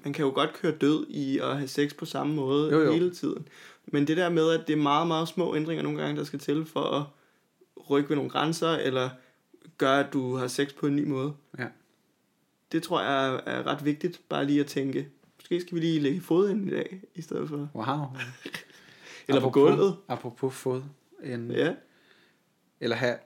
man 0.05 0.13
kan 0.13 0.25
jo 0.25 0.31
godt 0.35 0.53
køre 0.53 0.73
død 0.81 1.07
i 1.09 1.39
at 1.39 1.57
have 1.57 1.69
sex 1.69 1.95
på 1.97 2.05
samme 2.05 2.35
måde 2.35 2.71
Jo, 2.73 2.81
jo. 2.81 2.93
hele 2.93 3.15
tiden. 3.15 3.49
Men 3.87 4.07
det 4.07 4.17
der 4.17 4.29
med, 4.29 4.51
at 4.51 4.61
det 4.67 4.73
er 4.73 4.77
meget, 4.83 5.07
meget 5.09 5.29
små 5.29 5.57
ændringer 5.57 5.83
nogle 5.83 6.03
gange, 6.03 6.17
der 6.17 6.25
skal 6.25 6.39
til 6.39 6.67
for 6.67 6.81
at 6.81 7.05
rykke 7.91 8.09
ved 8.09 8.17
nogle 8.17 8.31
grænser, 8.31 8.71
eller 8.71 9.11
gøre, 9.87 10.07
at 10.07 10.13
du 10.13 10.37
har 10.37 10.47
sex 10.47 10.75
på 10.75 10.87
en 10.87 10.97
ny 10.97 11.05
måde. 11.07 11.33
Ja. 11.59 11.67
Det 12.73 12.83
tror 12.83 13.03
jeg 13.03 13.43
er, 13.47 13.67
ret 13.67 13.85
vigtigt, 13.85 14.21
bare 14.29 14.45
lige 14.45 14.61
at 14.61 14.67
tænke, 14.67 15.09
måske 15.39 15.61
skal 15.61 15.75
vi 15.75 15.81
lige 15.81 16.01
lægge 16.01 16.21
fod 16.21 16.51
ind 16.51 16.69
i 16.69 16.71
dag, 16.71 17.01
i 17.15 17.23
stedet 17.23 17.49
for. 17.49 17.69
Wow. 17.75 17.87
Eller 19.29 19.41
på 19.41 19.47
Apropos- 19.49 19.53
gulvet. 19.53 19.97
Apropos 20.09 20.55
fod. 20.55 20.83
En, 21.25 21.51
Ja. 21.51 21.75
Eller 22.81 22.97
have 22.97 23.17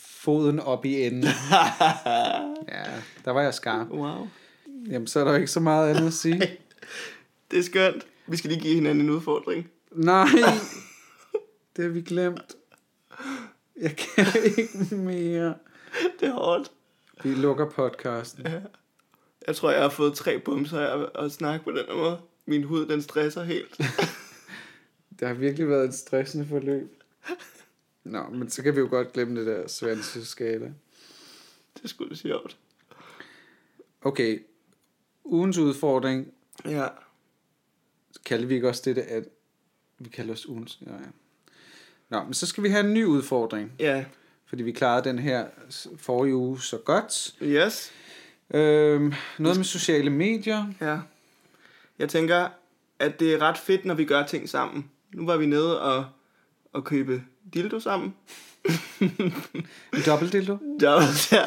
foden 0.00 0.60
op 0.60 0.84
i 0.84 1.02
enden. 1.02 1.22
ja, 2.68 2.84
der 3.24 3.30
var 3.30 3.40
jeg 3.42 3.54
skarp. 3.54 3.88
Wow. 3.90 4.28
Jamen, 4.90 5.06
så 5.06 5.20
er 5.20 5.24
der 5.24 5.30
jo 5.30 5.36
ikke 5.36 5.50
så 5.50 5.60
meget 5.60 5.94
andet 5.94 6.06
at 6.06 6.12
sige. 6.12 6.40
Det 7.50 7.58
er 7.58 7.62
skønt. 7.62 8.06
Vi 8.26 8.36
skal 8.36 8.50
lige 8.50 8.60
give 8.60 8.74
hinanden 8.74 9.04
en 9.04 9.10
udfordring. 9.10 9.70
Nej. 9.92 10.26
Det 11.76 11.84
har 11.84 11.90
vi 11.90 12.00
glemt. 12.02 12.56
Jeg 13.80 13.96
kan 13.96 14.26
ikke 14.58 14.94
mere. 14.96 15.54
Det 16.20 16.28
er 16.28 16.32
hårdt. 16.32 16.72
Vi 17.22 17.34
lukker 17.34 17.70
podcasten. 17.70 18.46
Jeg 19.46 19.56
tror, 19.56 19.70
jeg 19.70 19.82
har 19.82 19.88
fået 19.88 20.14
tre 20.14 20.38
bumser 20.40 20.80
af 20.80 21.24
at 21.24 21.32
snakke 21.32 21.64
på 21.64 21.70
den 21.70 21.86
her 21.88 21.94
måde. 21.94 22.18
Min 22.46 22.62
hud, 22.64 22.86
den 22.86 23.02
stresser 23.02 23.44
helt. 23.44 23.78
Det 25.20 25.28
har 25.28 25.34
virkelig 25.34 25.68
været 25.68 25.88
et 25.88 25.94
stressende 25.94 26.46
forløb. 26.46 27.02
Nå, 28.04 28.28
men 28.28 28.50
så 28.50 28.62
kan 28.62 28.74
vi 28.74 28.80
jo 28.80 28.86
godt 28.90 29.12
glemme 29.12 29.38
det 29.40 29.46
der 29.46 29.66
svanseskala. 29.68 30.72
Det 31.82 31.90
sgu 31.90 32.08
da 32.08 32.14
sjovt. 32.14 32.56
Okay, 34.02 34.38
ugens 35.24 35.58
udfordring, 35.58 36.32
Ja. 36.64 36.88
kalder 38.24 38.46
vi 38.46 38.54
ikke 38.54 38.68
også 38.68 38.82
det, 38.84 38.98
at 38.98 39.24
vi 39.98 40.08
kalder 40.08 40.32
os 40.32 40.46
ugens? 40.48 40.78
Ja, 40.86 40.92
ja. 40.92 40.98
Nå, 42.08 42.24
men 42.24 42.34
så 42.34 42.46
skal 42.46 42.62
vi 42.62 42.68
have 42.68 42.84
en 42.86 42.94
ny 42.94 43.04
udfordring, 43.04 43.72
Ja. 43.78 44.04
Fordi 44.46 44.62
vi 44.62 44.72
klarede 44.72 45.08
den 45.08 45.18
her 45.18 45.46
forrige 45.96 46.36
uge 46.36 46.60
så 46.60 46.78
godt. 46.78 47.34
Yes. 47.42 47.92
Øhm, 48.54 49.12
noget 49.38 49.56
med 49.56 49.64
sociale 49.64 50.10
medier. 50.10 50.66
Ja. 50.80 50.98
Jeg 51.98 52.08
tænker, 52.08 52.48
at 52.98 53.20
det 53.20 53.34
er 53.34 53.38
ret 53.42 53.58
fedt, 53.58 53.84
når 53.84 53.94
vi 53.94 54.04
gør 54.04 54.26
ting 54.26 54.48
sammen. 54.48 54.90
Nu 55.14 55.26
var 55.26 55.36
vi 55.36 55.46
nede 55.46 55.80
og, 55.80 56.06
og 56.72 56.84
købe 56.84 57.22
dildo 57.54 57.80
sammen. 57.80 58.14
En 59.94 60.02
dobbeltdildo. 60.06 60.58
Dobbelt, 60.80 61.32
ja. 61.32 61.44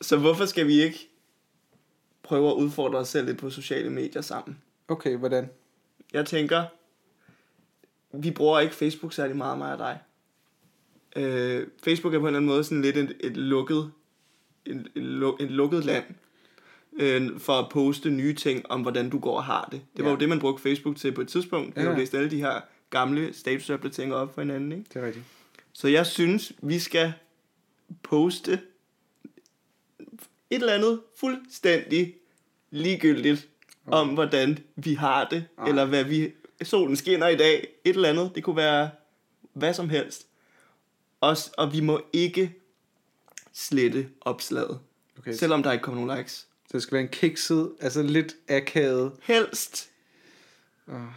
Så 0.00 0.16
hvorfor 0.16 0.46
skal 0.46 0.66
vi 0.66 0.82
ikke 0.82 1.08
prøve 2.22 2.50
at 2.50 2.54
udfordre 2.54 2.98
os 2.98 3.08
selv 3.08 3.26
lidt 3.26 3.38
på 3.38 3.50
sociale 3.50 3.90
medier 3.90 4.22
sammen? 4.22 4.58
Okay, 4.88 5.16
hvordan? 5.16 5.50
Jeg 6.12 6.26
tænker, 6.26 6.64
vi 8.12 8.30
bruger 8.30 8.60
ikke 8.60 8.74
Facebook 8.74 9.12
særlig 9.12 9.36
meget, 9.36 9.58
mig 9.58 9.72
og 9.72 9.78
dig. 9.78 9.98
Øh, 11.18 11.66
Facebook 11.84 12.14
er 12.14 12.18
på 12.18 12.24
en 12.24 12.26
eller 12.26 12.38
anden 12.38 12.48
måde 12.50 12.64
sådan 12.64 12.82
lidt 12.82 12.96
et, 12.96 13.16
et 13.20 13.36
lukket, 13.36 13.92
en, 14.66 14.86
en, 14.96 15.04
en 15.40 15.48
lukket 15.48 15.84
land 15.84 16.04
øh, 17.00 17.40
for 17.40 17.52
at 17.52 17.68
poste 17.70 18.10
nye 18.10 18.34
ting 18.34 18.70
om, 18.70 18.80
hvordan 18.82 19.10
du 19.10 19.18
går 19.18 19.36
og 19.36 19.44
har 19.44 19.68
det. 19.72 19.80
Det 19.96 20.04
var 20.04 20.10
Ja. 20.10 20.14
jo 20.14 20.20
det, 20.20 20.28
man 20.28 20.40
brugte 20.40 20.62
Facebook 20.62 20.96
til 20.96 21.12
på 21.12 21.20
et 21.20 21.28
tidspunkt. 21.28 21.76
Ja. 21.76 21.82
har 21.82 21.90
jo 21.90 21.96
læst 21.96 22.14
alle 22.14 22.30
de 22.30 22.36
her 22.36 22.60
gamle 22.90 23.32
statusopdateringer 23.34 24.16
op 24.16 24.34
for 24.34 24.40
hinanden. 24.40 24.72
Ikke? 24.72 24.84
Det 24.94 25.02
er 25.02 25.06
rigtigt. 25.06 25.24
Så 25.72 25.88
jeg 25.88 26.06
synes, 26.06 26.52
vi 26.62 26.78
skal 26.78 27.12
poste 28.02 28.52
et 30.50 30.60
eller 30.60 30.72
andet 30.72 31.00
fuldstændig 31.16 32.14
ligegyldigt 32.70 33.48
om, 33.86 34.08
hvordan 34.08 34.58
vi 34.76 34.94
har 34.94 35.28
det, 35.28 35.44
Ah. 35.58 35.68
eller 35.68 35.84
hvad 35.84 36.04
vi... 36.04 36.32
Solen 36.62 36.96
skinner 36.96 37.28
i 37.28 37.36
dag, 37.36 37.68
et 37.84 37.94
eller 37.96 38.08
andet. 38.08 38.30
Det 38.34 38.42
kunne 38.44 38.56
være 38.56 38.90
hvad 39.52 39.74
som 39.74 39.88
helst. 39.88 40.26
Og, 41.20 41.36
og 41.58 41.72
vi 41.72 41.80
må 41.80 42.00
ikke 42.12 42.54
slette 43.52 44.08
opslaget, 44.20 44.78
Okay, 45.18 45.32
så 45.32 45.38
selvom 45.38 45.62
der 45.62 45.72
ikke 45.72 45.82
kommer 45.82 46.04
nogen 46.04 46.18
likes. 46.18 46.46
det 46.72 46.82
skal 46.82 46.92
være 46.94 47.02
en 47.02 47.08
kikset, 47.08 47.72
altså 47.80 48.02
lidt 48.02 48.34
akavet. 48.48 49.12
Helst. 49.22 49.88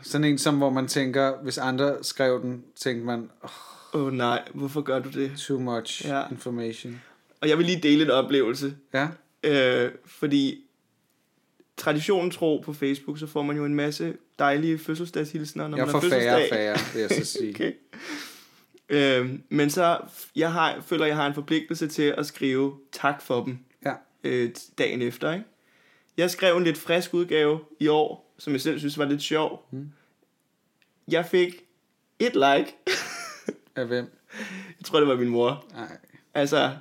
Sådan 0.03 0.25
en 0.25 0.37
som, 0.37 0.57
hvor 0.57 0.69
man 0.69 0.87
tænker, 0.87 1.41
hvis 1.43 1.57
andre 1.57 2.03
skrev 2.03 2.41
den, 2.41 2.63
tænkte 2.75 3.05
man, 3.05 3.29
oh, 3.41 3.49
Åh 3.93 4.01
oh, 4.07 4.13
nej, 4.13 4.43
hvorfor 4.53 4.81
gør 4.81 4.99
du 4.99 5.09
det? 5.09 5.31
too 5.37 5.59
much 5.59 6.05
Ja. 6.05 6.23
information. 6.31 7.01
Og 7.41 7.49
jeg 7.49 7.57
vil 7.57 7.65
lige 7.65 7.79
dele 7.81 8.03
en 8.03 8.11
oplevelse. 8.11 8.75
Ja, 8.93 9.07
Øh, 9.43 9.91
fordi 10.05 10.63
traditionen 11.77 12.31
tro 12.31 12.61
på 12.65 12.73
Facebook, 12.73 13.19
så 13.19 13.27
får 13.27 13.41
man 13.43 13.57
jo 13.57 13.65
en 13.65 13.75
masse 13.75 14.13
dejlige 14.39 14.77
fødselsdagshilsner, 14.79 15.67
når 15.67 15.77
jeg 15.77 15.85
man 15.85 15.91
får 15.91 15.99
har 16.01 16.09
færre 16.09 16.33
og 16.35 16.39
fødselsdag. 16.39 16.59
færre, 16.59 16.77
vil 16.93 17.01
jeg 17.01 17.25
så 17.25 17.31
sige. 17.39 17.49
Okay. 17.55 17.71
Øh, 18.91 19.29
men 19.49 19.69
så 19.69 19.97
jeg 20.35 20.51
har, 20.53 20.81
føler, 20.85 21.05
jeg 21.05 21.15
har 21.15 21.27
en 21.27 21.33
forpligtelse 21.33 21.87
til 21.87 22.13
at 22.17 22.25
skrive 22.25 22.73
tak 22.91 23.21
for 23.21 23.43
dem 23.43 23.57
Ja, 23.85 23.93
øh, 24.23 24.49
dagen 24.77 25.01
efter. 25.01 25.31
Ikke? 25.33 25.45
Jeg 26.17 26.31
skrev 26.31 26.57
en 26.57 26.63
lidt 26.63 26.77
frisk 26.77 27.13
udgave 27.13 27.59
i 27.79 27.87
år, 27.87 28.35
som 28.39 28.53
jeg 28.53 28.61
selv 28.61 28.79
synes 28.79 28.97
var 28.97 29.05
lidt 29.05 29.21
sjov. 29.21 29.67
Mm. 29.71 29.89
Jeg 31.07 31.25
fik 31.25 31.55
et 32.19 32.33
like. 32.33 32.75
af 33.75 33.87
hvem? 33.87 34.05
jeg 34.79 34.85
tror, 34.85 34.99
det 34.99 35.07
var 35.07 35.15
min 35.15 35.29
mor. 35.29 35.65
Nej, 35.73 35.97
Altså, 36.33 36.71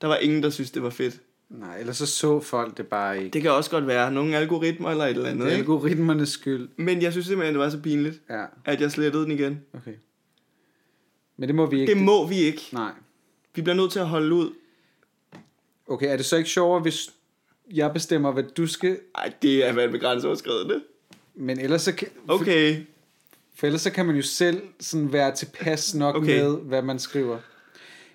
der 0.00 0.06
var 0.06 0.16
ingen, 0.16 0.42
der 0.42 0.50
synes, 0.50 0.70
det 0.70 0.82
var 0.82 0.90
fedt. 0.90 1.20
nej, 1.48 1.78
ellers 1.78 1.96
så 1.96 2.06
så 2.06 2.40
folk 2.40 2.76
det 2.76 2.86
bare 2.86 3.18
ikke. 3.18 3.30
Det 3.32 3.42
kan 3.42 3.50
også 3.50 3.70
godt 3.70 3.86
være 3.86 4.12
nogle 4.12 4.36
algoritmer 4.36 4.90
eller 4.90 5.04
et 5.04 5.10
eller 5.10 5.28
andet. 5.30 5.46
Det 5.46 5.52
er 5.54 5.58
algoritmernes 5.58 6.28
skyld. 6.28 6.68
Men 6.76 7.02
jeg 7.02 7.12
synes 7.12 7.26
simpelthen, 7.26 7.54
det 7.54 7.60
var 7.62 7.70
så 7.70 7.80
pinligt, 7.80 8.20
Ja, 8.30 8.44
at 8.64 8.80
jeg 8.80 8.90
slettede 8.92 9.22
den 9.24 9.32
igen. 9.32 9.60
okay. 9.74 9.94
Men 11.36 11.48
det 11.48 11.54
må 11.56 11.66
vi 11.66 11.80
ikke. 11.80 11.94
Det 11.94 12.02
må 12.02 12.26
vi 12.26 12.36
ikke. 12.36 12.62
Nej. 12.72 12.92
Vi 13.54 13.62
bliver 13.62 13.76
nødt 13.76 13.92
til 13.92 13.98
at 13.98 14.08
holde 14.08 14.34
ud. 14.34 14.50
Okay, 15.88 16.12
er 16.12 16.16
det 16.16 16.26
så 16.26 16.36
ikke 16.36 16.50
sjovere, 16.50 16.80
hvis 16.80 17.10
jeg 17.74 17.92
bestemmer, 17.92 18.32
hvad 18.32 18.42
du 18.42 18.66
skal... 18.66 18.98
Ej, 19.14 19.32
det 19.42 19.68
er 19.68 19.72
været 19.72 19.90
begrænseoverskridende. 19.90 20.82
Men 21.34 21.60
ellers 21.60 21.82
så 21.82 21.94
kan... 21.94 22.08
Okay. 22.28 22.76
For 23.54 23.66
ellers 23.66 23.82
så 23.82 23.90
kan 23.90 24.06
man 24.06 24.16
jo 24.16 24.22
selv 24.22 24.62
sådan 24.80 25.12
være 25.12 25.34
tilpas 25.34 25.94
nok 25.94 26.16
Okay. 26.16 26.40
med, 26.40 26.56
hvad 26.56 26.82
man 26.82 26.98
skriver. 26.98 27.38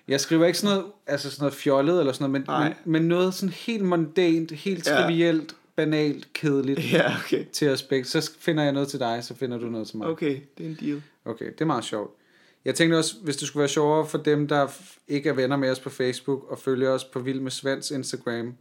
Jeg 0.08 0.20
skriver 0.20 0.46
ikke 0.46 0.58
sådan 0.58 0.76
noget, 0.76 0.92
altså 1.06 1.30
sådan 1.30 1.42
noget 1.42 1.54
fjollet 1.54 2.00
eller 2.00 2.12
sådan 2.12 2.30
noget, 2.30 2.32
men, 2.32 2.42
Nej. 2.46 2.68
men, 2.68 2.92
men 2.92 3.08
noget 3.08 3.34
sådan 3.34 3.52
helt 3.52 3.84
mondant, 3.84 4.52
helt 4.52 4.86
Ja. 4.86 5.02
trivielt, 5.02 5.54
banalt, 5.76 6.32
kedeligt 6.32 6.80
Ja, 6.92 7.16
okay. 7.16 7.44
til 7.52 7.78
begge. 7.88 8.04
Så 8.04 8.30
finder 8.38 8.62
jeg 8.62 8.72
noget 8.72 8.88
til 8.88 8.98
dig, 8.98 9.24
så 9.24 9.34
finder 9.34 9.58
du 9.58 9.66
noget 9.66 9.88
til 9.88 9.96
mig. 9.96 10.06
Okay, 10.08 10.40
det 10.58 10.66
er 10.66 10.70
en 10.70 10.78
deal. 10.80 11.02
Okay, 11.24 11.46
det 11.46 11.60
er 11.60 11.64
meget 11.64 11.84
sjovt. 11.84 12.14
Jeg 12.64 12.74
tænkte 12.74 12.96
også, 12.96 13.16
hvis 13.22 13.36
det 13.36 13.48
skulle 13.48 13.60
være 13.60 13.68
sjovere 13.68 14.06
for 14.06 14.18
dem, 14.18 14.48
der 14.48 14.68
ikke 15.08 15.28
er 15.28 15.32
venner 15.32 15.56
med 15.56 15.70
os 15.70 15.80
på 15.80 15.90
Facebook 15.90 16.50
og 16.50 16.58
følger 16.58 16.90
os 16.90 17.04
på 17.04 17.20
Vild 17.20 17.40
med 17.40 17.50
Svends 17.50 17.90
Instagram, 17.90 18.54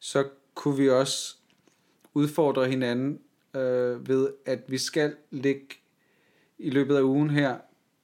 så 0.00 0.24
kunne 0.54 0.76
vi 0.76 0.90
også 0.90 1.36
udfordre 2.14 2.68
hinanden 2.68 3.20
øh, 3.56 4.08
ved, 4.08 4.28
at 4.46 4.60
vi 4.68 4.78
skal 4.78 5.14
lægge 5.30 5.66
i 6.58 6.70
løbet 6.70 6.96
af 6.96 7.02
ugen 7.02 7.30
her 7.30 7.56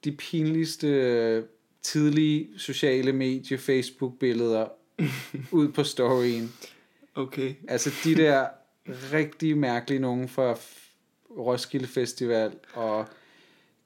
de 0.04 0.12
pinligste 0.12 0.88
øh, 0.88 1.44
tidlige 1.82 2.48
sociale 2.56 3.12
medie 3.12 3.58
Facebook-billeder 3.58 4.66
ud 5.52 5.68
på 5.68 5.84
storyen. 5.84 6.52
Okay. 7.14 7.54
Altså 7.68 7.90
de 8.04 8.14
der 8.14 8.46
rigtig 9.12 9.58
mærkelige 9.58 10.00
nogen 10.00 10.28
fra 10.28 10.56
Roskilde 11.38 11.86
Festival 11.86 12.52
og 12.74 13.06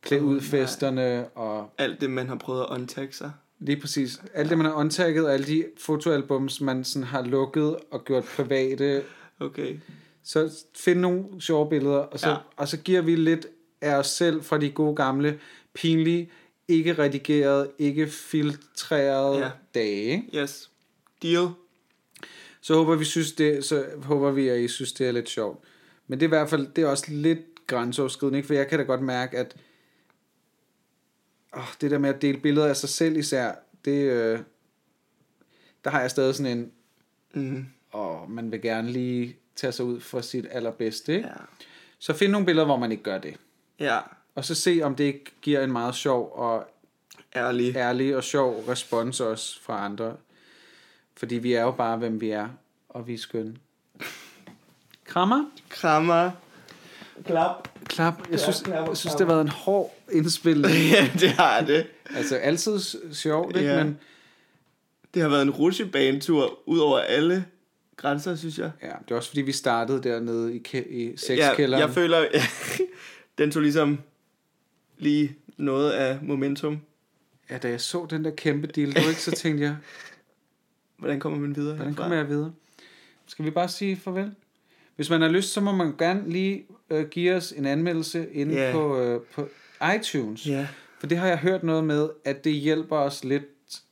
klæd 0.05 0.21
ud 0.21 0.41
festerne 0.41 1.27
og 1.29 1.71
Alt 1.79 2.01
det, 2.01 2.11
man 2.11 2.29
har 2.29 2.35
prøvet 2.37 2.61
at 2.61 2.67
untagge 2.71 3.15
sig. 3.15 3.33
lige 3.59 3.81
præcis 3.81 4.23
alt 4.35 4.51
det 4.51 4.59
man 4.59 4.67
har 4.67 4.73
undtaget 4.75 5.25
og 5.27 5.33
alle 5.33 5.47
de 5.47 5.65
fotoalbums 5.79 6.61
man 6.61 6.85
sådan 6.85 7.07
har 7.07 7.23
lukket 7.23 7.77
og 7.91 8.05
gjort 8.05 8.25
private 8.25 9.03
Okay. 9.41 9.77
så 10.25 10.51
find 10.77 11.01
nogle 11.01 11.25
sjove 11.41 11.69
billeder 11.69 11.97
og 11.97 12.21
så, 12.21 12.29
Ja. 12.31 12.37
og 12.57 12.69
så 12.69 12.77
giver 12.77 13.01
vi 13.01 13.17
lidt 13.17 13.47
af 13.81 13.95
os 13.97 14.07
selv 14.07 14.43
fra 14.43 14.59
de 14.59 14.71
gode 14.71 14.97
gamle 14.97 15.39
pinlige 15.75 16.31
ikke 16.69 16.93
redigeret 16.93 17.71
ikke 17.79 18.07
filtreret 18.07 19.41
Ja. 19.41 19.51
dage? 19.75 20.25
Yes. 20.35 20.71
Deal. 21.23 21.49
Så 22.61 22.75
håber 22.75 22.97
vi 22.97 23.05
synes 23.05 23.33
det, 23.33 23.65
så 23.65 23.85
håber 24.03 24.31
vi 24.31 24.49
at 24.49 24.61
I 24.61 24.69
synes 24.69 24.93
det 24.93 25.07
er 25.09 25.13
lidt 25.13 25.29
sjovt. 25.29 25.65
Men 26.09 26.21
det 26.21 26.25
er 26.27 26.29
i 26.29 26.37
hvert 26.37 26.51
fald 26.51 26.67
det 26.77 26.85
er 26.85 26.89
også 26.89 27.05
lidt 27.09 27.39
grænseoverskridende, 27.67 28.39
ikke? 28.39 28.47
for 28.47 28.55
jeg 28.55 28.69
kan 28.69 28.79
da 28.79 28.85
godt 28.85 29.03
mærke 29.03 29.39
at 29.39 29.57
åh, 31.57 31.69
det 31.81 31.91
der 31.91 31.99
med 31.99 32.09
at 32.15 32.23
dele 32.23 32.39
billeder 32.39 32.67
af 32.69 32.77
sig 32.77 32.89
selv 32.89 33.17
især, 33.17 33.53
det 33.85 34.11
øh, 34.11 34.39
der 35.85 35.91
har 35.91 36.01
jeg 36.01 36.11
stadig 36.11 36.35
sådan 36.35 36.59
en 36.59 36.73
Mm. 37.37 37.67
og 37.91 38.31
man 38.31 38.53
vil 38.53 38.63
gerne 38.63 38.91
lige 38.91 39.37
tage 39.57 39.73
sig 39.73 39.85
ud 39.85 40.01
for 40.01 40.21
sit 40.21 40.47
allerbedste. 40.51 41.15
Ikke? 41.17 41.29
Ja. 41.29 41.35
Så 41.99 42.13
find 42.15 42.33
nogle 42.33 42.47
billeder, 42.47 42.67
hvor 42.67 42.77
man 42.77 42.93
ikke 42.93 43.03
gør 43.03 43.19
det. 43.19 43.37
Ja. 43.81 43.99
Og 44.35 44.45
så 44.45 44.55
se, 44.55 44.81
om 44.83 44.95
det 44.97 45.05
ikke 45.05 45.25
giver 45.43 45.65
en 45.65 45.73
meget 45.73 45.95
sjov 45.95 46.33
og 46.35 46.69
Ærlig. 47.37 47.77
ærlig 47.77 48.17
og 48.17 48.25
sjov 48.25 48.65
respons 48.69 49.21
også 49.21 49.63
fra 49.63 49.85
andre. 49.85 50.17
Fordi 51.17 51.35
vi 51.35 51.53
er 51.53 51.63
jo 51.63 51.71
bare, 51.71 51.97
hvem 51.97 52.21
vi 52.21 52.31
er, 52.31 52.49
og 52.89 53.07
vi 53.07 53.15
er 53.15 53.19
skønne. 53.19 53.57
Krammer? 55.05 55.45
Krammer. 55.69 56.31
Klap. 57.25 57.69
Klap. 57.85 58.31
Jeg 58.31 58.41
synes, 58.41 58.63
klap 58.63 58.83
og 58.83 58.89
jeg 58.89 58.97
synes 58.97 59.15
det 59.15 59.27
har 59.27 59.35
været 59.35 59.41
en 59.45 59.49
hård 59.49 59.95
indspilning. 60.13 60.75
ja, 60.95 61.11
det 61.21 61.31
har 61.31 61.61
det. 61.61 61.87
altså 62.15 62.37
altid 62.37 62.81
sjovt, 63.13 63.57
ikke? 63.57 63.69
Ja. 63.71 63.85
Men 63.85 63.99
Det 65.15 65.23
har 65.23 65.29
været 65.29 65.43
en 65.43 65.51
rutsjebanetur 65.51 66.59
ud 66.69 66.79
over 66.79 66.99
alle 66.99 67.45
grænser, 67.97 68.37
synes 68.37 68.59
jeg. 68.59 68.71
ja, 68.83 68.93
det 69.05 69.11
er 69.11 69.17
også 69.17 69.29
fordi, 69.29 69.41
vi 69.43 69.53
startede 69.53 70.03
dernede 70.03 70.55
i, 70.57 70.63
ke- 70.69 70.91
i 70.93 71.11
Ja, 71.11 71.17
sexkælderen. 71.17 71.81
jeg 71.81 71.91
føler, 71.91 72.25
den 73.39 73.51
tog 73.51 73.63
ligesom 73.63 73.99
lige 74.99 75.37
noget 75.57 75.91
af 75.91 76.19
momentum. 76.23 76.81
Ja, 77.51 77.59
da 77.59 77.69
jeg 77.69 77.81
så 77.81 78.07
den 78.11 78.25
der 78.25 78.31
kæmpe 78.31 78.67
dildo, 78.67 79.01
ikke, 79.09 79.23
så 79.23 79.31
tænkte 79.43 79.65
jeg, 79.65 79.77
Hvordan 80.97 81.21
kommer 81.21 81.39
man 81.39 81.57
videre 81.57 81.75
Hvordan 81.75 81.93
herfra? 81.93 82.03
kommer 82.03 82.17
jeg 82.17 82.29
videre? 82.29 82.53
Skal 83.27 83.45
vi 83.45 83.51
bare 83.51 83.69
sige 83.69 83.97
farvel? 83.97 84.35
Hvis 84.97 85.11
man 85.11 85.21
har 85.21 85.29
lyst, 85.29 85.53
så 85.53 85.61
må 85.61 85.73
man 85.73 85.95
gerne 85.99 86.31
lige 86.31 86.67
øh, 86.91 87.09
give 87.09 87.35
os 87.35 87.53
en 87.53 87.67
anmeldelse 87.67 88.27
inde 88.33 88.55
Ja. 88.55 88.73
på, 88.73 89.01
øh, 89.01 89.21
på 89.35 89.49
iTunes. 89.97 90.47
Ja. 90.47 90.67
For 91.01 91.07
det 91.07 91.19
har 91.19 91.27
jeg 91.29 91.39
hørt 91.39 91.63
noget 91.63 91.85
med, 91.85 92.09
at 92.25 92.45
det 92.45 92.53
hjælper 92.53 92.97
os 92.97 93.25
lidt 93.25 93.45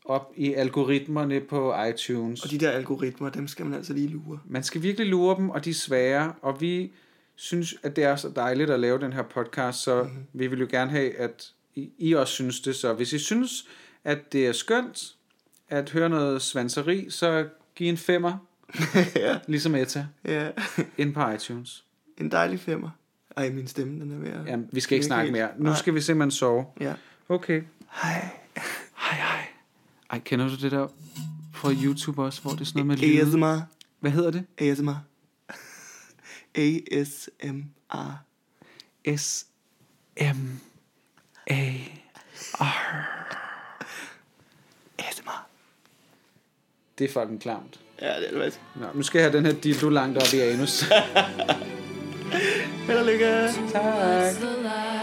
op 0.04 0.32
i 0.36 0.52
algoritmerne 0.54 1.40
på 1.40 1.74
iTunes. 1.88 2.44
Og 2.44 2.50
de 2.50 2.58
der 2.58 2.70
algoritmer, 2.70 3.30
dem 3.30 3.48
skal 3.48 3.66
man 3.66 3.74
altså 3.74 3.92
lige 3.92 4.08
lure. 4.08 4.38
Man 4.46 4.62
skal 4.62 4.82
virkelig 4.82 5.06
lure 5.08 5.36
dem, 5.36 5.50
og 5.50 5.64
de 5.64 5.70
er 5.70 5.74
svære, 5.74 6.32
og 6.42 6.60
vi 6.60 6.92
synes, 7.34 7.74
at 7.82 7.96
det 7.96 8.04
er 8.04 8.16
så 8.16 8.28
dejligt 8.36 8.70
at 8.70 8.80
lave 8.80 8.98
den 8.98 9.12
her 9.12 9.22
podcast, 9.22 9.82
så 9.82 10.02
mm-hmm. 10.02 10.26
vi 10.32 10.46
vil 10.46 10.58
jo 10.60 10.66
gerne 10.70 10.90
have, 10.90 11.16
at 11.16 11.52
I, 11.74 11.90
I 11.98 12.12
også 12.12 12.32
synes 12.34 12.60
det. 12.60 12.76
Så 12.76 12.92
hvis 12.92 13.12
I 13.12 13.18
synes, 13.18 13.66
at 14.04 14.32
det 14.32 14.46
er 14.46 14.52
skønt 14.52 15.14
at 15.68 15.90
høre 15.90 16.08
noget 16.08 16.42
svanseri, 16.42 17.10
så 17.10 17.46
giv 17.74 17.88
en 17.88 17.96
femmer, 17.96 18.46
ja. 19.16 19.38
ligesom 19.46 19.74
Etta, 19.74 20.06
ja. 20.24 20.50
ind 20.98 21.14
på 21.14 21.30
iTunes. 21.30 21.84
En 22.18 22.30
dejlig 22.30 22.60
femmer. 22.60 22.90
Ej, 23.36 23.50
min 23.50 23.66
stemme, 23.66 24.00
den 24.00 24.12
er 24.12 24.18
ved 24.18 24.28
at... 24.28 24.46
Jamen, 24.46 24.68
vi 24.72 24.80
skal 24.80 24.94
ikke 24.96 25.06
snakke 25.06 25.32
mere. 25.32 25.48
Nu 25.58 25.64
Nej. 25.64 25.78
skal 25.78 25.94
vi 25.94 26.00
simpelthen 26.00 26.30
sove. 26.30 26.64
Ja. 26.80 26.94
Okay. 27.28 27.62
Hej. 28.02 28.28
Hej, 28.96 29.16
hej. 29.16 29.46
Ej, 30.10 30.18
kender 30.18 30.48
du 30.48 30.56
det 30.56 30.72
der 30.72 30.88
fra 31.54 31.72
YouTube 31.72 32.22
også, 32.22 32.42
hvor 32.42 32.50
det 32.50 32.60
er 32.60 32.64
sådan 32.64 32.86
noget 32.86 33.00
med 33.00 33.08
lyde? 33.08 33.20
ASMR. 33.20 33.60
Hvad 34.00 34.10
hedder 34.10 34.30
det? 34.30 34.44
ASMR. 34.58 34.96
ASMR. 36.54 38.18
S 39.16 39.46
M 40.20 40.60
A 41.46 41.74
ASMR. 44.98 45.46
Det 46.98 47.04
er 47.04 47.12
fucking 47.12 47.40
klamt. 47.40 47.80
Ja, 48.02 48.20
det 48.20 48.28
er 48.32 48.44
det. 48.44 48.60
Nå, 48.74 48.86
nu 48.94 49.02
skal 49.02 49.18
jeg 49.18 49.30
have 49.30 49.36
den 49.36 49.46
her 49.46 49.52
dildo 49.52 49.88
langt 49.88 50.18
op 50.18 50.34
i 50.34 50.40
anus. 50.40 50.82
Held 52.86 52.98
og 52.98 53.06
lykke. 53.06 53.48
tak. 53.72 55.01